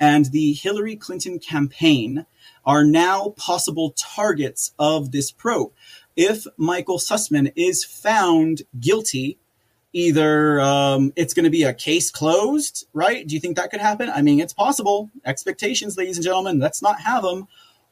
and 0.00 0.26
the 0.26 0.52
Hillary 0.54 0.96
Clinton 0.96 1.38
campaign 1.38 2.24
are 2.64 2.84
now 2.84 3.34
possible 3.36 3.94
targets 3.96 4.72
of 4.78 5.10
this 5.10 5.30
probe 5.30 5.72
if 6.18 6.46
Michael 6.56 6.98
Sussman 6.98 7.52
is 7.54 7.84
found 7.84 8.62
guilty, 8.80 9.38
either 9.92 10.60
um, 10.60 11.12
it's 11.16 11.34
going 11.34 11.44
to 11.44 11.50
be 11.50 11.62
a 11.62 11.72
case 11.72 12.10
closed, 12.10 12.86
right? 12.92 13.26
Do 13.26 13.34
you 13.34 13.40
think 13.40 13.56
that 13.56 13.70
could 13.70 13.80
happen? 13.80 14.10
I 14.10 14.22
mean, 14.22 14.40
it's 14.40 14.52
possible. 14.52 15.10
Expectations, 15.24 15.96
ladies 15.96 16.16
and 16.16 16.24
gentlemen, 16.24 16.58
let's 16.58 16.82
not 16.82 17.00
have 17.00 17.22
them. 17.22 17.48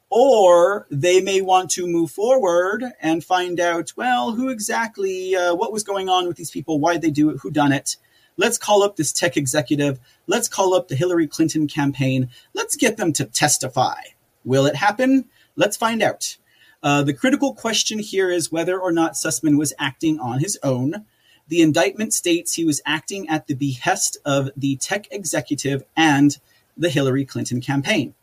Or 0.09 0.86
they 0.90 1.20
may 1.20 1.40
want 1.40 1.70
to 1.73 1.86
move 1.86 2.12
forward 2.12 2.85
and 3.01 3.24
find 3.24 3.59
out, 3.59 3.93
well, 3.97 4.32
who 4.32 4.51
exactly, 4.51 5.35
uh, 5.35 5.55
what 5.55 5.73
was 5.73 5.82
going 5.82 6.09
on 6.09 6.28
with 6.28 6.36
these 6.36 6.51
people, 6.51 6.78
why 6.78 6.97
they 6.97 7.10
do 7.10 7.31
it, 7.31 7.39
who 7.40 7.51
done 7.51 7.73
it. 7.73 7.97
Let's 8.36 8.59
call 8.59 8.82
up 8.82 8.97
this 8.97 9.12
tech 9.12 9.36
executive. 9.36 9.98
Let's 10.27 10.48
call 10.48 10.74
up 10.74 10.89
the 10.89 10.94
Hillary 10.94 11.27
Clinton 11.27 11.66
campaign. 11.66 12.28
Let's 12.55 12.77
get 12.77 12.98
them 12.98 13.12
to 13.14 13.24
testify. 13.24 14.01
Will 14.44 14.66
it 14.66 14.77
happen? 14.77 15.24
Let's 15.56 15.77
find 15.77 16.02
out. 16.02 16.36
Uh, 16.82 17.02
the 17.02 17.14
critical 17.14 17.55
question 17.55 17.98
here 17.98 18.31
is 18.31 18.52
whether 18.52 18.78
or 18.78 18.93
not 18.93 19.14
Sussman 19.14 19.59
was 19.59 19.73
acting 19.78 20.20
on 20.20 20.39
his 20.39 20.59
own. 20.62 21.06
The 21.48 21.62
indictment 21.62 22.12
states 22.12 22.55
he 22.55 22.64
was 22.64 22.82
acting 22.85 23.28
at 23.28 23.47
the 23.47 23.55
behest 23.55 24.18
of 24.24 24.51
the 24.56 24.77
tech 24.77 25.06
executive 25.10 25.85
and 25.97 26.36
the 26.77 26.90
Hillary 26.90 27.24
Clinton 27.24 27.60
campaign. 27.60 28.14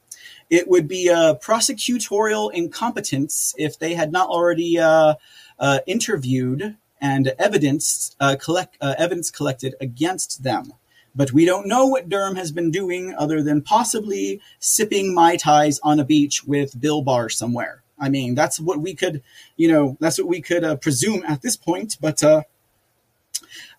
It 0.50 0.68
would 0.68 0.88
be 0.88 1.08
a 1.08 1.36
prosecutorial 1.36 2.54
incompetence 2.54 3.56
if 3.58 3.80
they 3.80 3.94
had 3.96 4.12
not 4.12 4.30
already 4.30 4.78
uh, 4.78 5.16
uh, 5.60 5.80
interviewed 5.88 6.76
and 7.02 7.34
evidence 7.40 8.16
uh, 8.20 8.36
collect 8.40 8.78
uh, 8.82 8.96
evidence 8.98 9.32
collected 9.32 9.76
against 9.82 10.44
them. 10.44 10.74
But 11.16 11.32
we 11.32 11.46
don't 11.46 11.68
know 11.68 11.86
what 11.86 12.10
Durham 12.10 12.36
has 12.36 12.52
been 12.52 12.72
doing 12.72 13.14
other 13.14 13.44
than 13.44 13.62
possibly 13.62 14.42
sipping 14.60 15.14
mai 15.14 15.38
tais 15.38 15.80
on 15.84 16.00
a 16.00 16.06
beach 16.06 16.44
with 16.44 16.80
Bill 16.80 17.02
Barr 17.02 17.30
somewhere. 17.30 17.84
I 18.00 18.10
mean, 18.10 18.36
that's 18.36 18.60
what 18.60 18.80
we 18.80 18.96
could, 18.96 19.22
you 19.56 19.68
know, 19.68 19.96
that's 20.00 20.18
what 20.18 20.28
we 20.28 20.42
could 20.42 20.64
uh, 20.64 20.76
presume 20.76 21.24
at 21.28 21.42
this 21.42 21.56
point. 21.56 21.98
But 22.02 22.24
uh, 22.24 22.44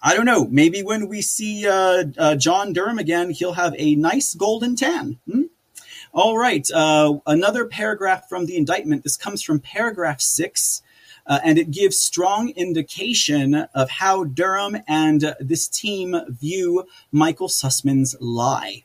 I 0.03 0.15
don't 0.15 0.27
know. 0.27 0.47
Maybe 0.47 0.83
when 0.83 1.09
we 1.09 1.23
see 1.23 1.67
uh, 1.67 2.05
uh 2.19 2.37
John 2.37 2.73
Durham 2.73 2.99
again, 2.99 3.31
he'll 3.31 3.55
have 3.55 3.75
a 3.79 3.95
nice 3.95 4.35
golden 4.35 4.77
tan. 4.77 5.19
Hmm? 5.31 5.43
All 6.13 6.39
right. 6.39 6.69
Uh, 6.71 7.19
another 7.27 7.67
paragraph 7.67 8.29
from 8.29 8.47
the 8.47 8.57
indictment. 8.57 9.03
This 9.03 9.17
comes 9.17 9.43
from 9.43 9.61
paragraph 9.61 10.21
six. 10.21 10.83
Uh, 11.27 11.41
and 11.43 11.59
it 11.59 11.71
gives 11.71 11.99
strong 11.99 12.51
indication 12.51 13.55
of 13.75 13.89
how 13.89 14.25
Durham 14.25 14.77
and 14.87 15.35
this 15.41 15.69
team 15.69 16.15
view 16.29 16.87
Michael 17.11 17.49
Sussman's 17.49 18.15
lie. 18.21 18.85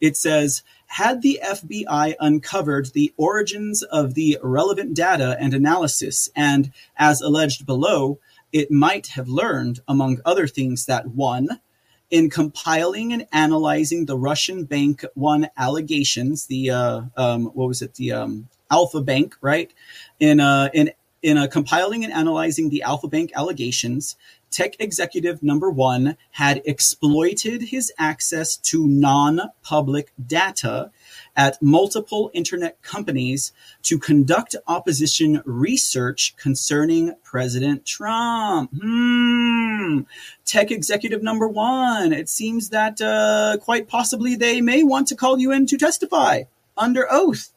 It 0.00 0.16
says, 0.16 0.62
had 0.86 1.22
the 1.22 1.40
FBI 1.42 2.14
uncovered 2.20 2.92
the 2.92 3.12
origins 3.16 3.82
of 3.82 4.14
the 4.14 4.38
relevant 4.42 4.94
data 4.94 5.36
and 5.40 5.52
analysis, 5.52 6.28
and 6.36 6.72
as 6.96 7.20
alleged 7.20 7.66
below, 7.66 8.18
it 8.54 8.70
might 8.70 9.08
have 9.08 9.28
learned, 9.28 9.80
among 9.88 10.20
other 10.24 10.46
things, 10.46 10.86
that 10.86 11.08
one, 11.08 11.60
in 12.08 12.30
compiling 12.30 13.12
and 13.12 13.26
analyzing 13.32 14.06
the 14.06 14.16
Russian 14.16 14.64
Bank 14.64 15.04
One 15.14 15.48
allegations, 15.56 16.46
the 16.46 16.70
uh, 16.70 17.00
um, 17.16 17.46
what 17.46 17.66
was 17.66 17.82
it, 17.82 17.94
the 17.94 18.12
um, 18.12 18.48
Alfa 18.70 19.00
Bank, 19.00 19.34
right? 19.40 19.72
In 20.20 20.38
uh, 20.38 20.70
in 20.72 20.92
in 21.20 21.36
uh, 21.36 21.48
compiling 21.48 22.04
and 22.04 22.12
analyzing 22.12 22.68
the 22.68 22.82
Alfa 22.82 23.08
Bank 23.08 23.32
allegations, 23.34 24.14
tech 24.52 24.76
executive 24.78 25.42
number 25.42 25.68
one 25.68 26.16
had 26.30 26.62
exploited 26.64 27.62
his 27.62 27.92
access 27.98 28.56
to 28.56 28.86
non 28.86 29.40
public 29.62 30.12
data 30.24 30.92
at 31.36 31.60
multiple 31.60 32.30
internet 32.32 32.80
companies 32.82 33.52
to 33.82 33.98
conduct 33.98 34.54
opposition 34.66 35.42
research 35.44 36.34
concerning 36.36 37.14
President 37.22 37.84
Trump. 37.84 38.70
Hmm. 38.80 40.00
Tech 40.44 40.70
executive 40.70 41.22
number 41.22 41.48
one. 41.48 42.12
It 42.12 42.28
seems 42.28 42.68
that 42.70 43.00
uh, 43.00 43.56
quite 43.60 43.88
possibly 43.88 44.36
they 44.36 44.60
may 44.60 44.84
want 44.84 45.08
to 45.08 45.16
call 45.16 45.38
you 45.38 45.50
in 45.50 45.66
to 45.66 45.76
testify 45.76 46.44
under 46.76 47.06
oath. 47.10 47.50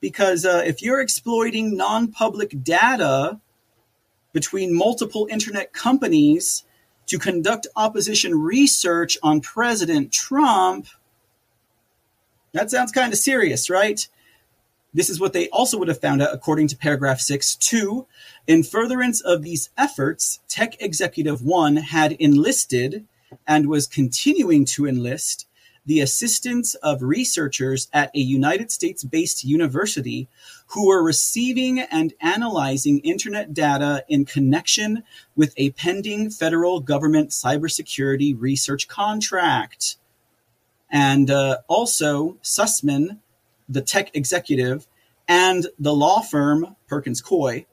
Because 0.00 0.46
uh, 0.46 0.62
if 0.64 0.80
you're 0.80 1.00
exploiting 1.00 1.76
non 1.76 2.10
public 2.10 2.62
data, 2.62 3.38
between 4.32 4.74
multiple 4.74 5.26
internet 5.30 5.72
companies 5.72 6.64
to 7.06 7.18
conduct 7.18 7.66
opposition 7.74 8.38
research 8.40 9.18
on 9.22 9.40
President 9.40 10.12
Trump. 10.12 10.86
That 12.52 12.70
sounds 12.70 12.92
kind 12.92 13.12
of 13.12 13.18
serious, 13.18 13.70
right? 13.70 14.06
This 14.92 15.08
is 15.08 15.20
what 15.20 15.32
they 15.32 15.48
also 15.50 15.78
would 15.78 15.88
have 15.88 16.00
found 16.00 16.20
out 16.20 16.34
according 16.34 16.66
to 16.68 16.76
paragraph 16.76 17.20
6. 17.20 17.54
2. 17.56 18.06
In 18.48 18.64
furtherance 18.64 19.20
of 19.20 19.42
these 19.42 19.70
efforts, 19.78 20.40
Tech 20.48 20.80
Executive 20.82 21.42
1 21.42 21.76
had 21.76 22.12
enlisted 22.12 23.06
and 23.46 23.68
was 23.68 23.86
continuing 23.86 24.64
to 24.64 24.86
enlist 24.86 25.46
the 25.86 26.00
assistance 26.00 26.74
of 26.76 27.02
researchers 27.02 27.88
at 27.92 28.14
a 28.14 28.20
United 28.20 28.70
States 28.70 29.04
based 29.04 29.44
university 29.44 30.28
who 30.68 30.88
were 30.88 31.02
receiving 31.02 31.80
and 31.80 32.12
analyzing 32.20 32.98
internet 33.00 33.54
data 33.54 34.04
in 34.08 34.24
connection 34.24 35.02
with 35.36 35.54
a 35.56 35.70
pending 35.70 36.30
federal 36.30 36.80
government 36.80 37.30
cybersecurity 37.30 38.34
research 38.38 38.88
contract. 38.88 39.96
And 40.90 41.30
uh, 41.30 41.58
also, 41.68 42.38
Sussman, 42.42 43.18
the 43.68 43.82
tech 43.82 44.14
executive, 44.14 44.86
and 45.28 45.66
the 45.78 45.94
law 45.94 46.20
firm 46.20 46.76
Perkins 46.88 47.22
Coie 47.22 47.66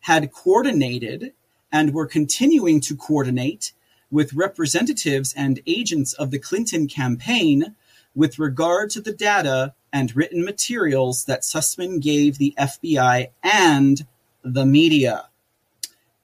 had 0.00 0.32
coordinated 0.32 1.32
and 1.72 1.92
were 1.92 2.06
continuing 2.06 2.80
to 2.82 2.96
coordinate 2.96 3.72
with 4.10 4.32
representatives 4.32 5.34
and 5.36 5.60
agents 5.66 6.12
of 6.14 6.30
the 6.30 6.38
Clinton 6.38 6.88
campaign 6.88 7.74
with 8.14 8.38
regard 8.38 8.90
to 8.90 9.00
the 9.00 9.12
data 9.12 9.74
and 9.92 10.14
written 10.16 10.44
materials 10.44 11.24
that 11.24 11.42
Sussman 11.42 12.00
gave 12.00 12.38
the 12.38 12.54
FBI 12.58 13.30
and 13.42 14.06
the 14.42 14.66
media. 14.66 15.28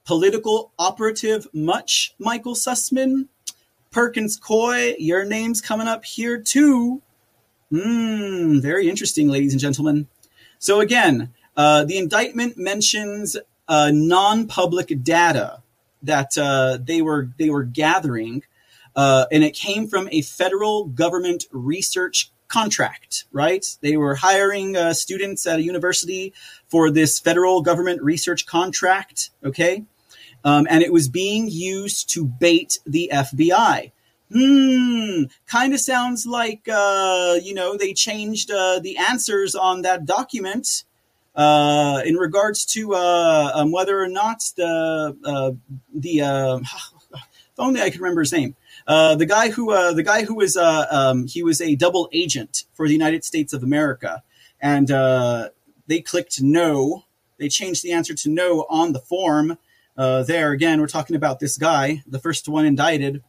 Political 0.05 0.71
operative 0.79 1.47
much, 1.53 2.13
Michael 2.17 2.55
Sussman? 2.55 3.27
Perkins 3.91 4.39
Coie, 4.39 4.95
your 4.99 5.25
name's 5.25 5.61
coming 5.61 5.87
up 5.87 6.05
here 6.05 6.39
too. 6.39 7.01
Hmm, 7.71 8.59
very 8.59 8.89
interesting, 8.89 9.27
ladies 9.27 9.53
and 9.53 9.61
gentlemen. 9.61 10.07
So 10.59 10.79
again, 10.79 11.33
uh, 11.55 11.83
the 11.83 11.97
indictment 11.97 12.57
mentions 12.57 13.35
uh, 13.67 13.91
non-public 13.93 15.03
data 15.03 15.61
that 16.03 16.37
uh, 16.37 16.77
they 16.81 17.01
were 17.01 17.29
they 17.37 17.49
were 17.49 17.63
gathering, 17.63 18.43
uh, 18.95 19.25
and 19.31 19.43
it 19.43 19.53
came 19.53 19.87
from 19.87 20.07
a 20.11 20.21
federal 20.21 20.85
government 20.85 21.45
research 21.51 22.31
contract. 22.47 23.25
Right? 23.31 23.65
They 23.81 23.97
were 23.97 24.15
hiring 24.15 24.77
uh, 24.77 24.93
students 24.93 25.45
at 25.45 25.59
a 25.59 25.63
university 25.63 26.33
for 26.67 26.89
this 26.89 27.19
federal 27.19 27.61
government 27.61 28.01
research 28.01 28.45
contract. 28.45 29.31
Okay, 29.43 29.83
um, 30.43 30.67
and 30.69 30.83
it 30.83 30.93
was 30.93 31.07
being 31.09 31.47
used 31.49 32.09
to 32.11 32.25
bait 32.25 32.79
the 32.85 33.09
FBI. 33.13 33.91
Hmm, 34.31 35.23
kind 35.45 35.73
of 35.73 35.79
sounds 35.79 36.25
like 36.25 36.67
uh, 36.67 37.37
you 37.41 37.53
know 37.53 37.77
they 37.77 37.93
changed 37.93 38.51
uh, 38.51 38.79
the 38.79 38.97
answers 38.97 39.55
on 39.55 39.83
that 39.83 40.05
document 40.05 40.83
uh, 41.33 42.01
in 42.03 42.15
regards 42.15 42.65
to 42.65 42.93
uh, 42.93 43.51
um, 43.53 43.71
whether 43.71 44.01
or 44.01 44.09
not 44.09 44.43
the 44.57 45.15
uh, 45.23 45.51
the 45.93 46.21
uh, 46.21 46.57
if 47.13 47.59
only 47.59 47.81
I 47.81 47.89
could 47.89 48.01
remember 48.01 48.21
his 48.21 48.33
name. 48.33 48.55
The 48.85 49.25
guy 49.27 49.51
who 49.51 49.67
the 49.93 50.03
guy 50.03 50.25
who 50.25 50.35
was 50.35 50.57
um, 50.57 51.27
he 51.27 51.41
was 51.41 51.61
a 51.61 51.75
double 51.75 52.09
agent 52.11 52.63
for 52.73 52.85
the 52.85 52.93
United 52.93 53.23
States 53.23 53.53
of 53.53 53.63
America, 53.63 54.23
and 54.59 54.87
they 55.87 56.01
clicked 56.01 56.41
no. 56.41 57.05
They 57.37 57.47
changed 57.47 57.83
the 57.83 57.93
answer 57.93 58.13
to 58.15 58.29
no 58.29 58.65
on 58.69 58.91
the 58.91 58.99
form. 58.99 59.57
Uh, 59.97 60.21
there 60.23 60.51
again, 60.51 60.79
we're 60.79 60.87
talking 60.87 61.15
about 61.15 61.39
this 61.39 61.57
guy, 61.57 62.03
the 62.05 62.19
first 62.19 62.47
one 62.47 62.65
indicted, 62.65 63.23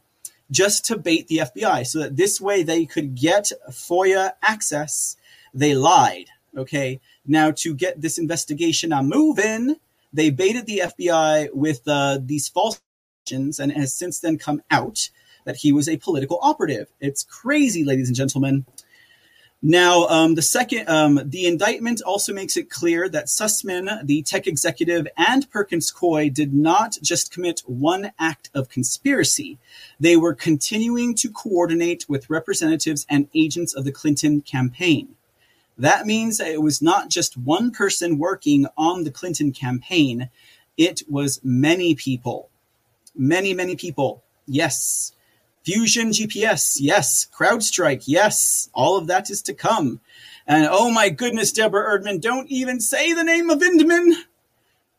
just 0.51 0.85
to 0.85 0.97
bait 0.97 1.27
the 1.27 1.37
FBI, 1.37 1.85
so 1.85 1.99
that 1.99 2.15
this 2.15 2.39
way 2.39 2.61
they 2.61 2.85
could 2.85 3.15
get 3.15 3.51
FOIA 3.69 4.33
access. 4.43 5.15
They 5.53 5.73
lied. 5.73 6.27
Okay, 6.55 6.99
now, 7.25 7.51
to 7.51 7.75
get 7.75 8.01
this 8.01 8.17
investigation 8.17 8.91
a 8.91 9.03
moving, 9.03 9.75
they 10.11 10.29
baited 10.29 10.65
the 10.65 10.81
FBI 10.85 11.53
with 11.53 11.87
uh, 11.87 12.19
these 12.23 12.47
false 12.47 12.81
questions, 13.23 13.59
and 13.59 13.71
has 13.71 13.93
since 13.93 14.19
then 14.19 14.37
come 14.37 14.61
out 14.71 15.09
that 15.45 15.57
he 15.57 15.71
was 15.71 15.87
a 15.87 15.97
political 15.97 16.39
operative. 16.41 16.87
It's 16.99 17.23
crazy, 17.23 17.83
ladies 17.83 18.09
and 18.09 18.15
gentlemen. 18.15 18.65
Now, 19.61 20.07
um, 20.07 20.35
the 20.35 20.41
second, 20.41 20.87
um, 20.87 21.19
the 21.25 21.45
indictment 21.45 22.01
also 22.01 22.33
makes 22.33 22.55
it 22.55 22.69
clear 22.69 23.09
that 23.09 23.25
Sussman, 23.25 24.05
the 24.05 24.21
tech 24.21 24.47
executive, 24.47 25.05
and 25.17 25.49
Perkins 25.51 25.91
Coie 25.91 26.33
did 26.33 26.53
not 26.53 26.97
just 27.03 27.33
commit 27.33 27.59
one 27.65 28.13
act 28.17 28.49
of 28.53 28.69
conspiracy. 28.69 29.57
They 29.99 30.15
were 30.15 30.33
continuing 30.33 31.13
to 31.15 31.29
coordinate 31.29 32.07
with 32.07 32.29
representatives 32.29 33.05
and 33.09 33.27
agents 33.33 33.73
of 33.73 33.83
the 33.83 33.91
Clinton 33.91 34.39
campaign. 34.41 35.15
That 35.77 36.05
means 36.05 36.37
that 36.37 36.51
it 36.51 36.61
was 36.61 36.81
not 36.81 37.09
just 37.09 37.37
one 37.37 37.71
person 37.71 38.17
working 38.17 38.65
on 38.77 39.03
the 39.03 39.11
Clinton 39.11 39.51
campaign, 39.51 40.29
it 40.77 41.01
was 41.09 41.41
many 41.43 41.95
people. 41.95 42.49
Many, 43.13 43.53
many 43.53 43.75
people. 43.75 44.23
Yes. 44.45 45.11
Fusion 45.63 46.09
GPS, 46.09 46.77
yes. 46.79 47.27
CrowdStrike, 47.33 48.03
yes. 48.05 48.69
All 48.73 48.97
of 48.97 49.07
that 49.07 49.29
is 49.29 49.41
to 49.43 49.53
come. 49.53 49.99
And 50.47 50.67
oh 50.69 50.89
my 50.89 51.09
goodness, 51.09 51.51
Deborah 51.51 51.99
Erdman, 51.99 52.21
don't 52.21 52.49
even 52.49 52.79
say 52.79 53.13
the 53.13 53.23
name 53.23 53.49
of 53.49 53.59
Vindman. 53.59 54.13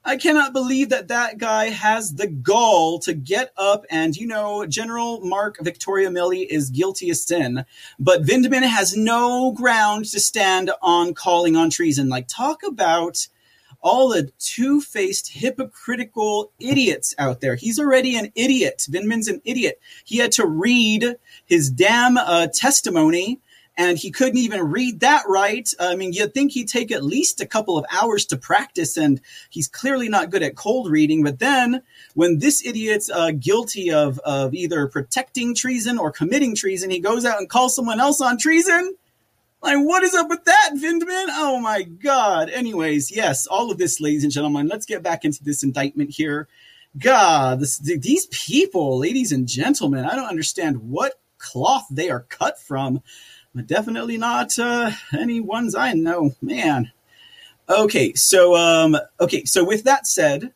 I 0.03 0.17
cannot 0.17 0.55
believe 0.55 0.89
that 0.89 1.09
that 1.09 1.37
guy 1.37 1.67
has 1.67 2.15
the 2.15 2.27
gall 2.27 2.99
to 3.01 3.13
get 3.13 3.53
up 3.59 3.85
and, 3.91 4.17
you 4.17 4.27
know, 4.27 4.65
General 4.65 5.21
Mark 5.21 5.59
Victoria 5.61 6.09
Milley 6.09 6.47
is 6.49 6.71
guilty 6.71 7.11
of 7.11 7.19
sin, 7.19 7.67
but 7.99 8.23
Vindman 8.23 8.63
has 8.63 8.97
no 8.97 9.53
ground 9.53 10.07
to 10.07 10.21
stand 10.21 10.71
on 10.81 11.13
calling 11.13 11.55
on 11.55 11.69
treason. 11.69 12.09
Like, 12.09 12.29
talk 12.29 12.63
about 12.67 13.29
all 13.83 14.09
the 14.09 14.31
two 14.39 14.81
faced, 14.81 15.33
hypocritical 15.33 16.53
idiots 16.59 17.15
out 17.19 17.41
there. 17.41 17.55
He's 17.55 17.79
already 17.79 18.17
an 18.17 18.33
idiot. 18.35 18.87
Vindman's 18.91 19.29
an 19.29 19.41
idiot. 19.45 19.81
He 20.05 20.19
had 20.19 20.33
to 20.33 20.47
read 20.47 21.17
his 21.47 21.71
damn 21.71 22.17
uh, 22.17 22.49
testimony 22.53 23.41
and 23.81 23.97
he 23.97 24.11
couldn't 24.11 24.37
even 24.37 24.71
read 24.71 25.01
that 25.01 25.23
right. 25.27 25.67
I 25.81 25.97
mean, 25.97 26.13
you'd 26.13 26.35
think 26.35 26.53
he'd 26.53 26.69
take 26.69 26.93
at 26.93 27.03
least 27.03 27.41
a 27.41 27.47
couple 27.47 27.79
of 27.79 27.87
hours 27.91 28.27
to 28.27 28.37
practice, 28.37 28.99
and 28.99 29.23
he's 29.49 29.69
clearly 29.69 30.11
not 30.11 30.29
good 30.29 30.43
at 30.43 30.55
cold 30.55 30.91
reading. 30.91 31.23
But 31.23 31.39
then, 31.39 31.81
when 32.13 32.41
this 32.41 32.65
idiot's 32.65 33.09
uh, 33.09 33.31
guilty 33.31 33.91
of, 33.91 34.19
of 34.19 34.53
either 34.53 34.87
protecting 34.87 35.55
treason 35.55 35.99
or 35.99 36.11
committing 36.11 36.55
treason, 36.55 36.91
he 36.91 37.01
goes 37.01 37.25
out 37.25 37.39
and 37.39 37.49
calls 37.49 37.75
someone 37.75 38.01
else 38.01 38.21
on 38.21 38.37
treason. 38.37 38.95
Like, 39.63 39.79
what 39.79 40.03
is 40.03 40.15
up 40.15 40.29
with 40.29 40.45
that, 40.45 40.71
Vindman? 40.75 41.27
Oh 41.31 41.61
my 41.61 41.83
God. 41.83 42.49
Anyways, 42.51 43.11
yes, 43.11 43.47
all 43.47 43.71
of 43.71 43.79
this, 43.79 44.01
ladies 44.01 44.25
and 44.25 44.33
gentlemen, 44.33 44.69
let's 44.69 44.87
get 44.87 45.03
back 45.03 45.25
into 45.25 45.45
this 45.45 45.63
indictment 45.63 46.11
here. 46.11 46.49
God, 46.99 47.61
this, 47.61 47.79
these 47.79 48.27
people, 48.27 48.99
ladies 48.99 49.33
and 49.33 49.47
gentlemen, 49.47 50.05
I 50.05 50.17
don't 50.17 50.29
understand 50.29 50.91
what 50.91 51.21
cloth 51.39 51.87
they 51.91 52.11
are 52.11 52.21
cut 52.21 52.61
from 52.61 53.03
but 53.55 53.67
definitely 53.67 54.17
not 54.17 54.59
uh, 54.59 54.91
any 55.19 55.41
ones 55.41 55.75
I 55.75 55.93
know. 55.93 56.35
Man. 56.41 56.93
Okay, 57.69 58.15
so 58.15 58.57
um, 58.57 58.97
okay, 59.21 59.45
so 59.45 59.65
with 59.65 59.85
that 59.85 60.07
said, 60.07 60.53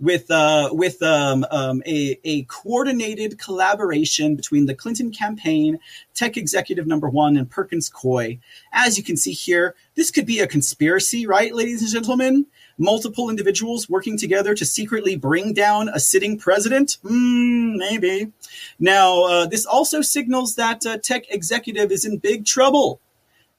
with 0.00 0.30
uh, 0.30 0.70
with 0.72 1.02
um, 1.02 1.44
um, 1.50 1.82
a, 1.86 2.18
a 2.24 2.42
coordinated 2.44 3.38
collaboration 3.38 4.36
between 4.36 4.66
the 4.66 4.74
Clinton 4.74 5.10
campaign, 5.10 5.78
tech 6.14 6.36
executive 6.36 6.86
number 6.86 7.08
one, 7.08 7.36
and 7.36 7.50
Perkins 7.50 7.90
Coie. 7.90 8.38
As 8.72 8.96
you 8.96 9.04
can 9.04 9.16
see 9.16 9.32
here, 9.32 9.74
this 9.94 10.10
could 10.10 10.26
be 10.26 10.40
a 10.40 10.46
conspiracy, 10.46 11.26
right, 11.26 11.54
ladies 11.54 11.82
and 11.82 11.90
gentlemen? 11.90 12.46
multiple 12.78 13.28
individuals 13.28 13.90
working 13.90 14.16
together 14.16 14.54
to 14.54 14.64
secretly 14.64 15.16
bring 15.16 15.52
down 15.52 15.88
a 15.88 16.00
sitting 16.00 16.38
president? 16.38 16.98
Mm, 17.04 17.76
maybe. 17.76 18.32
Now, 18.78 19.24
uh, 19.24 19.46
this 19.46 19.66
also 19.66 20.00
signals 20.00 20.54
that 20.54 20.86
uh, 20.86 20.98
tech 20.98 21.24
executive 21.30 21.90
is 21.90 22.04
in 22.04 22.18
big 22.18 22.46
trouble 22.46 23.00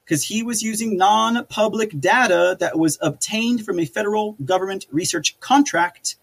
because 0.04 0.24
he 0.24 0.42
was 0.42 0.62
using 0.62 0.96
non 0.96 1.44
public 1.46 1.98
data 2.00 2.56
that 2.58 2.78
was 2.78 2.98
obtained 3.00 3.64
from 3.64 3.78
a 3.78 3.84
federal 3.84 4.32
government 4.44 4.86
research 4.90 5.38
contract. 5.40 6.16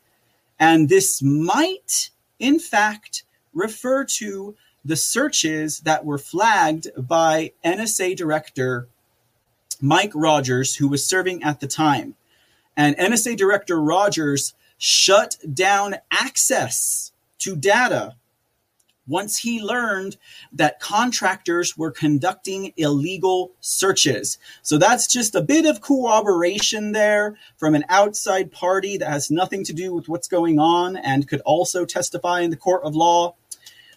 And 0.60 0.90
this 0.90 1.22
might, 1.22 2.10
in 2.40 2.60
fact, 2.60 3.24
refer 3.54 4.04
to 4.04 4.56
the 4.84 4.96
searches 4.96 5.82
that 5.82 6.06
were 6.06 6.18
flagged 6.18 6.88
by 6.98 7.52
NSA 7.64 8.16
Director 8.16 8.88
Mike 9.82 10.12
Rogers, 10.16 10.76
who 10.76 10.88
was 10.88 11.06
serving 11.06 11.44
at 11.44 11.60
the 11.60 11.68
time. 11.68 12.16
And 12.76 12.98
NSA 12.98 13.38
Director 13.38 13.82
Rogers 13.82 14.54
shut 14.78 15.38
down 15.54 15.96
access 16.12 17.12
to 17.40 17.56
data 17.56 18.16
once 19.08 19.38
he 19.38 19.62
learned 19.62 20.18
that 20.52 20.80
contractors 20.80 21.78
were 21.78 21.92
conducting 21.92 22.74
illegal 22.78 23.54
searches. 23.62 24.38
So 24.62 24.78
that's 24.78 25.08
just 25.08 25.36
a 25.36 25.42
bit 25.42 25.66
of 25.66 25.82
corroboration 25.82 26.92
there 26.92 27.38
from 27.58 27.76
an 27.76 27.86
outside 27.90 28.52
party 28.52 28.98
that 28.98 29.10
has 29.10 29.32
nothing 29.32 29.64
to 29.66 29.74
do 29.74 29.94
with 29.94 30.10
what's 30.10 30.28
going 30.28 30.60
on 30.60 30.98
and 30.98 31.28
could 31.28 31.42
also 31.42 31.86
testify 31.86 32.42
in 32.42 32.50
the 32.50 32.58
court 32.58 32.84
of 32.84 32.96
law. 32.96 33.36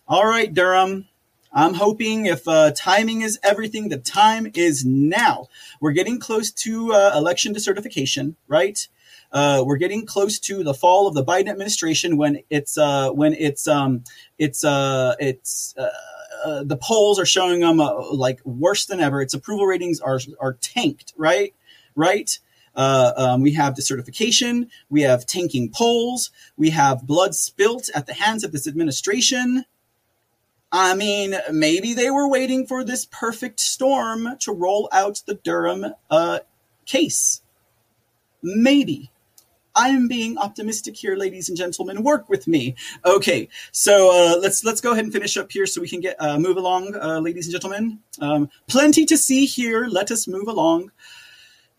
All 0.07 0.27
right, 0.27 0.53
Durham. 0.53 1.07
I'm 1.53 1.75
hoping 1.75 2.27
if 2.27 2.47
uh, 2.47 2.71
timing 2.77 3.23
is 3.23 3.39
everything, 3.43 3.89
the 3.89 3.99
time 3.99 4.53
is 4.55 4.85
now. 4.85 5.49
We're 5.81 5.93
getting 5.93 6.21
close 6.21 6.53
to 6.53 6.93
uh, 6.93 7.13
election 7.17 7.53
decertification, 7.53 8.37
right? 8.47 8.87
Uh, 9.33 9.63
we're 9.65 9.77
getting 9.77 10.07
close 10.07 10.39
to 10.39 10.65
the 10.65 10.75
fall 10.75 11.07
of 11.07 11.15
the 11.15 11.25
Biden 11.25 11.49
administration 11.49 12.17
when 12.17 12.41
it's 12.51 12.77
uh, 12.77 13.11
when 13.11 13.33
it's 13.35 13.69
um, 13.69 14.03
it's 14.39 14.65
uh, 14.65 15.15
it's 15.19 15.75
uh, 15.79 15.89
uh, 16.45 16.65
the 16.65 16.77
polls 16.77 17.19
are 17.19 17.27
showing 17.27 17.61
them 17.61 17.81
uh, 17.81 18.13
like 18.13 18.41
worse 18.45 18.87
than 18.87 19.01
ever. 19.01 19.23
Its 19.23 19.35
approval 19.35 19.67
ratings 19.67 20.01
are 20.01 20.21
are 20.41 20.55
tanked, 20.55 21.13
right? 21.17 21.55
Right. 21.95 22.39
Uh, 22.75 23.13
um, 23.17 23.41
we 23.41 23.53
have 23.53 23.75
decertification. 23.75 24.69
We 24.89 25.03
have 25.03 25.27
tanking 25.27 25.71
polls. 25.71 26.31
We 26.57 26.71
have 26.71 27.07
blood 27.07 27.35
spilt 27.35 27.91
at 27.95 28.07
the 28.07 28.15
hands 28.15 28.45
of 28.45 28.53
this 28.53 28.67
administration. 28.67 29.65
I 30.73 30.95
mean, 30.95 31.35
maybe 31.53 31.95
they 31.95 32.11
were 32.11 32.29
waiting 32.29 32.67
for 32.67 32.85
this 32.85 33.05
perfect 33.05 33.59
storm 33.59 34.37
to 34.41 34.53
roll 34.53 34.89
out 34.93 35.23
the 35.27 35.35
Durham 35.35 35.95
uh, 36.09 36.41
case. 36.87 37.43
Maybe. 38.41 39.11
I 39.81 39.89
am 39.89 40.09
being 40.09 40.37
optimistic 40.37 40.95
here, 40.95 41.17
ladies 41.17 41.49
and 41.49 41.57
gentlemen. 41.57 42.03
Work 42.03 42.29
with 42.29 42.47
me. 42.47 42.75
Okay, 43.07 43.49
so 43.73 44.11
uh, 44.13 44.39
let's 44.39 44.63
let's 44.63 44.83
go 44.83 44.93
ahead 44.93 45.05
and 45.05 45.13
finish 45.13 45.39
up 45.39 45.51
here 45.51 45.65
so 45.65 45.81
we 45.81 45.89
can 45.89 46.01
get 46.01 46.17
uh, 46.21 46.39
move 46.39 46.59
along, 46.59 46.95
uh, 46.97 47.19
ladies 47.19 47.47
and 47.47 47.53
gentlemen. 47.53 47.99
Um, 48.21 48.51
plenty 48.69 49.07
to 49.07 49.17
see 49.17 49.47
here. 49.47 49.87
Let 49.87 50.11
us 50.11 50.29
move 50.29 50.49
along. 50.49 50.91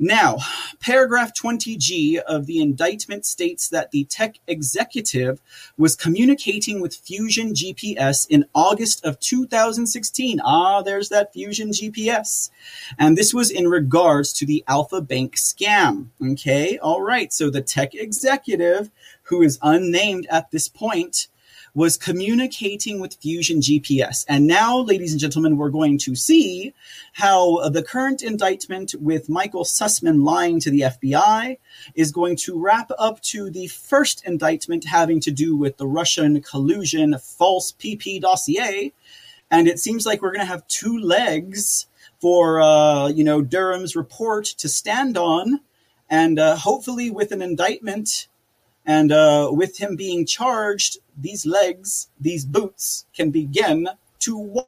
Now, 0.04 0.38
paragraph 0.80 1.32
20G 1.40 2.18
of 2.18 2.48
the 2.48 2.60
indictment 2.60 3.24
states 3.24 3.70
that 3.70 3.92
the 3.92 4.06
tech 4.06 4.40
executive 4.48 5.40
was 5.78 5.96
communicating 5.96 6.82
with 6.82 6.96
Fusion 6.96 7.54
GPS 7.54 8.26
in 8.28 8.46
August 8.56 9.06
of 9.06 9.20
2016. 9.20 10.42
Ah, 10.44 10.82
there's 10.82 11.10
that 11.10 11.34
Fusion 11.34 11.70
GPS. 11.70 12.50
And 12.98 13.16
this 13.16 13.32
was 13.32 13.52
in 13.52 13.68
regards 13.68 14.34
to 14.34 14.46
the 14.48 14.64
Alfa 14.68 15.02
Bank 15.02 15.36
scam. 15.36 16.08
Okay, 16.20 16.80
all 16.80 17.04
right. 17.04 17.32
So 17.32 17.52
the 17.52 17.62
tech 17.62 17.94
executive, 17.94 18.90
who 19.26 19.44
is 19.44 19.60
unnamed 19.62 20.26
at 20.32 20.50
this 20.50 20.68
point, 20.68 21.28
was 21.74 21.98
communicating 21.98 23.00
with 23.00 23.16
Fusion 23.16 23.62
GPS. 23.62 24.26
And 24.28 24.46
now, 24.46 24.80
ladies 24.80 25.12
and 25.12 25.22
gentlemen, 25.22 25.58
we're 25.58 25.70
going 25.70 25.98
to 26.00 26.16
see 26.16 26.74
how 27.14 27.70
the 27.70 27.84
current 27.84 28.22
indictment 28.22 28.94
with 29.00 29.30
Michael 29.30 29.64
Sussman 29.64 30.24
lying 30.24 30.60
to 30.60 30.70
the 30.70 30.82
FBI 30.82 31.58
is 31.96 32.12
going 32.12 32.36
to 32.38 32.60
wrap 32.60 32.92
up 33.00 33.22
to 33.22 33.50
the 33.50 33.68
first 33.68 34.26
indictment 34.26 34.86
having 34.86 35.20
to 35.22 35.32
do 35.32 35.56
with 35.56 35.78
the 35.78 35.88
Russian 35.88 36.42
collusion 36.42 37.18
false 37.20 37.72
PP 37.72 38.22
dossier. 38.22 38.92
And 39.50 39.68
it 39.68 39.80
seems 39.80 40.06
like 40.06 40.22
we're 40.22 40.34
going 40.34 40.46
to 40.46 40.46
have 40.46 40.68
two 40.68 40.98
legs 40.98 41.88
for, 42.20 42.62
uh, 42.62 43.08
you 43.08 43.24
know, 43.24 43.42
Durham's 43.42 43.96
report 43.96 44.46
to 44.46 44.70
stand 44.70 45.18
on. 45.18 45.62
And 46.10 46.38
uh, 46.40 46.58
hopefully, 46.58 47.10
with 47.10 47.32
an 47.32 47.42
indictment 47.42 48.28
and 48.86 49.12
uh, 49.12 49.50
with 49.52 49.78
him 49.78 49.96
being 49.96 50.26
charged, 50.26 50.98
these 51.22 51.46
legs, 51.46 52.10
these 52.20 52.46
boots 52.46 53.06
can 53.16 53.32
begin 53.32 53.88
to 54.20 54.38
walk, 54.38 54.68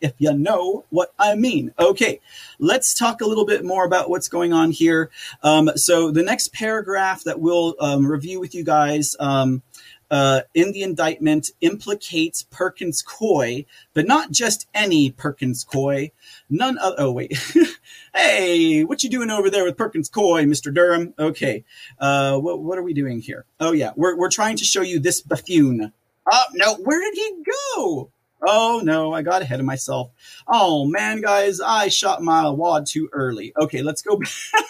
if 0.00 0.14
you 0.18 0.32
know 0.32 0.84
what 0.90 1.12
I 1.18 1.34
mean. 1.34 1.72
Okay, 1.78 2.20
let's 2.58 2.94
talk 2.94 3.20
a 3.20 3.26
little 3.26 3.46
bit 3.46 3.64
more 3.64 3.84
about 3.84 4.10
what's 4.10 4.28
going 4.28 4.52
on 4.52 4.70
here. 4.70 5.10
Um, 5.42 5.70
so, 5.76 6.10
the 6.10 6.22
next 6.22 6.52
paragraph 6.52 7.24
that 7.24 7.40
we'll 7.40 7.74
um, 7.80 8.06
review 8.06 8.40
with 8.40 8.54
you 8.54 8.64
guys. 8.64 9.16
Um, 9.18 9.62
uh, 10.10 10.42
in 10.54 10.72
the 10.72 10.82
indictment 10.82 11.50
implicates 11.60 12.42
Perkins 12.50 13.02
Coie, 13.02 13.66
but 13.94 14.06
not 14.06 14.30
just 14.30 14.66
any 14.74 15.10
Perkins 15.10 15.64
Coie. 15.64 16.12
None 16.48 16.78
of, 16.78 16.94
oh 16.98 17.12
wait, 17.12 17.38
hey, 18.14 18.84
what 18.84 19.02
you 19.02 19.10
doing 19.10 19.30
over 19.30 19.50
there 19.50 19.64
with 19.64 19.76
Perkins 19.76 20.08
Coie, 20.08 20.46
Mr. 20.46 20.72
Durham? 20.72 21.14
Okay, 21.18 21.64
uh, 21.98 22.38
what, 22.38 22.60
what 22.60 22.78
are 22.78 22.82
we 22.82 22.94
doing 22.94 23.20
here? 23.20 23.44
Oh 23.60 23.72
yeah, 23.72 23.92
we're, 23.96 24.16
we're 24.16 24.30
trying 24.30 24.56
to 24.56 24.64
show 24.64 24.82
you 24.82 24.98
this 24.98 25.20
buffoon. 25.20 25.92
Oh 26.30 26.44
no, 26.54 26.74
where 26.76 27.00
did 27.00 27.14
he 27.14 27.42
go? 27.76 28.10
Oh 28.46 28.80
no, 28.84 29.12
I 29.12 29.22
got 29.22 29.42
ahead 29.42 29.60
of 29.60 29.66
myself. 29.66 30.10
Oh 30.46 30.84
man, 30.86 31.20
guys, 31.20 31.60
I 31.60 31.88
shot 31.88 32.22
my 32.22 32.48
wad 32.48 32.86
too 32.86 33.08
early. 33.12 33.52
Okay, 33.60 33.82
let's 33.82 34.02
go. 34.02 34.20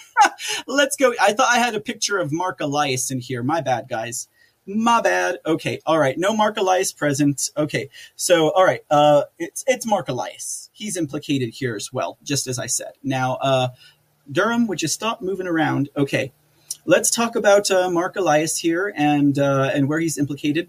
let's 0.67 0.97
go. 0.97 1.15
I 1.21 1.33
thought 1.33 1.51
I 1.51 1.59
had 1.59 1.75
a 1.75 1.81
picture 1.81 2.19
of 2.19 2.33
Mark 2.33 2.61
Elias 2.61 3.11
in 3.11 3.21
here. 3.21 3.43
My 3.43 3.61
bad, 3.61 3.89
guys. 3.89 4.29
My 4.71 5.01
bad. 5.01 5.39
Okay. 5.47 5.81
All 5.87 5.99
right. 5.99 6.19
No 6.19 6.37
Mark 6.37 6.59
Elias 6.59 6.93
present. 6.93 7.49
Okay. 7.57 7.89
So, 8.17 8.51
all 8.51 8.67
right. 8.67 8.85
Uh, 8.91 9.23
it's 9.39 9.65
it's 9.67 9.87
Mark 9.87 10.11
Elias. 10.11 10.69
He's 10.75 10.95
implicated 10.95 11.55
here 11.55 11.75
as 11.75 11.91
well, 11.91 12.19
just 12.23 12.47
as 12.47 12.59
I 12.59 12.67
said. 12.67 12.93
Now, 13.03 13.37
uh, 13.37 13.69
Durham, 14.31 14.67
would 14.67 14.83
you 14.83 14.89
stop 14.89 15.23
moving 15.23 15.47
around? 15.47 15.89
Okay. 15.97 16.33
Let's 16.85 17.11
talk 17.11 17.35
about 17.35 17.71
uh, 17.71 17.91
Mark 17.91 18.17
Elias 18.17 18.59
here 18.59 18.93
and 18.95 19.39
uh, 19.39 19.71
and 19.73 19.89
where 19.89 20.01
he's 20.01 20.19
implicated. 20.19 20.69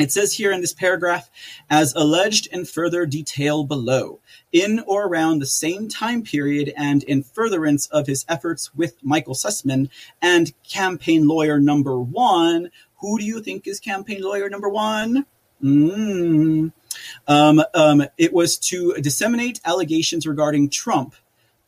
It 0.00 0.10
says 0.10 0.34
here 0.34 0.50
in 0.52 0.62
this 0.62 0.72
paragraph, 0.72 1.28
as 1.68 1.92
alleged 1.94 2.46
in 2.46 2.64
further 2.64 3.04
detail 3.04 3.62
below, 3.64 4.20
in 4.50 4.80
or 4.86 5.06
around 5.06 5.38
the 5.38 5.46
same 5.46 5.88
time 5.88 6.22
period 6.22 6.72
and 6.76 7.02
in 7.02 7.22
furtherance 7.22 7.86
of 7.88 8.06
his 8.06 8.24
efforts 8.28 8.74
with 8.74 8.94
Michael 9.02 9.34
Sussman 9.34 9.90
and 10.22 10.54
campaign 10.62 11.28
lawyer 11.28 11.60
number 11.60 11.98
one. 11.98 12.70
Who 13.02 13.18
do 13.18 13.24
you 13.24 13.42
think 13.42 13.66
is 13.66 13.78
campaign 13.78 14.22
lawyer 14.22 14.48
number 14.48 14.68
one? 14.68 15.26
Mm. 15.62 16.72
Um, 17.28 17.62
um, 17.74 18.04
it 18.18 18.32
was 18.32 18.56
to 18.58 18.94
disseminate 18.94 19.60
allegations 19.64 20.26
regarding 20.26 20.70
Trump 20.70 21.14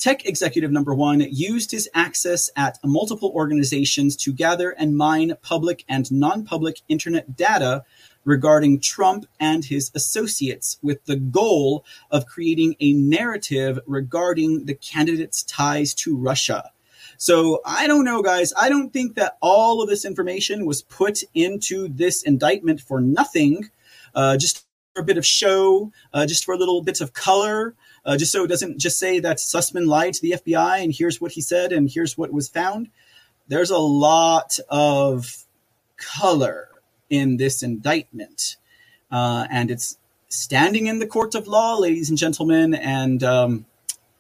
Tech 0.05 0.27
executive 0.27 0.71
number 0.71 0.95
one 0.95 1.21
used 1.21 1.71
his 1.71 1.89
access 1.95 2.51
at 2.57 2.79
multiple 2.85 3.33
organizations 3.35 4.17
to 4.17 4.35
gather 4.35 4.71
and 4.73 4.97
mine 4.97 5.33
public 5.41 5.83
and 5.89 6.13
non 6.13 6.45
public 6.45 6.83
internet 6.89 7.37
data 7.37 7.85
regarding 8.23 8.81
Trump 8.81 9.25
and 9.41 9.65
his 9.65 9.91
associates 9.95 10.79
with 10.83 11.03
the 11.07 11.17
goal 11.17 11.87
of 12.11 12.27
creating 12.27 12.77
a 12.81 12.93
narrative 12.93 13.79
regarding 13.87 14.67
the 14.67 14.75
candidate's 14.75 15.43
ties 15.43 15.95
to 15.95 16.15
Russia. 16.15 16.71
So 17.17 17.61
I 17.65 17.87
don't 17.87 18.05
know, 18.05 18.23
guys. 18.23 18.53
I 18.57 18.69
don't 18.69 18.93
think 18.93 19.15
that 19.15 19.37
all 19.41 19.83
of 19.83 19.89
this 19.89 20.05
information 20.05 20.67
was 20.67 20.83
put 20.83 21.23
into 21.35 21.89
this 21.89 22.23
indictment 22.23 22.81
for 22.81 23.01
nothing, 23.01 23.71
uh, 24.15 24.37
just 24.37 24.65
for 24.95 25.03
a 25.03 25.05
bit 25.05 25.19
of 25.19 25.27
show, 25.27 25.93
uh, 26.13 26.27
just 26.27 26.45
for 26.45 26.55
a 26.55 26.59
little 26.59 26.83
bits 26.83 27.01
of 27.01 27.13
color, 27.13 27.75
uh, 28.05 28.17
just 28.17 28.33
so 28.33 28.45
it 28.45 28.49
doesn't 28.49 28.79
just 28.79 28.99
say 28.99 29.19
that 29.21 29.39
Sussman 29.39 29.87
lied 29.87 30.15
to 30.15 30.23
the 30.23 30.33
FBI 30.33 30.83
and 30.83 30.95
here's 30.95 31.21
what 31.21 31.33
he 31.33 31.41
said 31.41 31.73
and 31.73 31.91
here's 31.91 32.19
what 32.19 32.33
was 32.33 32.49
found. 32.49 32.89
There's 33.49 33.71
a 33.71 33.79
lot 33.79 34.59
of 34.69 35.45
color 35.97 36.69
in 37.11 37.37
this 37.37 37.63
indictment. 37.63 38.57
Uh, 39.11 39.47
and 39.51 39.71
it's 39.71 39.99
standing 40.29 40.87
in 40.87 40.99
the 40.99 41.07
court 41.07 41.35
of 41.35 41.47
law, 41.47 41.77
ladies 41.77 42.09
and 42.09 42.19
gentlemen. 42.19 42.75
And 42.75 43.23
um, 43.23 43.67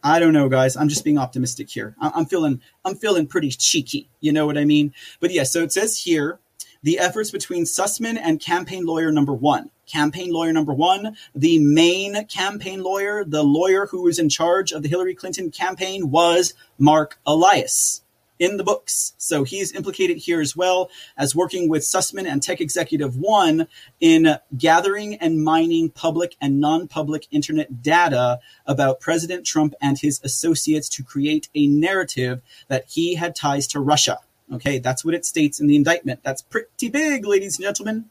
I 0.05 0.18
don't 0.18 0.35
know, 0.35 0.51
guys. 0.51 0.76
I'm 0.76 0.90
just 0.90 1.02
being 1.02 1.16
optimistic 1.16 1.70
here. 1.70 1.97
I- 1.98 2.20
am 2.20 2.26
feeling, 2.26 2.60
I'm 2.85 2.94
feeling 2.94 3.26
pretty 3.26 3.48
cheeky. 3.48 4.10
You 4.20 4.32
know 4.32 4.44
what 4.44 4.59
I 4.59 4.66
mean? 4.66 4.93
But 5.18 5.32
yeah. 5.32 5.44
So 5.44 5.62
it 5.62 5.72
says 5.72 5.98
here 5.98 6.39
the 6.82 6.98
efforts 6.98 7.31
between 7.31 7.64
Sussman 7.64 8.18
and 8.22 8.39
campaign 8.39 8.85
lawyer 8.85 9.10
number 9.10 9.32
one. 9.32 9.70
Campaign 9.86 10.31
lawyer 10.31 10.52
number 10.52 10.72
one, 10.72 11.16
the 11.35 11.59
main 11.59 12.26
campaign 12.26 12.82
lawyer, 12.82 13.24
the 13.24 13.43
lawyer 13.43 13.86
who 13.86 14.02
was 14.02 14.18
in 14.18 14.28
charge 14.28 14.72
of 14.72 14.82
the 14.82 14.89
Hillary 14.89 15.14
Clinton 15.14 15.51
campaign 15.51 16.10
was 16.10 16.55
Mark 16.78 17.18
Elias 17.26 18.03
in 18.44 18.58
the 18.58 18.64
books. 18.64 19.14
So 19.16 19.42
he's 19.44 19.74
implicated 19.74 20.18
here 20.18 20.40
as 20.40 20.54
well 20.54 20.90
as 21.16 21.34
working 21.34 21.68
with 21.68 21.82
Sussman 21.82 22.26
and 22.26 22.42
Tech 22.42 22.60
Executive 22.60 23.16
One 23.16 23.66
in 24.00 24.36
gathering 24.56 25.14
and 25.16 25.42
mining 25.42 25.90
public 25.90 26.36
and 26.40 26.60
non 26.60 26.86
public 26.86 27.26
internet 27.30 27.82
data 27.82 28.40
about 28.66 29.00
President 29.00 29.46
Trump 29.46 29.74
and 29.80 29.98
his 29.98 30.20
associates 30.22 30.88
to 30.90 31.02
create 31.02 31.48
a 31.54 31.66
narrative 31.66 32.42
that 32.68 32.84
he 32.88 33.14
had 33.14 33.34
ties 33.34 33.66
to 33.68 33.80
Russia. 33.80 34.18
Okay, 34.52 34.78
that's 34.78 35.04
what 35.04 35.14
it 35.14 35.24
states 35.24 35.58
in 35.58 35.66
the 35.66 35.76
indictment. 35.76 36.20
That's 36.22 36.42
pretty 36.42 36.90
big, 36.90 37.26
ladies 37.26 37.56
and 37.56 37.64
gentlemen. 37.64 38.04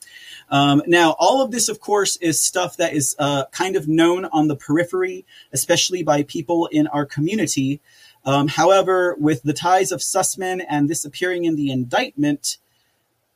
Um, 0.50 0.82
now, 0.88 1.16
all 1.20 1.44
of 1.44 1.52
this, 1.52 1.70
of 1.70 1.80
course, 1.80 2.16
is 2.18 2.42
stuff 2.42 2.78
that 2.78 2.94
is 2.94 3.16
uh, 3.20 3.46
kind 3.52 3.76
of 3.76 3.88
known 3.88 4.26
on 4.26 4.48
the 4.48 4.56
periphery, 4.56 5.26
especially 5.52 6.02
by 6.02 6.24
people 6.24 6.66
in 6.72 6.88
our 6.88 7.06
community. 7.06 7.82
Um, 8.26 8.48
however, 8.48 9.16
with 9.20 9.44
the 9.44 9.54
ties 9.54 9.92
of 9.92 10.00
Sussman 10.00 10.64
and 10.70 10.90
this 10.90 11.04
appearing 11.04 11.46
in 11.46 11.56
the 11.56 11.72
indictment, 11.72 12.58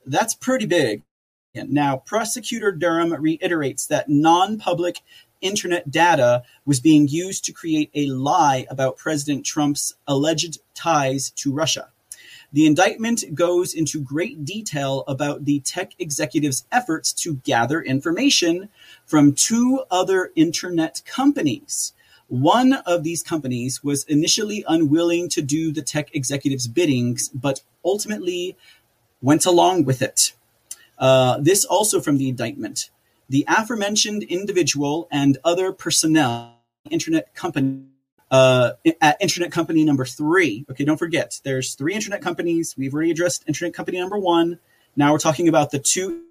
that's 0.06 0.34
pretty 0.34 0.66
big. 0.66 1.04
Now, 1.54 1.98
prosecutor 1.98 2.72
Durham 2.72 3.14
reiterates 3.14 3.88
that 3.88 4.10
non 4.10 4.60
public 4.60 5.00
internet 5.42 5.90
data 5.90 6.44
was 6.66 6.80
being 6.80 7.08
used 7.08 7.46
to 7.46 7.52
create 7.52 7.90
a 7.94 8.08
lie 8.08 8.66
about 8.70 8.98
President 8.98 9.46
Trump's 9.46 9.94
alleged 10.08 10.60
ties 10.74 11.32
to 11.32 11.54
Russia. 11.54 11.90
The 12.54 12.66
indictment 12.66 13.36
goes 13.36 13.74
into 13.74 14.00
great 14.00 14.46
detail 14.46 15.04
about 15.08 15.46
the 15.46 15.60
tech 15.60 15.92
executive's 16.00 16.66
efforts 16.72 17.12
to 17.14 17.36
gather 17.36 17.82
information 17.82 18.70
from 19.06 19.34
two 19.34 19.84
other 19.92 20.32
internet 20.36 21.02
companies 21.06 21.94
one 22.28 22.74
of 22.74 23.04
these 23.04 23.24
companies 23.24 23.84
was 23.84 24.04
initially 24.06 24.64
unwilling 24.68 25.30
to 25.30 25.42
do 25.42 25.72
the 25.72 25.82
tech 25.82 26.14
executive's 26.14 26.68
biddings, 26.68 27.30
but 27.30 27.62
ultimately 27.86 28.58
went 29.22 29.46
along 29.46 29.86
with 29.86 30.02
it. 30.02 30.34
Uh, 30.98 31.38
this 31.40 31.64
also 31.66 32.02
from 32.02 32.18
the 32.18 32.28
indictment. 32.30 32.90
The 33.30 33.46
aforementioned 33.48 34.24
individual 34.24 35.08
and 35.12 35.38
other 35.44 35.72
personnel, 35.72 36.60
internet 36.90 37.34
company, 37.34 37.84
uh, 38.32 38.72
at 39.02 39.18
internet 39.22 39.52
company 39.52 39.84
number 39.84 40.06
three. 40.06 40.66
Okay, 40.70 40.84
don't 40.84 40.98
forget, 40.98 41.40
there's 41.44 41.76
three 41.76 41.94
internet 41.94 42.22
companies. 42.22 42.76
We've 42.78 42.94
already 42.94 43.12
addressed 43.12 43.44
internet 43.48 43.74
company 43.74 44.00
number 44.00 44.18
one. 44.18 44.60
Now 44.96 45.12
we're 45.12 45.20
talking 45.20 45.48
about 45.48 45.72
the 45.72 45.80
two 45.80 46.24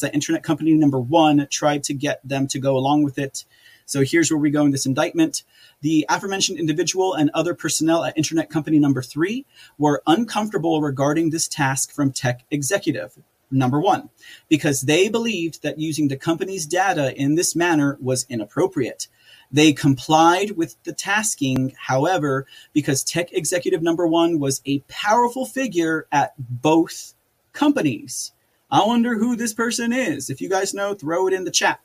that 0.00 0.12
internet 0.12 0.42
company 0.42 0.74
number 0.74 1.00
one 1.00 1.48
tried 1.50 1.82
to 1.84 1.94
get 1.94 2.20
them 2.22 2.46
to 2.46 2.58
go 2.58 2.76
along 2.76 3.04
with 3.04 3.18
it. 3.18 3.44
So 3.88 4.02
here's 4.02 4.30
where 4.30 4.38
we 4.38 4.50
go 4.50 4.66
in 4.66 4.70
this 4.70 4.84
indictment. 4.84 5.44
The 5.80 6.04
aforementioned 6.10 6.58
individual 6.58 7.14
and 7.14 7.30
other 7.32 7.54
personnel 7.54 8.04
at 8.04 8.18
Internet 8.18 8.50
Company 8.50 8.78
Number 8.78 9.00
Three 9.00 9.46
were 9.78 10.02
uncomfortable 10.06 10.82
regarding 10.82 11.30
this 11.30 11.48
task 11.48 11.90
from 11.90 12.12
Tech 12.12 12.44
Executive. 12.50 13.18
Number 13.50 13.80
one, 13.80 14.10
because 14.50 14.82
they 14.82 15.08
believed 15.08 15.62
that 15.62 15.78
using 15.78 16.08
the 16.08 16.18
company's 16.18 16.66
data 16.66 17.18
in 17.18 17.34
this 17.34 17.56
manner 17.56 17.96
was 17.98 18.26
inappropriate. 18.28 19.08
They 19.50 19.72
complied 19.72 20.50
with 20.50 20.76
the 20.82 20.92
tasking, 20.92 21.74
however, 21.78 22.44
because 22.74 23.02
tech 23.02 23.32
executive 23.32 23.80
number 23.82 24.06
one 24.06 24.38
was 24.38 24.60
a 24.66 24.80
powerful 24.80 25.46
figure 25.46 26.06
at 26.12 26.34
both 26.38 27.14
companies. 27.54 28.32
I 28.70 28.84
wonder 28.84 29.16
who 29.16 29.34
this 29.34 29.54
person 29.54 29.94
is. 29.94 30.28
If 30.28 30.42
you 30.42 30.50
guys 30.50 30.74
know, 30.74 30.92
throw 30.92 31.26
it 31.26 31.32
in 31.32 31.44
the 31.44 31.50
chat. 31.50 31.80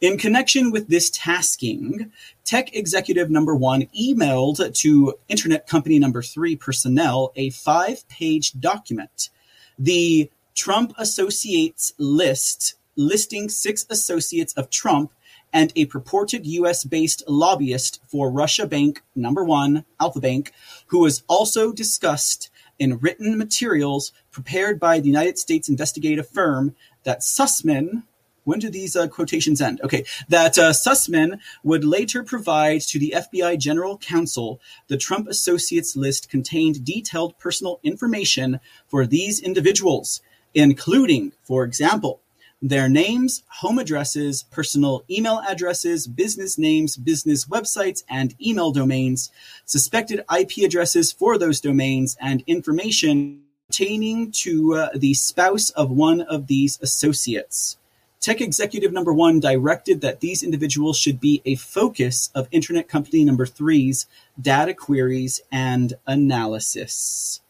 In 0.00 0.18
connection 0.18 0.70
with 0.70 0.88
this 0.88 1.08
tasking, 1.10 2.12
tech 2.44 2.74
executive 2.74 3.30
number 3.30 3.54
one 3.54 3.86
emailed 3.98 4.74
to 4.80 5.14
internet 5.28 5.66
company 5.66 5.98
number 5.98 6.20
three 6.20 6.56
personnel 6.56 7.32
a 7.36 7.50
five 7.50 8.06
page 8.08 8.52
document. 8.58 9.30
The 9.78 10.30
Trump 10.54 10.94
Associates 10.98 11.94
list, 11.96 12.74
listing 12.96 13.48
six 13.48 13.86
associates 13.88 14.52
of 14.54 14.68
Trump 14.68 15.12
and 15.52 15.72
a 15.76 15.86
purported 15.86 16.44
US 16.44 16.82
based 16.84 17.22
lobbyist 17.28 18.00
for 18.08 18.30
Russia 18.30 18.66
Bank 18.66 19.02
number 19.14 19.44
one, 19.44 19.84
Alfa 20.00 20.20
Bank, 20.20 20.52
who 20.88 20.98
was 20.98 21.22
also 21.28 21.72
discussed 21.72 22.50
in 22.80 22.98
written 22.98 23.38
materials 23.38 24.12
prepared 24.32 24.80
by 24.80 24.98
the 24.98 25.06
United 25.06 25.38
States 25.38 25.68
investigative 25.68 26.28
firm 26.28 26.74
that 27.04 27.20
Sussman, 27.20 28.02
when 28.44 28.58
do 28.58 28.70
these 28.70 28.94
uh, 28.96 29.08
quotations 29.08 29.60
end? 29.60 29.80
Okay, 29.82 30.04
that 30.28 30.58
uh, 30.58 30.70
Sussman 30.70 31.38
would 31.62 31.84
later 31.84 32.22
provide 32.22 32.82
to 32.82 32.98
the 32.98 33.14
FBI 33.16 33.58
General 33.58 33.98
Counsel. 33.98 34.60
The 34.88 34.96
Trump 34.96 35.28
Associates 35.28 35.96
list 35.96 36.30
contained 36.30 36.84
detailed 36.84 37.38
personal 37.38 37.80
information 37.82 38.60
for 38.86 39.06
these 39.06 39.40
individuals, 39.40 40.20
including, 40.54 41.32
for 41.42 41.64
example, 41.64 42.20
their 42.62 42.88
names, 42.88 43.42
home 43.48 43.78
addresses, 43.78 44.42
personal 44.44 45.04
email 45.10 45.42
addresses, 45.46 46.06
business 46.06 46.56
names, 46.56 46.96
business 46.96 47.44
websites, 47.44 48.02
and 48.08 48.34
email 48.40 48.70
domains, 48.70 49.30
suspected 49.66 50.24
IP 50.34 50.64
addresses 50.64 51.12
for 51.12 51.36
those 51.36 51.60
domains, 51.60 52.16
and 52.22 52.42
information 52.46 53.42
pertaining 53.68 54.32
to 54.32 54.74
uh, 54.74 54.88
the 54.94 55.12
spouse 55.12 55.70
of 55.70 55.90
one 55.90 56.22
of 56.22 56.46
these 56.46 56.78
associates. 56.80 57.76
Tech 58.24 58.40
executive 58.40 58.90
number 58.90 59.12
one 59.12 59.38
directed 59.38 60.00
that 60.00 60.20
these 60.20 60.42
individuals 60.42 60.96
should 60.96 61.20
be 61.20 61.42
a 61.44 61.56
focus 61.56 62.30
of 62.34 62.48
Internet 62.50 62.88
company 62.88 63.22
number 63.22 63.44
three's 63.44 64.06
data 64.40 64.72
queries 64.72 65.42
and 65.52 65.92
analysis. 66.06 67.42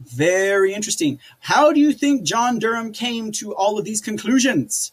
Very 0.00 0.74
interesting. 0.74 1.20
How 1.38 1.72
do 1.72 1.78
you 1.78 1.92
think 1.92 2.24
John 2.24 2.58
Durham 2.58 2.90
came 2.90 3.30
to 3.38 3.54
all 3.54 3.78
of 3.78 3.84
these 3.84 4.00
conclusions? 4.00 4.92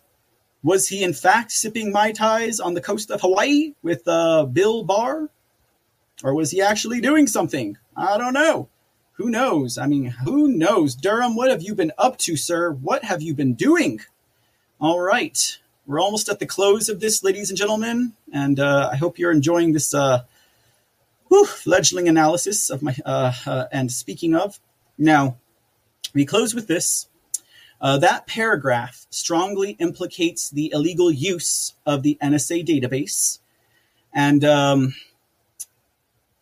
Was 0.61 0.89
he 0.89 1.03
in 1.03 1.13
fact 1.13 1.51
sipping 1.51 1.91
Mai 1.91 2.11
Tais 2.11 2.59
on 2.59 2.75
the 2.75 2.81
coast 2.81 3.09
of 3.09 3.21
Hawaii 3.21 3.73
with 3.81 4.07
uh, 4.07 4.45
Bill 4.45 4.83
Barr? 4.83 5.31
Or 6.23 6.35
was 6.35 6.51
he 6.51 6.61
actually 6.61 7.01
doing 7.01 7.25
something? 7.25 7.79
I 7.97 8.19
don't 8.19 8.33
know. 8.33 8.69
Who 9.13 9.31
knows? 9.31 9.79
I 9.79 9.87
mean, 9.87 10.05
who 10.05 10.47
knows? 10.47 10.93
Durham, 10.93 11.35
what 11.35 11.49
have 11.49 11.63
you 11.63 11.73
been 11.73 11.91
up 11.97 12.19
to, 12.19 12.37
sir? 12.37 12.71
What 12.71 13.03
have 13.05 13.23
you 13.23 13.33
been 13.33 13.55
doing? 13.55 13.99
All 14.83 14.99
right. 14.99 15.59
We're 15.85 16.01
almost 16.01 16.27
at 16.27 16.39
the 16.39 16.45
close 16.45 16.89
of 16.89 16.99
this, 16.99 17.23
ladies 17.23 17.49
and 17.49 17.57
gentlemen, 17.57 18.15
and 18.33 18.59
uh, 18.59 18.89
I 18.91 18.97
hope 18.97 19.17
you're 19.17 19.31
enjoying 19.31 19.71
this 19.71 19.93
uh, 19.93 20.23
whew, 21.29 21.45
fledgling 21.45 22.09
analysis 22.09 22.69
of 22.69 22.81
my. 22.81 22.93
Uh, 23.05 23.31
uh 23.45 23.65
and 23.71 23.89
speaking 23.89 24.35
of, 24.35 24.59
now, 24.97 25.37
we 26.13 26.25
close 26.25 26.53
with 26.53 26.67
this. 26.67 27.07
Uh, 27.79 27.97
that 27.99 28.27
paragraph 28.27 29.07
strongly 29.09 29.77
implicates 29.79 30.49
the 30.49 30.69
illegal 30.73 31.09
use 31.09 31.75
of 31.85 32.03
the 32.03 32.17
NSA 32.21 32.67
database. 32.67 33.39
And 34.13 34.43
um, 34.43 34.95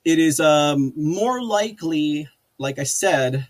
it 0.03 0.17
is 0.17 0.39
um, 0.39 0.93
more 0.95 1.43
likely, 1.43 2.27
like 2.57 2.79
I 2.79 2.85
said, 2.85 3.49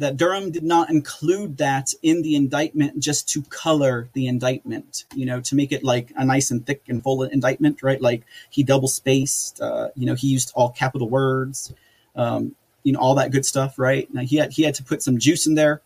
that 0.00 0.16
Durham 0.16 0.50
did 0.50 0.64
not 0.64 0.90
include 0.90 1.58
that 1.58 1.94
in 2.02 2.22
the 2.22 2.34
indictment 2.34 2.98
just 2.98 3.28
to 3.30 3.42
color 3.42 4.08
the 4.12 4.26
indictment, 4.26 5.04
you 5.14 5.24
know, 5.24 5.40
to 5.40 5.54
make 5.54 5.72
it 5.72 5.84
like 5.84 6.12
a 6.16 6.24
nice 6.24 6.50
and 6.50 6.66
thick 6.66 6.82
and 6.88 7.02
full 7.02 7.22
indictment, 7.22 7.82
right? 7.82 8.00
Like 8.00 8.22
he 8.50 8.62
double 8.62 8.88
spaced, 8.88 9.60
uh, 9.60 9.88
you 9.94 10.06
know, 10.06 10.14
he 10.14 10.28
used 10.28 10.52
all 10.54 10.70
capital 10.70 11.08
words. 11.08 11.72
Um, 12.16 12.56
you 12.82 12.92
know 12.92 13.00
all 13.00 13.14
that 13.16 13.30
good 13.30 13.46
stuff, 13.46 13.78
right? 13.78 14.12
Now 14.12 14.22
he 14.22 14.36
had 14.36 14.52
he 14.52 14.62
had 14.62 14.74
to 14.76 14.84
put 14.84 15.02
some 15.02 15.18
juice 15.18 15.46
in 15.46 15.54
there. 15.54 15.82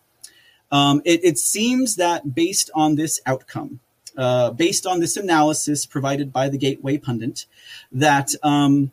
Um, 0.70 1.02
it, 1.04 1.24
it, 1.24 1.38
seems 1.38 1.96
that 1.96 2.34
based 2.34 2.70
on 2.74 2.96
this 2.96 3.20
outcome, 3.26 3.80
uh, 4.16 4.50
based 4.50 4.86
on 4.86 4.98
this 4.98 5.16
analysis 5.16 5.86
provided 5.86 6.32
by 6.32 6.48
the 6.48 6.58
Gateway 6.58 6.98
Pundit, 6.98 7.46
that 7.92 8.30
um, 8.42 8.90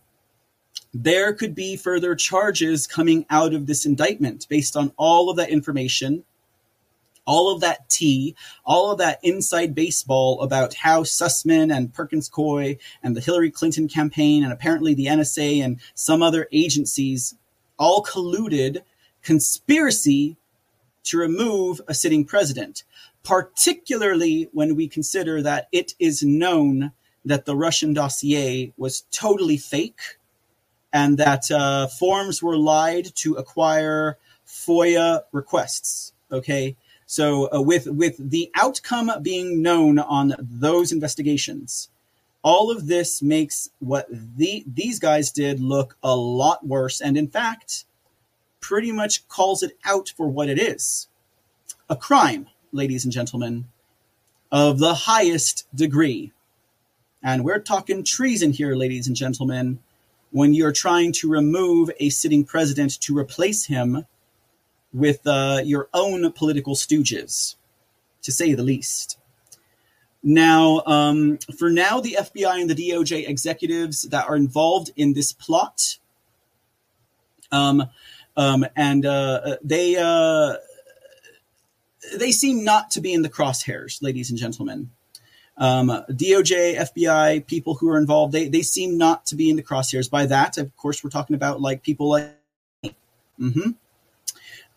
there 0.94 1.34
could 1.34 1.56
be 1.56 1.78
further 1.78 2.16
charges 2.16 2.88
coming 2.88 3.26
out 3.30 3.54
of 3.54 3.66
this 3.66 3.86
indictment 3.86 4.48
based 4.50 4.76
on 4.76 4.92
all 4.98 5.30
of 5.30 5.38
that 5.38 5.50
information, 5.50 6.24
all 7.26 7.54
of 7.54 7.62
that 7.62 7.90
tea, 7.90 8.36
all 8.66 8.92
of 8.92 8.98
that 8.98 9.20
inside 9.24 9.74
baseball 9.74 10.42
about 10.42 10.74
how 10.74 11.04
Sussman 11.04 11.76
and 11.76 11.94
Perkins 11.94 12.30
Coie 12.30 12.78
and 13.02 13.16
the 13.16 13.22
Hillary 13.22 13.52
Clinton 13.52 13.88
campaign 13.88 14.44
and 14.44 14.52
apparently 14.52 14.94
the 14.94 15.06
NSA 15.06 15.64
and 15.64 15.80
some 15.94 16.22
other 16.22 16.48
agencies 16.52 17.36
all 17.78 18.04
colluded 18.04 18.82
conspiracy 19.22 20.38
to 21.04 21.18
remove 21.18 21.82
a 21.88 21.94
sitting 21.94 22.26
president, 22.26 22.84
particularly 23.24 24.50
when 24.52 24.76
we 24.76 24.88
consider 24.88 25.42
that 25.42 25.68
it 25.72 25.94
is 26.00 26.22
known 26.22 26.92
that 27.24 27.46
the 27.46 27.56
Russian 27.56 27.94
dossier 27.94 28.74
was 28.78 29.02
totally 29.12 29.58
fake 29.58 30.18
and 30.94 31.18
that 31.18 31.50
uh, 31.52 31.88
forms 31.88 32.44
were 32.44 32.58
lied 32.58 33.16
to 33.16 33.36
acquire 33.36 34.18
FOIA 34.46 35.24
requests. 35.32 36.14
Okay. 36.32 36.76
So 37.06 37.50
uh, 37.54 37.62
with 37.62 37.88
with 37.88 38.16
the 38.18 38.50
outcome 38.56 39.12
being 39.22 39.62
known 39.62 40.00
on 40.00 40.34
those 40.40 40.92
investigations, 40.92 41.90
all 42.42 42.72
of 42.72 42.88
this 42.88 43.22
makes 43.22 43.70
what 43.80 44.08
the, 44.10 44.64
these 44.66 45.00
guys 45.00 45.32
did 45.32 45.60
look 45.60 45.98
a 46.02 46.16
lot 46.16 46.66
worse, 46.66 47.02
and 47.02 47.18
in 47.18 47.28
fact, 47.28 47.86
pretty 48.62 48.92
much 48.92 49.28
calls 49.28 49.62
it 49.64 49.78
out 49.86 50.14
for 50.16 50.28
what 50.28 50.50
it 50.50 50.60
is 50.60 51.08
a 51.90 51.96
crime, 51.96 52.48
ladies 52.72 53.04
and 53.04 53.12
gentlemen, 53.12 53.66
of 54.50 54.80
the 54.80 54.94
highest 54.94 55.68
degree. 55.76 56.32
And 57.22 57.44
we're 57.44 57.60
talking 57.60 58.04
treason 58.04 58.54
here, 58.54 58.76
ladies 58.76 59.08
and 59.08 59.16
gentlemen, 59.16 59.80
when 60.32 60.54
you're 60.54 60.72
trying 60.72 61.12
to 61.12 61.30
remove 61.30 61.92
a 62.00 62.10
sitting 62.10 62.44
president 62.44 63.00
to 63.02 63.18
replace 63.18 63.66
him 63.66 64.06
with 64.94 65.26
uh, 65.26 65.62
your 65.64 65.90
own 65.94 66.32
political 66.34 66.76
stooges, 66.76 67.56
to 68.22 68.32
say 68.32 68.54
the 68.54 68.64
least. 68.64 69.18
Now, 70.24 70.84
um, 70.86 71.40
for 71.58 71.70
now, 71.70 72.00
the 72.00 72.18
FBI 72.20 72.62
and 72.62 72.70
the 72.70 72.76
DOJ 72.76 73.28
executives 73.28 74.04
that 74.04 74.28
are 74.28 74.36
involved 74.36 74.92
in 74.96 75.14
this 75.14 75.34
plot, 75.34 75.98
um, 77.52 77.90
um, 78.38 78.66
and 78.76 79.06
uh, 79.06 79.58
they 79.64 79.98
uh, 79.98 80.56
they 82.16 82.32
seem 82.32 82.64
not 82.64 82.92
to 82.92 83.02
be 83.02 83.14
in 83.14 83.24
the 83.24 83.30
crosshairs, 83.30 84.02
ladies 84.02 84.30
and 84.30 84.38
gentlemen. 84.38 84.92
Um, 85.58 85.90
DOJ, 86.10 86.78
FBI, 86.78 87.46
people 87.46 87.76
who 87.76 87.90
are 87.90 87.98
involved, 87.98 88.34
they 88.34 88.48
they 88.48 88.62
seem 88.62 88.98
not 88.98 89.26
to 89.28 89.36
be 89.36 89.50
in 89.50 89.56
the 89.56 89.64
crosshairs. 89.64 90.10
By 90.10 90.26
that, 90.26 90.58
of 90.58 90.76
course, 90.78 91.04
we're 91.04 91.10
talking 91.10 91.36
about 91.36 91.62
like 91.62 91.84
people 91.84 92.10
like. 92.10 92.36
Mm-hmm. 93.40 93.72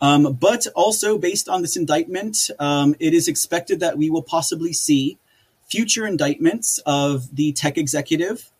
Um, 0.01 0.35
but 0.35 0.67
also, 0.75 1.17
based 1.17 1.49
on 1.49 1.63
this 1.63 1.77
indictment, 1.77 2.51
um, 2.59 2.95
it 2.99 3.15
is 3.15 3.29
expected 3.29 3.81
that 3.81 3.97
we 3.97 4.11
will 4.11 4.23
possibly 4.23 4.73
see 4.73 5.19
future 5.69 6.07
indictments 6.07 6.79
of 6.85 7.35
the 7.35 7.53
tech 7.53 7.79
executive, 7.79 8.51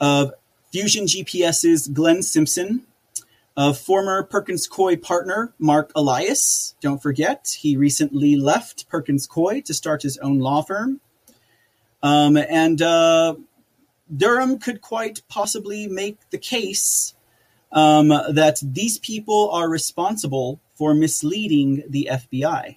of 0.00 0.32
Fusion 0.72 1.06
GPS's 1.06 1.88
Glenn 1.88 2.22
Simpson, 2.22 2.82
of 3.56 3.78
former 3.78 4.22
Perkins 4.22 4.68
Coie 4.68 5.00
partner 5.00 5.52
Mark 5.58 5.90
Elias. 5.96 6.74
Don't 6.80 7.02
forget, 7.02 7.56
he 7.60 7.76
recently 7.76 8.36
left 8.36 8.88
Perkins 8.88 9.26
Coie 9.26 9.64
to 9.64 9.74
start 9.74 10.02
his 10.02 10.18
own 10.18 10.38
law 10.38 10.62
firm. 10.62 11.00
Um, 12.02 12.36
and 12.36 12.80
uh, 12.80 13.34
Durham 14.14 14.58
could 14.58 14.80
quite 14.80 15.22
possibly 15.28 15.88
make 15.88 16.18
the 16.30 16.38
case 16.38 17.14
um, 17.72 18.08
that 18.08 18.60
these 18.62 18.98
people 18.98 19.50
are 19.50 19.68
responsible 19.68 20.60
for 20.74 20.94
misleading 20.94 21.82
the 21.88 22.08
FBI. 22.10 22.76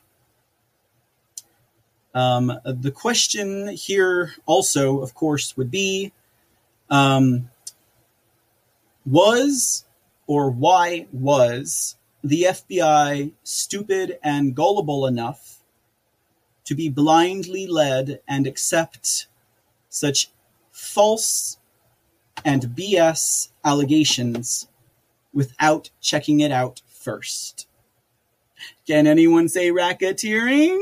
Um, 2.13 2.59
the 2.65 2.91
question 2.91 3.69
here 3.69 4.33
also, 4.45 4.99
of 4.99 5.13
course, 5.13 5.55
would 5.55 5.71
be 5.71 6.11
um, 6.89 7.49
was 9.05 9.85
or 10.27 10.49
why 10.49 11.07
was 11.13 11.95
the 12.23 12.43
FBI 12.43 13.31
stupid 13.43 14.19
and 14.23 14.53
gullible 14.53 15.05
enough 15.05 15.60
to 16.65 16.75
be 16.75 16.89
blindly 16.89 17.67
led 17.67 18.21
and 18.27 18.47
accept 18.47 19.27
such 19.89 20.29
false 20.71 21.57
and 22.43 22.63
BS 22.63 23.49
allegations 23.63 24.67
without 25.33 25.89
checking 26.01 26.39
it 26.39 26.51
out 26.51 26.81
first. 26.87 27.67
Can 28.87 29.07
anyone 29.07 29.47
say 29.47 29.69
racketeering? 29.69 30.79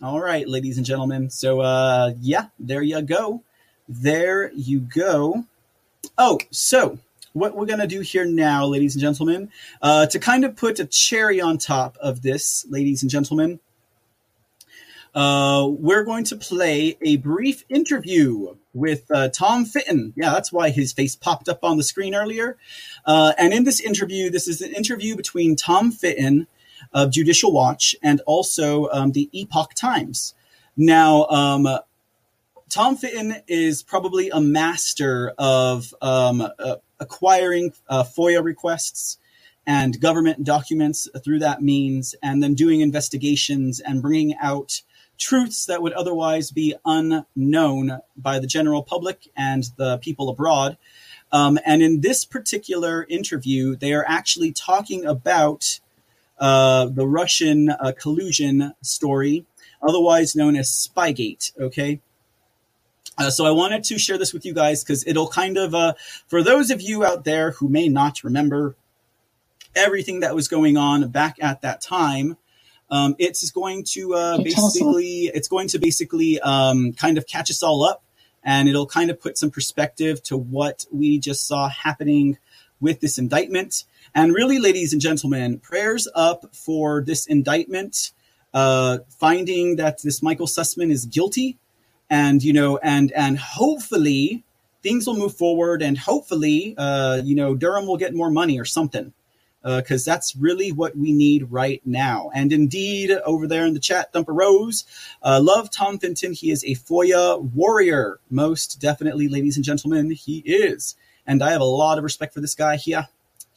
All 0.00 0.20
right, 0.20 0.48
ladies 0.48 0.76
and 0.76 0.86
gentlemen. 0.86 1.30
So, 1.30 1.60
uh, 1.60 2.12
yeah, 2.20 2.46
there 2.58 2.82
you 2.82 3.02
go. 3.02 3.42
There 3.88 4.52
you 4.52 4.80
go. 4.80 5.44
Oh, 6.16 6.38
so 6.50 6.98
what 7.32 7.56
we're 7.56 7.66
going 7.66 7.80
to 7.80 7.86
do 7.86 8.00
here 8.00 8.24
now, 8.24 8.66
ladies 8.66 8.94
and 8.94 9.02
gentlemen, 9.02 9.50
uh, 9.82 10.06
to 10.06 10.18
kind 10.18 10.44
of 10.44 10.56
put 10.56 10.78
a 10.78 10.84
cherry 10.84 11.40
on 11.40 11.58
top 11.58 11.96
of 12.00 12.22
this, 12.22 12.66
ladies 12.68 13.02
and 13.02 13.10
gentlemen, 13.10 13.60
uh, 15.14 15.66
we're 15.68 16.04
going 16.04 16.24
to 16.24 16.36
play 16.36 16.96
a 17.02 17.16
brief 17.16 17.64
interview 17.68 18.56
with 18.72 19.10
uh, 19.10 19.28
Tom 19.28 19.64
Fitton. 19.64 20.12
Yeah, 20.16 20.30
that's 20.30 20.52
why 20.52 20.70
his 20.70 20.92
face 20.92 21.16
popped 21.16 21.48
up 21.48 21.64
on 21.64 21.76
the 21.76 21.82
screen 21.82 22.14
earlier. 22.14 22.56
Uh, 23.04 23.32
and 23.38 23.52
in 23.52 23.64
this 23.64 23.80
interview, 23.80 24.30
this 24.30 24.46
is 24.46 24.60
an 24.60 24.72
interview 24.72 25.16
between 25.16 25.56
Tom 25.56 25.90
Fitton 25.90 26.46
of 26.92 27.10
Judicial 27.10 27.52
Watch 27.52 27.96
and 28.02 28.20
also 28.26 28.88
um, 28.90 29.12
the 29.12 29.28
Epoch 29.32 29.74
Times. 29.74 30.34
Now, 30.76 31.24
um, 31.26 31.68
Tom 32.68 32.96
Fitton 32.96 33.42
is 33.48 33.82
probably 33.82 34.30
a 34.30 34.40
master 34.40 35.32
of 35.38 35.94
um, 36.02 36.40
uh, 36.40 36.76
acquiring 37.00 37.72
uh, 37.88 38.04
FOIA 38.04 38.44
requests 38.44 39.18
and 39.66 40.00
government 40.00 40.44
documents 40.44 41.08
through 41.22 41.40
that 41.40 41.62
means, 41.62 42.14
and 42.22 42.42
then 42.42 42.54
doing 42.54 42.80
investigations 42.80 43.80
and 43.80 44.00
bringing 44.00 44.34
out 44.40 44.80
truths 45.18 45.66
that 45.66 45.82
would 45.82 45.92
otherwise 45.92 46.50
be 46.50 46.74
unknown 46.84 48.00
by 48.16 48.38
the 48.38 48.46
general 48.46 48.82
public 48.82 49.28
and 49.36 49.70
the 49.76 49.98
people 49.98 50.28
abroad. 50.28 50.78
Um, 51.30 51.58
and 51.66 51.82
in 51.82 52.00
this 52.00 52.24
particular 52.24 53.04
interview, 53.08 53.76
they 53.76 53.92
are 53.92 54.04
actually 54.06 54.52
talking 54.52 55.04
about 55.04 55.80
uh, 56.38 56.86
the 56.86 57.06
Russian 57.06 57.68
uh, 57.68 57.92
collusion 57.98 58.72
story, 58.80 59.44
otherwise 59.82 60.34
known 60.34 60.56
as 60.56 60.70
Spygate. 60.70 61.52
Okay. 61.60 62.00
Uh, 63.18 63.30
so 63.30 63.44
I 63.44 63.50
wanted 63.50 63.82
to 63.84 63.98
share 63.98 64.16
this 64.16 64.32
with 64.32 64.46
you 64.46 64.54
guys 64.54 64.84
because 64.84 65.04
it'll 65.06 65.28
kind 65.28 65.58
of, 65.58 65.74
uh, 65.74 65.94
for 66.28 66.42
those 66.42 66.70
of 66.70 66.80
you 66.80 67.04
out 67.04 67.24
there 67.24 67.50
who 67.52 67.68
may 67.68 67.88
not 67.88 68.22
remember 68.22 68.76
everything 69.74 70.20
that 70.20 70.34
was 70.34 70.46
going 70.46 70.76
on 70.76 71.08
back 71.08 71.36
at 71.40 71.60
that 71.62 71.80
time, 71.80 72.36
um, 72.90 73.14
it's 73.18 73.50
going 73.50 73.84
to 73.92 74.14
uh, 74.14 74.38
basically, 74.42 75.30
it's 75.34 75.48
going 75.48 75.68
to 75.68 75.78
basically 75.78 76.40
um, 76.40 76.92
kind 76.92 77.18
of 77.18 77.26
catch 77.26 77.50
us 77.50 77.62
all 77.62 77.84
up, 77.84 78.02
and 78.42 78.68
it'll 78.68 78.86
kind 78.86 79.10
of 79.10 79.20
put 79.20 79.38
some 79.38 79.50
perspective 79.50 80.22
to 80.24 80.36
what 80.36 80.86
we 80.92 81.18
just 81.18 81.46
saw 81.46 81.68
happening 81.68 82.38
with 82.80 83.00
this 83.00 83.18
indictment. 83.18 83.84
And 84.14 84.32
really, 84.32 84.58
ladies 84.58 84.92
and 84.92 85.02
gentlemen, 85.02 85.58
prayers 85.58 86.08
up 86.14 86.54
for 86.54 87.02
this 87.02 87.26
indictment, 87.26 88.12
uh, 88.54 88.98
finding 89.08 89.76
that 89.76 90.02
this 90.02 90.22
Michael 90.22 90.46
Sussman 90.46 90.90
is 90.90 91.04
guilty 91.04 91.58
and 92.10 92.42
you 92.42 92.52
know 92.52 92.78
and 92.78 93.12
and 93.12 93.38
hopefully 93.38 94.44
things 94.82 95.06
will 95.06 95.16
move 95.16 95.34
forward 95.34 95.82
and 95.82 95.98
hopefully 95.98 96.74
uh, 96.78 97.20
you 97.24 97.34
know 97.34 97.54
durham 97.54 97.86
will 97.86 97.96
get 97.96 98.14
more 98.14 98.30
money 98.30 98.58
or 98.58 98.64
something 98.64 99.12
because 99.62 100.06
uh, 100.06 100.12
that's 100.12 100.36
really 100.36 100.72
what 100.72 100.96
we 100.96 101.12
need 101.12 101.50
right 101.50 101.82
now. 101.84 102.30
And 102.34 102.52
indeed 102.52 103.10
over 103.24 103.46
there 103.46 103.66
in 103.66 103.74
the 103.74 103.80
chat 103.80 104.12
thumper 104.12 104.32
rose 104.32 104.84
uh, 105.22 105.40
love 105.42 105.70
tom 105.70 105.98
fitton 105.98 106.32
he 106.32 106.50
is 106.50 106.64
a 106.64 106.74
foia 106.74 107.42
warrior. 107.42 108.20
Most 108.30 108.80
definitely 108.80 109.28
ladies 109.28 109.56
and 109.56 109.64
gentlemen 109.64 110.10
he 110.10 110.38
is. 110.38 110.96
And 111.26 111.42
i 111.42 111.50
have 111.50 111.60
a 111.60 111.64
lot 111.64 111.98
of 111.98 112.04
respect 112.04 112.34
for 112.34 112.40
this 112.40 112.54
guy. 112.54 112.76
Here 112.76 113.08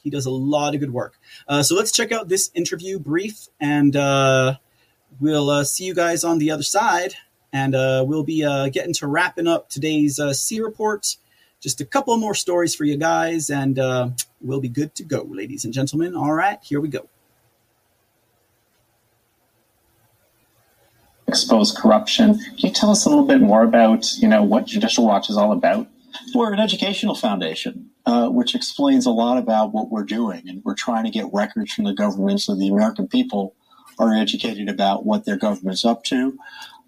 he 0.02 0.10
does 0.10 0.26
a 0.26 0.30
lot 0.30 0.74
of 0.74 0.80
good 0.80 0.92
work. 0.92 1.18
Uh, 1.48 1.62
so 1.62 1.74
let's 1.74 1.92
check 1.92 2.12
out 2.12 2.28
this 2.28 2.50
interview 2.54 2.98
brief 2.98 3.48
and 3.60 3.94
uh, 3.96 4.56
we'll 5.20 5.48
uh, 5.48 5.64
see 5.64 5.84
you 5.84 5.94
guys 5.94 6.24
on 6.24 6.38
the 6.38 6.50
other 6.50 6.62
side. 6.62 7.14
And 7.52 7.74
uh, 7.74 8.04
we'll 8.06 8.24
be 8.24 8.44
uh, 8.44 8.70
getting 8.70 8.94
to 8.94 9.06
wrapping 9.06 9.46
up 9.46 9.68
today's 9.68 10.18
uh, 10.18 10.32
C 10.32 10.60
report. 10.60 11.16
Just 11.62 11.80
a 11.80 11.84
couple 11.84 12.16
more 12.16 12.34
stories 12.34 12.74
for 12.74 12.84
you 12.84 12.96
guys, 12.96 13.48
and 13.48 13.78
uh, 13.78 14.10
we'll 14.40 14.60
be 14.60 14.68
good 14.68 14.96
to 14.96 15.04
go, 15.04 15.28
ladies 15.30 15.64
and 15.64 15.72
gentlemen. 15.72 16.16
All 16.16 16.32
right, 16.32 16.58
here 16.60 16.80
we 16.80 16.88
go. 16.88 17.08
Expose 21.28 21.70
corruption. 21.70 22.34
Can 22.34 22.56
you 22.58 22.70
tell 22.72 22.90
us 22.90 23.06
a 23.06 23.08
little 23.08 23.24
bit 23.24 23.40
more 23.40 23.62
about, 23.62 24.12
you 24.18 24.26
know, 24.26 24.42
what 24.42 24.66
Judicial 24.66 25.06
Watch 25.06 25.30
is 25.30 25.36
all 25.36 25.52
about? 25.52 25.86
We're 26.34 26.52
an 26.52 26.58
educational 26.58 27.14
foundation, 27.14 27.90
uh, 28.06 28.28
which 28.28 28.56
explains 28.56 29.06
a 29.06 29.10
lot 29.10 29.38
about 29.38 29.72
what 29.72 29.88
we're 29.88 30.02
doing, 30.02 30.42
and 30.48 30.62
we're 30.64 30.74
trying 30.74 31.04
to 31.04 31.10
get 31.10 31.26
records 31.32 31.72
from 31.72 31.84
the 31.84 31.94
government 31.94 32.40
so 32.40 32.56
the 32.56 32.68
American 32.68 33.06
people 33.06 33.54
are 34.00 34.12
educated 34.14 34.68
about 34.68 35.06
what 35.06 35.26
their 35.26 35.36
government's 35.36 35.84
up 35.84 36.02
to, 36.04 36.36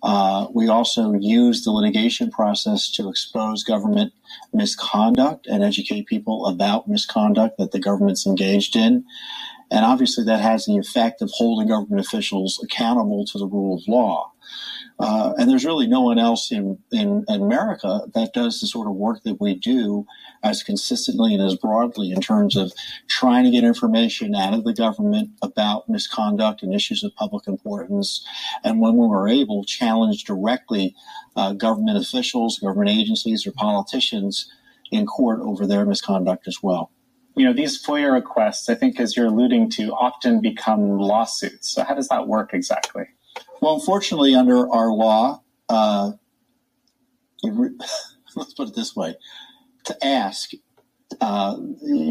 uh, 0.04 0.48
we 0.54 0.68
also 0.68 1.14
use 1.14 1.64
the 1.64 1.72
litigation 1.72 2.30
process 2.30 2.92
to 2.92 3.10
expose 3.10 3.64
government 3.64 4.12
misconduct 4.52 5.48
and 5.48 5.64
educate 5.64 6.06
people 6.06 6.46
about 6.46 6.88
misconduct 6.88 7.58
that 7.58 7.72
the 7.72 7.80
government's 7.80 8.26
engaged 8.26 8.76
in. 8.76 9.04
And 9.72 9.84
obviously, 9.84 10.24
that 10.26 10.40
has 10.42 10.66
the 10.66 10.78
effect 10.78 11.22
of 11.22 11.30
holding 11.34 11.68
government 11.68 12.06
officials 12.06 12.60
accountable 12.64 13.26
to 13.26 13.38
the 13.38 13.48
rule 13.48 13.78
of 13.78 13.88
law. 13.88 14.32
Uh, 15.00 15.34
and 15.38 15.50
there's 15.50 15.64
really 15.64 15.88
no 15.88 16.00
one 16.00 16.18
else 16.18 16.52
in, 16.52 16.78
in 16.92 17.24
America 17.28 18.02
that 18.14 18.32
does 18.32 18.60
the 18.60 18.66
sort 18.66 18.86
of 18.86 18.94
work 18.94 19.22
that 19.24 19.40
we 19.40 19.54
do 19.54 20.06
as 20.44 20.62
consistently 20.62 21.34
and 21.34 21.42
as 21.42 21.56
broadly 21.56 22.12
in 22.12 22.20
terms 22.20 22.56
of 22.56 22.72
trying 23.08 23.42
to 23.42 23.50
get 23.50 23.64
information 23.64 24.34
out 24.36 24.54
of 24.54 24.62
the 24.62 24.72
government 24.72 25.30
about 25.42 25.88
misconduct 25.88 26.62
and 26.62 26.72
issues 26.72 27.02
of 27.02 27.14
public 27.16 27.48
importance. 27.48 28.24
And 28.62 28.80
when 28.80 28.96
we 28.96 29.06
were 29.08 29.28
able, 29.28 29.64
challenge 29.64 30.24
directly 30.24 30.94
uh, 31.34 31.54
government 31.54 31.98
officials, 31.98 32.60
government 32.60 32.90
agencies, 32.90 33.46
or 33.46 33.52
politicians 33.52 34.48
in 34.92 35.06
court 35.06 35.40
over 35.40 35.66
their 35.66 35.84
misconduct 35.84 36.46
as 36.46 36.62
well. 36.62 36.92
You 37.36 37.46
know, 37.46 37.52
these 37.52 37.84
FOIA 37.84 38.12
requests, 38.12 38.68
I 38.68 38.76
think, 38.76 39.00
as 39.00 39.16
you're 39.16 39.26
alluding 39.26 39.70
to, 39.70 39.92
often 39.92 40.40
become 40.40 40.98
lawsuits. 40.98 41.72
So, 41.72 41.82
how 41.82 41.94
does 41.94 42.06
that 42.08 42.28
work 42.28 42.54
exactly? 42.54 43.06
Well, 43.64 43.76
unfortunately, 43.76 44.34
under 44.34 44.68
our 44.70 44.92
law, 44.92 45.40
uh, 45.70 46.12
re- 47.42 47.70
let's 48.36 48.52
put 48.52 48.68
it 48.68 48.74
this 48.74 48.94
way: 48.94 49.14
to 49.84 50.06
ask 50.06 50.50
uh, 51.18 51.56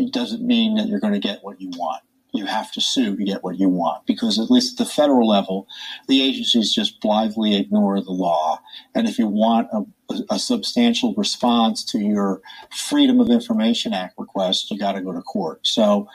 doesn't 0.10 0.42
mean 0.42 0.74
that 0.78 0.88
you're 0.88 1.00
going 1.00 1.14
to 1.14 1.20
get 1.20 1.44
what 1.44 1.62
you 1.62 1.70
want. 1.76 2.02
You 2.32 2.48
have 2.48 2.72
to 2.72 2.82
sue 2.82 3.16
to 3.16 3.24
get 3.24 3.44
what 3.44 3.60
you 3.60 3.70
want 3.70 4.08
because, 4.08 4.40
at 4.40 4.50
least 4.50 4.82
at 4.82 4.84
the 4.84 4.92
federal 4.92 5.28
level, 5.28 5.68
the 6.08 6.24
agencies 6.24 6.74
just 6.74 7.00
blithely 7.00 7.56
ignore 7.56 8.02
the 8.02 8.10
law. 8.10 8.60
And 8.96 9.08
if 9.08 9.20
you 9.20 9.28
want 9.28 9.68
a, 9.72 9.84
a 10.32 10.40
substantial 10.40 11.14
response 11.14 11.84
to 11.92 12.00
your 12.00 12.42
Freedom 12.76 13.20
of 13.20 13.30
Information 13.30 13.94
Act 13.94 14.16
request, 14.18 14.72
you 14.72 14.80
got 14.80 14.94
to 14.94 15.02
go 15.02 15.12
to 15.12 15.22
court. 15.22 15.68
So 15.68 16.10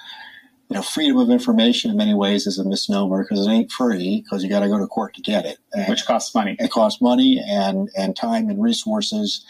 you 0.69 0.77
know, 0.77 0.83
freedom 0.83 1.17
of 1.17 1.31
information 1.31 1.91
in 1.91 1.97
many 1.97 2.13
ways 2.13 2.47
is 2.47 2.59
a 2.59 2.65
misnomer 2.65 3.25
because 3.25 3.47
it 3.47 3.51
ain't 3.51 3.73
free 3.73 4.23
because 4.23 4.43
you 4.43 4.51
got 4.51 4.61
to 4.61 4.69
go 4.69 4.79
to 4.79 4.87
court 4.87 5.15
to 5.15 5.23
get 5.23 5.47
it, 5.47 5.59
and 5.73 5.89
which 5.89 6.05
costs 6.05 6.35
money. 6.35 6.57
It 6.59 6.71
costs 6.71 7.01
money 7.01 7.43
and 7.47 7.89
and 7.97 8.15
time 8.15 8.51
and 8.51 8.63
resources, 8.63 9.45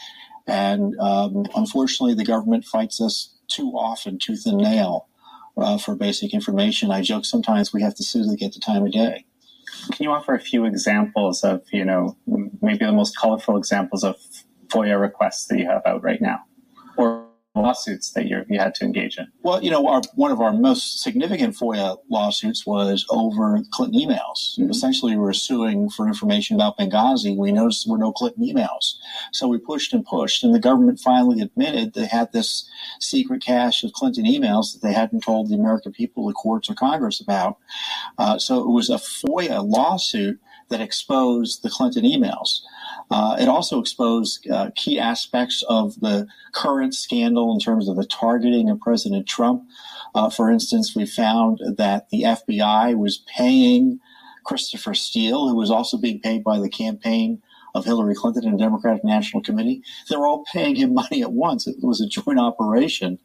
and 0.46 0.98
um, 1.00 1.46
unfortunately, 1.56 2.14
the 2.14 2.24
government 2.24 2.64
fights 2.64 3.00
us 3.00 3.34
too 3.48 3.70
often, 3.70 4.18
tooth 4.18 4.46
and 4.46 4.58
nail, 4.58 5.08
uh, 5.56 5.76
for 5.76 5.96
basic 5.96 6.32
information. 6.32 6.92
I 6.92 7.02
joke 7.02 7.24
sometimes 7.24 7.72
we 7.72 7.82
have 7.82 7.96
to 7.96 8.04
sue 8.04 8.24
to 8.24 8.36
get 8.36 8.52
the 8.52 8.60
time 8.60 8.86
of 8.86 8.92
day. 8.92 9.24
Can 9.92 10.04
you 10.04 10.12
offer 10.12 10.34
a 10.34 10.40
few 10.40 10.66
examples 10.66 11.42
of 11.42 11.62
you 11.72 11.84
know 11.84 12.16
maybe 12.62 12.84
the 12.84 12.92
most 12.92 13.18
colorful 13.18 13.56
examples 13.56 14.04
of 14.04 14.14
FOIA 14.68 15.00
requests 15.00 15.46
that 15.46 15.58
you 15.58 15.66
have 15.66 15.82
out 15.84 16.04
right 16.04 16.20
now, 16.20 16.44
lawsuits 17.60 18.10
that 18.12 18.26
you 18.26 18.44
you 18.48 18.58
had 18.58 18.74
to 18.76 18.84
engage 18.84 19.18
in? 19.18 19.26
Well, 19.42 19.62
you 19.62 19.70
know, 19.70 19.86
our, 19.86 20.00
one 20.14 20.30
of 20.30 20.40
our 20.40 20.52
most 20.52 21.00
significant 21.00 21.56
FOIA 21.56 21.98
lawsuits 22.10 22.66
was 22.66 23.04
over 23.10 23.60
Clinton 23.70 24.00
emails. 24.00 24.58
Mm-hmm. 24.58 24.70
Essentially, 24.70 25.12
we 25.12 25.22
were 25.22 25.32
suing 25.32 25.90
for 25.90 26.06
information 26.06 26.56
about 26.56 26.78
Benghazi. 26.78 27.36
We 27.36 27.52
noticed 27.52 27.86
there 27.86 27.92
were 27.92 27.98
no 27.98 28.12
Clinton 28.12 28.44
emails. 28.44 28.94
So 29.32 29.48
we 29.48 29.58
pushed 29.58 29.92
and 29.92 30.04
pushed, 30.04 30.44
and 30.44 30.54
the 30.54 30.60
government 30.60 31.00
finally 31.00 31.40
admitted 31.40 31.94
they 31.94 32.06
had 32.06 32.32
this 32.32 32.68
secret 33.00 33.42
cache 33.42 33.84
of 33.84 33.92
Clinton 33.92 34.24
emails 34.24 34.72
that 34.72 34.82
they 34.82 34.92
hadn't 34.92 35.22
told 35.22 35.48
the 35.48 35.54
American 35.54 35.92
people, 35.92 36.26
the 36.26 36.32
courts, 36.32 36.70
or 36.70 36.74
Congress 36.74 37.20
about. 37.20 37.58
Uh, 38.18 38.38
so 38.38 38.60
it 38.60 38.68
was 38.68 38.90
a 38.90 38.94
FOIA 38.94 39.66
lawsuit 39.66 40.40
that 40.68 40.80
exposed 40.80 41.62
the 41.62 41.70
Clinton 41.70 42.04
emails. 42.04 42.60
Uh, 43.10 43.36
it 43.40 43.48
also 43.48 43.80
exposed 43.80 44.48
uh, 44.50 44.70
key 44.74 44.98
aspects 44.98 45.62
of 45.68 45.98
the 46.00 46.26
current 46.52 46.94
scandal 46.94 47.52
in 47.52 47.58
terms 47.58 47.88
of 47.88 47.96
the 47.96 48.06
targeting 48.06 48.68
of 48.68 48.80
President 48.80 49.26
Trump. 49.26 49.64
Uh, 50.14 50.28
for 50.28 50.50
instance, 50.50 50.94
we 50.94 51.06
found 51.06 51.60
that 51.76 52.10
the 52.10 52.22
FBI 52.22 52.96
was 52.96 53.18
paying 53.34 54.00
Christopher 54.44 54.94
Steele, 54.94 55.48
who 55.48 55.56
was 55.56 55.70
also 55.70 55.96
being 55.96 56.20
paid 56.20 56.42
by 56.44 56.58
the 56.58 56.68
campaign 56.68 57.42
of 57.74 57.84
Hillary 57.84 58.14
Clinton 58.14 58.44
and 58.44 58.54
the 58.54 58.62
Democratic 58.62 59.04
National 59.04 59.42
Committee. 59.42 59.82
They 60.08 60.16
were 60.16 60.26
all 60.26 60.44
paying 60.52 60.76
him 60.76 60.94
money 61.02 61.22
at 61.22 61.32
once. 61.32 61.66
It 61.66 61.76
was 61.82 62.00
a 62.00 62.08
joint 62.08 62.38
operation. 62.38 63.18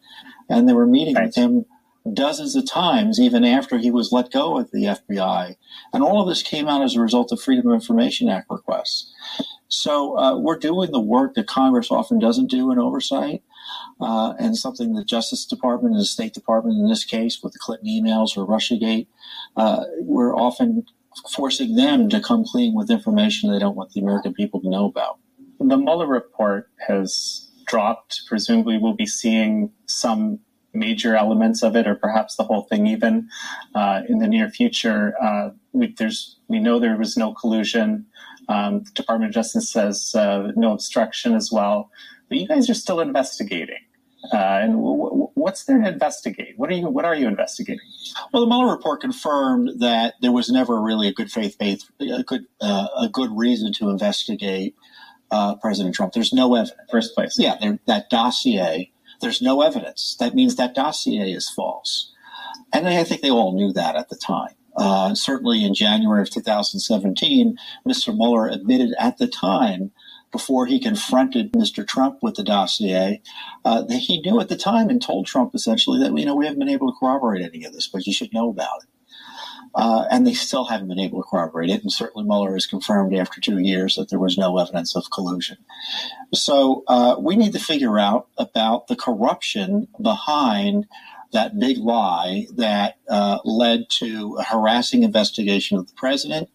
And 0.49 0.67
they 0.67 0.73
were 0.73 0.87
meeting 0.87 1.15
right. 1.15 1.27
with 1.27 1.35
him 1.35 1.65
dozens 2.11 2.55
of 2.55 2.69
times, 2.69 3.19
even 3.19 3.45
after 3.45 3.77
he 3.77 3.89
was 3.89 4.11
let 4.11 4.31
go 4.31 4.57
of 4.57 4.71
the 4.71 4.83
FBI. 4.83 5.55
And 5.93 6.03
all 6.03 6.21
of 6.21 6.27
this 6.27 6.43
came 6.43 6.67
out 6.67 6.83
as 6.83 6.95
a 6.95 7.01
result 7.01 7.31
of 7.31 7.41
Freedom 7.41 7.67
of 7.69 7.73
Information 7.73 8.27
Act 8.27 8.47
requests. 8.49 9.11
So 9.73 10.17
uh, 10.19 10.37
we're 10.37 10.59
doing 10.59 10.91
the 10.91 10.99
work 10.99 11.33
that 11.33 11.47
Congress 11.47 11.89
often 11.89 12.19
doesn't 12.19 12.49
do 12.49 12.71
in 12.71 12.77
oversight, 12.77 13.41
uh, 13.99 14.33
and 14.37 14.55
something 14.55 14.93
the 14.93 15.03
Justice 15.03 15.45
Department 15.45 15.95
and 15.95 16.01
the 16.01 16.05
State 16.05 16.33
Department, 16.33 16.77
in 16.77 16.87
this 16.87 17.03
case, 17.03 17.41
with 17.41 17.53
the 17.53 17.59
Clinton 17.59 17.87
emails 17.87 18.37
or 18.37 18.45
RussiaGate, 18.45 19.07
uh, 19.57 19.85
we're 20.01 20.35
often 20.35 20.85
forcing 21.31 21.75
them 21.75 22.07
to 22.09 22.19
come 22.19 22.45
clean 22.45 22.75
with 22.75 22.91
information 22.91 23.51
they 23.51 23.57
don't 23.57 23.75
want 23.75 23.91
the 23.93 24.01
American 24.01 24.33
people 24.33 24.61
to 24.61 24.69
know 24.69 24.85
about. 24.85 25.17
The 25.59 25.77
Mueller 25.77 26.07
report 26.07 26.69
has 26.87 27.49
dropped. 27.65 28.21
Presumably, 28.27 28.77
we'll 28.77 28.93
be 28.93 29.07
seeing 29.07 29.71
some 29.87 30.39
major 30.73 31.15
elements 31.15 31.63
of 31.63 31.75
it, 31.75 31.87
or 31.87 31.95
perhaps 31.95 32.35
the 32.35 32.43
whole 32.43 32.63
thing, 32.63 32.85
even 32.87 33.27
uh, 33.73 34.01
in 34.07 34.19
the 34.19 34.27
near 34.27 34.49
future. 34.49 35.15
Uh, 35.21 35.49
we, 35.71 35.93
there's 35.97 36.37
we 36.47 36.59
know 36.59 36.79
there 36.79 36.97
was 36.97 37.17
no 37.17 37.33
collusion. 37.33 38.05
Um, 38.49 38.83
the 38.83 38.91
Department 38.91 39.29
of 39.29 39.35
Justice 39.35 39.69
says 39.69 40.13
uh, 40.15 40.51
no 40.55 40.73
obstruction 40.73 41.35
as 41.35 41.51
well, 41.51 41.89
but 42.29 42.37
you 42.37 42.47
guys 42.47 42.69
are 42.69 42.73
still 42.73 42.99
investigating. 42.99 43.79
Uh, 44.31 44.37
and 44.37 44.73
w- 44.73 45.27
what's 45.33 45.65
there 45.65 45.81
to 45.81 45.87
investigate? 45.87 46.57
What 46.57 46.69
are 46.69 46.73
you 46.73 46.89
What 46.89 47.05
are 47.05 47.15
you 47.15 47.27
investigating? 47.27 47.85
Well, 48.31 48.41
the 48.41 48.47
Mueller 48.47 48.71
report 48.71 49.01
confirmed 49.01 49.81
that 49.81 50.15
there 50.21 50.31
was 50.31 50.49
never 50.49 50.81
really 50.81 51.07
a 51.09 51.13
good 51.13 51.31
faith 51.31 51.57
based 51.59 51.91
a 51.99 52.23
good 52.23 52.45
uh, 52.61 52.87
a 52.97 53.09
good 53.09 53.31
reason 53.35 53.73
to 53.73 53.89
investigate 53.89 54.75
uh, 55.29 55.55
President 55.55 55.93
Trump. 55.93 56.13
There's 56.13 56.31
no 56.31 56.55
evidence. 56.55 56.79
First 56.89 57.15
place. 57.15 57.37
Yeah, 57.37 57.57
there, 57.59 57.79
that 57.87 58.09
dossier. 58.09 58.91
There's 59.19 59.41
no 59.41 59.61
evidence. 59.61 60.15
That 60.19 60.35
means 60.35 60.55
that 60.55 60.73
dossier 60.73 61.31
is 61.31 61.49
false, 61.49 62.13
and 62.73 62.87
I 62.87 63.03
think 63.03 63.21
they 63.21 63.29
all 63.29 63.53
knew 63.53 63.73
that 63.73 63.95
at 63.95 64.09
the 64.09 64.15
time. 64.15 64.55
Uh, 64.75 65.13
certainly 65.13 65.63
in 65.63 65.73
January 65.73 66.21
of 66.21 66.29
2017, 66.29 67.57
Mr. 67.87 68.15
Mueller 68.15 68.47
admitted 68.47 68.93
at 68.99 69.17
the 69.17 69.27
time 69.27 69.91
before 70.33 70.65
he 70.65 70.79
confronted 70.79 71.53
Mr. 71.53 71.87
Trump 71.87 72.17
with 72.21 72.35
the 72.35 72.43
dossier, 72.43 73.21
uh, 73.63 73.83
that 73.83 73.99
he 73.99 74.19
knew 74.21 74.41
at 74.41 74.49
the 74.49 74.57
time 74.57 74.89
and 74.89 75.01
told 75.01 75.27
Trump 75.27 75.53
essentially 75.53 75.99
that, 75.99 76.17
you 76.17 76.25
know, 76.25 76.35
we 76.35 76.45
haven't 76.45 76.59
been 76.59 76.67
able 76.67 76.91
to 76.91 76.97
corroborate 76.99 77.43
any 77.43 77.63
of 77.63 77.71
this, 77.71 77.87
but 77.87 78.05
you 78.07 78.11
should 78.13 78.33
know 78.33 78.49
about 78.49 78.81
it. 78.81 78.89
Uh, 79.75 80.05
and 80.11 80.25
they 80.25 80.33
still 80.33 80.65
haven't 80.65 80.87
been 80.87 80.99
able 80.99 81.21
to 81.21 81.27
corroborate 81.27 81.69
it. 81.69 81.81
And 81.81 81.91
certainly 81.91 82.27
Mueller 82.27 82.53
has 82.53 82.67
confirmed 82.67 83.15
after 83.15 83.41
two 83.41 83.59
years 83.59 83.95
that 83.95 84.09
there 84.09 84.19
was 84.19 84.37
no 84.37 84.57
evidence 84.57 84.95
of 84.95 85.09
collusion. 85.11 85.57
So 86.33 86.83
uh, 86.87 87.15
we 87.19 87.35
need 87.35 87.53
to 87.53 87.59
figure 87.59 87.97
out 87.97 88.27
about 88.37 88.87
the 88.87 88.95
corruption 88.95 89.87
behind 90.01 90.87
that 91.33 91.59
big 91.59 91.77
lie 91.77 92.45
that 92.55 92.95
uh, 93.09 93.39
led 93.43 93.89
to 93.89 94.37
a 94.39 94.43
harassing 94.43 95.03
investigation 95.03 95.77
of 95.77 95.87
the 95.87 95.93
president 95.93 96.49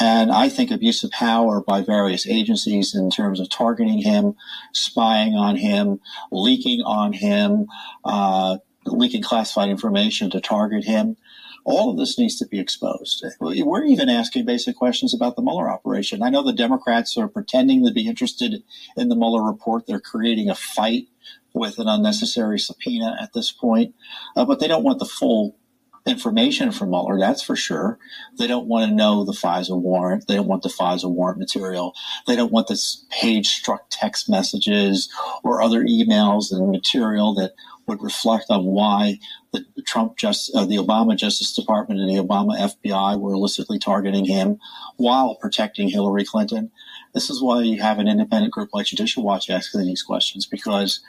and 0.00 0.30
I 0.30 0.48
think 0.48 0.70
abuse 0.70 1.02
of 1.02 1.10
power 1.10 1.60
by 1.60 1.80
various 1.80 2.26
agencies 2.26 2.94
in 2.94 3.10
terms 3.10 3.40
of 3.40 3.50
targeting 3.50 3.98
him, 3.98 4.34
spying 4.72 5.34
on 5.34 5.56
him, 5.56 6.00
leaking 6.30 6.82
on 6.82 7.12
him, 7.12 7.66
uh, 8.04 8.58
leaking 8.86 9.22
classified 9.22 9.68
information 9.68 10.30
to 10.30 10.40
target 10.40 10.84
him. 10.84 11.16
All 11.64 11.90
of 11.90 11.98
this 11.98 12.16
needs 12.18 12.38
to 12.38 12.46
be 12.46 12.60
exposed. 12.60 13.24
We're 13.40 13.84
even 13.84 14.08
asking 14.08 14.46
basic 14.46 14.76
questions 14.76 15.12
about 15.12 15.36
the 15.36 15.42
Mueller 15.42 15.68
operation. 15.68 16.22
I 16.22 16.30
know 16.30 16.42
the 16.42 16.52
Democrats 16.52 17.16
are 17.18 17.28
pretending 17.28 17.84
to 17.84 17.92
be 17.92 18.06
interested 18.06 18.62
in 18.96 19.08
the 19.08 19.16
Mueller 19.16 19.42
report. 19.42 19.86
They're 19.86 20.00
creating 20.00 20.48
a 20.48 20.54
fight 20.54 21.08
with 21.58 21.78
an 21.78 21.88
unnecessary 21.88 22.58
subpoena 22.58 23.16
at 23.20 23.32
this 23.32 23.52
point, 23.52 23.94
uh, 24.36 24.44
but 24.44 24.60
they 24.60 24.68
don't 24.68 24.84
want 24.84 24.98
the 24.98 25.04
full 25.04 25.56
information 26.08 26.72
from 26.72 26.90
Mueller, 26.90 27.18
that's 27.18 27.42
for 27.42 27.56
sure. 27.56 27.98
They 28.38 28.46
don't 28.46 28.66
want 28.66 28.88
to 28.88 28.94
know 28.94 29.24
the 29.24 29.32
FISA 29.32 29.78
warrant. 29.78 30.26
They 30.26 30.36
don't 30.36 30.48
want 30.48 30.62
the 30.62 30.68
FISA 30.68 31.10
warrant 31.10 31.38
material. 31.38 31.94
They 32.26 32.36
don't 32.36 32.52
want 32.52 32.68
this 32.68 33.04
Page 33.10 33.62
Strzok 33.62 33.80
text 33.90 34.28
messages 34.28 35.12
or 35.44 35.62
other 35.62 35.84
emails 35.84 36.50
and 36.50 36.70
material 36.70 37.34
that 37.34 37.52
would 37.86 38.02
reflect 38.02 38.46
on 38.50 38.64
why 38.64 39.18
the 39.52 39.64
Trump 39.86 40.16
just 40.18 40.54
uh, 40.54 40.66
the 40.66 40.76
Obama 40.76 41.16
Justice 41.16 41.54
Department 41.54 42.00
and 42.00 42.08
the 42.08 42.22
Obama 42.22 42.58
FBI 42.82 43.18
were 43.18 43.32
illicitly 43.32 43.78
targeting 43.78 44.26
him 44.26 44.58
while 44.96 45.36
protecting 45.36 45.88
Hillary 45.88 46.24
Clinton. 46.24 46.70
This 47.14 47.30
is 47.30 47.42
why 47.42 47.62
you 47.62 47.80
have 47.80 47.98
an 47.98 48.08
independent 48.08 48.52
group 48.52 48.70
like 48.72 48.86
Judicial 48.86 49.24
Watch 49.24 49.48
asking 49.48 49.86
these 49.86 50.02
questions 50.02 50.44
because 50.44 51.00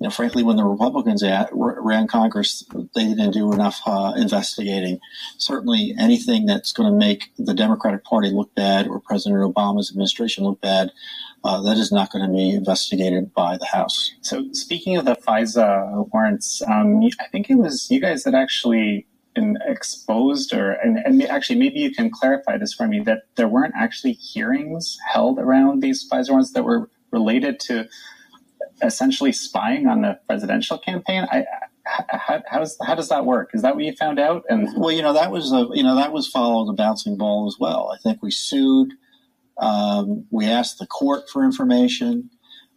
you 0.00 0.04
know, 0.04 0.10
frankly, 0.10 0.44
when 0.44 0.56
the 0.56 0.64
Republicans 0.64 1.24
at, 1.24 1.50
ran 1.52 2.06
Congress, 2.06 2.64
they 2.94 3.04
didn't 3.04 3.32
do 3.32 3.52
enough 3.52 3.80
uh, 3.84 4.12
investigating. 4.16 5.00
Certainly, 5.38 5.94
anything 5.98 6.46
that's 6.46 6.72
going 6.72 6.90
to 6.90 6.96
make 6.96 7.32
the 7.36 7.54
Democratic 7.54 8.04
Party 8.04 8.30
look 8.30 8.54
bad 8.54 8.86
or 8.86 9.00
President 9.00 9.42
Obama's 9.42 9.90
administration 9.90 10.44
look 10.44 10.60
bad, 10.60 10.92
uh, 11.42 11.60
that 11.62 11.76
is 11.78 11.90
not 11.90 12.12
going 12.12 12.24
to 12.24 12.32
be 12.32 12.50
investigated 12.50 13.34
by 13.34 13.56
the 13.56 13.66
House. 13.66 14.12
So, 14.20 14.44
speaking 14.52 14.96
of 14.96 15.04
the 15.04 15.16
FISA 15.16 16.08
warrants, 16.12 16.62
um, 16.62 17.02
I 17.18 17.26
think 17.32 17.50
it 17.50 17.56
was 17.56 17.90
you 17.90 18.00
guys 18.00 18.22
that 18.22 18.34
actually 18.34 19.04
been 19.34 19.58
exposed, 19.66 20.52
or 20.52 20.72
and, 20.72 20.98
and 20.98 21.22
actually 21.24 21.58
maybe 21.58 21.80
you 21.80 21.90
can 21.90 22.08
clarify 22.08 22.56
this 22.56 22.72
for 22.72 22.86
me 22.86 23.00
that 23.00 23.22
there 23.34 23.48
weren't 23.48 23.74
actually 23.76 24.12
hearings 24.12 24.96
held 25.12 25.40
around 25.40 25.82
these 25.82 26.08
FISA 26.08 26.30
warrants 26.30 26.52
that 26.52 26.64
were 26.64 26.88
related 27.10 27.58
to 27.58 27.88
essentially 28.82 29.32
spying 29.32 29.86
on 29.86 30.02
the 30.02 30.18
presidential 30.26 30.78
campaign. 30.78 31.26
I, 31.30 31.44
how, 31.84 32.42
how, 32.46 32.58
does 32.58 32.76
how 32.84 32.94
does 32.94 33.08
that 33.08 33.24
work? 33.24 33.50
Is 33.54 33.62
that 33.62 33.74
what 33.74 33.84
you 33.84 33.94
found 33.94 34.18
out? 34.18 34.44
And 34.48 34.68
well, 34.76 34.92
you 34.92 35.02
know 35.02 35.12
that 35.12 35.30
was 35.30 35.52
a 35.52 35.68
you 35.72 35.82
know 35.82 35.94
that 35.96 36.12
was 36.12 36.28
followed 36.28 36.70
a 36.70 36.74
bouncing 36.74 37.16
ball 37.16 37.46
as 37.46 37.56
well. 37.58 37.90
I 37.94 37.98
think 37.98 38.22
we 38.22 38.30
sued. 38.30 38.92
Um, 39.56 40.26
we 40.30 40.46
asked 40.46 40.78
the 40.78 40.86
court 40.86 41.28
for 41.28 41.44
information, 41.44 42.30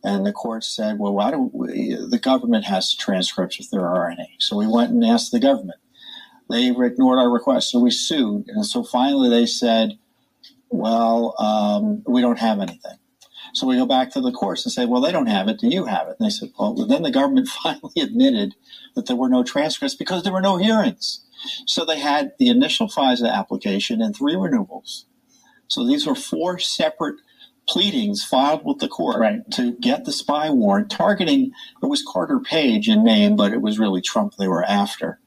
and 0.04 0.26
the 0.26 0.32
court 0.32 0.64
said, 0.64 0.98
"Well, 0.98 1.14
why 1.14 1.32
do 1.32 1.50
we, 1.54 1.98
the 2.10 2.20
government 2.20 2.66
has 2.66 2.96
transcripts 2.96 3.60
if 3.60 3.70
there 3.70 3.86
are 3.86 4.10
any?" 4.10 4.36
So 4.40 4.58
we 4.58 4.68
went 4.68 4.92
and 4.92 5.04
asked 5.04 5.32
the 5.32 5.40
government. 5.40 5.80
They 6.50 6.70
ignored 6.70 7.20
our 7.20 7.30
request, 7.30 7.72
so 7.72 7.80
we 7.80 7.92
sued, 7.92 8.46
and 8.48 8.66
so 8.66 8.84
finally 8.84 9.30
they 9.30 9.46
said, 9.46 9.98
"Well, 10.70 11.36
um, 11.40 12.04
we 12.08 12.22
don't 12.22 12.40
have 12.40 12.60
anything." 12.60 12.98
So 13.54 13.68
we 13.68 13.78
go 13.78 13.86
back 13.86 14.12
to 14.12 14.22
the 14.22 14.32
courts 14.32 14.66
and 14.66 14.72
say, 14.72 14.86
well, 14.86 15.02
they 15.02 15.12
don't 15.12 15.28
have 15.28 15.48
it. 15.48 15.60
Do 15.60 15.68
you 15.68 15.86
have 15.86 16.08
it? 16.08 16.16
And 16.20 16.26
they 16.26 16.32
said, 16.32 16.52
well, 16.58 16.74
then 16.74 17.04
the 17.04 17.12
government 17.12 17.48
finally 17.64 17.94
admitted 18.00 18.56
that 18.96 19.08
there 19.08 19.16
were 19.16 19.30
no 19.30 19.44
transcripts 19.44 19.96
because 19.96 20.24
there 20.24 20.34
were 20.34 20.42
no 20.42 20.58
hearings. 20.58 21.26
So 21.66 21.84
they 21.84 22.00
had 22.00 22.34
the 22.40 22.50
initial 22.50 22.88
FISA 22.88 23.32
application 23.32 24.02
and 24.02 24.16
three 24.16 24.36
renewals. 24.36 25.06
So 25.68 25.86
these 25.86 26.06
were 26.06 26.16
four 26.16 26.60
separate 26.60 27.16
pleadings 27.68 28.24
filed 28.24 28.66
with 28.66 28.80
the 28.80 28.88
court 28.88 29.20
right. 29.20 29.40
to 29.52 29.74
get 29.78 30.06
the 30.06 30.12
spy 30.12 30.50
warrant 30.50 30.90
targeting 30.90 31.52
it 31.82 31.86
was 31.86 32.04
Carter 32.06 32.40
Page 32.40 32.90
in 32.90 33.04
name, 33.04 33.36
but 33.36 33.54
it 33.54 33.62
was 33.62 33.80
really 33.80 34.02
Trump 34.02 34.34
they 34.36 34.48
were 34.48 34.66
after. 34.66 35.20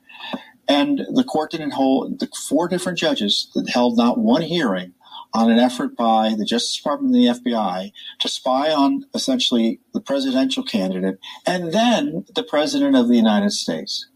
And 0.68 1.02
the 1.12 1.24
court 1.24 1.50
didn't 1.50 1.72
hold 1.72 2.20
the 2.20 2.28
four 2.48 2.68
different 2.68 2.98
judges 2.98 3.50
that 3.54 3.70
held 3.70 3.96
not 3.96 4.18
one 4.18 4.42
hearing 4.42 4.94
on 5.34 5.50
an 5.50 5.58
effort 5.58 5.96
by 5.96 6.32
the 6.38 6.44
Justice 6.44 6.76
Department 6.76 7.14
and 7.14 7.24
the 7.24 7.50
FBI 7.50 7.92
to 8.20 8.28
spy 8.28 8.72
on 8.72 9.04
essentially 9.14 9.80
the 9.92 10.00
presidential 10.00 10.62
candidate 10.62 11.18
and 11.44 11.72
then 11.72 12.24
the 12.34 12.44
President 12.44 12.94
of 12.94 13.08
the 13.08 13.16
United 13.16 13.50
States. 13.50 14.06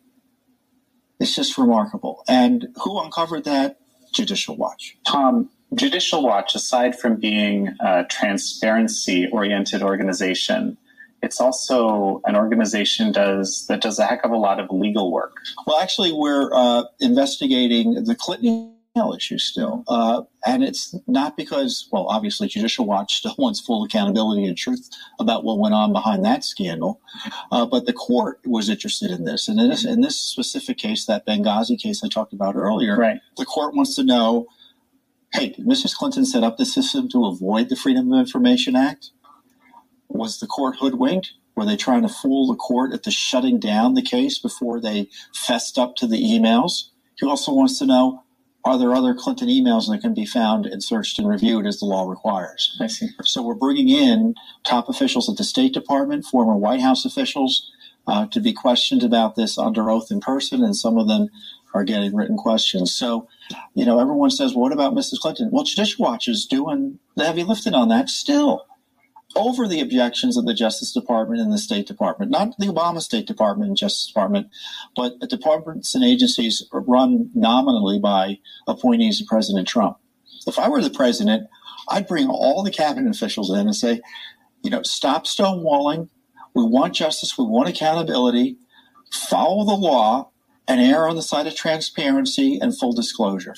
It's 1.19 1.35
just 1.35 1.59
remarkable. 1.59 2.23
And 2.28 2.69
who 2.85 3.01
uncovered 3.01 3.45
that? 3.45 3.81
Judicial 4.15 4.57
Watch. 4.57 4.97
Tom, 5.05 5.51
Judicial 5.74 6.23
Watch, 6.23 6.55
aside 6.55 6.99
from 6.99 7.16
being 7.16 7.74
a 7.81 8.05
transparency 8.05 9.28
oriented 9.32 9.82
organization, 9.82 10.78
it's 11.20 11.40
also 11.40 12.23
an 12.24 12.36
organization 12.36 13.11
does 13.11 13.66
that 13.66 13.82
does 13.82 13.99
a 13.99 14.07
heck 14.07 14.24
of 14.24 14.31
a 14.31 14.36
lot 14.36 14.61
of 14.61 14.70
legal 14.70 15.11
work. 15.11 15.36
Well, 15.66 15.81
actually, 15.81 16.12
we're 16.12 16.55
uh, 16.55 16.85
investigating 17.01 18.05
the 18.05 18.15
Clinton 18.15 18.78
issue 19.15 19.39
still. 19.39 19.85
Uh, 19.89 20.23
and 20.47 20.62
it's 20.62 20.95
not 21.07 21.37
because, 21.37 21.89
well, 21.93 22.07
obviously, 22.09 22.49
Judicial 22.49 22.87
Watch 22.87 23.15
still 23.19 23.35
wants 23.39 23.61
full 23.61 23.85
accountability 23.85 24.45
and 24.45 24.57
truth 24.57 24.89
about 25.19 25.45
what 25.45 25.59
went 25.59 25.75
on 25.75 25.93
behind 25.93 26.25
that 26.25 26.45
scandal. 26.45 27.01
Uh, 27.51 27.66
but 27.66 27.87
the 27.87 27.93
court 27.93 28.41
was 28.45 28.69
interested 28.69 29.11
in 29.11 29.25
this. 29.25 29.49
And 29.49 29.59
in 29.61 29.69
this, 29.69 29.85
in 29.85 30.01
this 30.01 30.16
specific 30.16 30.79
case, 30.79 31.07
that 31.07 31.27
Benghazi 31.27 31.79
case 31.79 32.03
I 32.05 32.09
talked 32.09 32.33
about 32.33 32.57
earlier, 32.57 32.97
right. 32.97 33.20
the 33.37 33.45
court 33.45 33.75
wants 33.75 33.95
to 33.97 34.05
know 34.05 34.47
hey, 35.33 35.51
did 35.51 35.66
Mrs. 35.66 35.95
Clinton 35.95 36.25
set 36.25 36.43
up 36.43 36.57
the 36.57 36.65
system 36.65 37.09
to 37.11 37.27
avoid 37.27 37.69
the 37.69 37.77
Freedom 37.77 38.11
of 38.12 38.20
Information 38.20 38.75
Act? 38.75 39.11
Was 40.09 40.41
the 40.41 40.47
court 40.47 40.77
hoodwinked? 40.81 41.33
Were 41.55 41.66
they 41.66 41.77
trying 41.77 42.03
to 42.03 42.09
fool 42.09 42.47
the 42.47 42.55
court 42.55 42.93
into 42.93 43.11
shutting 43.11 43.59
down 43.59 43.95
the 43.95 44.03
case 44.03 44.39
before 44.39 44.81
they 44.81 45.09
fessed 45.35 45.77
up 45.77 45.97
to 45.97 46.07
the 46.07 46.23
emails? 46.23 46.91
He 47.16 47.27
also 47.27 47.53
wants 47.53 47.79
to 47.81 47.87
know 47.87 48.23
are 48.69 48.78
there 48.78 48.95
other 48.95 49.15
Clinton 49.15 49.49
emails 49.49 49.89
that 49.89 50.03
can 50.03 50.12
be 50.12 50.27
found 50.27 50.66
and 50.66 50.85
searched 50.85 51.19
and 51.19 51.27
reviewed 51.27 51.66
as 51.66 51.78
the 51.78 51.86
law 51.86 52.09
requires? 52.09 52.77
I 52.81 52.86
see. 52.86 53.09
So 53.23 53.43
we're 53.43 53.55
bringing 53.55 53.89
in 53.89 54.35
top 54.65 54.89
officials 54.89 55.28
at 55.28 55.36
the 55.36 55.45
State 55.45 55.73
Department, 55.73 56.27
former 56.27 56.55
White 56.55 56.82
House 56.82 57.05
officials, 57.05 57.70
uh, 58.07 58.27
to 58.27 58.40
be 58.40 58.53
questioned 58.53 59.03
about 59.03 59.36
this 59.36 59.59
under 59.59 59.90
oath 59.90 60.11
in 60.11 60.20
person, 60.20 60.62
and 60.62 60.77
some 60.77 60.99
of 60.99 61.09
them 61.09 61.28
are 61.74 61.85
getting 61.85 62.15
written 62.15 62.36
questions. 62.36 62.93
So, 62.93 63.28
you 63.74 63.85
know, 63.85 64.01
everyone 64.01 64.31
says, 64.31 64.55
well, 64.55 64.62
what 64.62 64.73
about 64.73 64.95
Mrs. 64.95 65.19
Clinton? 65.19 65.51
Well, 65.51 65.65
Judicial 65.65 66.05
Watch 66.05 66.28
is 66.28 66.47
doing 66.47 66.99
the 67.16 67.24
heavy 67.24 67.45
lifting 67.45 67.74
on 67.74 67.89
that 67.89 68.09
still 68.09 68.66
over 69.37 69.69
the 69.69 69.81
objections 69.81 70.37
of 70.37 70.47
the 70.47 70.55
Justice 70.55 70.93
Department 70.93 71.41
and 71.41 71.53
the 71.53 71.59
State 71.59 71.87
Department, 71.87 72.31
not 72.31 72.57
the 72.59 72.67
Obama 72.67 73.01
State 73.01 73.27
Department 73.27 73.69
and 73.69 73.77
Justice 73.77 74.07
Department, 74.07 74.49
but 74.97 75.21
departments 75.29 75.95
and 75.95 76.05
agencies 76.05 76.67
run 76.73 77.31
nominally 77.35 77.99
by 77.99 78.39
appointees 78.67 79.21
of 79.21 79.27
President 79.27 79.69
Trump. 79.69 79.99
If 80.47 80.59
I 80.59 80.69
were 80.69 80.83
the 80.83 80.91
president, 80.91 81.49
I'd 81.89 82.09
bring 82.09 82.29
all 82.29 82.63
the 82.63 82.71
cabinet 82.71 83.15
officials 83.15 83.51
in 83.51 83.61
and 83.61 83.77
say, 83.77 84.01
you 84.63 84.71
know, 84.71 84.83
stop 84.83 85.27
stonewalling. 85.27 86.09
We 86.55 86.65
want 86.65 86.95
justice. 86.95 87.37
We 87.37 87.45
want 87.45 87.69
accountability. 87.69 88.57
Follow 89.13 89.65
the 89.65 89.75
law 89.75 90.31
and 90.67 90.81
err 90.81 91.09
on 91.09 91.17
the 91.17 91.23
side 91.23 91.47
of 91.47 91.55
transparency 91.55 92.59
and 92.61 92.77
full 92.77 92.93
disclosure. 92.93 93.55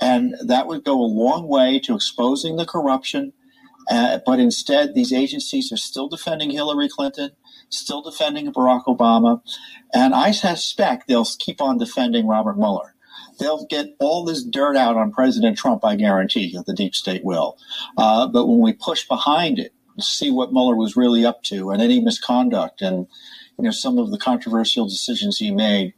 And 0.00 0.34
that 0.42 0.66
would 0.66 0.84
go 0.84 0.94
a 0.94 1.04
long 1.04 1.48
way 1.48 1.78
to 1.80 1.94
exposing 1.94 2.56
the 2.56 2.64
corruption. 2.64 3.32
Uh, 3.90 4.20
but 4.24 4.38
instead, 4.38 4.94
these 4.94 5.12
agencies 5.12 5.72
are 5.72 5.76
still 5.76 6.08
defending 6.08 6.50
Hillary 6.50 6.88
Clinton, 6.88 7.32
still 7.68 8.02
defending 8.02 8.52
Barack 8.52 8.84
Obama. 8.84 9.42
And 9.92 10.14
I 10.14 10.30
suspect 10.30 11.08
they'll 11.08 11.26
keep 11.38 11.60
on 11.60 11.78
defending 11.78 12.28
Robert 12.28 12.56
Mueller. 12.56 12.94
They'll 13.40 13.66
get 13.66 13.96
all 13.98 14.24
this 14.24 14.44
dirt 14.44 14.76
out 14.76 14.96
on 14.96 15.12
President 15.12 15.58
Trump, 15.58 15.84
I 15.84 15.96
guarantee 15.96 16.54
that 16.54 16.66
the 16.66 16.74
deep 16.74 16.94
state 16.94 17.24
will. 17.24 17.58
Uh, 17.96 18.28
but 18.28 18.46
when 18.46 18.60
we 18.60 18.72
push 18.72 19.08
behind 19.08 19.58
it, 19.58 19.72
see 19.98 20.30
what 20.30 20.52
Mueller 20.52 20.76
was 20.76 20.96
really 20.96 21.26
up 21.26 21.42
to 21.44 21.70
and 21.70 21.82
any 21.82 22.00
misconduct 22.00 22.80
and 22.80 23.06
you 23.58 23.64
know 23.64 23.70
some 23.70 23.98
of 23.98 24.10
the 24.10 24.18
controversial 24.18 24.86
decisions 24.86 25.38
he 25.38 25.50
made, 25.50 25.94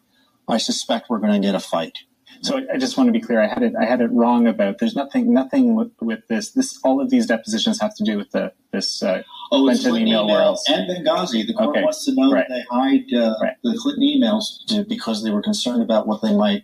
I 0.48 0.56
suspect 0.56 1.09
we're 1.09 1.20
going 1.20 1.40
to 1.40 1.47
get 1.47 1.55
a 1.55 1.60
fight. 1.60 1.98
So 2.43 2.60
I 2.73 2.77
just 2.77 2.97
want 2.98 3.06
to 3.06 3.12
be 3.12 3.20
clear. 3.20 3.40
I 3.40 3.47
had 3.47 3.62
it. 3.62 3.74
I 3.81 3.85
had 3.85 4.01
it 4.01 4.10
wrong 4.12 4.48
about. 4.48 4.78
There's 4.78 4.97
nothing. 4.97 5.32
Nothing 5.32 5.77
with, 5.77 5.93
with 6.01 6.27
this. 6.28 6.51
This. 6.51 6.78
All 6.82 7.01
of 7.01 7.09
these 7.09 7.27
depositions 7.27 7.81
have 7.81 7.94
to 7.97 8.05
do 8.05 8.16
with 8.16 8.32
the 8.32 8.52
this 8.73 9.01
uh, 9.02 9.23
Oh, 9.52 9.59
Clinton 9.60 9.90
Clinton 9.93 10.09
email. 10.09 10.27
Where 10.27 10.36
email 10.36 10.47
else? 10.48 10.64
and 10.69 10.90
Benghazi. 10.90 11.47
The 11.47 11.55
court 11.55 11.69
Okay. 11.70 11.82
wants 11.85 12.05
to 12.06 12.14
know 12.14 12.32
Right. 12.32 12.44
that 12.48 12.55
they 12.55 12.64
hide 12.77 13.14
uh, 13.14 13.35
Right. 13.40 13.55
the 13.62 13.78
Clinton 13.81 14.02
emails 14.05 14.64
to, 14.66 14.85
because 14.85 15.23
they 15.23 15.31
were 15.31 15.43
concerned 15.43 15.82
about 15.82 16.09
what 16.09 16.20
they 16.20 16.35
might 16.35 16.62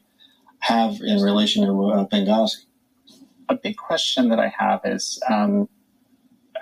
have 0.61 1.01
in 1.01 1.23
relation 1.23 1.65
to 1.65 1.73
uh, 1.93 2.05
Benghazi. 2.09 2.65
a 3.49 3.55
big 3.55 3.77
question 3.77 4.29
that 4.31 4.41
I 4.41 4.49
have 4.59 4.81
is 4.85 5.19
um, 5.31 5.69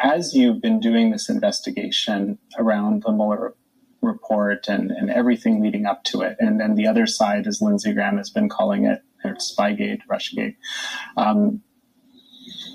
as 0.00 0.34
you've 0.34 0.60
been 0.60 0.78
doing 0.78 1.10
this 1.10 1.28
investigation 1.30 2.38
around 2.58 3.02
the 3.02 3.10
Mueller 3.12 3.54
report 4.02 4.68
and, 4.68 4.90
and 4.90 5.10
everything 5.10 5.62
leading 5.62 5.86
up 5.86 6.04
to 6.04 6.20
it, 6.22 6.36
and 6.38 6.60
then 6.60 6.74
the 6.74 6.86
other 6.86 7.06
side, 7.06 7.46
as 7.46 7.60
Lindsey 7.60 7.92
Graham 7.92 8.18
has 8.18 8.30
been 8.30 8.48
calling 8.48 8.84
it, 8.84 9.02
Spygate, 9.24 10.00
Russiagate. 10.08 10.56
Um, 11.16 11.62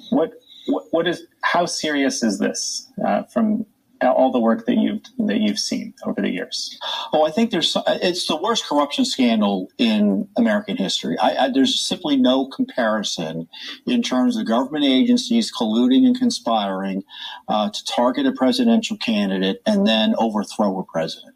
what, 0.09 0.33
what 0.67 0.83
what 0.91 1.07
is 1.07 1.25
how 1.43 1.65
serious 1.65 2.23
is 2.23 2.39
this 2.39 2.91
uh, 3.05 3.23
from 3.23 3.65
all 4.09 4.31
the 4.31 4.39
work 4.39 4.65
that 4.65 4.77
you've 4.77 5.01
that 5.27 5.39
you've 5.39 5.59
seen 5.59 5.93
over 6.05 6.21
the 6.21 6.29
years? 6.29 6.77
Oh, 7.13 7.25
I 7.25 7.31
think 7.31 7.51
there's 7.51 7.75
it's 7.87 8.27
the 8.27 8.35
worst 8.35 8.65
corruption 8.65 9.05
scandal 9.05 9.69
in 9.77 10.27
American 10.37 10.77
history. 10.77 11.17
I, 11.19 11.45
I, 11.45 11.49
there's 11.49 11.79
simply 11.79 12.17
no 12.17 12.47
comparison 12.47 13.47
in 13.85 14.01
terms 14.01 14.37
of 14.37 14.45
government 14.45 14.85
agencies 14.85 15.51
colluding 15.51 16.05
and 16.05 16.17
conspiring 16.17 17.03
uh, 17.47 17.69
to 17.69 17.85
target 17.85 18.25
a 18.25 18.31
presidential 18.31 18.97
candidate 18.97 19.61
and 19.65 19.85
then 19.85 20.15
overthrow 20.17 20.79
a 20.79 20.83
president. 20.83 21.35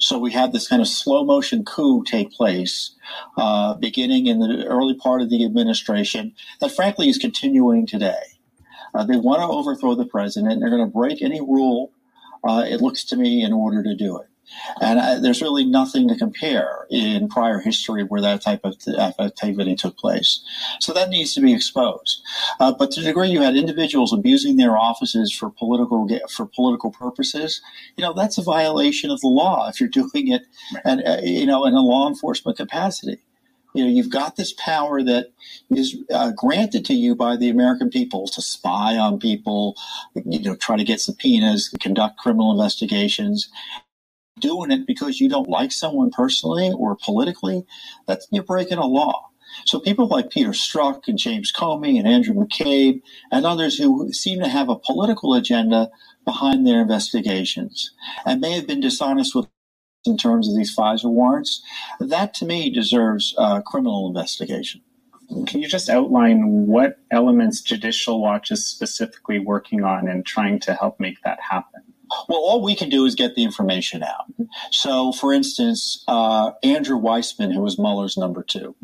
So 0.00 0.18
we 0.18 0.32
had 0.32 0.52
this 0.52 0.68
kind 0.68 0.80
of 0.80 0.88
slow 0.88 1.24
motion 1.24 1.64
coup 1.64 2.02
take 2.04 2.32
place, 2.32 2.92
uh, 3.36 3.74
beginning 3.74 4.26
in 4.26 4.38
the 4.38 4.64
early 4.66 4.94
part 4.94 5.20
of 5.20 5.28
the 5.28 5.44
administration, 5.44 6.34
that 6.60 6.72
frankly 6.72 7.08
is 7.08 7.18
continuing 7.18 7.86
today. 7.86 8.22
Uh, 8.94 9.04
they 9.04 9.16
want 9.16 9.40
to 9.40 9.46
overthrow 9.46 9.94
the 9.94 10.06
president. 10.06 10.60
They're 10.60 10.70
going 10.70 10.86
to 10.86 10.92
break 10.92 11.22
any 11.22 11.40
rule, 11.40 11.92
uh, 12.44 12.64
it 12.66 12.80
looks 12.80 13.04
to 13.04 13.16
me, 13.16 13.42
in 13.42 13.52
order 13.52 13.82
to 13.82 13.94
do 13.94 14.18
it. 14.18 14.28
And 14.80 14.98
uh, 14.98 15.18
there's 15.18 15.42
really 15.42 15.64
nothing 15.64 16.08
to 16.08 16.16
compare 16.16 16.86
in 16.90 17.28
prior 17.28 17.58
history 17.58 18.04
where 18.04 18.20
that 18.20 18.42
type 18.42 18.60
of 18.64 18.76
activity 19.18 19.74
took 19.74 19.96
place. 19.96 20.40
So 20.80 20.92
that 20.92 21.08
needs 21.08 21.34
to 21.34 21.40
be 21.40 21.52
exposed. 21.52 22.22
Uh, 22.60 22.72
but 22.72 22.90
to 22.92 23.00
the 23.00 23.06
degree 23.06 23.28
you 23.28 23.42
had 23.42 23.56
individuals 23.56 24.12
abusing 24.12 24.56
their 24.56 24.76
offices 24.76 25.32
for 25.32 25.50
political 25.50 26.08
for 26.30 26.46
political 26.46 26.90
purposes, 26.90 27.60
you 27.96 28.02
know 28.02 28.12
that's 28.12 28.38
a 28.38 28.42
violation 28.42 29.10
of 29.10 29.20
the 29.20 29.28
law 29.28 29.68
if 29.68 29.80
you're 29.80 29.88
doing 29.96 30.28
it, 30.32 30.46
and 30.84 31.02
uh, 31.06 31.18
you 31.22 31.46
know 31.46 31.64
in 31.64 31.74
a 31.74 31.80
law 31.80 32.08
enforcement 32.08 32.56
capacity. 32.56 33.18
You 33.76 33.84
know, 33.84 33.90
you've 33.90 34.10
got 34.10 34.36
this 34.36 34.54
power 34.54 35.02
that 35.02 35.26
is 35.70 35.96
uh, 36.12 36.32
granted 36.32 36.84
to 36.86 36.94
you 36.94 37.14
by 37.14 37.36
the 37.36 37.50
American 37.50 37.90
people 37.90 38.26
to 38.28 38.40
spy 38.40 38.96
on 38.96 39.18
people, 39.18 39.76
you 40.14 40.40
know, 40.40 40.56
try 40.56 40.76
to 40.76 40.84
get 40.84 41.00
subpoenas, 41.00 41.68
conduct 41.80 42.18
criminal 42.18 42.52
investigations. 42.52 43.50
Doing 44.40 44.70
it 44.70 44.86
because 44.86 45.20
you 45.20 45.28
don't 45.28 45.48
like 45.48 45.72
someone 45.72 46.10
personally 46.10 46.70
or 46.76 46.96
politically, 46.96 47.64
that's 48.06 48.26
you're 48.30 48.44
breaking 48.44 48.78
a 48.78 48.86
law. 48.86 49.28
So 49.64 49.78
people 49.78 50.06
like 50.08 50.30
Peter 50.30 50.50
Strzok 50.50 51.08
and 51.08 51.18
James 51.18 51.52
Comey 51.52 51.98
and 51.98 52.06
Andrew 52.06 52.34
McCabe 52.34 53.00
and 53.30 53.46
others 53.46 53.78
who 53.78 54.12
seem 54.12 54.40
to 54.40 54.48
have 54.48 54.68
a 54.68 54.78
political 54.78 55.34
agenda 55.34 55.90
behind 56.24 56.66
their 56.66 56.82
investigations 56.82 57.92
and 58.26 58.40
may 58.40 58.52
have 58.52 58.66
been 58.66 58.80
dishonest 58.80 59.34
with 59.34 59.46
in 60.06 60.16
terms 60.16 60.48
of 60.48 60.56
these 60.56 60.74
FISA 60.74 61.10
warrants, 61.10 61.62
that 62.00 62.34
to 62.34 62.44
me 62.44 62.70
deserves 62.70 63.34
criminal 63.64 64.06
investigation. 64.06 64.80
Can 65.46 65.60
you 65.60 65.68
just 65.68 65.88
outline 65.88 66.66
what 66.66 66.98
elements 67.10 67.60
Judicial 67.60 68.20
Watch 68.20 68.50
is 68.50 68.64
specifically 68.64 69.38
working 69.38 69.82
on 69.82 70.06
and 70.08 70.24
trying 70.24 70.60
to 70.60 70.74
help 70.74 71.00
make 71.00 71.20
that 71.22 71.40
happen? 71.50 71.82
Well, 72.28 72.38
all 72.38 72.62
we 72.62 72.76
can 72.76 72.88
do 72.88 73.04
is 73.04 73.16
get 73.16 73.34
the 73.34 73.42
information 73.42 74.04
out. 74.04 74.26
So, 74.70 75.10
for 75.10 75.32
instance, 75.32 76.04
uh, 76.06 76.52
Andrew 76.62 76.96
Weissmann, 77.00 77.52
who 77.52 77.60
was 77.60 77.78
Mueller's 77.78 78.16
number 78.16 78.44
two, 78.44 78.76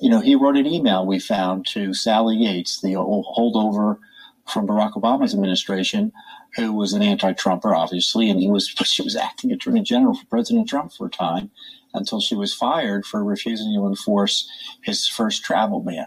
you 0.00 0.08
know, 0.08 0.20
he 0.20 0.34
wrote 0.34 0.56
an 0.56 0.66
email 0.66 1.04
we 1.04 1.18
found 1.18 1.66
to 1.66 1.92
Sally 1.92 2.36
Yates, 2.36 2.80
the 2.80 2.96
old 2.96 3.26
holdover 3.36 3.98
from 4.46 4.66
Barack 4.66 4.94
Obama's 4.94 5.34
administration, 5.34 6.12
who 6.56 6.72
was 6.72 6.92
an 6.92 7.02
anti-Trumper, 7.02 7.74
obviously, 7.74 8.30
and 8.30 8.40
he 8.40 8.50
was 8.50 8.68
she 8.84 9.02
was 9.02 9.16
acting 9.16 9.52
attorney 9.52 9.82
general 9.82 10.14
for 10.14 10.26
President 10.26 10.68
Trump 10.68 10.92
for 10.92 11.06
a 11.06 11.10
time 11.10 11.50
until 11.94 12.20
she 12.20 12.34
was 12.34 12.54
fired 12.54 13.06
for 13.06 13.24
refusing 13.24 13.74
to 13.74 13.86
enforce 13.86 14.48
his 14.82 15.06
first 15.08 15.42
travel 15.42 15.80
ban. 15.80 16.06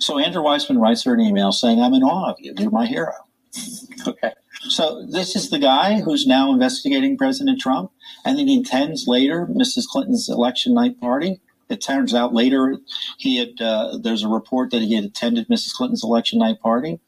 So 0.00 0.18
Andrew 0.18 0.42
Weissmann 0.42 0.80
writes 0.80 1.04
her 1.04 1.14
an 1.14 1.20
email 1.20 1.52
saying, 1.52 1.80
"I'm 1.80 1.94
in 1.94 2.02
awe 2.02 2.30
of 2.30 2.36
you. 2.40 2.54
You're 2.56 2.70
my 2.70 2.86
hero." 2.86 3.12
Okay. 4.04 4.32
So 4.68 5.06
this 5.06 5.36
is 5.36 5.50
the 5.50 5.58
guy 5.58 6.00
who's 6.00 6.26
now 6.26 6.52
investigating 6.52 7.16
President 7.16 7.60
Trump, 7.60 7.92
and 8.24 8.38
then 8.38 8.48
he 8.48 8.60
attends 8.60 9.06
later 9.06 9.46
Mrs. 9.46 9.86
Clinton's 9.86 10.28
election 10.28 10.74
night 10.74 11.00
party. 11.00 11.40
It 11.68 11.80
turns 11.80 12.14
out 12.14 12.34
later 12.34 12.78
he 13.18 13.36
had 13.38 13.60
uh, 13.60 13.98
there's 13.98 14.22
a 14.22 14.28
report 14.28 14.70
that 14.70 14.82
he 14.82 14.94
had 14.94 15.04
attended 15.04 15.48
Mrs. 15.48 15.72
Clinton's 15.74 16.04
election 16.04 16.38
night 16.38 16.60
party. 16.60 17.00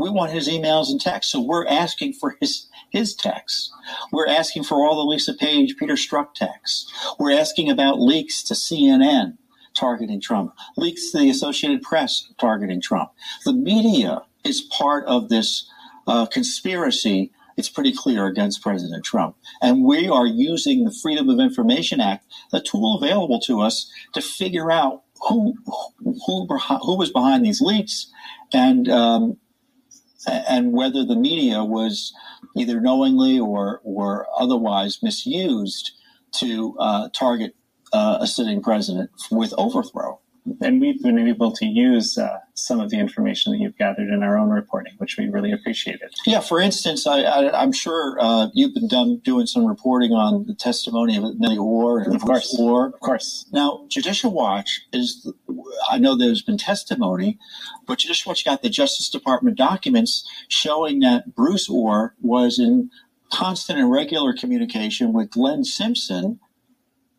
We 0.00 0.08
want 0.08 0.32
his 0.32 0.48
emails 0.48 0.88
and 0.88 1.00
texts, 1.00 1.32
so 1.32 1.40
we're 1.40 1.66
asking 1.66 2.14
for 2.14 2.36
his 2.40 2.66
his 2.90 3.14
texts. 3.14 3.70
We're 4.10 4.28
asking 4.28 4.64
for 4.64 4.76
all 4.76 4.96
the 4.96 5.10
Lisa 5.10 5.34
Page, 5.34 5.76
Peter 5.78 5.94
Strzok 5.94 6.34
texts. 6.34 6.90
We're 7.18 7.38
asking 7.38 7.70
about 7.70 8.00
leaks 8.00 8.42
to 8.44 8.54
CNN 8.54 9.36
targeting 9.76 10.20
Trump, 10.20 10.54
leaks 10.76 11.10
to 11.10 11.18
the 11.18 11.30
Associated 11.30 11.82
Press 11.82 12.32
targeting 12.38 12.80
Trump. 12.80 13.10
The 13.44 13.52
media 13.52 14.22
is 14.42 14.62
part 14.62 15.04
of 15.06 15.28
this 15.28 15.70
uh, 16.06 16.26
conspiracy. 16.26 17.30
It's 17.56 17.68
pretty 17.68 17.92
clear 17.92 18.26
against 18.26 18.62
President 18.62 19.04
Trump, 19.04 19.36
and 19.60 19.84
we 19.84 20.08
are 20.08 20.26
using 20.26 20.84
the 20.84 20.96
Freedom 21.02 21.28
of 21.28 21.38
Information 21.38 22.00
Act, 22.00 22.24
the 22.52 22.60
tool 22.60 22.96
available 22.96 23.38
to 23.40 23.60
us, 23.60 23.90
to 24.14 24.22
figure 24.22 24.70
out 24.70 25.02
who 25.28 25.54
who 25.98 26.46
who 26.46 26.96
was 26.96 27.10
behind 27.12 27.44
these 27.44 27.60
leaks, 27.60 28.10
and 28.52 28.88
um, 28.88 29.36
and 30.26 30.72
whether 30.72 31.04
the 31.04 31.16
media 31.16 31.64
was 31.64 32.12
either 32.56 32.80
knowingly 32.80 33.38
or 33.38 33.80
or 33.84 34.26
otherwise 34.38 35.02
misused 35.02 35.92
to 36.32 36.76
uh, 36.78 37.08
target 37.10 37.54
uh, 37.92 38.18
a 38.20 38.26
sitting 38.26 38.62
president 38.62 39.10
with 39.30 39.52
overthrow. 39.58 40.20
And 40.60 40.80
we've 40.80 41.02
been 41.02 41.18
able 41.18 41.52
to 41.52 41.66
use 41.66 42.16
uh, 42.16 42.38
some 42.60 42.80
of 42.80 42.90
the 42.90 42.98
information 42.98 43.52
that 43.52 43.58
you've 43.58 43.76
gathered 43.76 44.08
in 44.08 44.22
our 44.22 44.38
own 44.38 44.50
reporting, 44.50 44.94
which 44.98 45.16
we 45.16 45.28
really 45.28 45.52
appreciated. 45.52 46.12
Yeah, 46.26 46.40
for 46.40 46.60
instance, 46.60 47.06
I, 47.06 47.22
I, 47.22 47.62
I'm 47.62 47.72
sure 47.72 48.16
uh, 48.20 48.48
you've 48.54 48.74
been 48.74 48.88
done 48.88 49.20
doing 49.24 49.46
some 49.46 49.64
reporting 49.66 50.12
on 50.12 50.46
the 50.46 50.54
testimony 50.54 51.16
of 51.16 51.38
Nellie 51.38 51.58
Ohr 51.58 52.00
and 52.00 52.14
Of 52.14 52.22
course. 52.22 52.56
Ohr. 52.58 52.86
Of 52.88 53.00
course. 53.00 53.46
Now, 53.52 53.84
Judicial 53.88 54.32
Watch 54.32 54.82
is 54.92 55.30
I 55.90 55.98
know 55.98 56.16
there's 56.16 56.42
been 56.42 56.58
testimony, 56.58 57.38
but 57.86 57.98
Judicial 57.98 58.30
Watch 58.30 58.44
got 58.44 58.62
the 58.62 58.70
Justice 58.70 59.08
Department 59.08 59.56
documents 59.56 60.28
showing 60.48 61.00
that 61.00 61.34
Bruce 61.34 61.68
Ohr 61.68 62.14
was 62.20 62.58
in 62.58 62.90
constant 63.32 63.78
and 63.78 63.90
regular 63.90 64.32
communication 64.32 65.12
with 65.12 65.30
Glenn 65.30 65.64
Simpson 65.64 66.40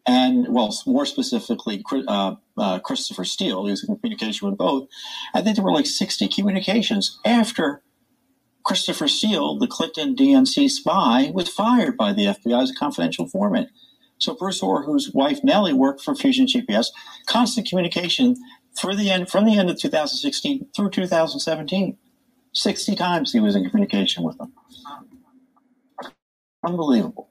and, 0.07 0.47
well, 0.49 0.75
more 0.85 1.05
specifically, 1.05 1.83
uh, 2.07 2.35
uh, 2.57 2.79
Christopher 2.79 3.25
Steele. 3.25 3.63
Was 3.63 3.83
in 3.87 3.95
communication 3.97 4.49
with 4.49 4.57
both. 4.57 4.87
I 5.33 5.41
think 5.41 5.55
there 5.55 5.65
were 5.65 5.73
like 5.73 5.85
60 5.85 6.27
communications 6.29 7.19
after 7.25 7.81
Christopher 8.63 9.07
Steele, 9.07 9.57
the 9.57 9.67
Clinton 9.67 10.15
DNC 10.15 10.69
spy, 10.69 11.31
was 11.33 11.49
fired 11.49 11.97
by 11.97 12.13
the 12.13 12.25
FBI 12.25 12.63
as 12.63 12.71
a 12.71 12.75
confidential 12.75 13.25
informant. 13.25 13.69
So 14.19 14.35
Bruce 14.35 14.61
Ohr, 14.61 14.83
whose 14.83 15.11
wife 15.13 15.43
Nellie 15.43 15.73
worked 15.73 16.01
for 16.01 16.13
Fusion 16.15 16.45
GPS, 16.45 16.87
constant 17.25 17.67
communication 17.67 18.35
through 18.77 18.95
the 18.95 19.09
end 19.09 19.29
from 19.29 19.45
the 19.45 19.57
end 19.57 19.69
of 19.69 19.79
2016 19.79 20.67
through 20.75 20.91
2017. 20.91 21.97
60 22.53 22.95
times 22.95 23.31
he 23.31 23.39
was 23.39 23.55
in 23.55 23.67
communication 23.69 24.23
with 24.23 24.37
them. 24.37 24.53
Unbelievable. 26.63 27.30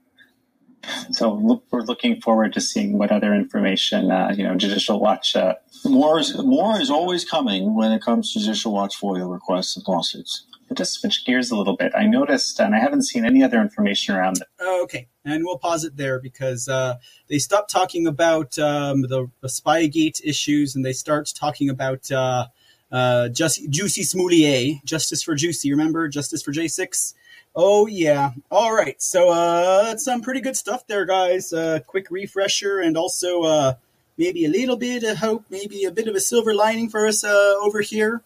So 1.12 1.60
we're 1.70 1.82
looking 1.82 2.20
forward 2.20 2.52
to 2.54 2.60
seeing 2.60 2.98
what 2.98 3.12
other 3.12 3.34
information, 3.34 4.10
uh, 4.10 4.34
you 4.36 4.44
know, 4.44 4.54
Judicial 4.54 5.00
Watch. 5.00 5.36
Uh, 5.36 5.54
more 5.84 6.18
is 6.18 6.36
more 6.38 6.80
is 6.80 6.90
always 6.90 7.24
coming 7.24 7.74
when 7.74 7.92
it 7.92 8.02
comes 8.02 8.32
to 8.32 8.40
Judicial 8.40 8.72
Watch 8.72 8.98
FOIA 9.00 9.30
requests 9.30 9.76
and 9.76 9.86
lawsuits 9.86 10.46
But 10.68 10.78
just 10.78 10.94
switch 10.94 11.24
gears 11.24 11.50
a 11.50 11.56
little 11.56 11.76
bit. 11.76 11.92
I 11.94 12.06
noticed, 12.06 12.60
and 12.60 12.74
I 12.74 12.78
haven't 12.78 13.02
seen 13.02 13.24
any 13.24 13.42
other 13.42 13.60
information 13.60 14.14
around 14.14 14.38
it. 14.38 14.48
Okay, 14.82 15.08
and 15.24 15.44
we'll 15.44 15.58
pause 15.58 15.84
it 15.84 15.96
there 15.96 16.20
because 16.20 16.68
uh, 16.68 16.96
they 17.28 17.38
stopped 17.38 17.70
talking 17.70 18.06
about 18.06 18.58
um, 18.58 19.02
the, 19.02 19.30
the, 19.40 19.48
Spygate 19.48 20.20
issues 20.24 20.74
and 20.74 20.84
they 20.84 20.92
start 20.92 21.32
talking 21.34 21.68
about 21.68 22.10
uh, 22.10 22.46
uh, 22.90 23.28
just, 23.28 23.70
Jussie 23.70 24.04
Smollett, 24.04 24.84
Justice 24.84 25.22
for 25.22 25.34
Juicy. 25.34 25.70
Remember 25.70 26.08
Justice 26.08 26.42
for 26.42 26.52
J6? 26.52 27.14
Oh 27.54 27.86
yeah. 27.86 28.30
All 28.50 28.72
right. 28.72 29.00
So 29.02 29.30
uh, 29.30 29.84
that's 29.84 30.04
some 30.04 30.22
pretty 30.22 30.40
good 30.40 30.56
stuff 30.56 30.86
there, 30.86 31.04
guys. 31.04 31.52
Uh, 31.52 31.80
quick 31.86 32.10
refresher 32.10 32.78
and 32.80 32.96
also 32.96 33.42
uh, 33.42 33.74
maybe 34.16 34.44
a 34.44 34.48
little 34.48 34.76
bit 34.76 35.02
of 35.02 35.18
hope, 35.18 35.44
maybe 35.50 35.84
a 35.84 35.90
bit 35.90 36.06
of 36.06 36.14
a 36.14 36.20
silver 36.20 36.54
lining 36.54 36.88
for 36.88 37.06
us 37.06 37.24
uh, 37.24 37.54
over 37.60 37.80
here 37.80 38.22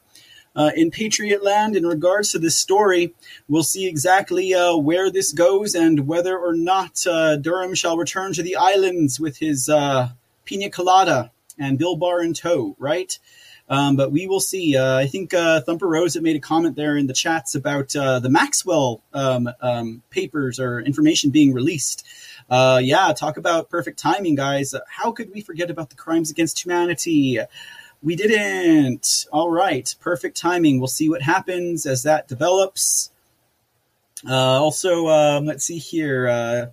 uh, 0.57 0.71
in 0.77 0.91
Patriot 0.91 1.43
Land 1.43 1.77
in 1.77 1.87
regards 1.87 2.33
to 2.33 2.39
this 2.39 2.57
story. 2.57 3.15
We'll 3.49 3.63
see 3.63 3.87
exactly 3.87 4.55
uh, 4.55 4.77
where 4.77 5.11
this 5.11 5.33
goes 5.33 5.75
and 5.75 6.07
whether 6.07 6.39
or 6.39 6.53
not 6.55 7.07
uh, 7.07 7.37
Durham 7.37 7.75
shall 7.75 7.97
return 7.97 8.33
to 8.35 8.43
the 8.43 8.57
islands 8.57 9.19
with 9.19 9.39
his 9.39 9.69
uh, 9.69 10.11
pina 10.45 10.71
colada 10.71 11.33
and 11.59 11.79
Bill 11.79 11.97
Barr 11.97 12.23
in 12.23 12.35
tow, 12.35 12.77
right? 12.79 13.19
Um, 13.69 13.97
but 13.97 14.12
we 14.12 14.27
will 14.27 14.41
see. 14.41 14.77
Uh, 14.77 14.99
I 14.99 15.07
think 15.07 15.32
uh, 15.32 15.61
Thumper 15.62 15.89
Rose 15.89 16.15
had 16.15 16.23
made 16.23 16.36
a 16.36 16.41
comment 16.41 16.77
there 16.77 16.97
in 16.97 17.07
the 17.07 17.15
chats 17.15 17.55
about 17.55 17.91
the 17.91 18.28
Maxwell 18.31 19.03
um, 19.15 19.49
um, 19.61 20.03
papers 20.11 20.61
or 20.61 20.81
information 20.81 21.31
being 21.31 21.55
released. 21.55 22.07
yeah, 22.51 23.12
talk 23.16 23.36
about 23.39 23.70
perfect 23.70 23.99
timing, 23.99 24.35
guys. 24.35 24.74
How 24.89 25.12
could 25.12 25.32
we 25.32 25.41
forget 25.41 25.70
about 25.70 25.91
the 25.91 25.97
crimes 25.97 26.31
against 26.31 26.62
humanity? 26.62 27.41
We 28.05 28.16
didn't. 28.16 29.24
All 29.32 29.51
right. 29.51 29.93
Perfect 29.99 30.36
timing. 30.36 30.78
We'll 30.78 30.89
see 30.89 31.09
what 31.09 31.23
happens 31.23 31.86
as 31.86 32.03
that 32.03 32.28
develops. 32.28 33.11
Uh, 34.28 34.62
also, 34.62 35.09
um, 35.09 35.47
let's 35.47 35.65
see 35.65 35.78
here. 35.78 36.28
Uh, 36.28 36.66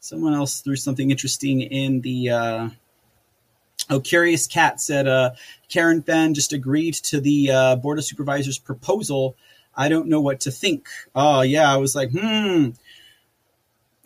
someone 0.00 0.34
else 0.34 0.62
threw 0.62 0.74
something 0.74 1.12
interesting 1.12 1.60
in 1.60 2.00
the. 2.00 2.30
Uh, 2.30 2.68
oh, 3.88 4.00
Curious 4.00 4.48
Cat 4.48 4.80
said 4.80 5.06
uh, 5.06 5.30
Karen 5.68 6.02
Fann 6.02 6.34
just 6.34 6.52
agreed 6.52 6.94
to 6.94 7.20
the 7.20 7.50
uh, 7.50 7.76
Board 7.76 7.98
of 7.98 8.04
Supervisors 8.04 8.58
proposal. 8.58 9.36
I 9.74 9.88
don't 9.88 10.08
know 10.08 10.20
what 10.20 10.40
to 10.40 10.50
think. 10.50 10.88
Oh, 11.14 11.42
yeah. 11.42 11.72
I 11.72 11.76
was 11.76 11.94
like, 11.94 12.10
hmm. 12.10 12.70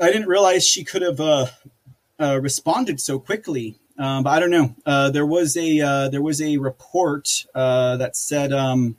I 0.00 0.10
didn't 0.10 0.28
realize 0.28 0.66
she 0.66 0.82
could 0.82 1.02
have 1.02 1.20
uh, 1.20 1.46
uh, 2.18 2.40
responded 2.40 3.00
so 3.00 3.18
quickly. 3.18 3.78
Um, 3.98 4.22
but 4.22 4.30
I 4.30 4.40
don't 4.40 4.50
know. 4.50 4.74
Uh, 4.86 5.10
there 5.10 5.26
was 5.26 5.58
a 5.58 5.80
uh, 5.80 6.08
there 6.08 6.22
was 6.22 6.40
a 6.40 6.56
report 6.56 7.44
uh, 7.54 7.98
that 7.98 8.16
said 8.16 8.50
um, 8.50 8.96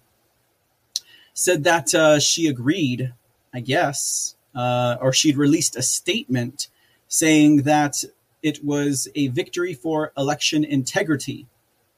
said 1.33 1.63
that 1.63 1.95
uh, 1.95 2.19
she 2.19 2.47
agreed, 2.47 3.11
I 3.51 3.61
guess, 3.61 4.35
or 4.53 5.11
she'd 5.11 5.37
released 5.37 5.75
a 5.75 5.81
statement 5.81 6.67
saying 7.07 7.63
that 7.63 8.03
it 8.43 8.63
was 8.63 9.07
a 9.15 9.29
victory 9.29 9.73
for 9.73 10.13
election 10.15 10.63
integrity. 10.63 11.47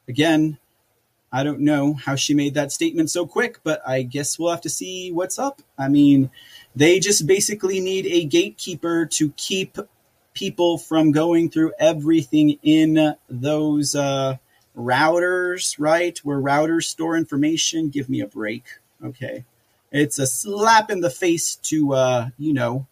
Again, 0.08 0.58
I 1.32 1.44
don't 1.44 1.62
know 1.62 1.94
how 1.94 2.16
she 2.16 2.34
made 2.34 2.54
that 2.54 2.72
statement 2.72 3.10
so 3.10 3.26
quick, 3.26 3.60
but 3.64 3.82
I 3.88 4.04
guess 4.04 4.38
we'll 4.38 4.52
have 4.52 4.62
to 4.62 4.70
see 4.70 5.12
what's 5.12 5.40
up. 5.40 5.62
I 5.78 5.88
mean, 5.90 6.30
they 6.76 7.00
just 7.00 7.26
basically 7.26 7.80
need 7.80 8.06
a 8.06 8.26
gatekeeper 8.26 9.08
to 9.08 9.32
keep 9.32 9.78
people 10.34 10.78
from 10.78 11.12
going 11.12 11.50
through 11.50 11.74
everything 11.80 12.60
in 12.62 13.16
those 13.30 13.96
uh, 13.96 14.38
routers, 14.78 15.76
right? 15.80 16.18
Where 16.20 16.40
routers 16.40 16.84
store 16.84 17.18
information. 17.18 17.90
Give 17.90 18.10
me 18.10 18.22
a 18.22 18.28
break. 18.28 18.66
Okay. 19.04 19.46
It's 19.92 20.20
a 20.20 20.28
slap 20.28 20.90
in 20.90 21.02
the 21.02 21.10
face 21.10 21.56
to, 21.56 21.94
uh, 21.94 22.30
you 22.38 22.54
know, 22.54 22.88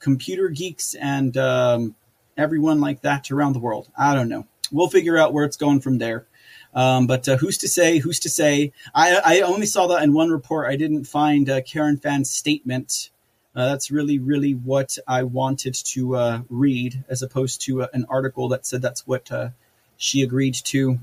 computer 0.00 0.48
geeks 0.48 0.94
and 0.94 1.36
um, 1.36 1.94
everyone 2.36 2.80
like 2.80 3.02
that 3.02 3.30
around 3.30 3.54
the 3.54 3.58
world. 3.58 3.88
I 3.96 4.14
don't 4.14 4.28
know. 4.28 4.46
We'll 4.70 4.88
figure 4.88 5.18
out 5.18 5.32
where 5.32 5.44
it's 5.44 5.56
going 5.56 5.80
from 5.80 5.98
there. 5.98 6.26
Um, 6.74 7.06
but 7.06 7.28
uh, 7.28 7.36
who's 7.36 7.58
to 7.58 7.68
say? 7.68 7.98
Who's 7.98 8.20
to 8.20 8.30
say? 8.30 8.72
I, 8.94 9.20
I 9.24 9.40
only 9.40 9.66
saw 9.66 9.86
that 9.88 10.02
in 10.02 10.12
one 10.12 10.30
report. 10.30 10.68
I 10.68 10.76
didn't 10.76 11.04
find 11.04 11.48
uh, 11.48 11.60
Karen 11.62 11.98
Fann's 11.98 12.30
statement 12.30 13.10
uh, 13.54 13.66
that's 13.66 13.90
really, 13.90 14.18
really 14.18 14.52
what 14.52 14.96
I 15.06 15.24
wanted 15.24 15.74
to 15.74 16.16
uh, 16.16 16.42
read, 16.48 17.04
as 17.08 17.22
opposed 17.22 17.60
to 17.62 17.82
uh, 17.82 17.88
an 17.92 18.06
article 18.08 18.48
that 18.48 18.66
said 18.66 18.80
that's 18.80 19.06
what 19.06 19.30
uh, 19.30 19.50
she 19.98 20.22
agreed 20.22 20.54
to. 20.54 21.00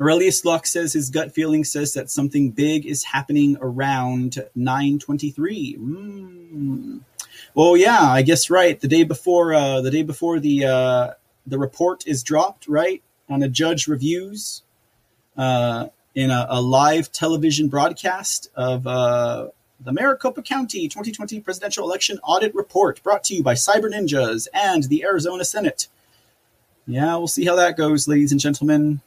Aurelius 0.00 0.44
Locke 0.44 0.66
says 0.66 0.94
his 0.94 1.10
gut 1.10 1.32
feeling 1.32 1.62
says 1.62 1.92
that 1.92 2.10
something 2.10 2.50
big 2.50 2.86
is 2.86 3.04
happening 3.04 3.58
around 3.60 4.42
923. 4.54 5.76
Mm. 5.78 7.00
Well, 7.54 7.76
yeah, 7.76 8.00
I 8.02 8.22
guess 8.22 8.48
right. 8.50 8.80
The 8.80 8.88
day 8.88 9.04
before, 9.04 9.52
the 9.52 9.90
day 9.90 10.02
before 10.02 10.40
the 10.40 11.14
the 11.46 11.58
report 11.58 12.06
is 12.06 12.22
dropped, 12.22 12.66
right 12.68 13.02
on 13.30 13.42
a 13.42 13.48
judge 13.48 13.86
reviews 13.86 14.62
uh, 15.36 15.86
in 16.14 16.30
a, 16.30 16.46
a, 16.50 16.60
live 16.60 17.12
television 17.12 17.68
broadcast 17.68 18.50
of 18.56 18.86
uh, 18.86 19.48
the 19.78 19.92
Maricopa 19.92 20.42
County 20.42 20.88
2020 20.88 21.40
Presidential 21.40 21.84
Election 21.84 22.18
Audit 22.24 22.54
Report, 22.54 23.02
brought 23.02 23.24
to 23.24 23.34
you 23.34 23.42
by 23.42 23.54
Cyber 23.54 23.90
Ninjas 23.90 24.48
and 24.52 24.84
the 24.84 25.04
Arizona 25.04 25.44
Senate. 25.44 25.86
Yeah, 26.86 27.16
we'll 27.16 27.28
see 27.28 27.44
how 27.44 27.56
that 27.56 27.76
goes, 27.76 28.08
ladies 28.08 28.32
and 28.32 28.40
gentlemen. 28.40 29.00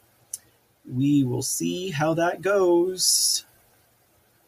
We 0.90 1.22
will 1.22 1.42
see 1.42 1.90
how 1.90 2.14
that 2.14 2.40
goes. 2.40 3.44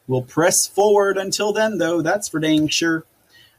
We'll 0.06 0.22
press 0.22 0.66
forward 0.66 1.18
until 1.18 1.52
then, 1.52 1.78
though, 1.78 2.00
that's 2.00 2.28
for 2.28 2.40
dang 2.40 2.68
sure. 2.68 3.04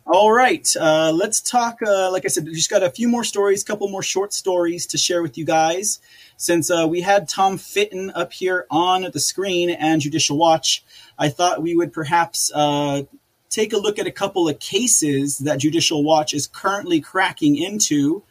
All 0.10 0.32
right, 0.32 0.66
uh, 0.80 1.12
let's 1.14 1.42
talk. 1.42 1.80
Uh, 1.86 2.10
like 2.10 2.24
I 2.24 2.30
said, 2.30 2.46
we 2.46 2.54
just 2.54 2.70
got 2.70 2.82
a 2.82 2.90
few 2.90 3.10
more 3.10 3.26
stories, 3.26 3.62
couple 3.62 3.90
more 3.90 4.02
short 4.02 4.32
stories 4.32 4.88
to 4.88 4.98
share 4.98 5.22
with 5.22 5.38
you 5.38 5.44
guys. 5.44 6.00
Since 6.38 6.72
uh, 6.72 6.88
we 6.90 7.02
had 7.02 7.28
Tom 7.28 7.58
Fitton 7.58 8.12
up 8.12 8.32
here 8.32 8.66
on 8.72 9.10
the 9.12 9.20
screen 9.20 9.70
and 9.70 10.00
Judicial 10.00 10.38
Watch, 10.38 10.82
I 11.20 11.28
thought 11.28 11.62
we 11.62 11.76
would 11.76 11.92
perhaps 11.92 12.50
uh, 12.56 13.04
take 13.50 13.74
a 13.74 13.78
look 13.78 14.00
at 14.00 14.08
a 14.08 14.12
couple 14.12 14.48
of 14.48 14.60
cases 14.60 15.40
that 15.40 15.60
Judicial 15.60 16.06
Watch 16.06 16.34
is 16.34 16.48
currently 16.48 17.02
cracking 17.02 17.58
into. 17.58 18.24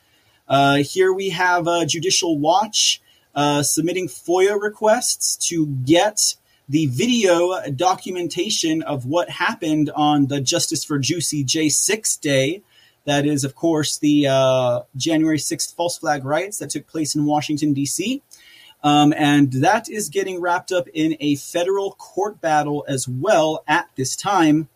Uh, 0.48 0.76
here 0.76 1.12
we 1.12 1.28
have 1.28 1.68
uh, 1.68 1.84
Judicial 1.84 2.38
Watch 2.38 3.02
submitting 3.60 4.08
FOIA 4.08 4.58
requests 4.58 5.36
to 5.48 5.66
get 5.66 6.36
the 6.68 6.86
video 6.86 7.60
documentation 7.70 8.82
of 8.82 9.06
what 9.06 9.30
happened 9.30 9.90
on 9.94 10.26
the 10.26 10.40
Justice 10.40 10.84
for 10.84 10.98
Juicy 10.98 11.44
J6 11.44 12.20
day. 12.20 12.62
That 13.04 13.24
is, 13.24 13.44
of 13.44 13.54
course, 13.54 13.98
the 13.98 14.26
uh, 14.26 14.80
January 14.96 15.38
6th 15.38 15.74
false 15.76 15.96
flag 15.96 16.24
riots 16.24 16.58
that 16.58 16.70
took 16.70 16.88
place 16.88 17.14
in 17.14 17.24
Washington, 17.24 17.72
D.C. 17.72 18.20
Um, 18.82 19.14
and 19.16 19.52
that 19.52 19.88
is 19.88 20.08
getting 20.08 20.40
wrapped 20.40 20.72
up 20.72 20.88
in 20.92 21.16
a 21.20 21.36
federal 21.36 21.92
court 21.92 22.40
battle 22.40 22.84
as 22.88 23.06
well 23.06 23.62
at 23.68 23.88
this 23.94 24.16
time. 24.16 24.68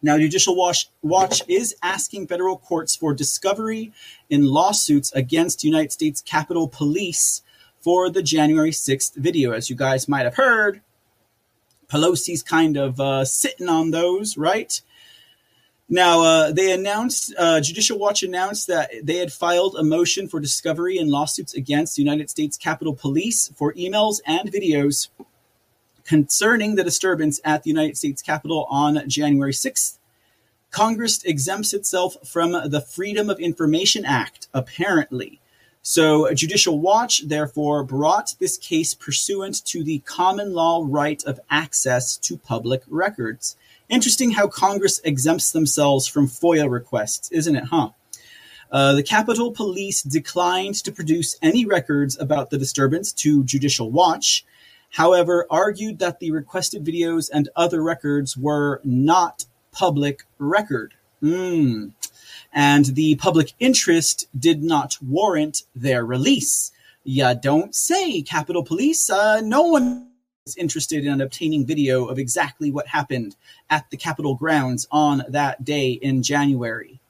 Now, 0.00 0.18
Judicial 0.18 0.54
Watch, 0.54 0.90
Watch 1.02 1.42
is 1.48 1.74
asking 1.82 2.28
federal 2.28 2.58
courts 2.58 2.94
for 2.94 3.14
discovery 3.14 3.92
in 4.30 4.44
lawsuits 4.44 5.10
against 5.12 5.64
United 5.64 5.92
States 5.92 6.20
Capitol 6.20 6.68
Police 6.68 7.42
for 7.84 8.08
the 8.08 8.22
January 8.22 8.70
6th 8.70 9.14
video. 9.14 9.52
As 9.52 9.68
you 9.68 9.76
guys 9.76 10.08
might 10.08 10.24
have 10.24 10.36
heard, 10.36 10.80
Pelosi's 11.88 12.42
kind 12.42 12.78
of 12.78 12.98
uh, 12.98 13.26
sitting 13.26 13.68
on 13.68 13.90
those, 13.90 14.38
right? 14.38 14.80
Now, 15.86 16.22
uh, 16.22 16.50
they 16.52 16.72
announced, 16.72 17.34
uh, 17.38 17.60
Judicial 17.60 17.98
Watch 17.98 18.22
announced 18.22 18.68
that 18.68 18.90
they 19.02 19.18
had 19.18 19.34
filed 19.34 19.76
a 19.76 19.84
motion 19.84 20.28
for 20.28 20.40
discovery 20.40 20.96
and 20.96 21.10
lawsuits 21.10 21.52
against 21.52 21.96
the 21.96 22.02
United 22.02 22.30
States 22.30 22.56
Capitol 22.56 22.94
Police 22.94 23.52
for 23.54 23.74
emails 23.74 24.20
and 24.26 24.50
videos 24.50 25.08
concerning 26.04 26.76
the 26.76 26.84
disturbance 26.84 27.38
at 27.44 27.64
the 27.64 27.70
United 27.70 27.98
States 27.98 28.22
Capitol 28.22 28.66
on 28.70 29.06
January 29.06 29.52
6th. 29.52 29.98
Congress 30.70 31.22
exempts 31.22 31.74
itself 31.74 32.16
from 32.26 32.52
the 32.52 32.80
Freedom 32.80 33.28
of 33.28 33.38
Information 33.38 34.06
Act, 34.06 34.48
apparently. 34.54 35.38
So, 35.86 36.32
Judicial 36.32 36.78
Watch, 36.78 37.28
therefore, 37.28 37.84
brought 37.84 38.36
this 38.40 38.56
case 38.56 38.94
pursuant 38.94 39.62
to 39.66 39.84
the 39.84 39.98
common 40.06 40.54
law 40.54 40.82
right 40.88 41.22
of 41.24 41.38
access 41.50 42.16
to 42.16 42.38
public 42.38 42.80
records. 42.88 43.54
Interesting 43.90 44.30
how 44.30 44.48
Congress 44.48 44.98
exempts 45.04 45.52
themselves 45.52 46.06
from 46.06 46.26
FOIA 46.26 46.70
requests, 46.70 47.30
isn't 47.32 47.54
it, 47.54 47.64
huh? 47.64 47.90
Uh, 48.72 48.94
the 48.94 49.02
Capitol 49.02 49.52
Police 49.52 50.00
declined 50.02 50.76
to 50.76 50.90
produce 50.90 51.36
any 51.42 51.66
records 51.66 52.18
about 52.18 52.48
the 52.48 52.56
disturbance 52.56 53.12
to 53.12 53.44
Judicial 53.44 53.90
Watch, 53.90 54.42
however, 54.92 55.46
argued 55.50 55.98
that 55.98 56.18
the 56.18 56.30
requested 56.30 56.82
videos 56.82 57.28
and 57.30 57.50
other 57.56 57.82
records 57.82 58.38
were 58.38 58.80
not 58.84 59.44
public 59.70 60.24
record. 60.38 60.94
Mm. 61.22 61.92
And 62.54 62.86
the 62.86 63.16
public 63.16 63.52
interest 63.58 64.28
did 64.38 64.62
not 64.62 64.96
warrant 65.02 65.64
their 65.74 66.06
release. 66.06 66.70
Ya 67.02 67.34
don't 67.34 67.74
say, 67.74 68.22
Capitol 68.22 68.62
Police. 68.62 69.10
Uh, 69.10 69.40
no 69.42 69.62
one 69.62 70.08
is 70.46 70.56
interested 70.56 71.04
in 71.04 71.20
obtaining 71.20 71.66
video 71.66 72.06
of 72.06 72.18
exactly 72.18 72.70
what 72.70 72.86
happened 72.86 73.34
at 73.68 73.90
the 73.90 73.96
Capitol 73.96 74.36
grounds 74.36 74.86
on 74.90 75.24
that 75.28 75.64
day 75.64 75.92
in 75.92 76.22
January. 76.22 77.00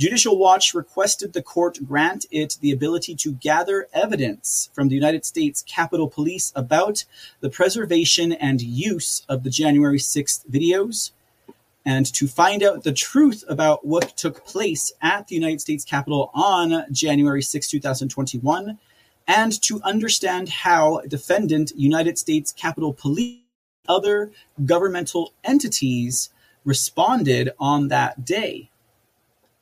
Judicial 0.00 0.38
Watch 0.38 0.72
requested 0.72 1.34
the 1.34 1.42
court 1.42 1.78
grant 1.86 2.24
it 2.30 2.56
the 2.62 2.70
ability 2.70 3.14
to 3.16 3.32
gather 3.32 3.86
evidence 3.92 4.70
from 4.72 4.88
the 4.88 4.94
United 4.94 5.26
States 5.26 5.62
Capitol 5.66 6.08
Police 6.08 6.54
about 6.56 7.04
the 7.40 7.50
preservation 7.50 8.32
and 8.32 8.62
use 8.62 9.26
of 9.28 9.42
the 9.42 9.50
January 9.50 9.98
6th 9.98 10.46
videos, 10.50 11.10
and 11.84 12.06
to 12.14 12.26
find 12.28 12.62
out 12.62 12.84
the 12.84 12.92
truth 12.92 13.44
about 13.48 13.86
what 13.86 14.16
took 14.16 14.44
place 14.44 14.92
at 15.00 15.26
the 15.28 15.34
United 15.34 15.60
States 15.60 15.84
Capitol 15.84 16.30
on 16.34 16.84
January 16.92 17.42
6, 17.42 17.68
2021, 17.68 18.78
and 19.26 19.62
to 19.62 19.80
understand 19.82 20.48
how 20.48 21.00
defendant 21.08 21.72
United 21.76 22.18
States 22.18 22.52
Capitol 22.52 22.92
Police 22.92 23.40
other 23.88 24.30
governmental 24.64 25.34
entities 25.44 26.30
responded 26.64 27.50
on 27.58 27.88
that 27.88 28.24
day. 28.24 28.70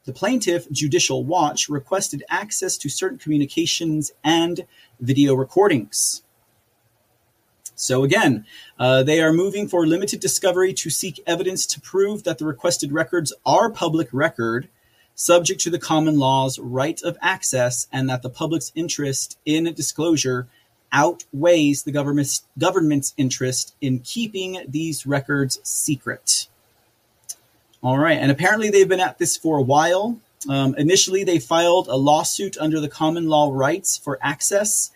The 0.05 0.13
plaintiff, 0.13 0.71
Judicial 0.71 1.25
Watch, 1.25 1.69
requested 1.69 2.25
access 2.29 2.77
to 2.79 2.89
certain 2.89 3.19
communications 3.19 4.13
and 4.25 4.67
video 5.01 5.35
recordings. 5.35 6.23
So 7.79 8.03
again, 8.03 8.45
uh, 8.77 9.05
they 9.05 9.23
are 9.23 9.33
moving 9.33 9.69
for 9.69 9.87
limited 9.87 10.19
discovery 10.19 10.73
to 10.75 10.91
seek 10.91 11.23
evidence 11.29 11.65
to 11.67 11.81
prove 11.81 12.25
that 12.25 12.39
the 12.39 12.45
requested 12.45 12.91
records 12.91 13.33
are 13.47 13.71
public 13.71 14.09
record, 14.13 14.69
subject 15.15 15.61
to 15.61 15.71
the 15.71 15.79
common 15.79 16.19
law's 16.19 16.59
right 16.59 17.01
of 17.03 17.17
access, 17.23 17.87
and 17.93 18.11
that 18.11 18.23
the 18.23 18.31
public's 18.31 18.73
interest 18.75 19.39
in 19.47 19.73
disclosure 19.75 20.49
outweighs 20.91 21.85
the 21.85 21.93
government's, 21.93 22.43
government's 22.59 23.15
interest 23.17 23.77
in 23.81 24.01
keeping 24.01 24.65
these 24.67 25.07
records 25.07 25.61
secret. 25.63 26.49
All 27.81 27.99
right, 27.99 28.19
and 28.19 28.33
apparently 28.33 28.71
they've 28.71 28.89
been 28.89 28.99
at 28.99 29.19
this 29.19 29.37
for 29.37 29.57
a 29.57 29.63
while. 29.63 30.19
Um, 30.49 30.75
initially, 30.75 31.23
they 31.23 31.39
filed 31.39 31.87
a 31.87 31.97
lawsuit 31.97 32.59
under 32.59 32.81
the 32.81 32.89
common 32.89 33.29
law 33.29 33.51
rights 33.53 33.97
for 33.97 34.19
access 34.21 34.91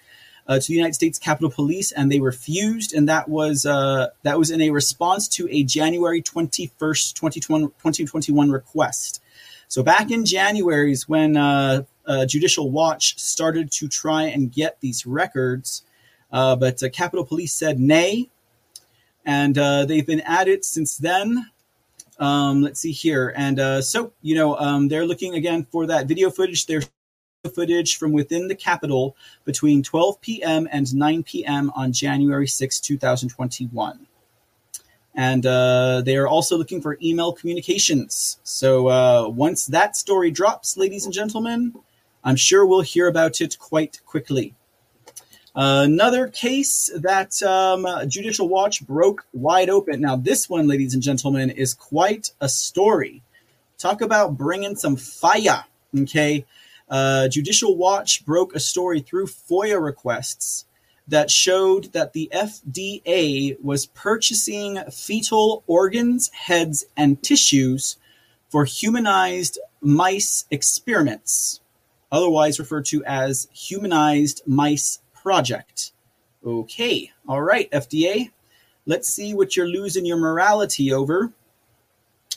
uh, 0.48 0.58
to 0.58 0.68
the 0.68 0.74
United 0.74 0.94
States 0.94 1.18
Capitol 1.18 1.50
Police, 1.50 1.92
and 1.92 2.10
they 2.10 2.20
refused. 2.20 2.94
And 2.94 3.08
that 3.08 3.28
was 3.28 3.64
uh, 3.66 4.08
that 4.22 4.38
was 4.38 4.50
in 4.50 4.60
a 4.60 4.70
response 4.70 5.28
to 5.28 5.48
a 5.50 5.62
January 5.62 6.22
twenty 6.22 6.70
first, 6.78 7.16
2021 7.16 8.50
request. 8.50 9.22
So 9.68 9.82
back 9.82 10.10
in 10.10 10.24
January 10.24 10.92
is 10.92 11.08
when 11.08 11.36
uh, 11.36 11.84
uh, 12.06 12.26
Judicial 12.26 12.70
Watch 12.70 13.18
started 13.18 13.70
to 13.72 13.88
try 13.88 14.24
and 14.24 14.52
get 14.52 14.80
these 14.80 15.06
records, 15.06 15.82
uh, 16.30 16.56
but 16.56 16.82
uh, 16.82 16.90
Capitol 16.90 17.24
Police 17.24 17.54
said 17.54 17.80
nay, 17.80 18.28
and 19.24 19.54
they've 19.54 20.06
been 20.06 20.20
at 20.20 20.48
it 20.48 20.64
since 20.64 20.98
then. 20.98 21.46
Um, 22.18 22.60
let's 22.60 22.80
see 22.80 22.92
here, 22.92 23.32
and 23.36 23.84
so 23.84 24.12
you 24.20 24.34
know 24.34 24.56
um, 24.56 24.88
they're 24.88 25.06
looking 25.06 25.34
again 25.34 25.66
for 25.70 25.86
that 25.86 26.06
video 26.06 26.30
footage. 26.30 26.66
They're 26.66 26.82
footage 27.50 27.96
from 27.96 28.12
within 28.12 28.46
the 28.46 28.54
Capitol 28.54 29.16
between 29.44 29.82
12 29.82 30.20
p.m. 30.20 30.68
and 30.70 30.94
9 30.94 31.24
p.m. 31.24 31.72
on 31.74 31.92
January 31.92 32.46
6, 32.46 32.78
2021. 32.80 34.06
And 35.14 35.44
uh, 35.44 36.02
they 36.02 36.16
are 36.16 36.28
also 36.28 36.56
looking 36.56 36.80
for 36.80 36.96
email 37.02 37.32
communications. 37.32 38.38
So 38.44 38.88
uh, 38.88 39.28
once 39.28 39.66
that 39.66 39.96
story 39.96 40.30
drops, 40.30 40.76
ladies 40.76 41.04
and 41.04 41.12
gentlemen, 41.12 41.74
I'm 42.22 42.36
sure 42.36 42.64
we'll 42.64 42.82
hear 42.82 43.08
about 43.08 43.40
it 43.40 43.58
quite 43.58 44.00
quickly. 44.06 44.54
Uh, 45.54 45.82
another 45.84 46.28
case 46.28 46.90
that 46.94 47.42
um, 47.42 47.86
Judicial 48.08 48.48
Watch 48.48 48.86
broke 48.86 49.26
wide 49.34 49.68
open. 49.68 50.00
Now, 50.00 50.14
this 50.16 50.48
one, 50.48 50.68
ladies 50.68 50.94
and 50.94 51.02
gentlemen, 51.02 51.50
is 51.50 51.74
quite 51.74 52.30
a 52.40 52.48
story. 52.48 53.22
Talk 53.78 54.00
about 54.00 54.38
bringing 54.38 54.76
some 54.76 54.96
fire. 54.96 55.64
Okay. 55.98 56.46
Uh, 56.92 57.26
Judicial 57.26 57.74
Watch 57.74 58.22
broke 58.26 58.54
a 58.54 58.60
story 58.60 59.00
through 59.00 59.26
FOIA 59.26 59.82
requests 59.82 60.66
that 61.08 61.30
showed 61.30 61.90
that 61.94 62.12
the 62.12 62.30
FDA 62.34 63.56
was 63.62 63.86
purchasing 63.86 64.78
fetal 64.90 65.64
organs, 65.66 66.28
heads, 66.34 66.84
and 66.94 67.22
tissues 67.22 67.96
for 68.50 68.66
humanized 68.66 69.58
mice 69.80 70.44
experiments, 70.50 71.62
otherwise 72.12 72.58
referred 72.58 72.84
to 72.84 73.02
as 73.06 73.48
Humanized 73.54 74.42
Mice 74.46 74.98
Project. 75.14 75.92
Okay, 76.44 77.10
all 77.26 77.40
right, 77.40 77.70
FDA, 77.70 78.32
let's 78.84 79.08
see 79.08 79.32
what 79.32 79.56
you're 79.56 79.66
losing 79.66 80.04
your 80.04 80.18
morality 80.18 80.92
over. 80.92 81.32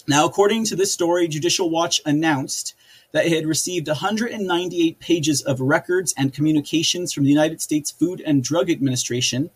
Now, 0.07 0.25
according 0.25 0.65
to 0.65 0.75
this 0.75 0.93
story, 0.93 1.27
Judicial 1.27 1.69
Watch 1.69 1.99
announced 2.05 2.75
that 3.11 3.25
it 3.25 3.31
had 3.31 3.47
received 3.47 3.87
198 3.87 4.99
pages 4.99 5.41
of 5.41 5.61
records 5.61 6.13
and 6.15 6.33
communications 6.33 7.11
from 7.11 7.23
the 7.23 7.29
United 7.29 7.61
States 7.61 7.89
Food 7.89 8.21
and 8.23 8.43
Drug 8.43 8.69
Administration 8.69 9.49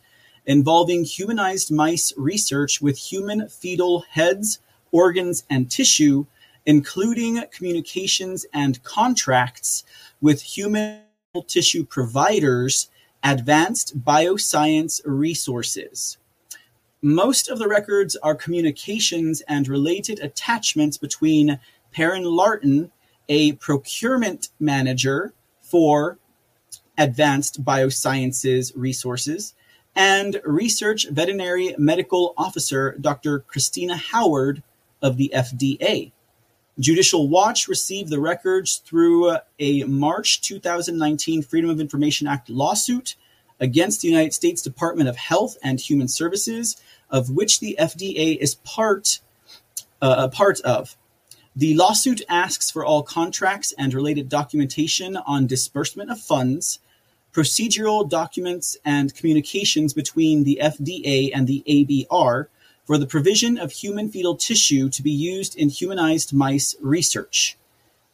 involving 0.46 1.04
humanized 1.04 1.72
mice 1.72 2.12
research 2.18 2.82
with 2.82 2.98
human 2.98 3.48
fetal 3.48 4.06
heads, 4.10 4.58
organs, 4.92 5.44
and 5.50 5.70
tissue, 5.70 6.26
including 6.66 7.44
communications 7.52 8.48
and 8.52 8.82
contracts 8.84 9.84
with 10.20 10.42
human 10.42 11.02
tissue 11.46 11.86
providers, 11.86 12.90
Advanced 13.24 14.04
Bioscience 14.04 15.02
Resources. 15.06 16.18
Most 17.02 17.50
of 17.50 17.60
the 17.60 17.68
records 17.68 18.16
are 18.18 18.36
communications 18.36 19.42
and 19.48 19.68
related 19.68 20.20
attachments 20.20 20.98
between 20.98 21.60
Perrin 21.92 22.24
Larton 22.24 22.92
a 23.30 23.54
procurement 23.54 24.50
manager 24.60 25.34
for 25.62 26.18
advanced 26.98 27.64
biosciences 27.64 28.74
resources, 28.76 29.54
and 29.96 30.42
research 30.44 31.08
veterinary 31.10 31.76
medical 31.78 32.34
officer 32.38 32.98
Dr. 33.00 33.40
Kristina 33.42 33.96
Howard 33.96 34.62
of 35.02 35.16
the 35.16 35.32
FDA. 35.34 36.12
Judicial 36.80 37.28
Watch 37.30 37.68
received 37.68 38.10
the 38.10 38.20
records 38.20 38.78
through 38.78 39.38
a 39.60 39.84
March 39.84 40.42
2019 40.42 41.44
Freedom 41.44 41.70
of 41.70 41.80
Information 41.80 42.28
Act 42.28 42.50
lawsuit 42.50 43.16
against 43.60 44.02
the 44.02 44.08
United 44.08 44.34
States 44.34 44.62
Department 44.62 45.10
of 45.10 45.18
Health 45.18 45.58
and 45.64 45.80
Human 45.80 46.08
Services, 46.08 46.82
of 47.10 47.30
which 47.30 47.60
the 47.60 47.76
FDA 47.80 48.38
is 48.38 48.56
part 48.56 49.20
uh, 50.02 50.16
a 50.18 50.30
part 50.30 50.62
of. 50.62 50.96
The 51.56 51.76
lawsuit 51.76 52.22
asks 52.30 52.72
for 52.72 52.86
all 52.86 53.04
contracts 53.04 53.74
and 53.78 53.94
related 53.94 54.30
documentation 54.30 55.18
on 55.18 55.48
disbursement 55.48 56.10
of 56.10 56.20
funds, 56.20 56.80
procedural 57.34 58.10
documents, 58.10 58.78
and 58.86 59.14
communications 59.14 59.94
between 59.94 60.44
the 60.44 60.60
FDA 60.62 61.32
and 61.34 61.48
the 61.48 61.64
ABR 61.68 62.48
for 62.86 62.98
the 62.98 63.08
provision 63.08 63.58
of 63.58 63.72
human 63.72 64.10
fetal 64.10 64.36
tissue 64.36 64.90
to 64.90 65.04
be 65.04 65.12
used 65.12 65.56
in 65.56 65.70
humanized 65.70 66.34
mice 66.34 66.76
research. 66.82 67.58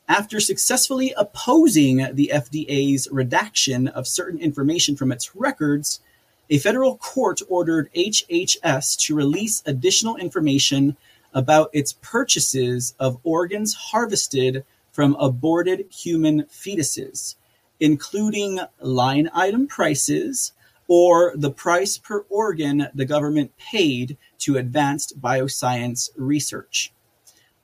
After 0.08 0.40
successfully 0.40 1.16
opposing 1.18 2.08
the 2.14 2.32
FDA's 2.32 3.08
redaction 3.12 3.88
of 3.88 4.08
certain 4.08 4.40
information 4.40 4.96
from 4.96 5.12
its 5.12 5.36
records, 5.36 6.00
a 6.48 6.60
federal 6.60 6.98
court 6.98 7.42
ordered 7.50 7.90
HHS 7.96 9.00
to 9.00 9.16
release 9.16 9.64
additional 9.66 10.16
information 10.18 10.96
about 11.34 11.72
its 11.74 11.94
purchases 12.02 12.94
of 13.00 13.18
organs 13.24 13.74
harvested 13.74 14.64
from 14.92 15.16
aborted 15.16 15.88
human 15.92 16.44
fetuses, 16.44 17.34
including 17.80 18.60
line 18.80 19.30
item 19.34 19.66
prices 19.66 20.54
or 20.88 21.34
the 21.36 21.52
price 21.52 21.98
per 21.98 22.20
organ 22.30 22.90
the 22.94 23.06
government 23.06 23.58
paid 23.58 24.18
to 24.38 24.56
advanced 24.56 25.20
bioscience 25.20 26.12
research. 26.16 26.94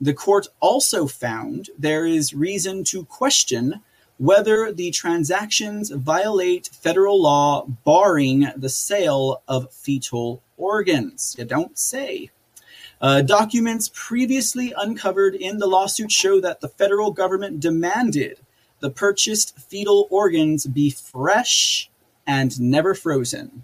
The 0.01 0.15
court 0.15 0.47
also 0.59 1.05
found 1.05 1.69
there 1.77 2.07
is 2.07 2.33
reason 2.33 2.83
to 2.85 3.05
question 3.05 3.81
whether 4.17 4.71
the 4.71 4.89
transactions 4.89 5.91
violate 5.91 6.71
federal 6.73 7.21
law 7.21 7.67
barring 7.85 8.47
the 8.55 8.69
sale 8.69 9.43
of 9.47 9.71
fetal 9.71 10.41
organs. 10.57 11.35
You 11.37 11.45
don't 11.45 11.77
say. 11.77 12.31
Uh, 12.99 13.21
documents 13.21 13.91
previously 13.93 14.73
uncovered 14.75 15.35
in 15.35 15.59
the 15.59 15.67
lawsuit 15.67 16.11
show 16.11 16.41
that 16.41 16.61
the 16.61 16.67
federal 16.67 17.11
government 17.11 17.59
demanded 17.59 18.39
the 18.79 18.89
purchased 18.89 19.57
fetal 19.57 20.07
organs 20.09 20.65
be 20.65 20.89
fresh 20.89 21.89
and 22.25 22.59
never 22.59 22.95
frozen. 22.95 23.63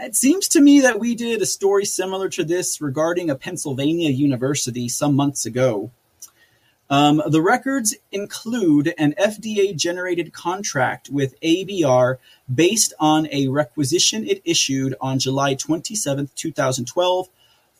It 0.00 0.14
seems 0.14 0.46
to 0.48 0.60
me 0.60 0.80
that 0.82 1.00
we 1.00 1.16
did 1.16 1.42
a 1.42 1.46
story 1.46 1.84
similar 1.84 2.28
to 2.28 2.44
this 2.44 2.80
regarding 2.80 3.30
a 3.30 3.34
Pennsylvania 3.34 4.10
university 4.10 4.88
some 4.88 5.16
months 5.16 5.44
ago. 5.44 5.90
Um, 6.88 7.20
the 7.26 7.42
records 7.42 7.96
include 8.12 8.94
an 8.96 9.16
FDA 9.20 9.76
generated 9.76 10.32
contract 10.32 11.10
with 11.10 11.38
ABR 11.40 12.18
based 12.52 12.94
on 13.00 13.26
a 13.32 13.48
requisition 13.48 14.24
it 14.24 14.40
issued 14.44 14.94
on 15.00 15.18
July 15.18 15.54
27, 15.54 16.30
2012, 16.32 17.28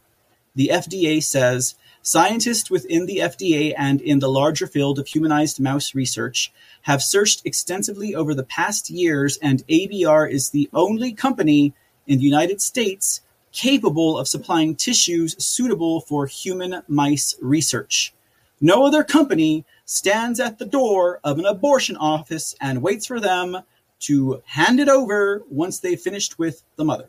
The 0.54 0.70
FDA 0.72 1.22
says 1.22 1.76
Scientists 2.04 2.68
within 2.68 3.06
the 3.06 3.18
FDA 3.18 3.72
and 3.78 4.00
in 4.00 4.18
the 4.18 4.28
larger 4.28 4.66
field 4.66 4.98
of 4.98 5.06
humanized 5.06 5.60
mouse 5.60 5.94
research 5.94 6.52
have 6.82 7.02
searched 7.02 7.42
extensively 7.44 8.14
over 8.14 8.34
the 8.34 8.42
past 8.42 8.90
years, 8.90 9.38
and 9.38 9.66
ABR 9.68 10.30
is 10.30 10.50
the 10.50 10.68
only 10.72 11.12
company 11.12 11.74
in 12.06 12.18
the 12.18 12.24
United 12.24 12.60
States 12.60 13.20
capable 13.52 14.18
of 14.18 14.28
supplying 14.28 14.74
tissues 14.74 15.42
suitable 15.44 16.00
for 16.00 16.26
human 16.26 16.82
mice 16.88 17.36
research. 17.40 18.12
No 18.60 18.86
other 18.86 19.04
company 19.04 19.64
stands 19.84 20.40
at 20.40 20.58
the 20.58 20.64
door 20.64 21.20
of 21.22 21.38
an 21.38 21.46
abortion 21.46 21.96
office 21.96 22.54
and 22.60 22.82
waits 22.82 23.06
for 23.06 23.20
them 23.20 23.58
to 24.00 24.42
hand 24.46 24.80
it 24.80 24.88
over 24.88 25.42
once 25.50 25.78
they've 25.78 26.00
finished 26.00 26.38
with 26.38 26.62
the 26.76 26.84
mother. 26.84 27.08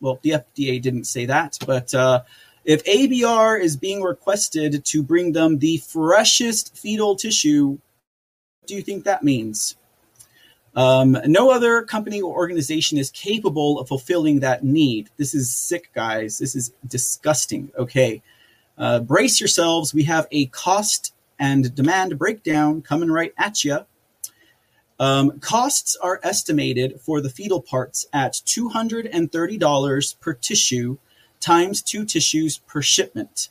Well, 0.00 0.18
the 0.22 0.30
FDA 0.30 0.80
didn't 0.80 1.04
say 1.04 1.26
that, 1.26 1.58
but 1.66 1.92
uh, 1.94 2.22
if 2.64 2.84
ABR 2.84 3.60
is 3.60 3.76
being 3.76 4.02
requested 4.02 4.84
to 4.86 5.02
bring 5.02 5.32
them 5.32 5.58
the 5.58 5.78
freshest 5.78 6.76
fetal 6.76 7.16
tissue, 7.16 7.78
do 8.70 8.76
you 8.76 8.82
think 8.82 9.02
that 9.02 9.24
means? 9.24 9.76
Um, 10.76 11.18
no 11.26 11.50
other 11.50 11.82
company 11.82 12.20
or 12.20 12.32
organization 12.32 12.98
is 12.98 13.10
capable 13.10 13.80
of 13.80 13.88
fulfilling 13.88 14.40
that 14.40 14.62
need. 14.62 15.10
This 15.16 15.34
is 15.34 15.52
sick, 15.52 15.90
guys. 15.92 16.38
This 16.38 16.54
is 16.54 16.72
disgusting. 16.86 17.72
Okay. 17.76 18.22
Uh, 18.78 19.00
brace 19.00 19.40
yourselves. 19.40 19.92
We 19.92 20.04
have 20.04 20.28
a 20.30 20.46
cost 20.46 21.12
and 21.36 21.74
demand 21.74 22.16
breakdown 22.16 22.80
coming 22.80 23.10
right 23.10 23.34
at 23.36 23.64
you. 23.64 23.80
Um, 25.00 25.40
costs 25.40 25.96
are 25.96 26.20
estimated 26.22 27.00
for 27.00 27.20
the 27.20 27.30
fetal 27.30 27.60
parts 27.60 28.06
at 28.12 28.34
$230 28.34 30.20
per 30.20 30.32
tissue 30.34 30.98
times 31.40 31.82
two 31.82 32.04
tissues 32.04 32.58
per 32.58 32.82
shipment, 32.82 33.48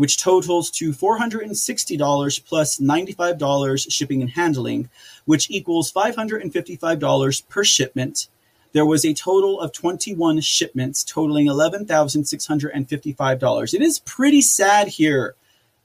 which 0.00 0.16
totals 0.16 0.70
to 0.70 0.94
$460 0.94 2.44
plus 2.46 2.78
$95 2.78 3.92
shipping 3.92 4.22
and 4.22 4.30
handling, 4.30 4.88
which 5.26 5.50
equals 5.50 5.92
$555 5.92 7.48
per 7.50 7.62
shipment. 7.62 8.28
There 8.72 8.86
was 8.86 9.04
a 9.04 9.12
total 9.12 9.60
of 9.60 9.74
21 9.74 10.40
shipments 10.40 11.04
totaling 11.04 11.48
$11,655. 11.48 13.74
It 13.74 13.82
is 13.82 13.98
pretty 13.98 14.40
sad 14.40 14.88
here, 14.88 15.34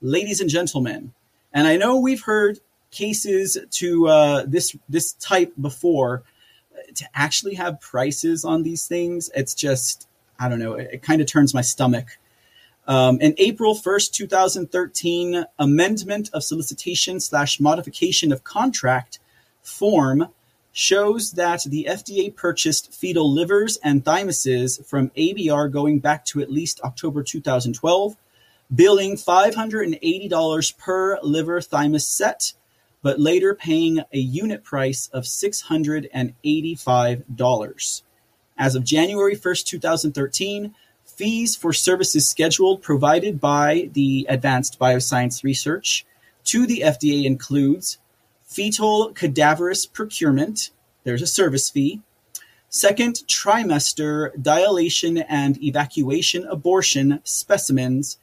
ladies 0.02 0.40
and 0.40 0.50
gentlemen. 0.50 1.12
And 1.52 1.68
I 1.68 1.76
know 1.76 2.00
we've 2.00 2.24
heard 2.24 2.62
cases 2.92 3.58
to 3.70 4.08
uh, 4.08 4.46
this 4.48 4.78
this 4.88 5.12
type 5.12 5.52
before. 5.60 6.24
To 6.96 7.06
actually 7.16 7.56
have 7.56 7.82
prices 7.82 8.46
on 8.46 8.64
these 8.64 8.88
things, 8.88 9.30
it's 9.36 9.54
just 9.54 10.08
I 10.40 10.48
don't 10.48 10.60
know, 10.60 10.76
it, 10.76 10.92
it 10.94 11.02
kind 11.02 11.20
of 11.20 11.28
turns 11.28 11.54
my 11.54 11.60
stomach. 11.60 12.18
Um, 12.88 13.18
an 13.20 13.34
April 13.38 13.74
1st, 13.74 14.12
2013 14.12 15.46
amendment 15.58 16.30
of 16.34 16.44
solicitation 16.44 17.20
slash 17.20 17.60
modification 17.60 18.32
of 18.32 18.44
contract 18.44 19.18
form 19.64 20.28
shows 20.72 21.32
that 21.32 21.64
the 21.64 21.88
FDA 21.90 22.36
purchased 22.36 22.94
fetal 22.94 23.34
livers 23.34 23.78
and 23.78 24.04
thymuses 24.04 24.86
from 24.86 25.10
ABR 25.12 25.72
going 25.72 26.00
back 26.00 26.26
to 26.26 26.42
at 26.42 26.52
least 26.52 26.82
October 26.82 27.24
2012, 27.24 28.18
billing 28.74 29.16
$580 29.16 30.78
per 30.78 31.20
liver 31.24 31.62
thymus 31.62 32.08
set, 32.08 32.54
but 33.02 33.20
later 33.20 33.56
paying 33.56 34.02
a 34.12 34.20
unit 34.20 34.64
price 34.64 35.10
of 35.14 35.24
$685. 35.24 38.02
As 38.58 38.74
of 38.76 38.84
January 38.84 39.36
1st, 39.36 39.66
2013, 39.66 40.76
fees 41.16 41.56
for 41.56 41.74
services 41.74 42.28
scheduled 42.28 42.82
provided 42.82 43.40
by 43.40 43.90
the 43.94 44.26
Advanced 44.30 44.78
Bioscience 44.80 45.44
Research 45.44 46.06
to 46.46 46.66
the 46.66 46.82
FDA 46.86 47.26
includes 47.26 47.98
fetal 48.44 49.12
cadaverous 49.14 49.86
procurement, 49.86 50.72
there's 51.04 51.22
a 51.22 51.28
service 51.28 51.70
fee, 51.70 52.02
second 52.70 53.16
trimester 53.28 54.32
dilation 54.42 55.18
and 55.18 55.62
evacuation 55.64 56.46
abortion 56.48 57.20
specimens, 57.24 58.18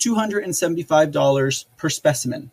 $275 0.00 1.64
per 1.76 1.88
specimen. 1.88 2.50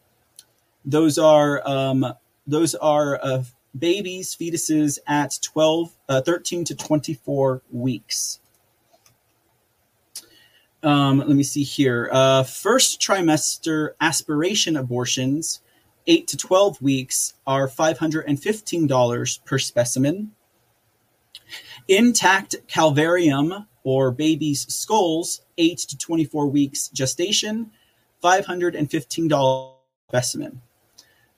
Those 0.83 1.17
are 1.17 1.67
um, 1.67 2.13
those 2.45 2.75
are 2.75 3.19
uh, 3.23 3.43
babies, 3.77 4.35
fetuses 4.35 4.99
at 5.07 5.39
12, 5.41 5.95
uh, 6.07 6.21
13 6.21 6.65
to 6.65 6.75
24 6.75 7.61
weeks. 7.71 8.39
Um, 10.85 11.17
let 11.17 11.29
me 11.29 11.41
see 11.41 11.63
here. 11.63 12.09
Uh, 12.11 12.43
first 12.43 13.01
trimester 13.01 13.93
aspiration 13.99 14.77
abortions, 14.77 15.61
8 16.05 16.27
to 16.27 16.37
12 16.37 16.79
weeks, 16.79 17.33
are 17.47 17.67
$515 17.67 19.45
per 19.45 19.57
specimen. 19.57 20.31
Intact 21.87 22.55
calvarium 22.67 23.65
or 23.83 24.11
baby's 24.11 24.71
skulls, 24.71 25.41
8 25.57 25.79
to 25.79 25.97
24 25.97 26.45
weeks 26.47 26.89
gestation, 26.89 27.71
$515 28.23 29.71
specimen. 30.09 30.61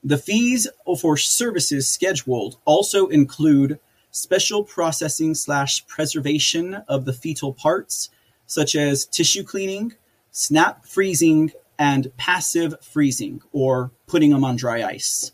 The 0.04 0.18
fees 0.18 0.68
for 1.00 1.16
services 1.16 1.88
scheduled 1.88 2.58
also 2.66 3.06
include 3.06 3.80
special 4.10 4.62
processing 4.62 5.34
slash 5.34 5.86
preservation 5.86 6.74
of 6.86 7.06
the 7.06 7.14
fetal 7.14 7.54
parts, 7.54 8.10
such 8.48 8.74
as 8.74 9.06
tissue 9.06 9.44
cleaning, 9.44 9.94
snap 10.32 10.84
freezing, 10.84 11.52
and 11.78 12.10
passive 12.16 12.74
freezing, 12.82 13.40
or 13.52 13.92
putting 14.08 14.30
them 14.30 14.42
on 14.42 14.56
dry 14.56 14.82
ice. 14.82 15.30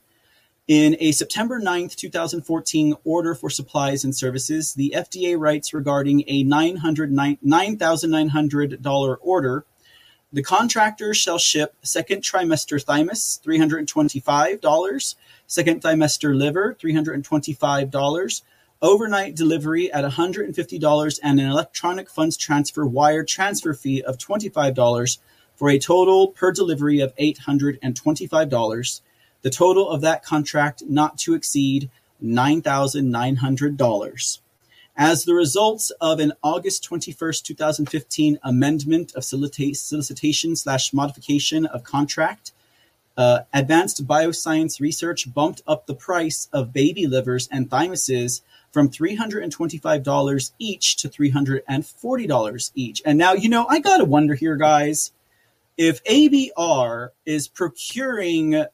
In 0.68 0.98
a 1.00 1.12
September 1.12 1.58
9th, 1.60 1.94
2014 1.94 2.94
order 3.04 3.34
for 3.34 3.48
supplies 3.48 4.04
and 4.04 4.14
services, 4.14 4.74
the 4.74 4.92
FDA 4.94 5.38
writes 5.38 5.72
regarding 5.72 6.24
a 6.26 6.44
$9,900 6.44 9.16
order 9.22 9.64
the 10.34 10.42
contractor 10.42 11.14
shall 11.14 11.38
ship 11.38 11.76
second 11.82 12.22
trimester 12.22 12.82
thymus, 12.82 13.40
$325, 13.46 15.14
second 15.46 15.80
trimester 15.80 16.36
liver, 16.36 16.76
$325, 16.82 18.42
overnight 18.84 19.34
delivery 19.34 19.90
at 19.90 20.04
$150, 20.04 21.20
and 21.22 21.40
an 21.40 21.46
electronic 21.46 22.10
funds 22.10 22.36
transfer 22.36 22.84
wire 22.84 23.24
transfer 23.24 23.72
fee 23.72 24.02
of 24.02 24.18
$25 24.18 25.16
for 25.56 25.70
a 25.70 25.78
total 25.78 26.28
per 26.28 26.52
delivery 26.52 27.00
of 27.00 27.16
$825. 27.16 29.00
The 29.42 29.50
total 29.50 29.88
of 29.88 30.02
that 30.02 30.22
contract 30.22 30.82
not 30.86 31.16
to 31.18 31.34
exceed 31.34 31.90
$9,900. 32.22 34.38
As 34.96 35.24
the 35.24 35.34
results 35.34 35.90
of 36.00 36.20
an 36.20 36.34
August 36.42 36.88
21st, 36.88 37.42
2015 37.42 38.38
amendment 38.44 39.12
of 39.14 39.24
solicitation 39.24 40.56
slash 40.56 40.92
modification 40.92 41.66
of 41.66 41.82
contract, 41.82 42.52
uh, 43.16 43.40
Advanced 43.52 44.06
Bioscience 44.06 44.80
Research 44.80 45.32
bumped 45.32 45.62
up 45.66 45.86
the 45.86 45.94
price 45.94 46.48
of 46.52 46.72
baby 46.72 47.06
livers 47.06 47.48
and 47.50 47.70
thymuses 47.70 48.42
from 48.74 48.90
$325 48.90 50.52
each 50.58 50.96
to 50.96 51.08
$340 51.08 52.70
each. 52.74 53.02
And 53.06 53.16
now, 53.16 53.32
you 53.32 53.48
know, 53.48 53.66
I 53.68 53.78
got 53.78 53.98
to 53.98 54.04
wonder 54.04 54.34
here, 54.34 54.56
guys, 54.56 55.12
if 55.78 56.02
ABR 56.02 57.10
is 57.24 57.46
procuring 57.46 58.64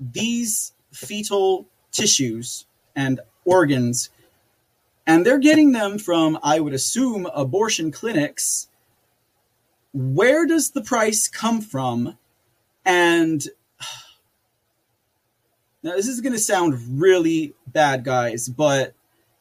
these 0.00 0.72
fetal 0.92 1.68
tissues 1.92 2.66
and 2.96 3.20
organs 3.44 4.10
and 5.06 5.24
they're 5.24 5.38
getting 5.38 5.70
them 5.70 5.96
from, 5.98 6.36
I 6.42 6.58
would 6.58 6.74
assume, 6.74 7.28
abortion 7.32 7.92
clinics, 7.92 8.66
where 9.92 10.46
does 10.46 10.72
the 10.72 10.82
price 10.82 11.28
come 11.28 11.60
from? 11.60 12.18
And 12.84 13.46
now 15.84 15.94
this 15.94 16.08
is 16.08 16.22
going 16.22 16.32
to 16.32 16.38
sound 16.38 17.00
really 17.00 17.54
bad, 17.66 18.04
guys, 18.04 18.48
but 18.48 18.94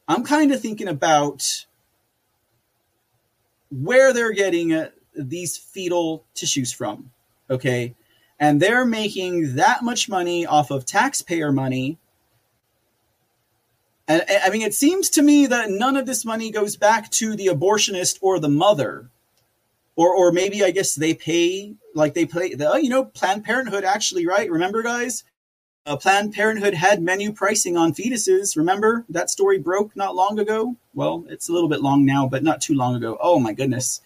I'm 0.07 0.25
kind 0.25 0.51
of 0.51 0.61
thinking 0.61 0.89
about 0.89 1.65
where 3.71 4.13
they're 4.13 4.33
getting 4.33 4.73
uh, 4.73 4.89
these 5.15 5.57
fetal 5.57 6.25
tissues 6.35 6.73
from. 6.73 7.11
Okay. 7.49 7.95
And 8.39 8.61
they're 8.61 8.85
making 8.85 9.55
that 9.55 9.83
much 9.83 10.09
money 10.09 10.45
off 10.45 10.69
of 10.69 10.85
taxpayer 10.85 11.53
money. 11.53 11.97
And 14.05 14.23
I 14.43 14.49
mean, 14.49 14.63
it 14.63 14.73
seems 14.73 15.09
to 15.11 15.21
me 15.21 15.45
that 15.47 15.69
none 15.69 15.95
of 15.95 16.05
this 16.05 16.25
money 16.25 16.51
goes 16.51 16.75
back 16.75 17.09
to 17.11 17.37
the 17.37 17.47
abortionist 17.47 18.17
or 18.21 18.37
the 18.37 18.49
mother 18.49 19.09
or 19.95 20.13
or 20.13 20.31
maybe 20.33 20.61
I 20.63 20.71
guess 20.71 20.95
they 20.95 21.13
pay 21.13 21.75
like 21.95 22.13
they 22.13 22.25
pay 22.25 22.53
the 22.53 22.79
you 22.81 22.89
know 22.89 23.05
Planned 23.05 23.45
Parenthood 23.45 23.83
actually 23.83 24.25
right 24.25 24.49
remember 24.49 24.81
guys 24.81 25.23
uh, 25.85 25.97
Planned 25.97 26.33
Parenthood 26.33 26.73
had 26.73 27.01
menu 27.01 27.31
pricing 27.31 27.77
on 27.77 27.93
fetuses 27.93 28.55
remember? 28.55 29.05
That 29.09 29.29
story 29.29 29.59
broke 29.59 29.95
not 29.95 30.15
long 30.15 30.39
ago? 30.39 30.75
Well 30.93 31.25
it's 31.29 31.49
a 31.49 31.53
little 31.53 31.69
bit 31.69 31.81
long 31.81 32.05
now 32.05 32.27
but 32.27 32.43
not 32.43 32.61
too 32.61 32.73
long 32.73 32.95
ago. 32.95 33.17
Oh 33.19 33.39
my 33.39 33.53
goodness. 33.53 34.01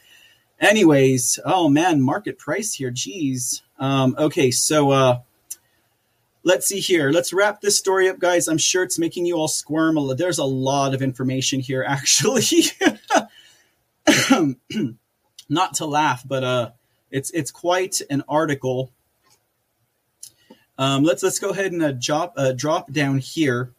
Anyways 0.60 1.40
oh 1.46 1.70
man 1.70 2.02
market 2.02 2.38
price 2.38 2.74
here 2.74 2.92
geez 2.92 3.62
um, 3.80 4.16
okay 4.18 4.52
so 4.52 4.92
uh, 4.92 5.20
let's 6.44 6.68
see 6.68 6.80
here. 6.80 7.12
Let's 7.12 7.34
wrap 7.34 7.62
this 7.62 7.78
story 7.78 8.10
up 8.10 8.20
guys. 8.20 8.48
I'm 8.48 8.58
sure 8.58 8.84
it's 8.84 8.98
making 8.98 9.26
you 9.26 9.36
all 9.36 9.50
squirm. 9.50 10.00
There's 10.18 10.40
a 10.40 10.46
lot 10.46 10.96
of 10.96 11.02
information 11.02 11.60
here 11.60 11.84
actually. 11.88 12.44
Not 15.50 15.76
to 15.76 15.86
laugh, 15.86 16.24
but 16.28 16.44
uh, 16.44 16.72
it's 17.12 17.32
it's 17.32 17.52
quite 17.52 18.02
an 18.10 18.24
article. 18.28 18.92
Um, 20.78 21.04
let's 21.04 21.24
let's 21.24 21.40
go 21.40 21.50
ahead 21.50 21.72
and 21.72 21.82
uh, 21.82 21.92
drop 21.92 22.34
uh, 22.38 22.52
drop 22.52 22.92
down 22.92 23.18
here. 23.18 23.74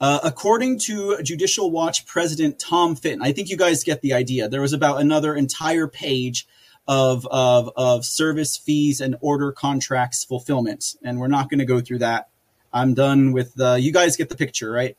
Uh, 0.00 0.18
according 0.24 0.80
to 0.80 1.22
Judicial 1.22 1.70
Watch 1.70 2.06
President 2.06 2.58
Tom 2.58 2.96
Fitton, 2.96 3.22
I 3.22 3.30
think 3.30 3.48
you 3.48 3.56
guys 3.56 3.84
get 3.84 4.00
the 4.00 4.14
idea. 4.14 4.48
There 4.48 4.60
was 4.60 4.72
about 4.72 5.00
another 5.00 5.34
entire 5.34 5.86
page 5.86 6.46
of 6.88 7.26
of, 7.30 7.70
of 7.76 8.04
service 8.04 8.56
fees 8.56 9.00
and 9.00 9.16
order 9.20 9.52
contracts 9.52 10.24
fulfillment, 10.24 10.96
and 11.04 11.20
we're 11.20 11.28
not 11.28 11.48
going 11.48 11.60
to 11.60 11.64
go 11.64 11.80
through 11.80 11.98
that. 11.98 12.28
I'm 12.72 12.94
done 12.94 13.32
with 13.32 13.54
the. 13.54 13.78
You 13.80 13.92
guys 13.92 14.16
get 14.16 14.28
the 14.28 14.36
picture, 14.36 14.70
right? 14.70 14.96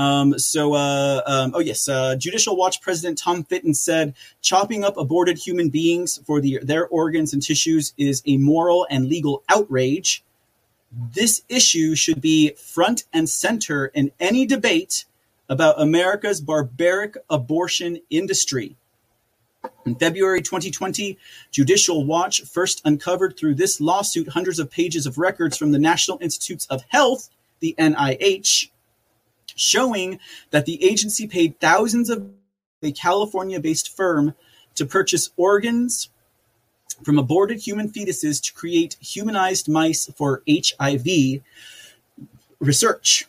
Um, 0.00 0.38
so, 0.38 0.72
uh, 0.72 1.20
um, 1.26 1.52
oh 1.54 1.58
yes, 1.58 1.86
uh, 1.86 2.16
Judicial 2.16 2.56
Watch 2.56 2.80
President 2.80 3.18
Tom 3.18 3.44
Fitton 3.44 3.74
said, 3.74 4.14
chopping 4.40 4.82
up 4.82 4.96
aborted 4.96 5.36
human 5.36 5.68
beings 5.68 6.18
for 6.24 6.40
the, 6.40 6.58
their 6.62 6.88
organs 6.88 7.34
and 7.34 7.42
tissues 7.42 7.92
is 7.98 8.22
a 8.24 8.38
moral 8.38 8.86
and 8.88 9.08
legal 9.08 9.42
outrage. 9.50 10.24
This 10.90 11.42
issue 11.50 11.94
should 11.94 12.22
be 12.22 12.54
front 12.54 13.04
and 13.12 13.28
center 13.28 13.88
in 13.88 14.10
any 14.18 14.46
debate 14.46 15.04
about 15.50 15.78
America's 15.78 16.40
barbaric 16.40 17.18
abortion 17.28 18.00
industry. 18.08 18.76
In 19.84 19.96
February 19.96 20.40
2020, 20.40 21.18
Judicial 21.50 22.06
Watch 22.06 22.40
first 22.44 22.80
uncovered 22.86 23.36
through 23.36 23.56
this 23.56 23.82
lawsuit 23.82 24.28
hundreds 24.28 24.58
of 24.58 24.70
pages 24.70 25.04
of 25.04 25.18
records 25.18 25.58
from 25.58 25.72
the 25.72 25.78
National 25.78 26.16
Institutes 26.22 26.66
of 26.70 26.84
Health, 26.88 27.28
the 27.58 27.74
NIH, 27.78 28.70
showing 29.56 30.18
that 30.50 30.66
the 30.66 30.82
agency 30.84 31.26
paid 31.26 31.58
thousands 31.60 32.10
of 32.10 32.30
a 32.82 32.92
California 32.92 33.60
based 33.60 33.94
firm 33.94 34.34
to 34.74 34.86
purchase 34.86 35.30
organs 35.36 36.08
from 37.04 37.18
aborted 37.18 37.60
human 37.60 37.88
fetuses 37.88 38.42
to 38.42 38.52
create 38.52 38.96
humanized 39.00 39.68
mice 39.68 40.10
for 40.16 40.42
HIV 40.48 41.42
research. 42.58 43.26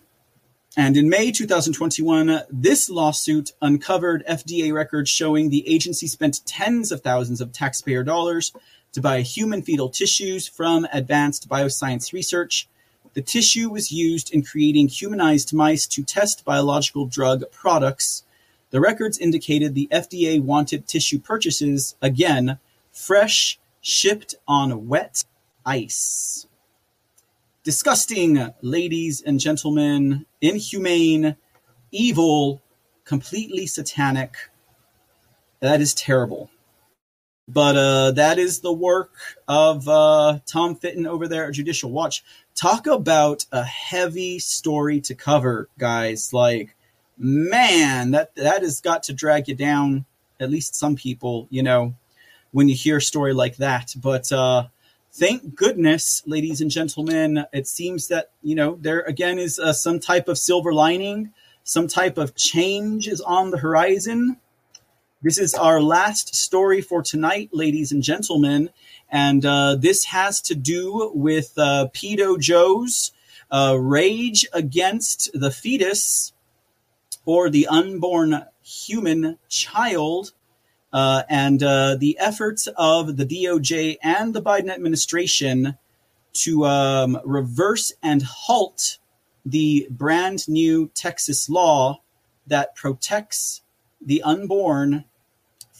And 0.77 0.95
in 0.95 1.09
May 1.09 1.31
2021, 1.31 2.43
this 2.49 2.89
lawsuit 2.89 3.51
uncovered 3.61 4.25
FDA 4.25 4.73
records 4.73 5.09
showing 5.09 5.49
the 5.49 5.67
agency 5.67 6.07
spent 6.07 6.45
tens 6.45 6.91
of 6.91 7.01
thousands 7.01 7.41
of 7.41 7.51
taxpayer 7.51 8.03
dollars 8.03 8.53
to 8.93 9.01
buy 9.01 9.21
human 9.21 9.61
fetal 9.61 9.89
tissues 9.89 10.47
from 10.47 10.87
Advanced 10.93 11.49
Bioscience 11.49 12.13
Research 12.13 12.69
the 13.13 13.21
tissue 13.21 13.69
was 13.69 13.91
used 13.91 14.33
in 14.33 14.43
creating 14.43 14.87
humanized 14.87 15.53
mice 15.53 15.85
to 15.87 16.03
test 16.03 16.45
biological 16.45 17.05
drug 17.05 17.43
products. 17.51 18.23
The 18.69 18.79
records 18.79 19.17
indicated 19.17 19.75
the 19.75 19.89
FDA 19.91 20.41
wanted 20.41 20.87
tissue 20.87 21.19
purchases, 21.19 21.95
again, 22.01 22.57
fresh, 22.93 23.59
shipped 23.81 24.35
on 24.47 24.87
wet 24.87 25.25
ice. 25.65 26.47
Disgusting, 27.63 28.53
ladies 28.61 29.21
and 29.21 29.39
gentlemen, 29.39 30.25
inhumane, 30.39 31.35
evil, 31.91 32.61
completely 33.03 33.67
satanic. 33.67 34.35
That 35.59 35.81
is 35.81 35.93
terrible. 35.93 36.49
But 37.47 37.75
uh, 37.75 38.11
that 38.11 38.39
is 38.39 38.61
the 38.61 38.71
work 38.71 39.13
of 39.47 39.87
uh, 39.87 40.39
Tom 40.45 40.75
Fitton 40.75 41.05
over 41.05 41.27
there 41.27 41.47
at 41.47 41.53
Judicial 41.53 41.91
Watch. 41.91 42.23
Talk 42.61 42.85
about 42.85 43.47
a 43.51 43.63
heavy 43.63 44.37
story 44.37 45.01
to 45.01 45.15
cover, 45.15 45.67
guys. 45.79 46.31
Like, 46.31 46.75
man, 47.17 48.11
that 48.11 48.35
that 48.35 48.61
has 48.61 48.81
got 48.81 49.01
to 49.03 49.13
drag 49.13 49.47
you 49.47 49.55
down. 49.55 50.05
At 50.39 50.51
least 50.51 50.75
some 50.75 50.95
people, 50.95 51.47
you 51.49 51.63
know, 51.63 51.95
when 52.51 52.69
you 52.69 52.75
hear 52.75 52.97
a 52.97 53.01
story 53.01 53.33
like 53.33 53.57
that. 53.57 53.95
But 53.99 54.31
uh, 54.31 54.67
thank 55.11 55.55
goodness, 55.55 56.21
ladies 56.27 56.61
and 56.61 56.69
gentlemen, 56.69 57.45
it 57.51 57.65
seems 57.65 58.09
that 58.09 58.29
you 58.43 58.53
know 58.53 58.77
there 58.79 59.01
again 59.01 59.39
is 59.39 59.57
uh, 59.57 59.73
some 59.73 59.99
type 59.99 60.27
of 60.27 60.37
silver 60.37 60.71
lining, 60.71 61.33
some 61.63 61.87
type 61.87 62.19
of 62.19 62.35
change 62.35 63.07
is 63.07 63.21
on 63.21 63.49
the 63.49 63.57
horizon. 63.57 64.37
This 65.23 65.37
is 65.37 65.53
our 65.53 65.79
last 65.79 66.33
story 66.33 66.81
for 66.81 67.03
tonight, 67.03 67.49
ladies 67.51 67.91
and 67.91 68.01
gentlemen. 68.01 68.71
And 69.11 69.45
uh, 69.45 69.75
this 69.75 70.05
has 70.05 70.41
to 70.41 70.55
do 70.55 71.11
with 71.13 71.53
uh, 71.59 71.89
Pedo 71.93 72.39
Joe's 72.39 73.11
uh, 73.51 73.77
rage 73.79 74.47
against 74.51 75.29
the 75.39 75.51
fetus 75.51 76.33
or 77.23 77.51
the 77.51 77.67
unborn 77.67 78.45
human 78.63 79.37
child. 79.47 80.31
Uh, 80.91 81.21
and 81.29 81.61
uh, 81.61 81.97
the 81.97 82.17
efforts 82.17 82.67
of 82.75 83.17
the 83.17 83.25
DOJ 83.25 83.97
and 84.01 84.33
the 84.33 84.41
Biden 84.41 84.71
administration 84.71 85.77
to 86.33 86.65
um, 86.65 87.19
reverse 87.25 87.93
and 88.01 88.23
halt 88.23 88.97
the 89.45 89.87
brand 89.91 90.49
new 90.49 90.89
Texas 90.95 91.47
law 91.47 92.01
that 92.47 92.75
protects 92.75 93.61
the 94.03 94.23
unborn 94.23 95.05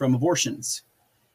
from 0.01 0.15
abortions. 0.15 0.81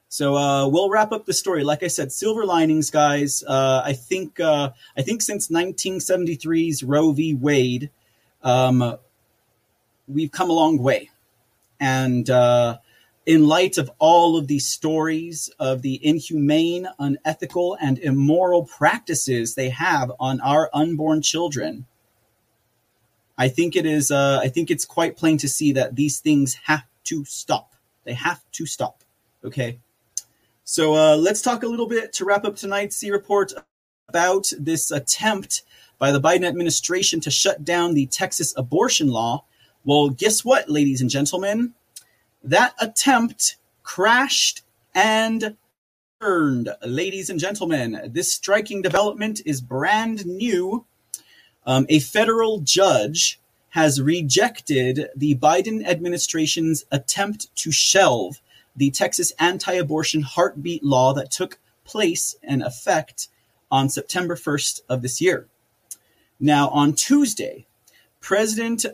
So 0.08 0.34
uh, 0.34 0.66
we'll 0.66 0.90
wrap 0.90 1.12
up 1.12 1.24
the 1.24 1.32
story. 1.32 1.62
Like 1.62 1.84
I 1.84 1.86
said, 1.86 2.10
silver 2.10 2.44
linings, 2.44 2.90
guys. 2.90 3.44
Uh, 3.46 3.80
I 3.84 3.92
think 3.92 4.40
uh, 4.40 4.70
I 4.96 5.02
think 5.02 5.22
since 5.22 5.46
1973's 5.46 6.82
Roe 6.82 7.12
v. 7.12 7.32
Wade, 7.32 7.90
um, 8.42 8.96
we've 10.08 10.32
come 10.32 10.50
a 10.50 10.52
long 10.52 10.78
way, 10.78 11.10
and 11.78 12.28
uh, 12.28 12.78
in 13.24 13.46
light 13.46 13.78
of 13.78 13.88
all 14.00 14.36
of 14.36 14.48
these 14.48 14.66
stories 14.66 15.48
of 15.60 15.82
the 15.82 16.04
inhumane, 16.04 16.88
unethical, 16.98 17.78
and 17.80 18.00
immoral 18.00 18.64
practices 18.64 19.54
they 19.54 19.68
have 19.68 20.10
on 20.18 20.40
our 20.40 20.70
unborn 20.74 21.22
children, 21.22 21.86
I 23.38 23.46
think 23.46 23.76
it 23.76 23.86
is. 23.86 24.10
Uh, 24.10 24.40
I 24.42 24.48
think 24.48 24.72
it's 24.72 24.84
quite 24.84 25.16
plain 25.16 25.38
to 25.38 25.48
see 25.48 25.70
that 25.74 25.94
these 25.94 26.18
things 26.18 26.54
have 26.64 26.82
to 27.04 27.24
stop. 27.26 27.75
They 28.06 28.14
have 28.14 28.40
to 28.52 28.64
stop. 28.64 29.04
Okay. 29.44 29.78
So 30.64 30.94
uh, 30.94 31.16
let's 31.16 31.42
talk 31.42 31.62
a 31.62 31.68
little 31.68 31.86
bit 31.86 32.12
to 32.14 32.24
wrap 32.24 32.44
up 32.44 32.56
tonight's 32.56 32.96
C 32.96 33.10
report 33.10 33.52
about 34.08 34.50
this 34.58 34.90
attempt 34.90 35.62
by 35.98 36.12
the 36.12 36.20
Biden 36.20 36.46
administration 36.46 37.20
to 37.20 37.30
shut 37.30 37.64
down 37.64 37.94
the 37.94 38.06
Texas 38.06 38.54
abortion 38.56 39.08
law. 39.08 39.44
Well, 39.84 40.08
guess 40.10 40.44
what, 40.44 40.68
ladies 40.68 41.00
and 41.00 41.10
gentlemen? 41.10 41.74
That 42.42 42.74
attempt 42.80 43.56
crashed 43.82 44.62
and 44.94 45.56
burned, 46.20 46.70
ladies 46.84 47.30
and 47.30 47.38
gentlemen. 47.38 48.10
This 48.12 48.32
striking 48.32 48.82
development 48.82 49.40
is 49.44 49.60
brand 49.60 50.24
new. 50.26 50.86
Um, 51.66 51.86
a 51.88 51.98
federal 51.98 52.60
judge 52.60 53.40
has 53.76 54.00
rejected 54.00 55.10
the 55.14 55.34
Biden 55.34 55.86
administration's 55.86 56.86
attempt 56.90 57.54
to 57.54 57.70
shelve 57.70 58.40
the 58.74 58.90
Texas 58.90 59.34
anti 59.38 59.74
abortion 59.74 60.22
heartbeat 60.22 60.82
law 60.82 61.12
that 61.12 61.30
took 61.30 61.58
place 61.84 62.36
and 62.42 62.62
effect 62.62 63.28
on 63.70 63.90
September 63.90 64.34
1st 64.34 64.80
of 64.88 65.02
this 65.02 65.20
year. 65.20 65.46
Now, 66.40 66.70
on 66.70 66.94
Tuesday, 66.94 67.66
President 68.22 68.86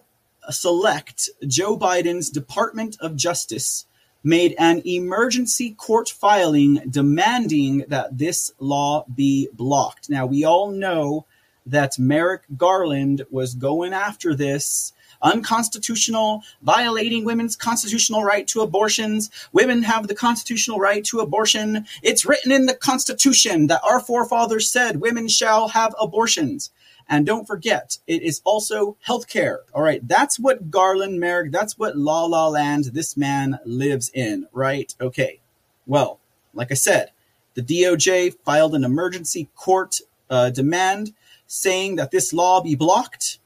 select 0.51 1.31
Joe 1.47 1.79
Biden's 1.79 2.29
Department 2.29 2.97
of 3.01 3.15
Justice 3.15 3.87
made 4.25 4.53
an 4.59 4.83
emergency 4.85 5.75
court 5.75 6.09
filing 6.09 6.83
demanding 6.91 7.85
that 7.87 8.19
this 8.19 8.51
law 8.59 9.05
be 9.15 9.49
blocked. 9.53 10.11
Now, 10.11 10.27
we 10.27 10.43
all 10.43 10.73
know 10.73 11.25
that 11.67 11.99
Merrick 11.99 12.43
Garland 12.57 13.25
was 13.31 13.55
going 13.55 13.93
after 13.93 14.35
this 14.35 14.93
unconstitutional, 15.23 16.43
violating 16.63 17.25
women's 17.25 17.57
constitutional 17.57 18.25
right 18.25 18.47
to 18.49 18.61
abortions. 18.61 19.31
Women 19.53 19.83
have 19.85 20.09
the 20.09 20.15
constitutional 20.15 20.79
right 20.79 21.05
to 21.05 21.21
abortion. 21.21 21.87
It's 22.03 22.27
written 22.27 22.53
in 22.53 22.67
the 22.67 22.75
Constitution 22.75 23.69
that 23.69 23.83
our 23.89 24.01
forefathers 24.01 24.71
said 24.71 25.01
women 25.01 25.29
shall 25.29 25.69
have 25.69 25.95
abortions. 26.01 26.71
And 27.09 27.27
don't 27.27 27.47
forget, 27.47 27.99
it 28.07 28.23
is 28.23 28.41
also 28.45 28.97
healthcare. 29.07 29.59
All 29.75 29.83
right. 29.83 30.07
That's 30.07 30.39
what 30.39 30.71
Garland 30.71 31.21
Merrick, 31.21 31.53
that's 31.53 31.79
what 31.79 31.97
La 31.97 32.25
La 32.25 32.49
Land 32.49 32.87
this 32.87 33.17
man 33.17 33.59
lives 33.65 34.11
in, 34.15 34.47
right? 34.53 34.95
Okay. 35.01 35.41
Well, 35.87 36.21
like 36.55 36.71
I 36.71 36.75
said, 36.75 37.11
the 37.55 37.63
DOJ 37.63 38.37
filed 38.45 38.75
an 38.75 38.85
emergency 38.85 39.49
court 39.57 40.01
uh, 40.31 40.51
demand 40.51 41.13
saying 41.53 41.97
that 41.97 42.11
this 42.11 42.33
law 42.33 42.63
be 42.63 42.75
blocked. 42.75 43.39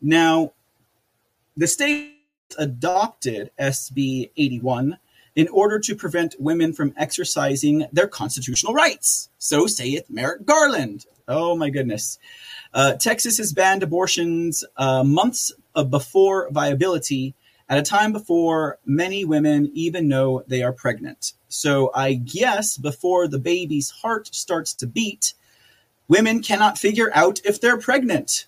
Now, 0.00 0.52
the 1.56 1.66
state 1.66 2.14
adopted 2.56 3.50
SB 3.58 4.30
81 4.36 4.96
in 5.34 5.48
order 5.48 5.80
to 5.80 5.96
prevent 5.96 6.36
women 6.38 6.72
from 6.72 6.94
exercising 6.96 7.84
their 7.92 8.06
constitutional 8.06 8.74
rights. 8.74 9.28
So 9.38 9.66
saith 9.66 10.08
Merrick 10.08 10.46
Garland. 10.46 11.04
Oh 11.26 11.56
my 11.56 11.68
goodness. 11.68 12.16
Uh, 12.72 12.92
Texas 12.92 13.38
has 13.38 13.52
banned 13.52 13.82
abortions 13.82 14.64
uh, 14.76 15.02
months 15.02 15.52
before 15.90 16.48
viability 16.52 17.34
at 17.68 17.78
a 17.78 17.82
time 17.82 18.12
before 18.12 18.78
many 18.86 19.24
women 19.24 19.68
even 19.74 20.06
know 20.06 20.44
they 20.46 20.62
are 20.62 20.72
pregnant. 20.72 21.32
So 21.48 21.90
I 21.92 22.14
guess 22.14 22.76
before 22.76 23.26
the 23.26 23.40
baby's 23.40 23.90
heart 23.90 24.32
starts 24.32 24.74
to 24.74 24.86
beat, 24.86 25.34
women 26.08 26.42
cannot 26.42 26.78
figure 26.78 27.10
out 27.14 27.40
if 27.44 27.60
they're 27.60 27.78
pregnant. 27.78 28.46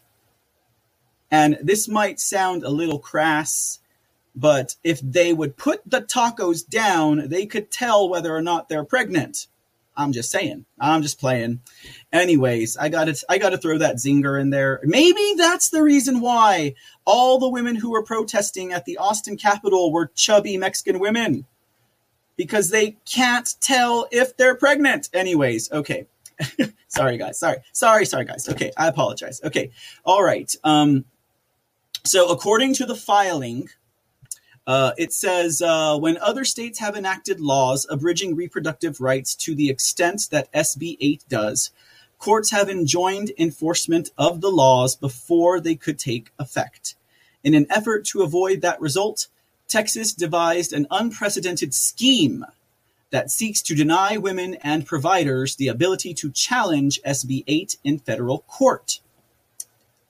And 1.30 1.58
this 1.60 1.88
might 1.88 2.20
sound 2.20 2.62
a 2.62 2.70
little 2.70 2.98
crass, 2.98 3.80
but 4.36 4.76
if 4.84 5.00
they 5.00 5.32
would 5.32 5.56
put 5.56 5.82
the 5.84 6.02
tacos 6.02 6.66
down, 6.68 7.28
they 7.28 7.46
could 7.46 7.70
tell 7.70 8.08
whether 8.08 8.34
or 8.34 8.42
not 8.42 8.68
they're 8.68 8.84
pregnant. 8.84 9.46
I'm 9.96 10.12
just 10.12 10.30
saying. 10.30 10.64
I'm 10.80 11.02
just 11.02 11.20
playing. 11.20 11.60
Anyways, 12.12 12.76
I 12.76 12.88
got 12.88 13.04
to 13.04 13.24
I 13.28 13.38
got 13.38 13.50
to 13.50 13.58
throw 13.58 13.78
that 13.78 13.96
zinger 13.96 14.40
in 14.40 14.50
there. 14.50 14.80
Maybe 14.82 15.34
that's 15.36 15.70
the 15.70 15.82
reason 15.82 16.20
why 16.20 16.74
all 17.04 17.38
the 17.38 17.48
women 17.48 17.76
who 17.76 17.92
were 17.92 18.02
protesting 18.02 18.72
at 18.72 18.84
the 18.84 18.96
Austin 18.98 19.36
Capitol 19.36 19.92
were 19.92 20.10
chubby 20.14 20.56
Mexican 20.56 20.98
women 20.98 21.46
because 22.36 22.70
they 22.70 22.96
can't 23.04 23.48
tell 23.60 24.08
if 24.10 24.36
they're 24.36 24.56
pregnant. 24.56 25.08
Anyways, 25.12 25.70
okay. 25.70 26.06
sorry 26.88 27.18
guys. 27.18 27.38
Sorry. 27.38 27.58
Sorry, 27.72 28.06
sorry 28.06 28.24
guys. 28.24 28.48
Okay, 28.48 28.72
I 28.76 28.88
apologize. 28.88 29.40
Okay. 29.44 29.70
All 30.04 30.22
right. 30.22 30.54
Um 30.64 31.04
so 32.04 32.30
according 32.30 32.74
to 32.74 32.86
the 32.86 32.96
filing 32.96 33.68
uh, 34.66 34.92
it 34.96 35.12
says 35.12 35.60
uh, 35.60 35.98
when 35.98 36.16
other 36.18 36.44
states 36.44 36.78
have 36.78 36.96
enacted 36.96 37.40
laws 37.40 37.86
abridging 37.90 38.34
reproductive 38.34 39.00
rights 39.00 39.34
to 39.34 39.54
the 39.54 39.68
extent 39.68 40.28
that 40.30 40.50
SB 40.52 40.96
8 41.00 41.24
does, 41.28 41.70
courts 42.18 42.50
have 42.50 42.70
enjoined 42.70 43.32
enforcement 43.36 44.10
of 44.16 44.40
the 44.40 44.50
laws 44.50 44.96
before 44.96 45.60
they 45.60 45.74
could 45.74 45.98
take 45.98 46.30
effect. 46.38 46.94
In 47.42 47.54
an 47.54 47.66
effort 47.68 48.06
to 48.06 48.22
avoid 48.22 48.62
that 48.62 48.80
result, 48.80 49.28
Texas 49.68 50.14
devised 50.14 50.72
an 50.72 50.86
unprecedented 50.90 51.74
scheme 51.74 52.46
that 53.14 53.30
seeks 53.30 53.62
to 53.62 53.76
deny 53.76 54.16
women 54.16 54.56
and 54.56 54.84
providers 54.84 55.54
the 55.54 55.68
ability 55.68 56.12
to 56.12 56.32
challenge 56.32 57.00
SB 57.06 57.44
8 57.46 57.76
in 57.84 58.00
federal 58.00 58.40
court. 58.40 58.98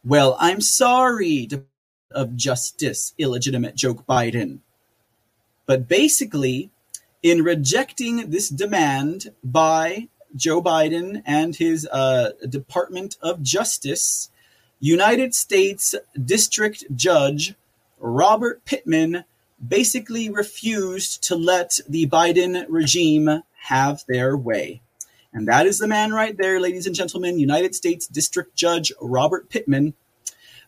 Well, 0.02 0.38
I'm 0.40 0.62
sorry, 0.62 1.44
Department 1.44 1.68
of 2.10 2.34
justice, 2.34 3.12
illegitimate 3.18 3.74
joke 3.76 4.06
Biden. 4.06 4.60
But 5.66 5.86
basically, 5.86 6.70
in 7.22 7.42
rejecting 7.42 8.30
this 8.30 8.48
demand 8.48 9.32
by 9.44 10.08
Joe 10.34 10.62
Biden 10.62 11.22
and 11.26 11.54
his 11.54 11.86
uh, 11.92 12.30
Department 12.48 13.18
of 13.20 13.42
Justice, 13.42 14.30
United 14.80 15.34
States 15.34 15.94
District 16.24 16.84
Judge 16.96 17.54
Robert 17.98 18.64
Pittman 18.64 19.24
basically 19.66 20.28
refused 20.28 21.22
to 21.24 21.36
let 21.36 21.78
the 21.88 22.06
Biden 22.06 22.64
regime 22.68 23.42
have 23.62 24.04
their 24.08 24.36
way. 24.36 24.82
And 25.32 25.48
that 25.48 25.66
is 25.66 25.78
the 25.78 25.88
man 25.88 26.12
right 26.12 26.36
there, 26.36 26.60
ladies 26.60 26.86
and 26.86 26.94
gentlemen, 26.94 27.38
United 27.38 27.74
States 27.74 28.06
District 28.06 28.54
Judge 28.54 28.92
Robert 29.00 29.48
Pittman, 29.48 29.94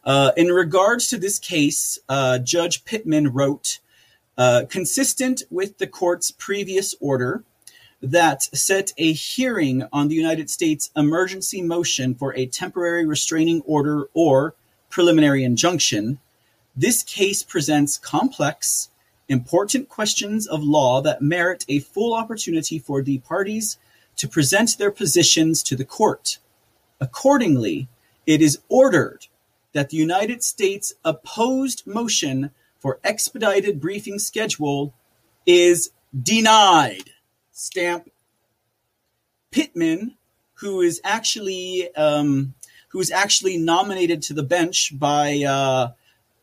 uh, 0.07 0.31
in 0.37 0.49
regards 0.49 1.09
to 1.09 1.19
this 1.19 1.39
case, 1.41 1.99
uh, 2.09 2.39
Judge 2.39 2.85
Pittman 2.85 3.33
wrote, 3.33 3.81
uh, 4.39 4.63
consistent 4.69 5.43
with 5.51 5.79
the 5.79 5.87
court's 5.87 6.31
previous 6.31 6.95
order 7.01 7.43
that 8.01 8.43
set 8.55 8.93
a 8.99 9.13
hearing 9.13 9.85
on 9.93 10.09
the 10.09 10.15
United 10.15 10.49
States 10.49 10.91
emergency 10.95 11.61
motion 11.61 12.15
for 12.15 12.35
a 12.37 12.47
temporary 12.47 13.05
restraining 13.05 13.63
order 13.63 14.05
or 14.15 14.55
preliminary 14.91 15.43
injunction, 15.43 16.21
this 16.77 17.03
case 17.03 17.43
presents 17.43 17.97
complex, 17.97 18.91
important 19.29 19.89
questions 19.89 20.47
of 20.47 20.63
law 20.63 21.01
that 21.01 21.23
merit 21.23 21.65
a 21.69 21.81
full 21.81 22.15
opportunity 22.15 22.79
for 22.79 23.03
the 23.03 23.19
parties 23.19 23.79
to 24.17 24.29
present 24.29 24.77
their 24.79 24.91
positions 24.91 25.63
to 25.63 25.77
the 25.77 25.85
court. 25.85 26.39
Accordingly, 27.01 27.89
it 28.27 28.43
is 28.43 28.59
ordered 28.69 29.27
that 29.73 29.91
the 29.91 29.97
United 29.97 30.43
States 30.43 30.95
opposed 31.05 31.87
motion 31.87 32.51
for 32.79 32.99
expedited 33.05 33.81
briefing 33.81 34.19
schedule 34.19 34.95
is 35.45 35.91
denied. 36.23 37.11
Stamp. 37.53 38.11
Pittman, 39.51 40.17
who 40.55 40.81
is 40.81 41.01
actually 41.05 41.95
um, 41.95 42.55
who 42.89 43.01
is 43.01 43.11
actually 43.11 43.57
nominated 43.57 44.23
to 44.23 44.35
the 44.35 44.43
bench 44.43 44.99
by 44.99 45.43
uh, 45.47 45.93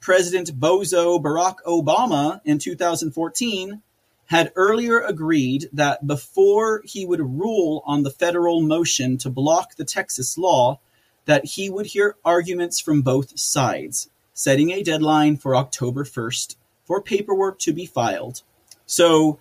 President 0.04 0.60
Bozo 0.60 1.18
Barack 1.18 1.56
Obama 1.66 2.42
in 2.44 2.60
2014, 2.60 3.82
had 4.26 4.52
earlier 4.58 5.00
agreed 5.00 5.70
that 5.72 6.06
before 6.06 6.82
he 6.84 7.06
would 7.06 7.22
rule 7.22 7.82
on 7.86 8.04
the 8.04 8.10
federal 8.10 8.60
motion 8.60 9.18
to 9.20 9.30
block 9.30 9.76
the 9.76 9.86
Texas 9.86 10.38
law, 10.38 10.82
that 11.24 11.46
he 11.46 11.70
would 11.70 11.86
hear 11.86 12.18
arguments 12.26 12.82
from 12.82 13.02
both 13.02 13.40
sides, 13.40 14.10
setting 14.34 14.72
a 14.72 14.84
deadline 14.84 15.38
for 15.38 15.56
October 15.56 16.04
1st 16.04 16.58
for 16.84 17.02
paperwork 17.02 17.58
to 17.60 17.72
be 17.72 17.86
filed. 17.86 18.42
So, 18.86 19.40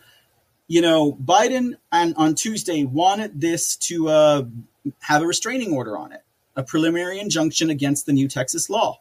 you 0.68 0.80
know, 0.80 1.12
Biden 1.14 1.74
on, 1.90 2.14
on 2.14 2.36
Tuesday 2.36 2.84
wanted 2.84 3.40
this 3.40 3.74
to 3.88 4.08
uh, 4.08 4.42
have 5.00 5.22
a 5.22 5.26
restraining 5.26 5.72
order 5.72 5.98
on 5.98 6.12
it, 6.12 6.22
a 6.54 6.62
preliminary 6.62 7.18
injunction 7.18 7.68
against 7.68 8.06
the 8.06 8.12
new 8.12 8.28
Texas 8.28 8.70
law. 8.70 9.00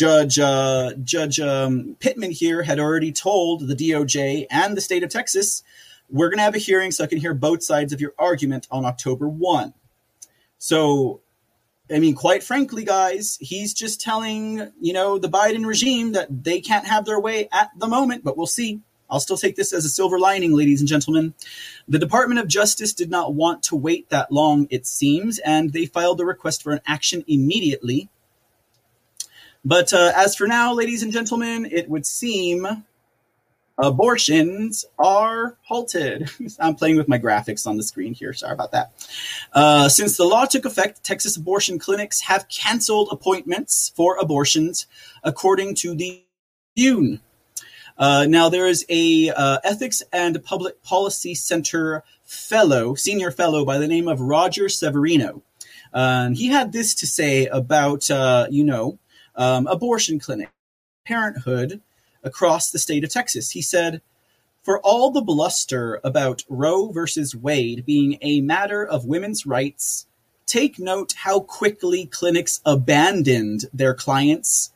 Judge 0.00 0.38
uh, 0.38 0.94
Judge 1.04 1.38
um, 1.40 1.94
Pittman 2.00 2.30
here 2.30 2.62
had 2.62 2.80
already 2.80 3.12
told 3.12 3.68
the 3.68 3.74
DOJ 3.74 4.46
and 4.50 4.74
the 4.74 4.80
state 4.80 5.02
of 5.02 5.10
Texas, 5.10 5.62
we're 6.08 6.30
going 6.30 6.38
to 6.38 6.42
have 6.42 6.54
a 6.54 6.58
hearing 6.58 6.90
so 6.90 7.04
I 7.04 7.06
can 7.06 7.18
hear 7.18 7.34
both 7.34 7.62
sides 7.62 7.92
of 7.92 8.00
your 8.00 8.14
argument 8.18 8.66
on 8.70 8.86
October 8.86 9.28
1. 9.28 9.74
So 10.56 11.20
I 11.92 11.98
mean, 11.98 12.14
quite 12.14 12.42
frankly, 12.42 12.82
guys, 12.82 13.36
he's 13.42 13.74
just 13.74 14.00
telling, 14.00 14.72
you 14.80 14.94
know, 14.94 15.18
the 15.18 15.28
Biden 15.28 15.66
regime 15.66 16.12
that 16.12 16.44
they 16.44 16.62
can't 16.62 16.86
have 16.86 17.04
their 17.04 17.20
way 17.20 17.50
at 17.52 17.68
the 17.76 17.86
moment, 17.86 18.24
but 18.24 18.38
we'll 18.38 18.46
see. 18.46 18.80
I'll 19.10 19.20
still 19.20 19.36
take 19.36 19.56
this 19.56 19.74
as 19.74 19.84
a 19.84 19.90
silver 19.90 20.18
lining, 20.18 20.54
ladies 20.54 20.80
and 20.80 20.88
gentlemen. 20.88 21.34
The 21.88 21.98
Department 21.98 22.40
of 22.40 22.48
Justice 22.48 22.94
did 22.94 23.10
not 23.10 23.34
want 23.34 23.62
to 23.64 23.76
wait 23.76 24.08
that 24.08 24.32
long, 24.32 24.66
it 24.70 24.86
seems, 24.86 25.38
and 25.40 25.74
they 25.74 25.84
filed 25.84 26.22
a 26.22 26.24
request 26.24 26.62
for 26.62 26.72
an 26.72 26.80
action 26.86 27.22
immediately. 27.26 28.08
But 29.64 29.92
uh, 29.92 30.12
as 30.16 30.36
for 30.36 30.46
now, 30.46 30.72
ladies 30.72 31.02
and 31.02 31.12
gentlemen, 31.12 31.66
it 31.70 31.88
would 31.88 32.06
seem 32.06 32.84
abortions 33.78 34.84
are 34.98 35.56
halted. 35.62 36.30
I'm 36.60 36.74
playing 36.74 36.96
with 36.96 37.08
my 37.08 37.18
graphics 37.18 37.66
on 37.66 37.76
the 37.76 37.82
screen 37.82 38.14
here. 38.14 38.32
Sorry 38.32 38.52
about 38.52 38.72
that. 38.72 38.92
Uh, 39.52 39.88
since 39.88 40.16
the 40.16 40.24
law 40.24 40.44
took 40.44 40.64
effect, 40.64 41.02
Texas 41.02 41.36
abortion 41.36 41.78
clinics 41.78 42.20
have 42.22 42.48
canceled 42.48 43.08
appointments 43.10 43.92
for 43.96 44.16
abortions, 44.18 44.86
according 45.24 45.74
to 45.76 45.94
the 45.94 46.24
Tribune. 46.76 47.20
Uh, 47.98 48.26
now, 48.28 48.48
there 48.48 48.66
is 48.66 48.86
a 48.88 49.30
uh, 49.30 49.58
ethics 49.62 50.02
and 50.12 50.42
public 50.42 50.82
policy 50.82 51.34
center 51.34 52.02
fellow, 52.24 52.94
senior 52.94 53.30
fellow 53.30 53.64
by 53.64 53.76
the 53.76 53.88
name 53.88 54.08
of 54.08 54.20
Roger 54.20 54.68
Severino. 54.68 55.42
Uh, 55.92 56.30
he 56.30 56.48
had 56.48 56.72
this 56.72 56.94
to 56.94 57.06
say 57.06 57.46
about, 57.46 58.10
uh, 58.10 58.46
you 58.50 58.64
know, 58.64 58.98
um, 59.40 59.66
abortion 59.66 60.20
clinic, 60.20 60.50
parenthood, 61.06 61.80
across 62.22 62.70
the 62.70 62.78
state 62.78 63.02
of 63.02 63.10
Texas. 63.10 63.52
He 63.52 63.62
said, 63.62 64.02
For 64.62 64.78
all 64.80 65.10
the 65.10 65.22
bluster 65.22 65.98
about 66.04 66.44
Roe 66.48 66.92
versus 66.92 67.34
Wade 67.34 67.86
being 67.86 68.18
a 68.20 68.42
matter 68.42 68.86
of 68.86 69.06
women's 69.06 69.46
rights, 69.46 70.06
take 70.44 70.78
note 70.78 71.14
how 71.24 71.40
quickly 71.40 72.04
clinics 72.04 72.60
abandoned 72.66 73.64
their 73.72 73.94
clients 73.94 74.72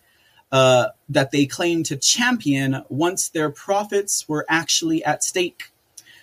uh, 0.50 0.88
that 1.10 1.30
they 1.30 1.44
claimed 1.44 1.84
to 1.86 1.96
champion 1.96 2.84
once 2.88 3.28
their 3.28 3.50
profits 3.50 4.26
were 4.28 4.46
actually 4.48 5.04
at 5.04 5.22
stake. 5.22 5.64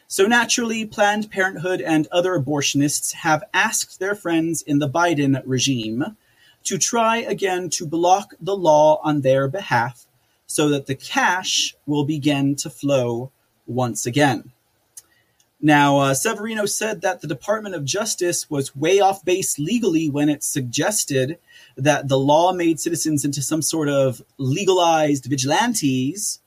So 0.07 0.25
naturally, 0.25 0.85
Planned 0.85 1.29
Parenthood 1.29 1.79
and 1.79 2.07
other 2.11 2.37
abortionists 2.39 3.13
have 3.13 3.43
asked 3.53 3.99
their 3.99 4.15
friends 4.15 4.63
in 4.63 4.79
the 4.79 4.89
Biden 4.89 5.41
regime 5.45 6.17
to 6.63 6.77
try 6.77 7.17
again 7.17 7.69
to 7.71 7.85
block 7.85 8.33
the 8.39 8.55
law 8.55 8.99
on 9.03 9.21
their 9.21 9.47
behalf 9.47 10.05
so 10.45 10.69
that 10.69 10.85
the 10.85 10.95
cash 10.95 11.75
will 11.85 12.03
begin 12.03 12.55
to 12.55 12.69
flow 12.69 13.31
once 13.65 14.05
again. 14.05 14.51
Now, 15.63 15.99
uh, 15.99 16.13
Severino 16.15 16.65
said 16.65 17.01
that 17.01 17.21
the 17.21 17.27
Department 17.27 17.75
of 17.75 17.85
Justice 17.85 18.49
was 18.49 18.75
way 18.75 18.99
off 18.99 19.23
base 19.23 19.59
legally 19.59 20.09
when 20.09 20.27
it 20.27 20.43
suggested 20.43 21.37
that 21.77 22.07
the 22.07 22.17
law 22.17 22.51
made 22.51 22.79
citizens 22.79 23.23
into 23.23 23.43
some 23.43 23.61
sort 23.61 23.87
of 23.87 24.23
legalized 24.39 25.25
vigilantes. 25.25 26.39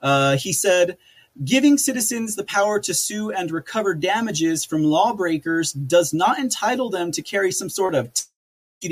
Uh, 0.00 0.36
he 0.36 0.52
said, 0.52 0.96
giving 1.44 1.76
citizens 1.76 2.36
the 2.36 2.44
power 2.44 2.78
to 2.78 2.94
sue 2.94 3.32
and 3.32 3.50
recover 3.50 3.94
damages 3.94 4.64
from 4.64 4.84
lawbreakers 4.84 5.72
does 5.72 6.14
not 6.14 6.38
entitle 6.38 6.88
them 6.88 7.10
to 7.10 7.22
carry 7.22 7.50
some 7.50 7.68
sort 7.68 7.94
of 7.94 8.14
t- 8.14 8.22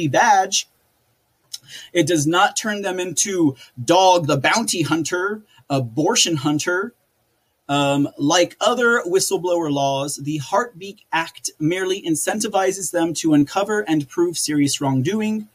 badge 0.09 0.69
it 1.93 2.07
does 2.07 2.27
not 2.27 2.57
turn 2.57 2.83
them 2.83 2.99
into 3.01 3.57
dog 3.83 4.27
the 4.27 4.37
bounty 4.37 4.83
hunter, 4.83 5.43
abortion 5.69 6.37
hunter. 6.37 6.95
Um, 7.69 8.09
like 8.19 8.57
other 8.61 9.01
whistleblower 9.07 9.71
laws, 9.71 10.17
the 10.17 10.39
Heartbeat 10.39 11.03
Act 11.13 11.53
merely 11.61 12.03
incentivizes 12.03 12.91
them 12.91 13.15
to 13.15 13.33
uncover 13.33 13.81
and 13.81 14.09
prove 14.09 14.37
serious 14.37 14.81
wrongdoing. 14.81 15.49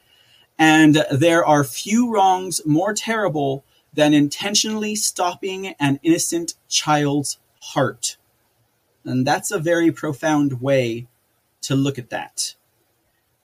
And 0.58 1.04
there 1.12 1.46
are 1.46 1.66
few 1.66 2.10
wrongs 2.14 2.62
more 2.66 2.94
terrible 2.94 3.66
than 3.94 4.14
intentionally 4.14 4.96
stopping 4.96 5.76
an 5.80 6.00
innocent 6.04 6.54
child's 6.70 7.38
heart. 7.62 8.16
And 9.04 9.28
that's 9.28 9.52
a 9.52 9.60
very 9.60 9.92
profound 9.92 10.62
way 10.62 11.08
to 11.64 11.76
look 11.76 12.00
at 12.00 12.12
that. 12.12 12.56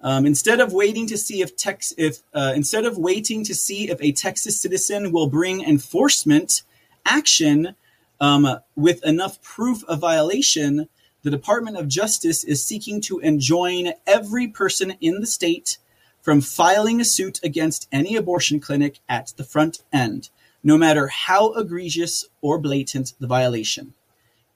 Um, 0.03 0.25
instead 0.25 0.59
of 0.59 0.73
waiting 0.73 1.05
to 1.07 1.17
see 1.17 1.41
if 1.41 1.55
Tex, 1.55 1.93
if 1.97 2.19
uh, 2.33 2.53
instead 2.55 2.85
of 2.85 2.97
waiting 2.97 3.43
to 3.43 3.53
see 3.53 3.89
if 3.89 4.01
a 4.01 4.11
Texas 4.11 4.59
citizen 4.59 5.11
will 5.11 5.27
bring 5.27 5.63
enforcement 5.63 6.63
action 7.05 7.75
um, 8.19 8.47
with 8.75 9.05
enough 9.05 9.41
proof 9.41 9.83
of 9.85 9.99
violation, 9.99 10.89
the 11.23 11.30
Department 11.30 11.77
of 11.77 11.88
Justice 11.88 12.43
is 12.43 12.63
seeking 12.63 12.99
to 13.01 13.19
enjoin 13.19 13.93
every 14.07 14.47
person 14.47 14.95
in 15.01 15.19
the 15.19 15.27
state 15.27 15.77
from 16.21 16.41
filing 16.41 16.99
a 16.99 17.05
suit 17.05 17.39
against 17.43 17.88
any 17.91 18.15
abortion 18.15 18.59
clinic 18.59 18.99
at 19.07 19.33
the 19.38 19.43
front 19.43 19.83
end, 19.93 20.30
no 20.63 20.77
matter 20.77 21.07
how 21.07 21.53
egregious 21.53 22.25
or 22.41 22.57
blatant 22.57 23.13
the 23.19 23.27
violation 23.27 23.93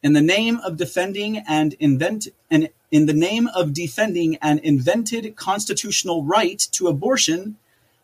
in 0.06 0.14
the 0.14 0.22
name 0.22 0.60
of 0.60 0.78
defending 0.78 1.40
and 1.48 1.74
invent 1.80 2.28
and 2.52 2.70
in 2.92 3.08
the 3.08 3.14
name 3.14 3.50
of 3.56 3.74
defending 3.74 4.36
an 4.36 4.60
invented 4.60 5.36
constitutional 5.36 6.24
right 6.24 6.60
to 6.74 6.88
abortion, 6.88 7.58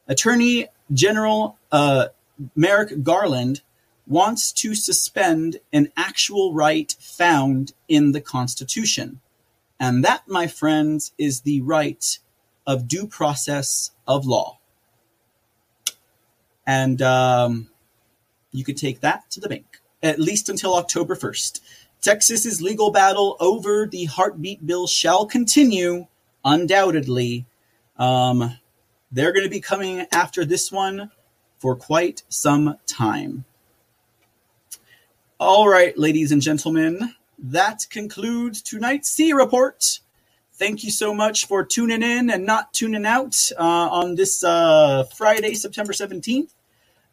Attorney 0.07 0.65
General 0.91 1.59
uh, 1.71 2.07
Merrick 2.55 3.03
Garland 3.03 3.61
wants 4.07 4.51
to 4.51 4.73
suspend 4.73 5.57
an 5.71 5.91
actual 5.95 6.55
right 6.55 6.95
found 6.99 7.73
in 7.88 8.13
the 8.13 8.19
Constitution. 8.19 9.21
And 9.80 10.03
that, 10.03 10.27
my 10.27 10.47
friends, 10.47 11.13
is 11.19 11.41
the 11.41 11.61
right 11.61 12.17
of 12.65 12.88
due 12.88 13.05
process 13.05 13.91
of 14.07 14.25
law. 14.25 14.57
And 16.65 16.99
um, 17.03 17.69
you 18.51 18.63
could 18.63 18.77
take 18.77 19.01
that 19.01 19.30
to 19.30 19.39
the 19.39 19.49
bank, 19.49 19.81
at 20.01 20.19
least 20.19 20.49
until 20.49 20.75
October 20.75 21.15
1st. 21.15 21.59
Texas's 22.01 22.61
legal 22.61 22.91
battle 22.91 23.38
over 23.39 23.85
the 23.85 24.05
heartbeat 24.05 24.65
bill 24.65 24.88
shall 24.88 25.25
continue, 25.25 26.07
undoubtedly. 26.43 27.45
Um, 27.97 28.57
they're 29.11 29.31
going 29.31 29.45
to 29.45 29.49
be 29.49 29.61
coming 29.61 30.07
after 30.11 30.43
this 30.43 30.71
one 30.71 31.11
for 31.59 31.75
quite 31.75 32.23
some 32.27 32.77
time. 32.88 33.45
All 35.39 35.67
right, 35.67 35.95
ladies 35.97 36.31
and 36.31 36.41
gentlemen, 36.41 37.15
that 37.38 37.85
concludes 37.89 38.61
tonight's 38.61 39.09
C 39.09 39.31
Report. 39.33 39.99
Thank 40.53 40.83
you 40.83 40.91
so 40.91 41.13
much 41.13 41.47
for 41.47 41.63
tuning 41.63 42.03
in 42.03 42.30
and 42.30 42.45
not 42.45 42.73
tuning 42.73 43.05
out 43.05 43.35
uh, 43.57 43.89
on 43.89 44.15
this 44.15 44.43
uh, 44.43 45.03
Friday, 45.15 45.55
September 45.55 45.93
17th. 45.93 46.49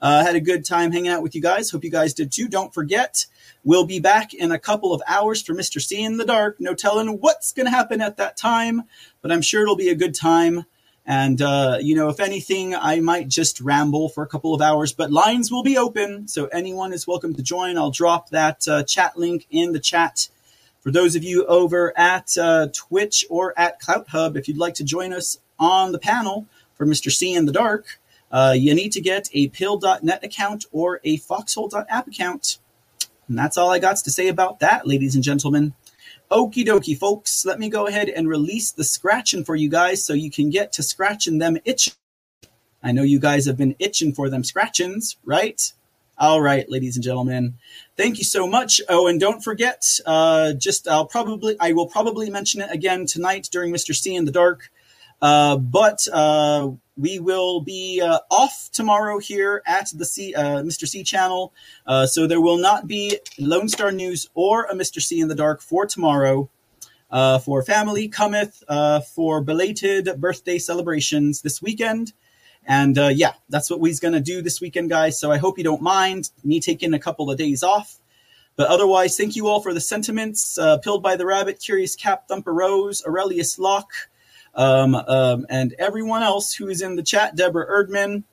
Uh, 0.01 0.25
had 0.25 0.37
a 0.37 0.41
good 0.41 0.65
time 0.65 0.93
hanging 0.93 1.11
out 1.11 1.23
with 1.23 1.35
you 1.35 1.43
guys. 1.43 1.71
Hope 1.71 1.85
you 1.85 1.91
guys 1.91 2.15
did 2.15 2.31
too. 2.31 2.49
Don't 2.49 2.73
forget, 2.73 3.27
we'll 3.65 3.87
be 3.87 3.99
back 3.99 4.33
in 4.33 4.53
a 4.53 4.59
couple 4.59 4.93
of 4.93 5.03
hours 5.07 5.43
for 5.43 5.55
Mr. 5.55 5.81
C 5.81 6.03
in 6.03 6.17
the 6.17 6.25
Dark. 6.25 6.61
No 6.61 6.75
telling 6.75 7.19
what's 7.21 7.53
going 7.53 7.67
to 7.67 7.71
happen 7.71 8.01
at 8.01 8.17
that 8.17 8.37
time, 8.37 8.83
but 9.23 9.33
I'm 9.33 9.43
sure 9.43 9.63
it'll 9.63 9.77
be 9.77 9.89
a 9.89 9.97
good 9.97 10.15
time. 10.15 10.67
And, 11.05 11.41
uh, 11.41 11.79
you 11.81 11.97
know, 11.97 12.11
if 12.11 12.21
anything, 12.21 12.75
I 12.75 13.01
might 13.01 13.29
just 13.29 13.63
ramble 13.63 14.11
for 14.11 14.23
a 14.23 14.27
couple 14.27 14.55
of 14.55 14.61
hours, 14.61 14.93
but 14.93 15.11
lines 15.11 15.51
will 15.51 15.63
be 15.63 15.79
open. 15.79 16.29
So 16.29 16.47
anyone 16.47 16.93
is 16.93 17.07
welcome 17.07 17.35
to 17.35 17.43
join. 17.43 17.79
I'll 17.79 17.91
drop 17.91 18.29
that 18.29 18.69
uh, 18.69 18.83
chat 18.83 19.17
link 19.17 19.47
in 19.51 19.73
the 19.73 19.81
chat. 19.81 20.29
For 20.81 20.91
those 20.93 21.17
of 21.17 21.25
you 21.25 21.47
over 21.47 21.99
at 21.99 22.37
uh, 22.37 22.69
Twitch 22.75 23.25
or 23.31 23.59
at 23.59 23.81
CloutHub, 23.81 24.37
if 24.37 24.49
you'd 24.49 24.59
like 24.59 24.75
to 24.75 24.85
join 24.85 25.15
us 25.15 25.39
on 25.59 25.93
the 25.93 25.99
panel 25.99 26.47
for 26.75 26.87
Mr. 26.87 27.11
C 27.11 27.35
in 27.35 27.47
the 27.47 27.53
Dark, 27.53 27.99
uh, 28.31 28.55
you 28.57 28.75
need 28.75 28.93
to 28.93 29.01
get 29.01 29.29
a 29.33 29.49
pilled.net 29.49 30.25
account 30.25 30.67
or 30.73 31.01
a 31.05 31.17
foxhole.app 31.17 32.07
account. 32.07 32.59
And 33.29 33.39
that's 33.39 33.59
all 33.59 33.71
I 33.71 33.79
got 33.79 33.97
to 33.99 34.11
say 34.11 34.29
about 34.29 34.61
that, 34.61 34.87
ladies 34.87 35.15
and 35.15 35.25
gentlemen. 35.25 35.75
Okie 36.31 36.67
dokie, 36.67 36.99
folks. 36.99 37.45
Let 37.47 37.59
me 37.59 37.69
go 37.71 37.87
ahead 37.87 38.09
and 38.09 38.29
release 38.29 38.71
the 38.71 38.85
scratching 38.85 39.45
for 39.45 39.57
you 39.57 39.69
guys 39.69 40.05
so 40.05 40.13
you 40.13 40.31
can 40.31 40.51
get 40.51 40.73
to 40.73 40.83
scratching 40.83 41.39
them 41.39 41.59
itch. 41.65 41.95
I 42.83 42.93
know 42.93 43.03
you 43.03 43.19
guys 43.19 43.47
have 43.47 43.57
been 43.57 43.77
itching 43.79 44.13
for 44.13 44.29
them 44.29 44.45
scratchings, 44.45 45.17
right? 45.25 45.73
All 46.19 46.41
right, 46.41 46.69
ladies 46.69 46.97
and 46.97 47.05
gentlemen. 47.05 47.55
Thank 47.97 48.19
you 48.19 48.25
so 48.25 48.47
much. 48.47 48.81
Oh, 48.89 49.07
and 49.07 49.21
don't 49.21 49.43
forget, 49.43 49.85
uh, 50.05 50.53
just 50.53 50.89
I'll 50.89 51.07
probably 51.07 51.57
I 51.61 51.73
will 51.73 51.87
probably 51.87 52.29
mention 52.29 52.61
it 52.61 52.71
again 52.71 53.07
tonight 53.07 53.49
during 53.51 53.73
Mr. 53.73 53.95
C 53.95 54.15
in 54.15 54.25
the 54.25 54.33
Dark. 54.33 54.71
Uh, 55.23 55.57
but 55.57 56.07
uh, 56.13 56.71
we 56.99 57.21
will 57.21 57.61
be 57.61 58.03
uh, 58.05 58.19
off 58.31 58.69
tomorrow 58.73 59.19
here 59.19 59.63
at 59.67 59.89
the 59.95 60.05
C, 60.05 60.35
uh, 60.35 60.63
Mr. 60.63 60.87
C 60.87 61.05
channel. 61.05 61.55
Uh, 61.87 62.07
so 62.07 62.27
there 62.27 62.41
will 62.41 62.59
not 62.59 62.89
be 62.89 63.19
Lone 63.39 63.69
Star 63.69 63.93
News 63.93 64.29
or 64.35 64.65
a 64.65 64.75
Mr. 64.75 65.01
C 65.01 65.21
in 65.21 65.29
the 65.29 65.35
Dark 65.35 65.63
for 65.63 65.87
tomorrow. 65.87 66.51
Uh, 67.11 67.39
for 67.39 67.63
family 67.63 68.07
cometh 68.07 68.63
for 69.15 69.41
belated 69.41 70.11
birthday 70.21 70.59
celebrations 70.59 71.41
this 71.41 71.63
weekend. 71.63 72.13
And 72.67 72.99
yeah, 73.17 73.33
that's 73.49 73.71
what 73.71 73.81
we's 73.81 73.99
going 73.99 74.13
to 74.13 74.21
do 74.21 74.43
this 74.43 74.61
weekend, 74.61 74.91
guys. 74.91 75.19
So 75.19 75.33
I 75.33 75.39
hope 75.39 75.57
you 75.57 75.65
don't 75.65 75.81
mind 75.81 76.31
me 76.45 76.61
taking 76.61 76.93
a 76.93 76.99
couple 76.99 77.31
of 77.31 77.39
days 77.39 77.63
off. 77.63 77.99
But 78.57 78.67
otherwise, 78.67 79.17
thank 79.17 79.37
you 79.37 79.47
all 79.47 79.63
for 79.63 79.73
the 79.73 79.81
sentiments. 79.81 80.59
Pilled 80.83 81.03
by 81.03 81.17
the 81.17 81.25
Rabbit, 81.25 81.61
Curious 81.61 81.97
Cap, 81.97 82.29
Thumper 82.29 82.53
Rose, 82.53 83.03
Aurelius 83.07 83.59
Locke, 83.59 84.11
um, 84.59 84.97
um, 84.97 85.47
and 85.49 85.75
everyone 85.79 86.23
else 86.23 86.53
who 86.53 86.69
is 86.69 86.83
in 86.83 86.97
the 86.97 87.03
chat. 87.03 87.37
Deborah 87.37 87.67
Erdman. 87.67 88.25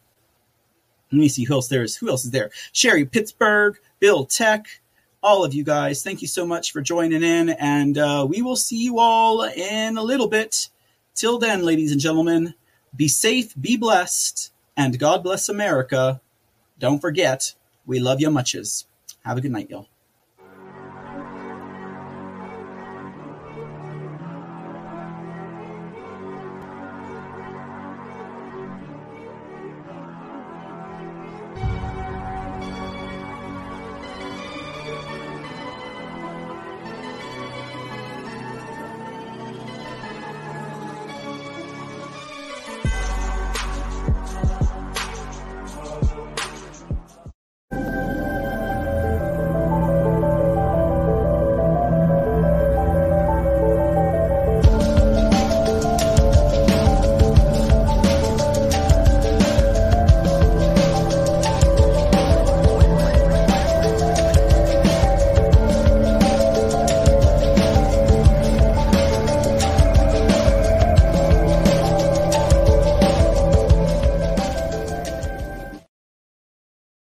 Let 1.12 1.20
me 1.20 1.30
see 1.30 1.46
who 1.46 1.54
else 1.54 1.68
there 1.70 1.84
is. 1.84 1.96
Who 1.96 2.10
else 2.10 2.26
is 2.26 2.32
there? 2.32 2.50
Sherry 2.74 3.06
Pittsburgh, 3.06 3.78
Bill 4.00 4.26
Tech, 4.26 4.82
all 5.22 5.46
of 5.46 5.54
you 5.54 5.64
guys. 5.64 6.04
Thank 6.04 6.22
you 6.22 6.28
so 6.28 6.46
much 6.46 6.74
for 6.74 6.82
joining 6.82 7.24
in, 7.24 7.50
and 7.50 7.98
uh, 7.98 8.26
we 8.28 8.42
will 8.42 8.56
see 8.56 8.84
you 8.84 9.00
all 9.00 9.44
in 9.44 9.98
a 9.98 10.04
little 10.04 10.28
bit. 10.28 10.70
Till 11.14 11.38
then, 11.38 11.64
ladies 11.64 11.92
and 11.92 12.02
gentlemen, 12.02 12.56
be 12.96 13.08
safe, 13.08 13.54
be 13.60 13.78
blessed, 13.78 14.52
and 14.76 15.00
God 15.00 15.24
bless 15.24 15.48
America. 15.48 16.20
Don't 16.80 17.00
forget, 17.00 17.54
we 17.86 18.00
love 18.00 18.20
you 18.20 18.32
muches. 18.32 18.86
Have 19.24 19.38
a 19.38 19.42
good 19.42 19.52
night, 19.52 19.70
y'all. 19.70 19.88